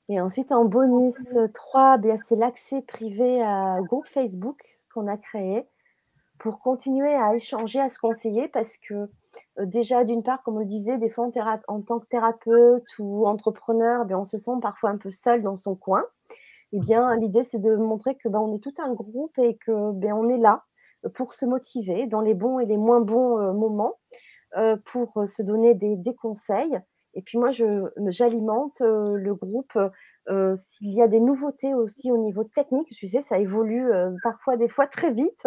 Et 0.08 0.20
ensuite, 0.20 0.52
en 0.52 0.64
bonus 0.64 1.36
3, 1.54 1.98
c'est 2.24 2.36
l'accès 2.36 2.82
privé 2.82 3.42
à 3.42 3.78
groupe 3.82 4.06
Facebook 4.06 4.80
qu'on 4.92 5.06
a 5.08 5.16
créé 5.16 5.66
pour 6.38 6.60
continuer 6.60 7.14
à 7.14 7.34
échanger, 7.34 7.80
à 7.80 7.88
se 7.88 7.98
conseiller, 7.98 8.48
parce 8.48 8.76
que 8.76 9.08
euh, 9.58 9.66
déjà, 9.66 10.04
d'une 10.04 10.22
part, 10.22 10.42
comme 10.42 10.56
on 10.56 10.60
le 10.60 10.66
disait, 10.66 10.98
des 10.98 11.08
fois 11.08 11.28
en, 11.68 11.80
tant 11.80 11.98
que 11.98 12.06
thérapeute 12.06 12.86
ou 12.98 13.26
entrepreneur, 13.26 14.04
bien, 14.04 14.18
on 14.18 14.26
se 14.26 14.38
sent 14.38 14.58
parfois 14.60 14.90
un 14.90 14.98
peu 14.98 15.10
seul 15.10 15.42
dans 15.42 15.56
son 15.56 15.74
coin. 15.74 16.04
Eh 16.76 16.80
bien, 16.80 17.16
l'idée, 17.16 17.42
c'est 17.42 17.58
de 17.58 17.74
montrer 17.74 18.16
que 18.16 18.28
ben, 18.28 18.38
on 18.38 18.54
est 18.54 18.60
tout 18.60 18.74
un 18.78 18.92
groupe 18.92 19.38
et 19.38 19.56
que 19.56 19.92
ben, 19.92 20.12
on 20.12 20.28
est 20.28 20.38
là 20.38 20.64
pour 21.14 21.34
se 21.34 21.46
motiver 21.46 22.06
dans 22.06 22.20
les 22.20 22.34
bons 22.34 22.58
et 22.58 22.66
les 22.66 22.76
moins 22.76 23.00
bons 23.00 23.38
euh, 23.38 23.52
moments, 23.52 23.94
euh, 24.56 24.76
pour 24.84 25.26
se 25.26 25.42
donner 25.42 25.74
des, 25.74 26.14
conseils. 26.14 26.78
Et 27.14 27.22
puis 27.22 27.38
moi, 27.38 27.50
j'alimente 27.50 28.80
le 28.80 29.34
groupe 29.34 29.78
euh, 30.28 30.56
s'il 30.56 30.92
y 30.92 31.02
a 31.02 31.08
des 31.08 31.20
nouveautés 31.20 31.72
aussi 31.74 32.10
au 32.10 32.18
niveau 32.18 32.42
technique, 32.42 32.88
tu 32.96 33.06
sais, 33.06 33.22
ça 33.22 33.38
évolue 33.38 33.92
euh, 33.92 34.10
parfois 34.24 34.56
des 34.56 34.68
fois 34.68 34.86
très 34.88 35.12
vite. 35.12 35.46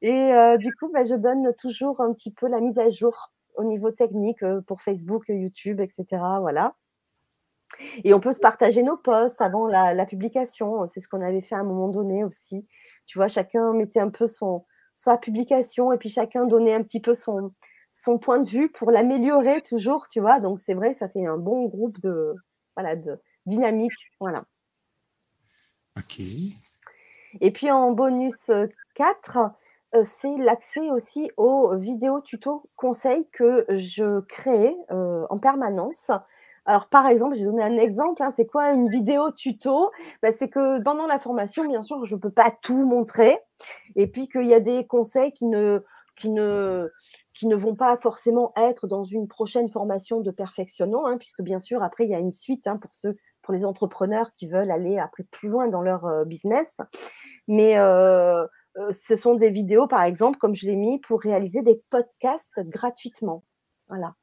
Et 0.00 0.10
euh, 0.10 0.56
du 0.56 0.72
coup, 0.74 0.90
bah, 0.92 1.04
je 1.04 1.14
donne 1.14 1.52
toujours 1.58 2.00
un 2.00 2.12
petit 2.14 2.32
peu 2.32 2.48
la 2.48 2.60
mise 2.60 2.78
à 2.78 2.88
jour 2.88 3.32
au 3.56 3.64
niveau 3.64 3.90
technique 3.90 4.44
pour 4.66 4.80
Facebook, 4.80 5.24
YouTube, 5.28 5.80
etc. 5.80 6.04
Voilà. 6.40 6.74
Et 8.04 8.14
on 8.14 8.20
peut 8.20 8.32
se 8.32 8.40
partager 8.40 8.82
nos 8.82 8.96
posts 8.96 9.40
avant 9.40 9.66
la, 9.66 10.06
publication. 10.06 10.86
C'est 10.86 11.00
ce 11.00 11.08
qu'on 11.08 11.20
avait 11.20 11.42
fait 11.42 11.54
à 11.54 11.58
un 11.58 11.64
moment 11.64 11.88
donné 11.88 12.24
aussi. 12.24 12.66
Tu 13.06 13.18
vois, 13.18 13.28
chacun 13.28 13.72
mettait 13.72 14.00
un 14.00 14.10
peu 14.10 14.26
son, 14.26 14.64
sa 14.94 15.16
publication 15.18 15.92
et 15.92 15.98
puis 15.98 16.08
chacun 16.08 16.46
donnait 16.46 16.74
un 16.74 16.82
petit 16.82 17.00
peu 17.00 17.14
son, 17.14 17.52
son 17.90 18.18
point 18.18 18.38
de 18.38 18.48
vue 18.48 18.70
pour 18.70 18.90
l'améliorer 18.90 19.62
toujours, 19.62 20.08
tu 20.08 20.20
vois. 20.20 20.40
Donc 20.40 20.60
c'est 20.60 20.74
vrai, 20.74 20.94
ça 20.94 21.08
fait 21.08 21.26
un 21.26 21.38
bon 21.38 21.66
groupe 21.66 22.00
de, 22.00 22.34
voilà, 22.76 22.96
de, 22.96 23.20
dynamique. 23.46 23.92
Voilà. 24.20 24.44
OK. 25.98 26.20
Et 27.40 27.50
puis 27.50 27.70
en 27.70 27.92
bonus 27.92 28.50
4, 28.94 29.38
euh, 29.94 30.02
c'est 30.04 30.36
l'accès 30.38 30.90
aussi 30.90 31.30
aux 31.36 31.76
vidéos 31.76 32.20
tuto 32.20 32.68
conseils 32.76 33.28
que 33.32 33.64
je 33.68 34.20
crée 34.20 34.74
euh, 34.90 35.26
en 35.30 35.38
permanence. 35.38 36.10
Alors, 36.66 36.88
par 36.88 37.06
exemple, 37.06 37.36
j'ai 37.36 37.44
donné 37.44 37.62
un 37.62 37.78
exemple. 37.78 38.22
Hein, 38.22 38.32
c'est 38.34 38.46
quoi 38.46 38.70
une 38.72 38.88
vidéo 38.90 39.30
tuto? 39.30 39.90
Ben, 40.22 40.32
C'est 40.32 40.48
que 40.48 40.82
pendant 40.82 41.06
la 41.06 41.18
formation, 41.18 41.66
bien 41.66 41.82
sûr, 41.82 42.04
je 42.04 42.14
ne 42.14 42.20
peux 42.20 42.30
pas 42.30 42.50
tout 42.62 42.84
montrer. 42.84 43.38
Et 43.94 44.06
puis 44.08 44.28
qu'il 44.28 44.46
y 44.46 44.54
a 44.54 44.60
des 44.60 44.86
conseils 44.86 45.32
qui 45.32 45.46
ne, 45.46 45.80
qui 46.16 46.28
ne, 46.30 46.90
qui 47.34 47.46
ne 47.46 47.54
vont 47.56 47.76
pas 47.76 47.96
forcément 47.98 48.52
être 48.56 48.86
dans 48.88 49.04
une 49.04 49.28
prochaine 49.28 49.70
formation 49.70 50.20
de 50.20 50.30
perfectionnement, 50.30 51.06
hein, 51.06 51.18
puisque 51.18 51.42
bien 51.42 51.60
sûr, 51.60 51.82
après, 51.82 52.04
il 52.04 52.10
y 52.10 52.14
a 52.14 52.18
une 52.18 52.32
suite 52.32 52.66
hein, 52.66 52.78
pour 52.78 52.94
ceux 52.94 53.16
pour 53.42 53.54
les 53.54 53.64
entrepreneurs 53.64 54.32
qui 54.34 54.48
veulent 54.48 54.72
aller 54.72 54.98
après 54.98 55.22
plus 55.22 55.48
loin 55.48 55.68
dans 55.68 55.80
leur 55.80 56.04
euh, 56.04 56.24
business. 56.24 56.78
Mais 57.46 57.78
euh, 57.78 58.44
euh, 58.76 58.90
ce 58.90 59.14
sont 59.14 59.34
des 59.34 59.50
vidéos, 59.50 59.86
par 59.86 60.02
exemple, 60.02 60.38
comme 60.38 60.56
je 60.56 60.66
l'ai 60.66 60.74
mis, 60.74 60.98
pour 61.00 61.20
réaliser 61.20 61.62
des 61.62 61.80
podcasts 61.90 62.58
gratuitement. 62.58 63.44
Voilà. 63.88 64.14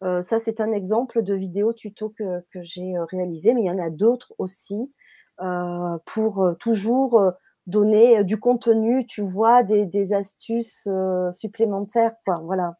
Ça, 0.00 0.38
c'est 0.38 0.60
un 0.60 0.72
exemple 0.72 1.22
de 1.22 1.34
vidéo 1.34 1.72
tuto 1.72 2.10
que, 2.10 2.44
que 2.52 2.62
j'ai 2.62 2.94
réalisé, 3.10 3.54
mais 3.54 3.62
il 3.62 3.66
y 3.66 3.70
en 3.70 3.78
a 3.78 3.90
d'autres 3.90 4.34
aussi 4.38 4.92
pour 6.06 6.54
toujours 6.60 7.32
donner 7.66 8.22
du 8.24 8.38
contenu, 8.38 9.06
tu 9.06 9.22
vois, 9.22 9.62
des, 9.62 9.86
des 9.86 10.12
astuces 10.12 10.88
supplémentaires, 11.32 12.14
quoi. 12.24 12.36
Voilà. 12.42 12.76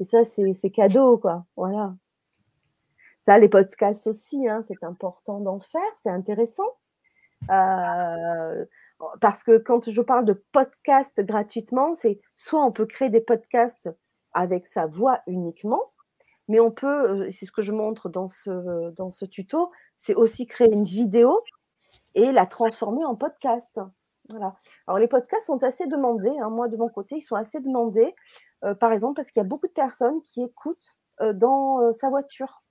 Et 0.00 0.04
ça, 0.04 0.24
c'est 0.24 0.70
cadeau, 0.70 1.18
quoi. 1.18 1.44
Voilà. 1.56 1.94
Ça, 3.20 3.38
les 3.38 3.50
podcasts 3.50 4.06
aussi, 4.06 4.48
hein, 4.48 4.62
c'est 4.62 4.82
important 4.82 5.40
d'en 5.40 5.60
faire, 5.60 5.92
c'est 5.96 6.10
intéressant. 6.10 6.68
Euh, 7.50 8.64
parce 9.20 9.44
que 9.44 9.58
quand 9.58 9.88
je 9.90 10.00
parle 10.00 10.24
de 10.24 10.42
podcast 10.52 11.20
gratuitement, 11.20 11.94
c'est 11.94 12.20
soit 12.34 12.64
on 12.64 12.72
peut 12.72 12.86
créer 12.86 13.10
des 13.10 13.20
podcasts 13.20 13.90
avec 14.32 14.66
sa 14.66 14.86
voix 14.86 15.20
uniquement, 15.26 15.92
mais 16.50 16.60
on 16.60 16.70
peut, 16.70 16.86
euh, 17.26 17.30
c'est 17.30 17.46
ce 17.46 17.52
que 17.52 17.62
je 17.62 17.72
montre 17.72 18.08
dans 18.08 18.28
ce, 18.28 18.90
dans 18.90 19.10
ce 19.10 19.24
tuto, 19.24 19.70
c'est 19.96 20.14
aussi 20.14 20.46
créer 20.46 20.72
une 20.72 20.82
vidéo 20.82 21.40
et 22.14 22.32
la 22.32 22.44
transformer 22.44 23.04
en 23.04 23.14
podcast. 23.14 23.80
Voilà. 24.28 24.54
Alors 24.86 24.98
les 24.98 25.08
podcasts 25.08 25.46
sont 25.46 25.62
assez 25.62 25.86
demandés, 25.86 26.36
hein. 26.40 26.50
moi 26.50 26.68
de 26.68 26.76
mon 26.76 26.88
côté, 26.88 27.16
ils 27.16 27.22
sont 27.22 27.36
assez 27.36 27.60
demandés, 27.60 28.14
euh, 28.64 28.74
par 28.74 28.92
exemple 28.92 29.14
parce 29.16 29.30
qu'il 29.30 29.40
y 29.40 29.46
a 29.46 29.48
beaucoup 29.48 29.68
de 29.68 29.72
personnes 29.72 30.20
qui 30.22 30.42
écoutent 30.42 30.98
dans 31.34 31.92
sa 31.92 32.08
voiture. 32.08 32.62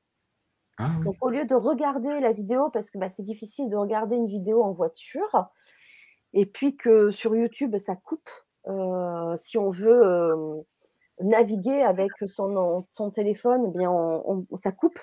Ah 0.79 0.89
Donc, 1.03 1.15
au 1.21 1.29
lieu 1.29 1.45
de 1.45 1.53
regarder 1.53 2.19
la 2.19 2.31
vidéo, 2.31 2.71
parce 2.71 2.89
que 2.89 2.97
bah, 2.97 3.09
c'est 3.09 3.21
difficile 3.21 3.69
de 3.69 3.75
regarder 3.75 4.15
une 4.15 4.25
vidéo 4.25 4.63
en 4.63 4.71
voiture, 4.71 5.49
et 6.33 6.47
puis 6.47 6.75
que 6.75 7.11
sur 7.11 7.35
YouTube, 7.35 7.77
ça 7.77 7.95
coupe 7.95 8.27
euh, 8.67 9.35
si 9.37 9.57
on 9.57 9.69
veut 9.69 10.03
euh, 10.05 10.61
naviguer 11.21 11.81
avec 11.81 12.11
son, 12.27 12.85
son 12.89 13.11
téléphone, 13.11 13.65
eh 13.67 13.77
bien 13.77 13.91
ça 14.57 14.71
coupe. 14.71 14.99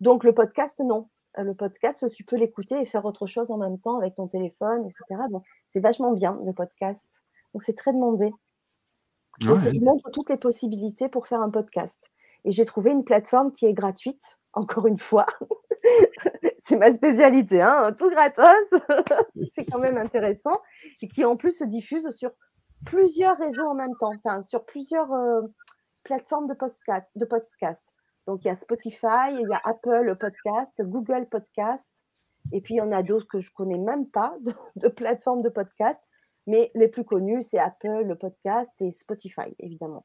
Donc, 0.00 0.24
le 0.24 0.34
podcast, 0.34 0.80
non. 0.80 1.08
Euh, 1.38 1.44
le 1.44 1.54
podcast, 1.54 2.04
tu 2.10 2.24
peux 2.24 2.36
l'écouter 2.36 2.80
et 2.80 2.86
faire 2.86 3.04
autre 3.04 3.26
chose 3.26 3.50
en 3.50 3.56
même 3.56 3.78
temps 3.78 3.98
avec 3.98 4.16
ton 4.16 4.26
téléphone, 4.26 4.84
etc. 4.86 5.22
Donc, 5.30 5.44
c'est 5.68 5.80
vachement 5.80 6.12
bien, 6.12 6.38
le 6.44 6.52
podcast. 6.52 7.24
Donc, 7.54 7.62
c'est 7.62 7.76
très 7.76 7.92
demandé. 7.92 8.32
Donc, 9.40 9.60
je 9.60 9.80
montre 9.80 10.10
toutes 10.10 10.28
les 10.28 10.36
possibilités 10.36 11.08
pour 11.08 11.26
faire 11.26 11.40
un 11.40 11.50
podcast. 11.50 12.10
Et 12.44 12.50
j'ai 12.50 12.64
trouvé 12.64 12.90
une 12.90 13.04
plateforme 13.04 13.52
qui 13.52 13.66
est 13.66 13.72
gratuite, 13.72 14.40
encore 14.52 14.86
une 14.86 14.98
fois. 14.98 15.26
c'est 16.58 16.76
ma 16.76 16.92
spécialité, 16.92 17.62
hein, 17.62 17.94
tout 17.96 18.10
gratos. 18.10 18.74
c'est 19.54 19.64
quand 19.64 19.78
même 19.78 19.96
intéressant. 19.96 20.60
Et 21.00 21.08
qui 21.08 21.24
en 21.24 21.36
plus 21.36 21.52
se 21.58 21.64
diffuse 21.64 22.10
sur 22.10 22.32
plusieurs 22.84 23.36
réseaux 23.36 23.66
en 23.66 23.74
même 23.74 23.96
temps, 23.98 24.12
enfin, 24.16 24.42
sur 24.42 24.64
plusieurs 24.64 25.12
euh, 25.12 25.42
plateformes 26.02 26.46
de 26.46 26.54
podcast, 26.54 27.06
de 27.16 27.24
podcast. 27.24 27.94
Donc 28.26 28.44
il 28.44 28.48
y 28.48 28.50
a 28.50 28.54
Spotify, 28.54 29.30
il 29.32 29.46
y 29.48 29.54
a 29.54 29.60
Apple 29.64 30.16
Podcast, 30.18 30.82
Google 30.82 31.26
Podcast, 31.28 32.04
et 32.52 32.60
puis 32.60 32.74
il 32.74 32.78
y 32.78 32.80
en 32.80 32.92
a 32.92 33.02
d'autres 33.02 33.26
que 33.26 33.40
je 33.40 33.52
connais 33.52 33.78
même 33.78 34.08
pas 34.08 34.36
de, 34.44 34.52
de 34.76 34.88
plateformes 34.88 35.42
de 35.42 35.48
podcast, 35.48 36.00
mais 36.46 36.70
les 36.74 36.88
plus 36.88 37.04
connus 37.04 37.42
c'est 37.42 37.58
Apple 37.58 38.16
Podcast 38.20 38.70
et 38.80 38.90
Spotify 38.90 39.54
évidemment. 39.58 40.04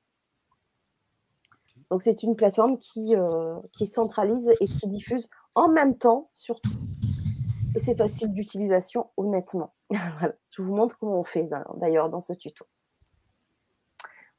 Donc 1.89 2.01
c'est 2.01 2.23
une 2.23 2.35
plateforme 2.35 2.77
qui, 2.77 3.15
euh, 3.15 3.59
qui 3.71 3.87
centralise 3.87 4.51
et 4.59 4.67
qui 4.67 4.87
diffuse 4.87 5.29
en 5.55 5.69
même 5.69 5.97
temps 5.97 6.29
surtout. 6.33 6.71
Et 7.77 7.79
c'est 7.79 7.95
facile 7.95 8.33
d'utilisation 8.33 9.11
honnêtement. 9.17 9.75
Je 9.91 10.63
vous 10.63 10.75
montre 10.75 10.97
comment 10.97 11.19
on 11.19 11.23
fait 11.23 11.47
d'ailleurs 11.79 12.09
dans 12.09 12.21
ce 12.21 12.33
tuto. 12.33 12.65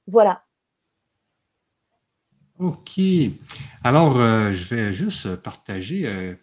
Voilà. 0.08 0.44
OK. 2.58 3.00
Alors, 3.84 4.16
euh, 4.16 4.50
je 4.50 4.74
vais 4.74 4.92
juste 4.92 5.36
partager 5.36 6.04
euh, 6.08 6.34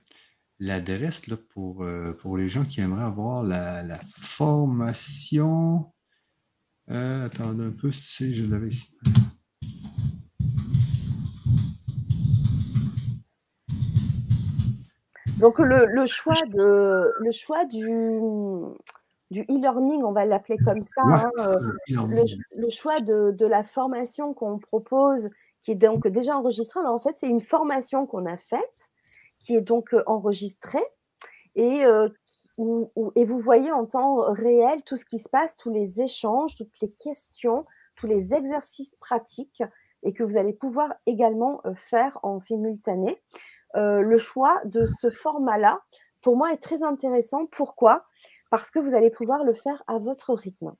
l'adresse 0.59 1.23
pour, 1.49 1.85
pour 2.19 2.37
les 2.37 2.47
gens 2.47 2.63
qui 2.63 2.79
aimeraient 2.79 3.03
avoir 3.03 3.43
la, 3.43 3.83
la 3.83 3.99
formation. 4.17 5.91
attendez 6.87 7.65
un 7.65 7.71
peu, 7.71 7.91
si 7.91 8.33
je 8.33 8.45
l'avais 8.45 8.69
ici. 8.69 8.95
Donc 15.39 15.59
le, 15.59 16.05
choix, 16.05 16.33
de, 16.47 17.11
le 17.19 17.31
choix 17.31 17.65
du, 17.65 18.19
du 19.31 19.41
e-learning, 19.41 20.03
on 20.03 20.11
va 20.11 20.25
l'appeler 20.25 20.57
comme 20.63 20.81
ça, 20.81 21.01
hein, 21.05 21.31
le, 21.87 22.69
choix 22.69 22.99
de, 23.01 23.31
de 23.31 23.45
la 23.45 23.63
formation 23.63 24.33
qu'on 24.33 24.59
propose, 24.59 25.29
qui 25.63 25.71
est 25.71 25.75
donc 25.75 26.07
déjà 26.07 26.37
enregistrée, 26.37 26.79
en 26.85 26.99
fait 26.99 27.15
c'est 27.15 27.27
une 27.27 27.41
formation 27.41 28.05
qu'on 28.05 28.25
a 28.25 28.37
faite, 28.37 28.91
qui 29.39 29.55
est 29.55 29.61
donc 29.61 29.95
enregistrée 30.05 30.85
et 31.55 31.83
et 33.15 33.25
vous 33.25 33.39
voyez 33.39 33.71
en 33.71 33.85
temps 33.85 34.31
réel 34.31 34.81
tout 34.83 34.95
ce 34.95 35.05
qui 35.05 35.19
se 35.19 35.27
passe, 35.27 35.55
tous 35.55 35.71
les 35.71 35.99
échanges, 36.01 36.55
toutes 36.55 36.79
les 36.81 36.91
questions, 36.91 37.65
tous 37.95 38.07
les 38.07 38.33
exercices 38.33 38.95
pratiques 38.95 39.63
et 40.03 40.13
que 40.13 40.23
vous 40.23 40.37
allez 40.37 40.53
pouvoir 40.53 40.93
également 41.05 41.61
faire 41.75 42.17
en 42.23 42.39
simultané. 42.39 43.21
Le 43.75 44.17
choix 44.17 44.61
de 44.65 44.85
ce 44.85 45.09
format-là, 45.09 45.81
pour 46.21 46.37
moi, 46.37 46.53
est 46.53 46.57
très 46.57 46.83
intéressant. 46.83 47.45
Pourquoi? 47.47 48.05
Parce 48.49 48.71
que 48.71 48.79
vous 48.79 48.95
allez 48.95 49.09
pouvoir 49.09 49.43
le 49.43 49.53
faire 49.53 49.83
à 49.87 49.97
votre 49.97 50.33
rythme. 50.33 50.73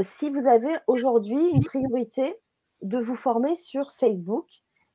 si 0.00 0.30
vous 0.30 0.46
avez 0.46 0.74
aujourd'hui 0.86 1.48
une 1.50 1.64
priorité 1.64 2.36
de 2.82 2.98
vous 2.98 3.16
former 3.16 3.56
sur 3.56 3.92
Facebook, 3.92 4.46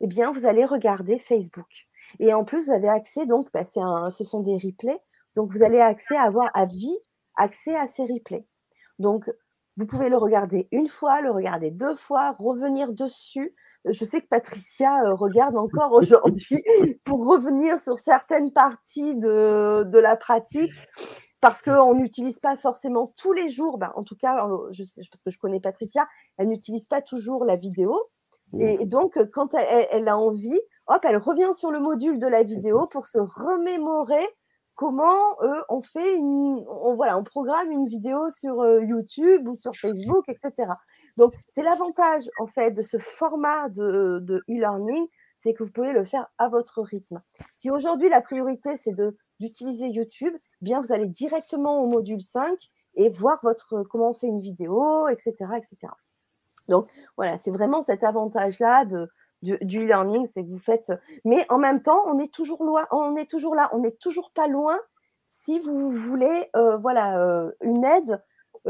eh 0.01 0.07
bien, 0.07 0.31
vous 0.31 0.45
allez 0.45 0.65
regarder 0.65 1.19
Facebook. 1.19 1.87
Et 2.19 2.33
en 2.33 2.43
plus, 2.43 2.65
vous 2.65 2.71
avez 2.71 2.89
accès, 2.89 3.25
donc, 3.25 3.49
bah, 3.53 3.63
ce 3.63 4.23
sont 4.23 4.41
des 4.41 4.57
replays 4.57 5.01
donc, 5.35 5.51
vous 5.51 5.63
allez 5.63 5.79
accès 5.79 6.17
avoir 6.17 6.49
à 6.53 6.65
vie 6.65 6.97
accès 7.35 7.75
à 7.75 7.87
ces 7.87 8.03
replays. 8.03 8.45
Donc, 8.97 9.31
vous 9.77 9.85
pouvez 9.85 10.09
le 10.09 10.17
regarder 10.17 10.67
une 10.71 10.87
fois, 10.87 11.21
le 11.21 11.31
regarder 11.31 11.71
deux 11.71 11.95
fois, 11.95 12.35
revenir 12.39 12.91
dessus. 12.91 13.55
Je 13.85 14.03
sais 14.03 14.21
que 14.21 14.27
Patricia 14.27 15.03
euh, 15.03 15.15
regarde 15.15 15.57
encore 15.57 15.91
aujourd'hui 15.93 16.63
pour 17.05 17.25
revenir 17.25 17.79
sur 17.79 17.99
certaines 17.99 18.51
parties 18.51 19.15
de, 19.15 19.97
la 19.99 20.15
pratique 20.15 20.73
parce 21.41 21.61
qu'on 21.61 21.95
n'utilise 21.95 22.39
pas 22.39 22.57
forcément 22.57 23.13
tous 23.15 23.31
les 23.31 23.47
jours, 23.47 23.77
ben, 23.77 23.93
en 23.95 24.03
tout 24.03 24.17
cas, 24.17 24.45
euh, 24.45 24.67
je 24.71 24.83
sais, 24.83 25.01
parce 25.09 25.21
que 25.21 25.31
je 25.31 25.39
connais 25.39 25.61
Patricia, 25.61 26.07
elle 26.37 26.49
n'utilise 26.49 26.85
pas 26.85 27.01
toujours 27.01 27.45
la 27.45 27.55
vidéo. 27.55 27.97
Et, 28.57 28.87
donc, 28.87 29.19
quand 29.31 29.53
elle, 29.53 30.07
a 30.07 30.17
envie, 30.17 30.59
hop, 30.87 30.99
elle 31.03 31.17
revient 31.17 31.53
sur 31.53 31.69
le 31.69 31.79
module 31.79 32.17
de 32.17 32.25
la 32.25 32.41
vidéo 32.41 32.87
pour 32.87 33.05
se 33.05 33.19
remémorer 33.19 34.27
comment 34.73 35.37
on 35.69 35.83
fait 35.83 36.15
une, 36.15 36.65
on, 36.67 36.95
voilà, 36.95 37.15
on 37.19 37.23
programme 37.23 37.69
une 37.69 37.87
vidéo 37.87 38.27
sur 38.31 38.65
YouTube 38.81 39.47
ou 39.47 39.53
sur 39.53 39.75
Facebook, 39.75 40.27
etc. 40.29 40.73
Donc, 41.19 41.35
c'est 41.53 41.63
l'avantage, 41.63 42.29
en 42.39 42.47
fait, 42.47 42.71
de 42.71 42.81
ce 42.81 42.97
format 42.97 43.67
de, 43.67 44.41
e-learning, 44.49 45.05
c'est 45.35 45.53
que 45.53 45.65
vous 45.65 45.69
pouvez 45.69 45.91
le 45.91 46.05
faire 46.05 46.27
à 46.37 46.47
votre 46.47 46.81
rythme. 46.81 47.21
Si 47.53 47.69
aujourd'hui, 47.69 48.07
la 48.07 48.21
priorité, 48.21 48.77
c'est 48.77 48.95
d'utiliser 49.41 49.89
YouTube, 49.89 50.33
eh 50.33 50.41
bien, 50.61 50.79
vous 50.79 50.93
allez 50.93 51.07
directement 51.07 51.83
au 51.83 51.87
module 51.87 52.21
5 52.21 52.57
et 52.95 53.09
voir 53.09 53.37
votre, 53.43 53.83
comment 53.83 54.11
on 54.11 54.13
fait 54.13 54.27
une 54.27 54.39
vidéo, 54.39 55.09
etc., 55.09 55.33
etc. 55.57 55.91
Donc, 56.69 56.89
voilà, 57.17 57.37
c'est 57.37 57.51
vraiment 57.51 57.81
cet 57.81 58.05
avantage-là 58.05 58.85
du, 58.85 59.55
e-learning, 59.55 60.25
c'est 60.25 60.45
que 60.45 60.49
vous 60.49 60.57
faites. 60.57 60.93
Mais 61.25 61.45
en 61.49 61.57
même 61.57 61.81
temps, 61.81 62.01
on 62.05 62.17
est 62.19 62.33
toujours 62.33 62.63
loin, 62.63 62.87
on 62.91 63.17
est 63.17 63.29
toujours 63.29 63.55
là, 63.55 63.69
on 63.73 63.79
n'est 63.79 63.97
toujours 63.97 64.31
pas 64.31 64.47
loin. 64.47 64.79
Si 65.25 65.59
vous 65.59 65.91
voulez, 65.91 66.49
euh, 66.55 66.77
voilà, 66.77 67.21
euh, 67.21 67.51
une 67.61 67.83
aide 67.83 68.21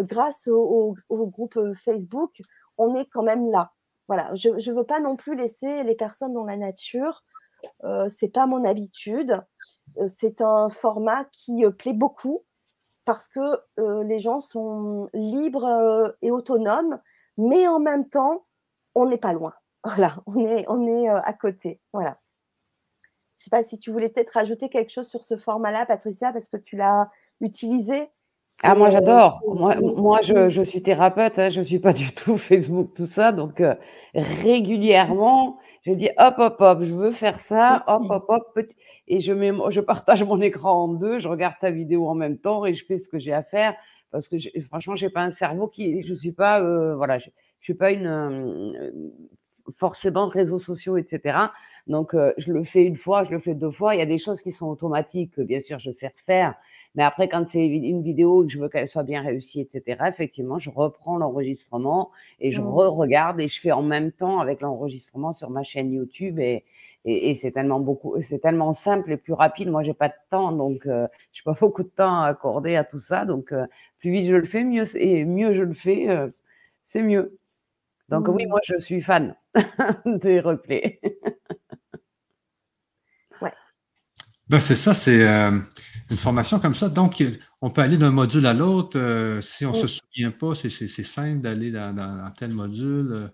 grâce 0.01 0.47
au, 0.47 0.95
groupe 1.09 1.59
Facebook, 1.75 2.41
on 2.77 2.95
est 2.95 3.05
quand 3.05 3.23
même 3.23 3.49
là. 3.51 3.73
Voilà, 4.07 4.33
je 4.35 4.49
ne 4.49 4.75
veux 4.75 4.85
pas 4.85 4.99
non 4.99 5.15
plus 5.15 5.35
laisser 5.35 5.83
les 5.83 5.95
personnes 5.95 6.33
dans 6.33 6.45
la 6.45 6.57
nature. 6.57 7.23
Euh, 7.83 8.09
c'est 8.09 8.29
pas 8.29 8.47
mon 8.47 8.63
habitude. 8.65 9.41
C'est 10.07 10.41
un 10.41 10.69
format 10.69 11.25
qui 11.25 11.63
plaît 11.77 11.93
beaucoup 11.93 12.43
parce 13.05 13.27
que 13.27 13.59
les 14.03 14.19
gens 14.19 14.39
sont 14.39 15.09
libres 15.13 16.15
et 16.21 16.31
autonomes, 16.31 16.99
mais 17.37 17.67
en 17.67 17.79
même 17.79 18.07
temps, 18.07 18.45
on 18.95 19.07
n'est 19.07 19.17
pas 19.17 19.33
loin. 19.33 19.53
Voilà, 19.85 20.17
on 20.25 20.37
est, 20.45 20.65
on 20.67 20.85
est 20.85 21.09
euh, 21.09 21.21
à 21.21 21.31
côté. 21.31 21.79
Voilà. 21.93 22.19
Je 23.01 23.41
ne 23.41 23.43
sais 23.43 23.49
pas 23.49 23.63
si 23.63 23.79
tu 23.79 23.91
voulais 23.91 24.09
peut-être 24.09 24.31
rajouter 24.31 24.67
quelque 24.69 24.89
chose 24.89 25.07
sur 25.07 25.23
ce 25.23 25.37
format-là, 25.37 25.85
Patricia, 25.85 26.33
parce 26.33 26.49
que 26.49 26.57
tu 26.57 26.75
l'as 26.75 27.09
utilisé. 27.39 28.09
Ah, 28.61 28.75
moi, 28.75 28.87
euh, 28.87 28.91
j'adore. 28.91 29.41
Moi, 29.45 30.21
je, 30.21 30.61
suis 30.63 30.81
thérapeute, 30.81 31.39
hein, 31.39 31.49
je 31.49 31.61
ne 31.61 31.65
suis 31.65 31.79
pas 31.79 31.93
du 31.93 32.11
tout 32.11 32.37
Facebook, 32.49 32.93
tout 32.95 33.05
ça. 33.05 33.31
Donc, 33.31 33.61
euh, 33.61 33.75
régulièrement, 34.13 35.57
je 35.85 35.93
dis 35.93 36.09
hop, 36.17 36.35
hop, 36.37 36.55
hop, 36.59 36.79
je 36.83 36.93
veux 36.93 37.11
faire 37.11 37.39
ça, 37.39 37.83
hop, 37.87 38.03
hop, 38.09 38.25
hop. 38.27 38.59
Et 39.07 39.21
je, 39.21 39.33
mets, 39.33 39.51
je 39.69 39.81
partage 39.81 40.23
mon 40.23 40.39
écran 40.41 40.83
en 40.83 40.87
deux, 40.89 41.19
je 41.19 41.27
regarde 41.27 41.55
ta 41.59 41.71
vidéo 41.71 42.07
en 42.07 42.15
même 42.15 42.37
temps 42.37 42.65
et 42.65 42.73
je 42.73 42.85
fais 42.85 42.97
ce 42.97 43.09
que 43.09 43.17
j'ai 43.17 43.33
à 43.33 43.43
faire. 43.43 43.75
Parce 44.11 44.27
que 44.27 44.37
franchement, 44.61 44.95
je 44.95 45.05
n'ai 45.05 45.11
pas 45.11 45.21
un 45.21 45.29
cerveau 45.29 45.67
qui. 45.67 46.01
Je 46.03 46.13
ne 46.13 46.17
suis 46.17 46.31
pas. 46.31 46.59
voilà, 46.95 47.19
je, 47.19 47.29
je 47.59 47.63
suis 47.65 47.73
pas 47.73 47.91
une 47.91 48.91
forcément 49.77 50.27
réseaux 50.27 50.59
sociaux, 50.59 50.97
etc. 50.97 51.37
Donc, 51.87 52.13
euh, 52.13 52.33
je 52.37 52.51
le 52.51 52.63
fais 52.63 52.83
une 52.83 52.97
fois, 52.97 53.23
je 53.23 53.31
le 53.31 53.39
fais 53.39 53.53
deux 53.53 53.71
fois. 53.71 53.95
Il 53.95 53.99
y 53.99 54.01
a 54.01 54.05
des 54.05 54.17
choses 54.17 54.41
qui 54.41 54.51
sont 54.51 54.67
automatiques, 54.67 55.39
bien 55.39 55.59
sûr, 55.59 55.79
je 55.79 55.91
sais 55.91 56.07
refaire. 56.07 56.55
Mais 56.99 57.05
après, 57.05 57.29
quand 57.29 57.47
c'est 57.47 57.65
une 57.65 58.03
vidéo 58.03 58.43
que 58.43 58.51
je 58.51 58.59
veux 58.59 58.67
qu'elle 58.67 58.89
soit 58.89 59.03
bien 59.03 59.21
réussie, 59.21 59.61
etc., 59.61 60.01
effectivement, 60.09 60.59
je 60.59 60.69
reprends 60.69 61.17
l'enregistrement 61.17 62.11
et 62.41 62.51
je 62.51 62.59
mmh. 62.59 62.67
re-regarde 62.67 63.39
et 63.39 63.47
je 63.47 63.57
fais 63.57 63.71
en 63.71 63.83
même 63.83 64.11
temps 64.11 64.41
avec 64.41 64.59
l'enregistrement 64.59 65.31
sur 65.31 65.49
ma 65.49 65.63
chaîne 65.63 65.93
YouTube 65.93 66.39
et, 66.39 66.65
et, 67.05 67.35
c'est 67.35 67.51
tellement 67.51 67.79
beaucoup, 67.79 68.21
c'est 68.21 68.39
tellement 68.39 68.73
simple 68.73 69.13
et 69.13 69.15
plus 69.15 69.31
rapide. 69.31 69.69
Moi, 69.69 69.81
j'ai 69.83 69.93
pas 69.93 70.09
de 70.09 70.13
temps, 70.29 70.51
donc 70.51 70.85
euh, 70.87 71.07
j'ai 71.31 71.41
pas 71.45 71.53
beaucoup 71.61 71.83
de 71.83 71.87
temps 71.87 72.21
à 72.21 72.27
accorder 72.27 72.75
à 72.75 72.83
tout 72.83 72.99
ça. 72.99 73.23
Donc, 73.23 73.53
euh, 73.53 73.65
plus 73.99 74.11
vite 74.11 74.25
je 74.25 74.35
le 74.35 74.45
fais, 74.45 74.65
mieux 74.65 74.83
et 74.97 75.23
mieux 75.23 75.53
je 75.53 75.63
le 75.63 75.73
fais, 75.73 76.05
c'est 76.83 77.01
mieux. 77.01 77.39
Donc 78.09 78.27
oui, 78.27 78.45
mmh. 78.45 78.49
moi 78.49 78.59
je 78.65 78.77
suis 78.77 79.01
fan 79.01 79.37
des 80.05 80.41
replays. 80.41 80.99
ouais. 83.41 83.53
Ben, 84.49 84.59
c'est 84.59 84.75
ça, 84.75 84.93
c'est 84.93 85.25
euh, 85.25 85.51
une 86.09 86.17
formation 86.17 86.59
comme 86.59 86.73
ça. 86.73 86.89
Donc, 86.89 87.23
on 87.61 87.69
peut 87.69 87.81
aller 87.81 87.97
d'un 87.97 88.11
module 88.11 88.45
à 88.45 88.53
l'autre. 88.53 88.97
Euh, 88.97 89.41
si 89.41 89.65
on 89.65 89.71
ne 89.71 89.75
se 89.75 89.87
souvient 89.87 90.31
pas, 90.31 90.53
c'est 90.55 90.69
simple 90.69 91.41
d'aller 91.41 91.71
dans, 91.71 92.31
tel 92.37 92.53
module. 92.53 93.11
Euh. 93.11 93.27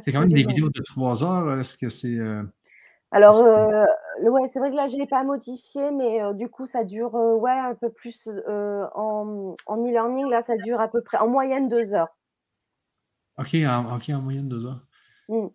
C'est 0.00 0.12
quand 0.12 0.20
même 0.20 0.32
des 0.32 0.44
vidéos 0.44 0.70
de 0.70 0.80
trois 0.82 1.22
heures. 1.22 1.58
Est-ce 1.58 1.76
que 1.76 1.88
c'est. 1.88 2.18
Alors, 3.10 3.42
ouais, 4.22 4.48
c'est 4.48 4.58
vrai 4.58 4.70
que 4.70 4.76
là, 4.76 4.86
je 4.86 4.94
ne 4.94 5.00
l'ai 5.00 5.06
pas 5.06 5.22
modifié, 5.24 5.90
mais 5.90 6.20
du 6.34 6.48
coup, 6.48 6.64
ça 6.64 6.84
dure 6.84 7.14
ouais, 7.14 7.50
un 7.50 7.74
peu 7.74 7.90
plus 7.90 8.28
en, 8.48 9.54
en 9.66 9.76
e-learning. 9.86 10.30
Là, 10.30 10.40
ça 10.40 10.56
dure 10.56 10.80
à 10.80 10.88
peu 10.88 11.02
près 11.02 11.18
en 11.18 11.28
moyenne 11.28 11.68
deux 11.68 11.92
heures. 11.92 12.16
OK, 13.38 13.54
en, 13.54 13.98
en 13.98 14.20
moyenne 14.20 14.48
deux 14.48 14.66
heures. 14.66 14.86
Mmh. 15.28 15.48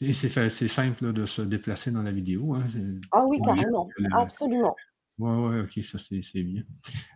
Et 0.00 0.12
c'est 0.12 0.68
simple 0.68 1.12
de 1.12 1.26
se 1.26 1.42
déplacer 1.42 1.90
dans 1.90 2.02
la 2.02 2.12
vidéo. 2.12 2.54
Hein, 2.54 2.66
ah 3.12 3.24
oui, 3.26 3.40
carrément. 3.42 3.88
Absolument. 4.12 4.76
Oui, 5.18 5.30
oui, 5.30 5.60
OK, 5.60 5.84
ça 5.84 5.98
c'est 5.98 6.42
bien. 6.42 6.62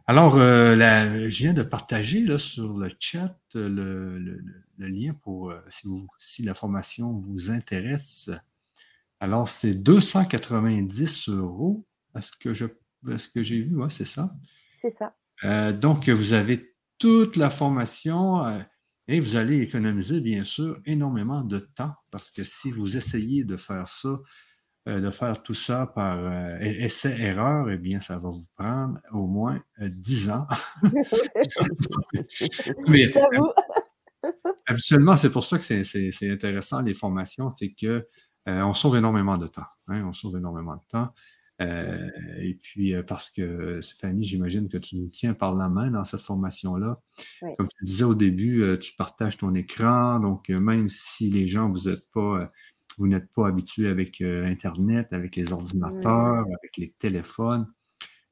Alors, 0.06 0.36
euh, 0.36 0.74
je 0.74 1.38
viens 1.38 1.52
de 1.52 1.62
partager 1.62 2.24
là, 2.24 2.36
sur 2.36 2.76
le 2.76 2.88
chat 2.98 3.38
le, 3.54 4.42
lien 4.78 5.14
pour 5.14 5.52
euh, 5.52 5.60
si, 5.68 5.86
vous, 5.86 6.08
si 6.18 6.42
la 6.42 6.54
formation 6.54 7.12
vous 7.20 7.52
intéresse. 7.52 8.30
Alors, 9.20 9.48
c'est 9.48 9.74
290 9.74 11.28
euros. 11.28 11.86
Est-ce 12.16 12.32
que 12.32 12.54
je 12.54 12.66
ce 13.16 13.28
que 13.28 13.42
j'ai 13.42 13.62
vu? 13.62 13.76
Oui, 13.76 13.86
c'est 13.90 14.04
ça. 14.04 14.34
C'est 14.78 14.90
ça. 14.90 15.14
Euh, 15.44 15.72
donc, 15.72 16.08
vous 16.08 16.32
avez 16.32 16.74
toute 16.98 17.36
la 17.36 17.50
formation. 17.50 18.40
Et 19.08 19.20
vous 19.20 19.36
allez 19.36 19.60
économiser, 19.60 20.20
bien 20.20 20.44
sûr, 20.44 20.74
énormément 20.86 21.42
de 21.42 21.58
temps 21.58 21.94
parce 22.10 22.30
que 22.30 22.44
si 22.44 22.70
vous 22.70 22.96
essayez 22.96 23.44
de 23.44 23.56
faire 23.56 23.88
ça, 23.88 24.20
euh, 24.88 25.00
de 25.00 25.10
faire 25.10 25.42
tout 25.42 25.54
ça 25.54 25.86
par 25.86 26.18
euh, 26.18 26.58
essai-erreur, 26.60 27.70
eh 27.70 27.78
bien, 27.78 28.00
ça 28.00 28.18
va 28.18 28.30
vous 28.30 28.46
prendre 28.56 29.00
au 29.12 29.26
moins 29.26 29.62
euh, 29.80 29.88
dix 29.88 30.26
10 30.26 30.30
ans. 30.30 30.46
Mais 32.88 33.06
habituellement, 34.66 35.16
c'est 35.16 35.30
pour 35.30 35.44
ça 35.44 35.58
que 35.58 35.82
c'est 35.84 36.30
intéressant, 36.30 36.82
les 36.82 36.94
formations, 36.94 37.50
c'est 37.50 37.74
qu'on 37.74 38.74
sauve 38.74 38.96
énormément 38.96 39.38
de 39.38 39.46
temps. 39.46 39.66
Hein, 39.88 40.04
on 40.04 40.12
sauve 40.12 40.36
énormément 40.36 40.76
de 40.76 40.82
temps. 40.88 41.12
Euh, 41.62 42.08
et 42.40 42.54
puis, 42.54 42.94
euh, 42.94 43.02
parce 43.02 43.30
que 43.30 43.80
Stéphanie, 43.80 44.24
j'imagine 44.24 44.68
que 44.68 44.78
tu 44.78 44.96
nous 44.96 45.08
tiens 45.08 45.34
par 45.34 45.54
la 45.54 45.68
main 45.68 45.90
dans 45.90 46.04
cette 46.04 46.20
formation-là. 46.20 47.00
Comme 47.56 47.68
tu 47.68 47.84
disais 47.84 48.04
au 48.04 48.14
début, 48.14 48.62
euh, 48.62 48.76
tu 48.76 48.94
partages 48.94 49.36
ton 49.36 49.54
écran. 49.54 50.20
Donc, 50.20 50.48
même 50.48 50.88
si 50.88 51.30
les 51.30 51.48
gens, 51.48 51.70
vous 51.70 51.88
n'êtes 51.88 52.10
pas, 52.12 52.50
vous 52.98 53.06
n'êtes 53.06 53.30
pas 53.32 53.48
habitués 53.48 53.88
avec 53.88 54.20
Internet, 54.20 55.12
avec 55.12 55.36
les 55.36 55.52
ordinateurs, 55.52 56.44
avec 56.44 56.76
les 56.76 56.92
téléphones, 56.92 57.66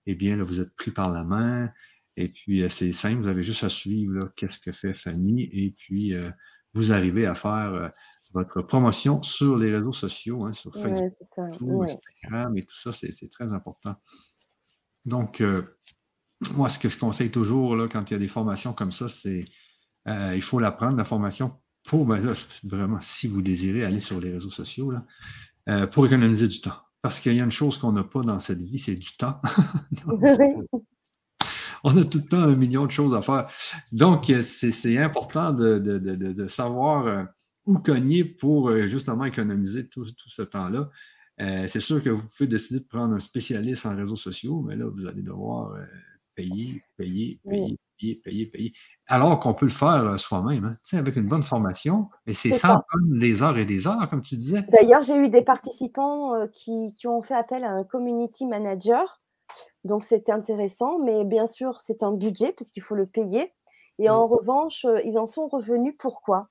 eh 0.06 0.14
bien, 0.14 0.36
là, 0.36 0.44
vous 0.44 0.60
êtes 0.60 0.74
pris 0.74 0.90
par 0.90 1.10
la 1.10 1.24
main. 1.24 1.70
Et 2.16 2.28
puis, 2.28 2.64
c'est 2.68 2.92
simple, 2.92 3.22
vous 3.22 3.28
avez 3.28 3.42
juste 3.42 3.64
à 3.64 3.68
suivre 3.68 4.32
qu'est-ce 4.36 4.58
que 4.58 4.72
fait 4.72 4.94
Fanny. 4.94 5.48
Et 5.52 5.74
puis, 5.76 6.14
vous 6.74 6.92
arrivez 6.92 7.26
à 7.26 7.34
faire 7.34 7.92
votre 8.32 8.62
promotion 8.62 9.22
sur 9.22 9.56
les 9.56 9.74
réseaux 9.74 9.92
sociaux, 9.92 10.44
hein, 10.44 10.52
sur 10.52 10.74
Facebook, 10.74 11.88
Instagram 11.88 12.56
et 12.56 12.62
tout 12.62 12.76
ça, 12.76 12.92
c'est 12.92 13.30
très 13.30 13.52
important. 13.52 13.96
Donc, 15.04 15.40
euh, 15.40 15.62
moi, 16.52 16.68
ce 16.68 16.78
que 16.78 16.88
je 16.88 16.98
conseille 16.98 17.30
toujours 17.30 17.76
là, 17.76 17.88
quand 17.88 18.10
il 18.10 18.14
y 18.14 18.16
a 18.16 18.18
des 18.18 18.28
formations 18.28 18.72
comme 18.72 18.92
ça, 18.92 19.08
c'est 19.08 19.44
euh, 20.08 20.32
il 20.34 20.42
faut 20.42 20.58
l'apprendre, 20.58 20.96
la 20.96 21.04
formation, 21.04 21.58
pour, 21.84 22.06
ben 22.06 22.32
vraiment, 22.64 22.98
si 23.00 23.26
vous 23.28 23.42
désirez 23.42 23.84
aller 23.84 24.00
sur 24.00 24.20
les 24.20 24.30
réseaux 24.30 24.50
sociaux, 24.50 24.90
là, 24.90 25.04
euh, 25.68 25.86
pour 25.86 26.06
économiser 26.06 26.48
du 26.48 26.60
temps. 26.60 26.76
Parce 27.02 27.20
qu'il 27.20 27.34
y 27.34 27.40
a 27.40 27.44
une 27.44 27.50
chose 27.50 27.78
qu'on 27.78 27.92
n'a 27.92 28.04
pas 28.04 28.20
dans 28.20 28.38
cette 28.38 28.60
vie, 28.60 28.78
c'est 28.78 28.94
du 28.94 29.16
temps. 29.16 29.40
on 31.82 31.96
a 31.96 32.04
tout 32.04 32.18
le 32.18 32.28
temps 32.28 32.42
un 32.42 32.54
million 32.54 32.84
de 32.84 32.90
choses 32.90 33.14
à 33.14 33.22
faire. 33.22 33.48
Donc, 33.90 34.30
c'est 34.42 34.98
important 34.98 35.52
de, 35.52 36.46
savoir 36.46 37.06
euh, 37.06 37.24
où 37.64 37.78
cogner 37.78 38.24
pour 38.24 38.76
justement 38.86 39.24
économiser 39.24 39.88
tout, 39.88 40.04
ce 40.04 40.42
temps-là. 40.42 40.90
c'est 41.38 41.80
sûr 41.80 42.02
que 42.02 42.10
vous 42.10 42.26
pouvez 42.36 42.46
décider 42.46 42.80
de 42.80 42.86
prendre 42.86 43.14
un 43.14 43.20
spécialiste 43.20 43.86
en 43.86 43.96
réseaux 43.96 44.16
sociaux, 44.16 44.62
mais 44.66 44.76
là, 44.76 44.86
vous 44.86 45.06
allez 45.06 45.22
devoir 45.22 45.74
payer, 46.40 46.82
payer, 46.96 47.38
payer, 47.48 47.78
payer, 47.98 48.14
payer, 48.16 48.46
payer. 48.46 48.72
Alors 49.06 49.40
qu'on 49.40 49.52
peut 49.52 49.66
le 49.66 49.70
faire 49.70 50.04
euh, 50.04 50.16
soi-même, 50.16 50.64
hein, 50.64 50.98
avec 50.98 51.16
une 51.16 51.28
bonne 51.28 51.42
formation. 51.42 52.08
Et 52.26 52.32
c'est 52.32 52.52
sans 52.54 52.80
prendre 52.88 53.18
des 53.18 53.42
heures 53.42 53.58
et 53.58 53.66
des 53.66 53.86
heures, 53.86 54.08
comme 54.08 54.22
tu 54.22 54.36
disais. 54.36 54.62
D'ailleurs, 54.72 55.02
j'ai 55.02 55.16
eu 55.16 55.28
des 55.28 55.42
participants 55.42 56.34
euh, 56.34 56.46
qui, 56.46 56.94
ont 57.04 57.22
fait 57.22 57.34
appel 57.34 57.64
à 57.64 57.72
un 57.72 57.84
community 57.84 58.46
manager. 58.46 59.20
Donc, 59.84 60.04
c'était 60.04 60.32
intéressant. 60.32 60.98
Mais 60.98 61.24
bien 61.24 61.46
sûr, 61.46 61.80
c'est 61.82 62.02
un 62.02 62.12
budget 62.12 62.52
puisqu'il 62.52 62.82
faut 62.82 62.94
le 62.94 63.06
payer. 63.06 63.52
Et 63.98 64.08
en 64.08 64.26
revanche, 64.26 64.86
euh, 64.86 65.00
ils 65.04 65.18
en 65.18 65.26
sont 65.26 65.48
revenus. 65.48 65.94
Pourquoi? 65.98 66.48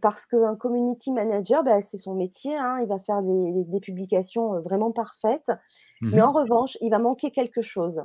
Parce 0.00 0.24
qu'un 0.26 0.56
community 0.56 1.12
manager, 1.12 1.62
bah, 1.62 1.82
c'est 1.82 1.98
son 1.98 2.14
métier, 2.14 2.56
hein, 2.56 2.78
il 2.80 2.88
va 2.88 2.98
faire 3.00 3.22
des, 3.22 3.80
publications 3.80 4.58
vraiment 4.62 4.92
parfaites, 4.92 5.52
mais 6.00 6.20
mmh 6.20 6.22
en 6.22 6.32
revanche, 6.32 6.78
il 6.80 6.88
va 6.88 6.98
manquer 6.98 7.30
quelque 7.30 7.60
chose 7.60 8.02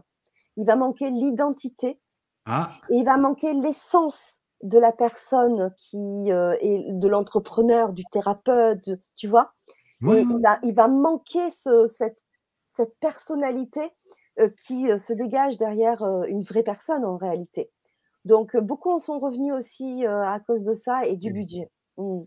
il 0.57 0.65
va 0.65 0.76
manquer 0.76 1.09
l'identité 1.09 1.99
ah. 2.45 2.71
et 2.89 2.97
il 2.97 3.05
va 3.05 3.17
manquer 3.17 3.53
l'essence 3.53 4.39
de 4.63 4.77
la 4.77 4.91
personne 4.91 5.73
qui 5.77 6.31
euh, 6.31 6.55
est 6.59 6.84
de 6.88 7.07
l'entrepreneur, 7.07 7.93
du 7.93 8.03
thérapeute, 8.11 8.89
tu 9.15 9.27
vois? 9.27 9.53
Et 10.01 10.23
il 10.63 10.73
va, 10.73 10.88
manquer 10.88 11.49
cette, 11.49 12.23
personnalité 13.01 13.81
euh, 14.39 14.49
qui 14.65 14.89
euh, 14.89 14.97
se 14.97 15.11
dégage 15.11 15.57
derrière 15.57 16.01
une 16.27 16.43
vraie 16.43 16.63
personne 16.63 17.03
en 17.03 17.17
réalité. 17.17 17.69
Donc, 18.23 18.55
beaucoup 18.55 18.91
en 18.91 18.99
sont 18.99 19.19
revenus 19.19 19.53
aussi 19.53 20.05
à 20.05 20.39
cause 20.39 20.63
de 20.63 20.73
ça 20.73 21.05
et 21.05 21.17
du 21.17 21.31
budget. 21.31 21.69
Mmh. 21.97 22.21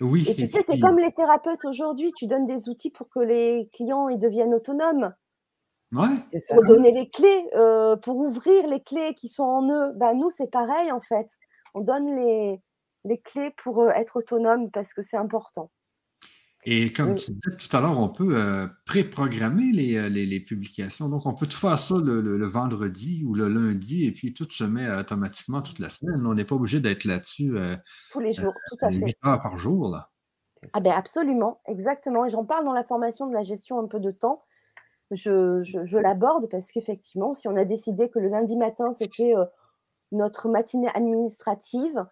Oui. 0.00 0.26
Et 0.28 0.34
tu 0.34 0.46
sais, 0.46 0.62
c'est 0.62 0.80
comme 0.80 0.98
les 0.98 1.12
thérapeutes 1.12 1.64
aujourd'hui, 1.64 2.12
tu 2.16 2.26
donnes 2.26 2.46
des 2.46 2.68
outils 2.68 2.90
pour 2.90 3.08
que 3.08 3.20
les 3.20 3.68
clients 3.72 4.08
ils 4.08 4.18
deviennent 4.18 4.54
autonomes. 4.54 5.12
Pour 5.92 6.64
donner 6.64 6.92
les 6.92 7.08
clés, 7.10 7.46
euh, 7.54 7.96
pour 7.96 8.16
ouvrir 8.16 8.66
les 8.66 8.80
clés 8.80 9.14
qui 9.14 9.28
sont 9.28 9.42
en 9.42 9.68
eux. 9.68 9.92
Ben, 9.96 10.14
nous, 10.14 10.30
c'est 10.30 10.50
pareil 10.50 10.92
en 10.92 11.00
fait. 11.00 11.26
On 11.74 11.80
donne 11.80 12.16
les, 12.16 12.60
les 13.04 13.18
clés 13.18 13.52
pour 13.62 13.80
euh, 13.80 13.90
être 13.90 14.16
autonome 14.16 14.70
parce 14.70 14.94
que 14.94 15.02
c'est 15.02 15.16
important. 15.16 15.70
Et 16.64 16.92
comme 16.92 17.14
tu 17.14 17.32
disais 17.32 17.56
tout 17.56 17.74
à 17.74 17.80
l'heure, 17.80 17.98
on 17.98 18.10
peut 18.10 18.36
euh, 18.36 18.66
préprogrammer 18.84 19.72
les, 19.72 20.10
les, 20.10 20.40
publications. 20.40 21.08
Donc, 21.08 21.24
on 21.24 21.32
peut 21.32 21.46
tout 21.46 21.56
faire 21.56 21.78
ça 21.78 21.94
le, 21.96 22.44
vendredi 22.44 23.24
ou 23.24 23.34
le 23.34 23.48
lundi 23.48 24.04
et 24.04 24.12
puis 24.12 24.34
tout 24.34 24.46
se 24.50 24.64
met 24.64 24.94
automatiquement 24.94 25.62
toute 25.62 25.78
la 25.78 25.88
semaine. 25.88 26.26
On 26.26 26.34
n'est 26.34 26.44
pas 26.44 26.56
obligé 26.56 26.80
d'être 26.80 27.04
là-dessus. 27.04 27.56
Tous 28.10 28.20
les 28.20 28.32
jours, 28.32 28.52
tout 28.68 28.76
à 28.84 28.90
fait. 28.90 28.98
8 28.98 29.16
heures 29.24 29.40
par 29.40 29.56
jour. 29.56 29.88
Là. 29.88 30.10
Ah 30.74 30.80
ben 30.80 30.92
absolument, 30.92 31.62
exactement. 31.66 32.26
Et 32.26 32.28
j'en 32.28 32.44
parle 32.44 32.66
dans 32.66 32.74
la 32.74 32.84
formation 32.84 33.26
de 33.26 33.32
la 33.32 33.42
gestion 33.42 33.80
un 33.80 33.86
peu 33.86 33.98
de 33.98 34.10
temps 34.10 34.44
je, 35.10 35.96
l'aborde 35.98 36.48
parce 36.48 36.70
qu'effectivement, 36.70 37.34
si 37.34 37.48
on 37.48 37.56
a 37.56 37.64
décidé 37.64 38.08
que 38.08 38.18
le 38.18 38.28
lundi 38.28 38.56
matin, 38.56 38.92
c'était 38.92 39.34
euh, 39.36 39.44
notre 40.12 40.48
matinée 40.48 40.88
administrative, 40.94 42.04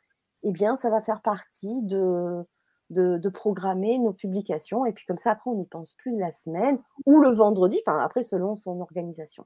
eh 0.42 0.52
bien, 0.52 0.76
ça 0.76 0.90
va 0.90 1.00
faire 1.00 1.20
partie 1.22 1.82
de, 1.82 2.44
de, 2.90 3.28
programmer 3.28 3.98
nos 3.98 4.12
publications. 4.12 4.86
Et 4.86 4.92
puis 4.92 5.04
comme 5.06 5.18
ça, 5.18 5.32
après, 5.32 5.50
on 5.50 5.54
n'y 5.54 5.66
pense 5.66 5.92
plus 5.94 6.16
la 6.18 6.30
semaine 6.30 6.78
ou 7.06 7.20
le 7.20 7.30
vendredi, 7.30 7.80
enfin 7.86 8.00
après, 8.00 8.22
selon 8.22 8.56
son 8.56 8.80
organisation. 8.80 9.44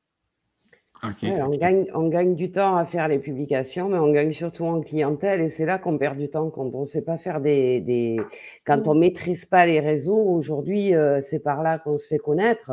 on, 1.02 1.48
gagne, 1.50 1.90
on 1.94 2.08
gagne 2.08 2.34
du 2.34 2.52
temps 2.52 2.76
à 2.76 2.84
faire 2.84 3.08
les 3.08 3.18
publications, 3.18 3.88
mais 3.88 3.98
on 3.98 4.12
gagne 4.12 4.32
surtout 4.32 4.64
en 4.64 4.80
clientèle 4.80 5.40
et 5.40 5.50
c'est 5.50 5.66
là 5.66 5.78
qu'on 5.78 5.98
perd 5.98 6.16
du 6.16 6.30
temps 6.30 6.48
quand 6.50 6.70
on 6.74 6.82
ne 6.82 6.86
sait 6.86 7.02
pas 7.02 7.18
faire 7.18 7.40
des, 7.40 7.80
des... 7.80 8.20
quand 8.64 8.86
on 8.86 8.94
maîtrise 8.94 9.44
pas 9.44 9.66
les 9.66 9.80
réseaux. 9.80 10.22
Aujourd'hui, 10.22 10.94
euh, 10.94 11.20
c'est 11.20 11.40
par 11.40 11.62
là 11.62 11.78
qu'on 11.78 11.98
se 11.98 12.06
fait 12.06 12.18
connaître. 12.18 12.72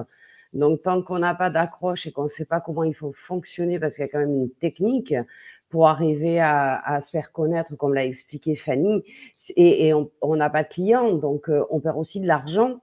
Donc, 0.53 0.81
tant 0.81 1.01
qu'on 1.01 1.19
n'a 1.19 1.35
pas 1.35 1.49
d'accroche 1.49 2.07
et 2.07 2.11
qu'on 2.11 2.23
ne 2.23 2.27
sait 2.27 2.45
pas 2.45 2.59
comment 2.59 2.83
il 2.83 2.95
faut 2.95 3.11
fonctionner, 3.11 3.79
parce 3.79 3.95
qu'il 3.95 4.03
y 4.03 4.07
a 4.07 4.11
quand 4.11 4.19
même 4.19 4.35
une 4.35 4.49
technique 4.49 5.13
pour 5.69 5.87
arriver 5.87 6.39
à, 6.39 6.99
se 7.01 7.09
faire 7.11 7.31
connaître, 7.31 7.75
comme 7.75 7.93
l'a 7.93 8.05
expliqué 8.05 8.55
Fanny, 8.55 9.03
et, 9.55 9.93
on 9.93 10.35
n'a 10.35 10.49
pas 10.49 10.63
de 10.63 10.69
clients, 10.69 11.13
donc 11.13 11.49
euh, 11.49 11.63
on 11.69 11.79
perd 11.79 11.97
aussi 11.97 12.19
de 12.19 12.27
l'argent. 12.27 12.79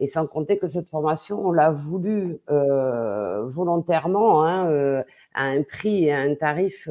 Et 0.00 0.06
sans 0.06 0.26
compter 0.28 0.58
que 0.58 0.68
cette 0.68 0.88
formation, 0.88 1.44
on 1.44 1.50
l'a 1.50 1.70
voulu 1.70 2.38
euh, 2.50 3.44
volontairement 3.46 4.44
hein, 4.44 4.70
euh, 4.70 5.02
à 5.34 5.44
un 5.44 5.62
prix 5.62 6.04
et 6.04 6.12
à 6.12 6.18
un 6.18 6.34
tarif 6.36 6.88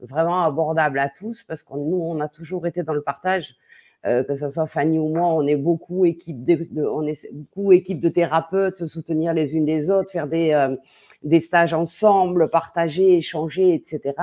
vraiment 0.00 0.42
abordable 0.42 0.98
à 0.98 1.08
tous, 1.08 1.44
parce 1.44 1.62
que 1.62 1.72
nous, 1.74 2.02
on 2.02 2.20
a 2.20 2.28
toujours 2.28 2.66
été 2.66 2.82
dans 2.82 2.92
le 2.92 3.00
partage 3.00 3.56
euh, 4.06 4.22
que 4.22 4.34
ce 4.34 4.48
soit 4.50 4.66
Fanny 4.66 4.98
ou 4.98 5.08
moi, 5.08 5.28
on 5.28 5.46
est 5.46 5.56
beaucoup 5.56 6.04
équipe 6.04 6.44
de, 6.44 6.84
on 6.84 7.06
est 7.06 7.26
beaucoup 7.32 7.72
équipe 7.72 8.00
de 8.00 8.10
thérapeutes, 8.10 8.76
se 8.76 8.86
soutenir 8.86 9.32
les 9.32 9.54
unes 9.54 9.64
les 9.64 9.88
autres, 9.88 10.10
faire 10.10 10.26
des, 10.26 10.50
euh, 10.52 10.76
des 11.22 11.40
stages 11.40 11.72
ensemble, 11.72 12.48
partager, 12.50 13.16
échanger, 13.16 13.72
etc. 13.74 14.14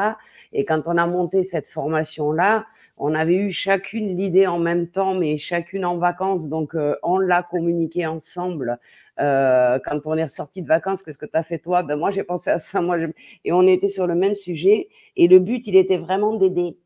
Et 0.54 0.66
quand 0.66 0.84
on 0.86 0.98
a 0.98 1.08
monté 1.08 1.44
cette 1.44 1.68
formation-là, 1.68 2.66
on 2.98 3.16
avait 3.16 3.38
eu 3.38 3.52
chacune 3.52 4.16
l'idée 4.16 4.46
en 4.46 4.60
même 4.60 4.88
temps, 4.88 5.16
mais 5.16 5.38
chacune 5.38 5.84
en 5.86 5.98
vacances, 5.98 6.48
donc 6.48 6.76
euh, 6.76 6.96
on 7.02 7.18
l'a 7.18 7.42
communiqué 7.42 8.06
ensemble. 8.06 8.78
quand 9.18 10.00
on 10.06 10.16
est 10.18 10.24
ressorti 10.24 10.62
de 10.62 10.68
vacances, 10.68 11.02
qu'est-ce 11.02 11.18
que 11.18 11.26
tu 11.26 11.38
as 11.38 11.44
fait 11.44 11.60
toi? 11.60 11.84
Ben 11.84 11.96
moi 11.96 12.12
j'ai 12.12 12.24
pensé 12.24 12.50
à 12.52 12.60
ça, 12.60 12.82
moi 12.82 12.98
et 13.46 13.52
on 13.52 13.68
était 13.68 13.90
sur 13.90 14.06
le 14.06 14.16
même 14.16 14.36
sujet. 14.36 14.90
Et 15.16 15.28
le 15.28 15.40
but, 15.40 15.66
il 15.68 15.76
était 15.76 15.98
vraiment 15.98 16.36
d'aider. 16.36 16.78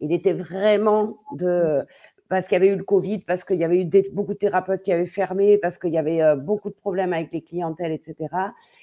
Il 0.00 0.12
était 0.12 0.32
vraiment 0.32 1.18
de 1.36 1.84
parce 2.34 2.48
qu'il 2.48 2.56
y 2.56 2.62
avait 2.62 2.72
eu 2.72 2.76
le 2.76 2.82
Covid, 2.82 3.18
parce 3.18 3.44
qu'il 3.44 3.58
y 3.58 3.64
avait 3.64 3.80
eu 3.80 4.10
beaucoup 4.10 4.32
de 4.32 4.38
thérapeutes 4.38 4.82
qui 4.82 4.90
avaient 4.90 5.06
fermé, 5.06 5.56
parce 5.56 5.78
qu'il 5.78 5.92
y 5.92 5.98
avait 5.98 6.20
euh, 6.20 6.34
beaucoup 6.34 6.68
de 6.68 6.74
problèmes 6.74 7.12
avec 7.12 7.30
les 7.30 7.42
clientèles, 7.42 7.92
etc. 7.92 8.16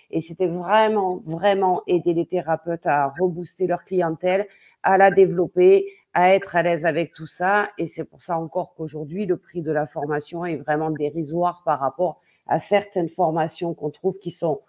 Et 0.09 0.21
c'était 0.21 0.47
vraiment, 0.47 1.21
vraiment 1.25 1.81
aider 1.85 2.13
les 2.13 2.25
thérapeutes 2.25 2.85
à 2.85 3.13
rebooster 3.19 3.67
leur 3.67 3.83
clientèle, 3.83 4.47
à 4.83 4.97
la 4.97 5.11
développer, 5.11 5.85
à 6.13 6.33
être 6.33 6.55
à 6.55 6.63
l'aise 6.63 6.85
avec 6.85 7.13
tout 7.13 7.27
ça. 7.27 7.67
Et 7.77 7.87
c'est 7.87 8.05
pour 8.05 8.21
ça 8.21 8.39
encore 8.39 8.73
qu'aujourd'hui, 8.73 9.25
le 9.25 9.35
prix 9.35 9.61
de 9.61 9.73
la 9.73 9.85
formation 9.85 10.45
est 10.45 10.55
vraiment 10.55 10.89
dérisoire 10.89 11.61
par 11.65 11.81
rapport 11.81 12.21
à 12.47 12.57
certaines 12.57 13.09
formations 13.09 13.73
qu'on 13.73 13.89
trouve 13.89 14.17
qui 14.19 14.31
sont 14.31 14.61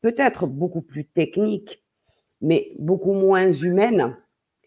peut-être 0.00 0.46
beaucoup 0.46 0.80
plus 0.80 1.04
techniques, 1.04 1.84
mais 2.40 2.68
beaucoup 2.78 3.12
moins 3.12 3.52
humaines 3.52 4.16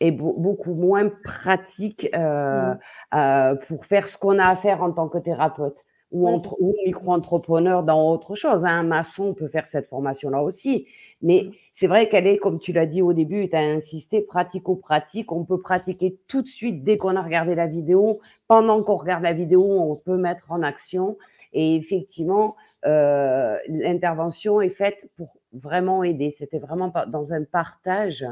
et 0.03 0.11
beaucoup 0.11 0.73
moins 0.73 1.07
pratique 1.23 2.09
euh, 2.13 2.73
mmh. 2.73 2.79
euh, 3.15 3.55
pour 3.67 3.85
faire 3.85 4.09
ce 4.09 4.17
qu'on 4.17 4.37
a 4.37 4.49
à 4.49 4.55
faire 4.57 4.83
en 4.83 4.91
tant 4.91 5.07
que 5.07 5.17
thérapeute 5.17 5.77
ou, 6.11 6.41
micro-entrepreneur 6.85 7.83
dans 7.83 8.11
autre 8.11 8.35
chose. 8.35 8.65
Hein. 8.65 8.79
Un 8.79 8.83
maçon 8.83 9.33
peut 9.33 9.47
faire 9.47 9.67
cette 9.69 9.87
formation-là 9.87 10.43
aussi. 10.43 10.87
Mais 11.21 11.43
mmh. 11.45 11.51
c'est 11.71 11.87
vrai 11.87 12.09
qu'elle 12.09 12.27
est, 12.27 12.37
comme 12.37 12.59
tu 12.59 12.73
l'as 12.73 12.85
dit 12.85 13.01
au 13.01 13.13
début, 13.13 13.49
tu 13.49 13.55
as 13.55 13.61
insisté, 13.61 14.21
pratico-pratique. 14.21 15.31
On 15.31 15.45
peut 15.45 15.61
pratiquer 15.61 16.19
tout 16.27 16.41
de 16.41 16.49
suite 16.49 16.83
dès 16.83 16.97
qu'on 16.97 17.15
a 17.15 17.21
regardé 17.21 17.55
la 17.55 17.67
vidéo. 17.67 18.19
Pendant 18.49 18.83
qu'on 18.83 18.97
regarde 18.97 19.23
la 19.23 19.33
vidéo, 19.33 19.63
on 19.63 19.95
peut 19.95 20.17
mettre 20.17 20.51
en 20.51 20.63
action. 20.63 21.17
Et 21.53 21.77
effectivement, 21.77 22.57
euh, 22.85 23.57
l'intervention 23.69 24.59
est 24.59 24.69
faite 24.69 25.09
pour 25.15 25.37
vraiment 25.53 26.03
aider. 26.03 26.29
C'était 26.31 26.59
vraiment 26.59 26.91
dans 27.07 27.31
un 27.31 27.45
partage 27.45 28.27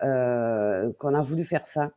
qu'on 0.00 1.14
a 1.14 1.22
voulu 1.22 1.44
faire 1.44 1.66
ça. 1.66 1.92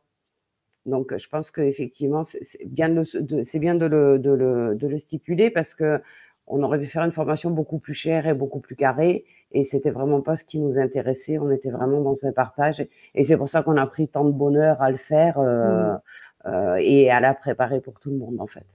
Donc, 0.86 1.16
je 1.16 1.28
pense 1.28 1.50
qu'effectivement, 1.50 2.24
c'est 2.24 2.64
bien, 2.66 2.90
de, 2.90 3.58
bien 3.58 3.74
de, 3.74 3.86
le, 3.86 4.18
de, 4.18 4.86
le, 4.86 4.98
stipuler 4.98 5.50
parce 5.50 5.74
que 5.74 6.02
on 6.46 6.62
aurait 6.62 6.78
pu 6.78 6.86
faire 6.86 7.04
une 7.04 7.12
formation 7.12 7.50
beaucoup 7.50 7.78
plus 7.78 7.94
chère 7.94 8.26
et 8.26 8.34
beaucoup 8.34 8.60
plus 8.60 8.76
carrée, 8.76 9.24
et 9.52 9.64
c'était 9.64 9.90
vraiment 9.90 10.20
pas 10.20 10.36
ce 10.36 10.44
qui 10.44 10.58
nous 10.58 10.78
intéressait. 10.78 11.38
On 11.38 11.50
était 11.50 11.70
vraiment 11.70 12.02
dans 12.02 12.16
un 12.24 12.32
partage, 12.32 12.86
et 13.14 13.24
c'est 13.24 13.38
pour 13.38 13.48
ça 13.48 13.62
qu'on 13.62 13.78
a 13.78 13.86
pris 13.86 14.08
tant 14.08 14.24
de 14.24 14.32
bonheur 14.32 14.82
à 14.82 14.90
le 14.90 14.98
faire 14.98 15.38
euh, 15.38 15.94
mmh. 15.94 16.00
euh, 16.46 16.76
et 16.80 17.10
à 17.10 17.20
la 17.20 17.32
préparer 17.32 17.80
pour 17.80 17.98
tout 17.98 18.10
le 18.10 18.18
monde, 18.18 18.38
en 18.38 18.46
fait. 18.46 18.66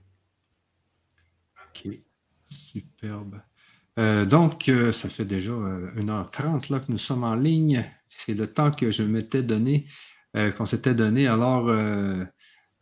Ok, 1.68 1.94
superbe. 2.44 3.40
Donc, 4.26 4.70
ça 4.92 5.08
fait 5.08 5.24
déjà 5.24 5.52
1h30 5.52 6.72
là, 6.72 6.80
que 6.80 6.90
nous 6.90 6.98
sommes 6.98 7.24
en 7.24 7.34
ligne. 7.34 7.84
C'est 8.08 8.34
le 8.34 8.46
temps 8.46 8.70
que 8.70 8.90
je 8.90 9.02
m'étais 9.02 9.42
donné, 9.42 9.86
euh, 10.36 10.50
qu'on 10.52 10.66
s'était 10.66 10.94
donné. 10.94 11.26
Alors, 11.26 11.68
euh, 11.68 12.24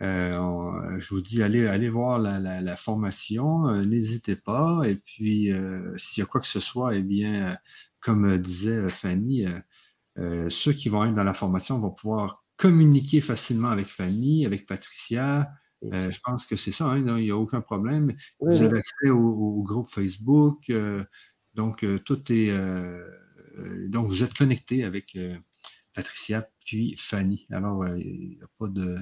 je 0.01 1.09
vous 1.11 1.21
dis, 1.21 1.43
allez, 1.43 1.67
allez 1.67 1.89
voir 1.89 2.19
la, 2.19 2.77
formation, 2.77 3.71
n'hésitez 3.85 4.37
pas. 4.37 4.83
Et 4.85 4.97
puis, 4.97 5.51
s'il 5.97 6.23
y 6.23 6.25
a 6.25 6.27
quoi 6.27 6.41
que 6.41 6.47
ce 6.47 6.61
soit, 6.61 6.95
eh 6.97 7.03
bien, 7.03 7.57
comme 8.01 8.39
disait 8.39 8.89
Fanny, 8.89 9.47
ceux 10.49 10.73
qui 10.73 10.89
vont 10.89 11.05
être 11.05 11.15
dans 11.15 11.25
la 11.25 11.35
formation 11.35 11.81
vont 11.81 11.91
pouvoir 11.91 12.45
communiquer 12.57 13.21
facilement 13.21 13.69
avec 13.69 13.87
Fanny, 13.87 14.45
avec 14.45 14.67
Patricia. 14.67 15.51
Euh, 15.85 16.11
je 16.11 16.19
pense 16.21 16.47
que 16.47 16.57
c'est 16.57 16.73
ça, 16.73 16.91
hein, 16.91 17.19
il 17.19 17.25
n'y 17.25 17.31
a 17.31 17.37
aucun 17.37 17.61
problème. 17.61 18.15
Vous 18.41 18.63
avez 18.63 18.79
accès 18.79 19.11
au, 19.11 19.63
groupe 19.63 19.91
Facebook, 19.91 20.69
euh, 20.71 21.05
donc 21.55 21.85
euh, 21.85 21.99
tout 21.99 22.21
est. 22.33 22.53
donc 23.89 24.07
vous 24.09 24.23
êtes 24.23 24.35
connecté 24.35 24.85
avec 24.85 25.17
Patricia 25.95 26.49
puis 26.65 26.97
Fanny. 26.97 27.47
Alors, 27.51 27.87
il 27.97 28.37
n'y 28.37 28.43
a 28.43 28.49
pas 28.59 28.69
de. 28.69 28.99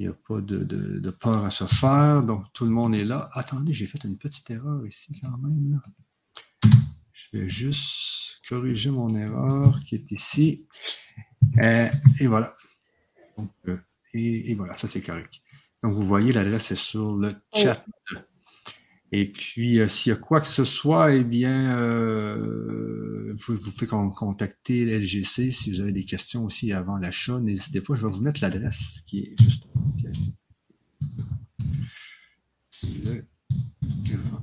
Il 0.00 0.08
a 0.08 0.12
pas 0.12 0.40
de, 0.40 1.10
peur 1.10 1.44
à 1.44 1.50
se 1.50 1.64
faire. 1.64 2.22
Donc, 2.22 2.44
tout 2.52 2.64
le 2.64 2.70
monde 2.70 2.94
est 2.94 3.04
là. 3.04 3.28
Attendez, 3.32 3.72
j'ai 3.72 3.86
fait 3.86 4.04
une 4.04 4.16
petite 4.16 4.48
erreur 4.48 4.86
ici 4.86 5.10
quand 5.20 5.36
même. 5.38 5.80
Je 7.12 7.36
vais 7.36 7.48
juste 7.48 8.40
corriger 8.48 8.92
mon 8.92 9.12
erreur 9.16 9.80
qui 9.80 9.96
est 9.96 10.12
ici. 10.12 10.66
Et 11.60 12.26
voilà. 12.28 12.54
Euh, 13.68 13.76
et, 14.14 14.54
voilà, 14.54 14.76
ça 14.76 14.88
c'est 14.88 15.02
correct. 15.02 15.40
Donc, 15.82 15.94
vous 15.94 16.04
voyez, 16.04 16.32
l'adresse 16.32 16.72
est 16.72 16.76
sur 16.76 17.16
le 17.16 17.32
chat. 17.54 17.84
Et 19.10 19.30
puis, 19.30 19.80
euh, 19.80 19.88
s'il 19.88 20.10
y 20.10 20.12
a 20.12 20.18
quoi 20.18 20.40
que 20.40 20.46
ce 20.46 20.64
soit, 20.64 21.14
eh 21.14 21.24
bien, 21.24 21.76
vous, 23.38 23.56
vous 23.56 23.70
pouvez 23.70 23.86
contacter 23.86 24.84
l'LGC 24.84 25.50
si 25.50 25.72
vous 25.72 25.80
avez 25.80 25.92
des 25.92 26.04
questions 26.04 26.44
aussi 26.44 26.72
avant 26.72 26.96
l'achat. 26.96 27.38
N'hésitez 27.40 27.80
pas, 27.80 27.94
je 27.94 28.06
vais 28.06 28.12
vous 28.12 28.22
mettre 28.22 28.40
l'adresse 28.42 29.02
qui 29.06 29.20
est 29.20 29.42
juste. 29.42 29.64
C'est 32.70 32.88
le 33.04 33.24
grand 34.04 34.42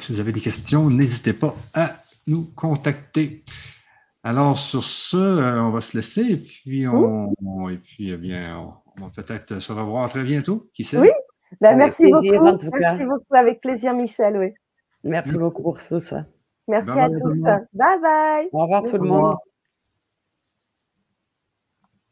si 0.00 0.12
vous 0.12 0.20
avez 0.20 0.32
des 0.32 0.40
questions, 0.40 0.88
n'hésitez 0.90 1.32
pas 1.32 1.54
à 1.74 1.90
nous 2.26 2.46
contacter. 2.54 3.44
Alors, 4.24 4.56
sur 4.56 4.84
ce, 4.84 5.16
euh, 5.16 5.62
on 5.62 5.70
va 5.70 5.80
se 5.80 5.96
laisser 5.96 6.32
et 6.32 6.36
puis, 6.36 6.86
on, 6.86 7.68
et 7.68 7.76
puis 7.76 8.10
eh 8.10 8.16
bien, 8.16 8.56
on, 8.96 9.04
va 9.04 9.10
peut-être 9.10 9.58
se 9.58 9.72
revoir 9.72 10.08
très 10.08 10.22
bientôt. 10.22 10.68
Qui 10.72 10.84
sait? 10.84 10.98
Oui, 10.98 11.10
ben, 11.60 11.76
merci 11.76 12.06
beaucoup. 12.06 12.68
Merci 12.78 13.04
beaucoup, 13.04 13.34
avec 13.34 13.60
plaisir, 13.60 13.94
Michel. 13.94 14.38
Oui. 14.38 14.52
Merci 15.02 15.36
beaucoup 15.36 15.62
pour 15.62 15.78
tout 15.84 16.00
ça. 16.00 16.24
Merci 16.68 16.90
à 16.90 17.08
tous. 17.08 17.42
Bye 17.42 18.00
bye. 18.00 18.48
Au 18.52 18.62
revoir 18.62 18.84
tout 18.84 18.96
le 18.96 19.08
monde. 19.08 19.36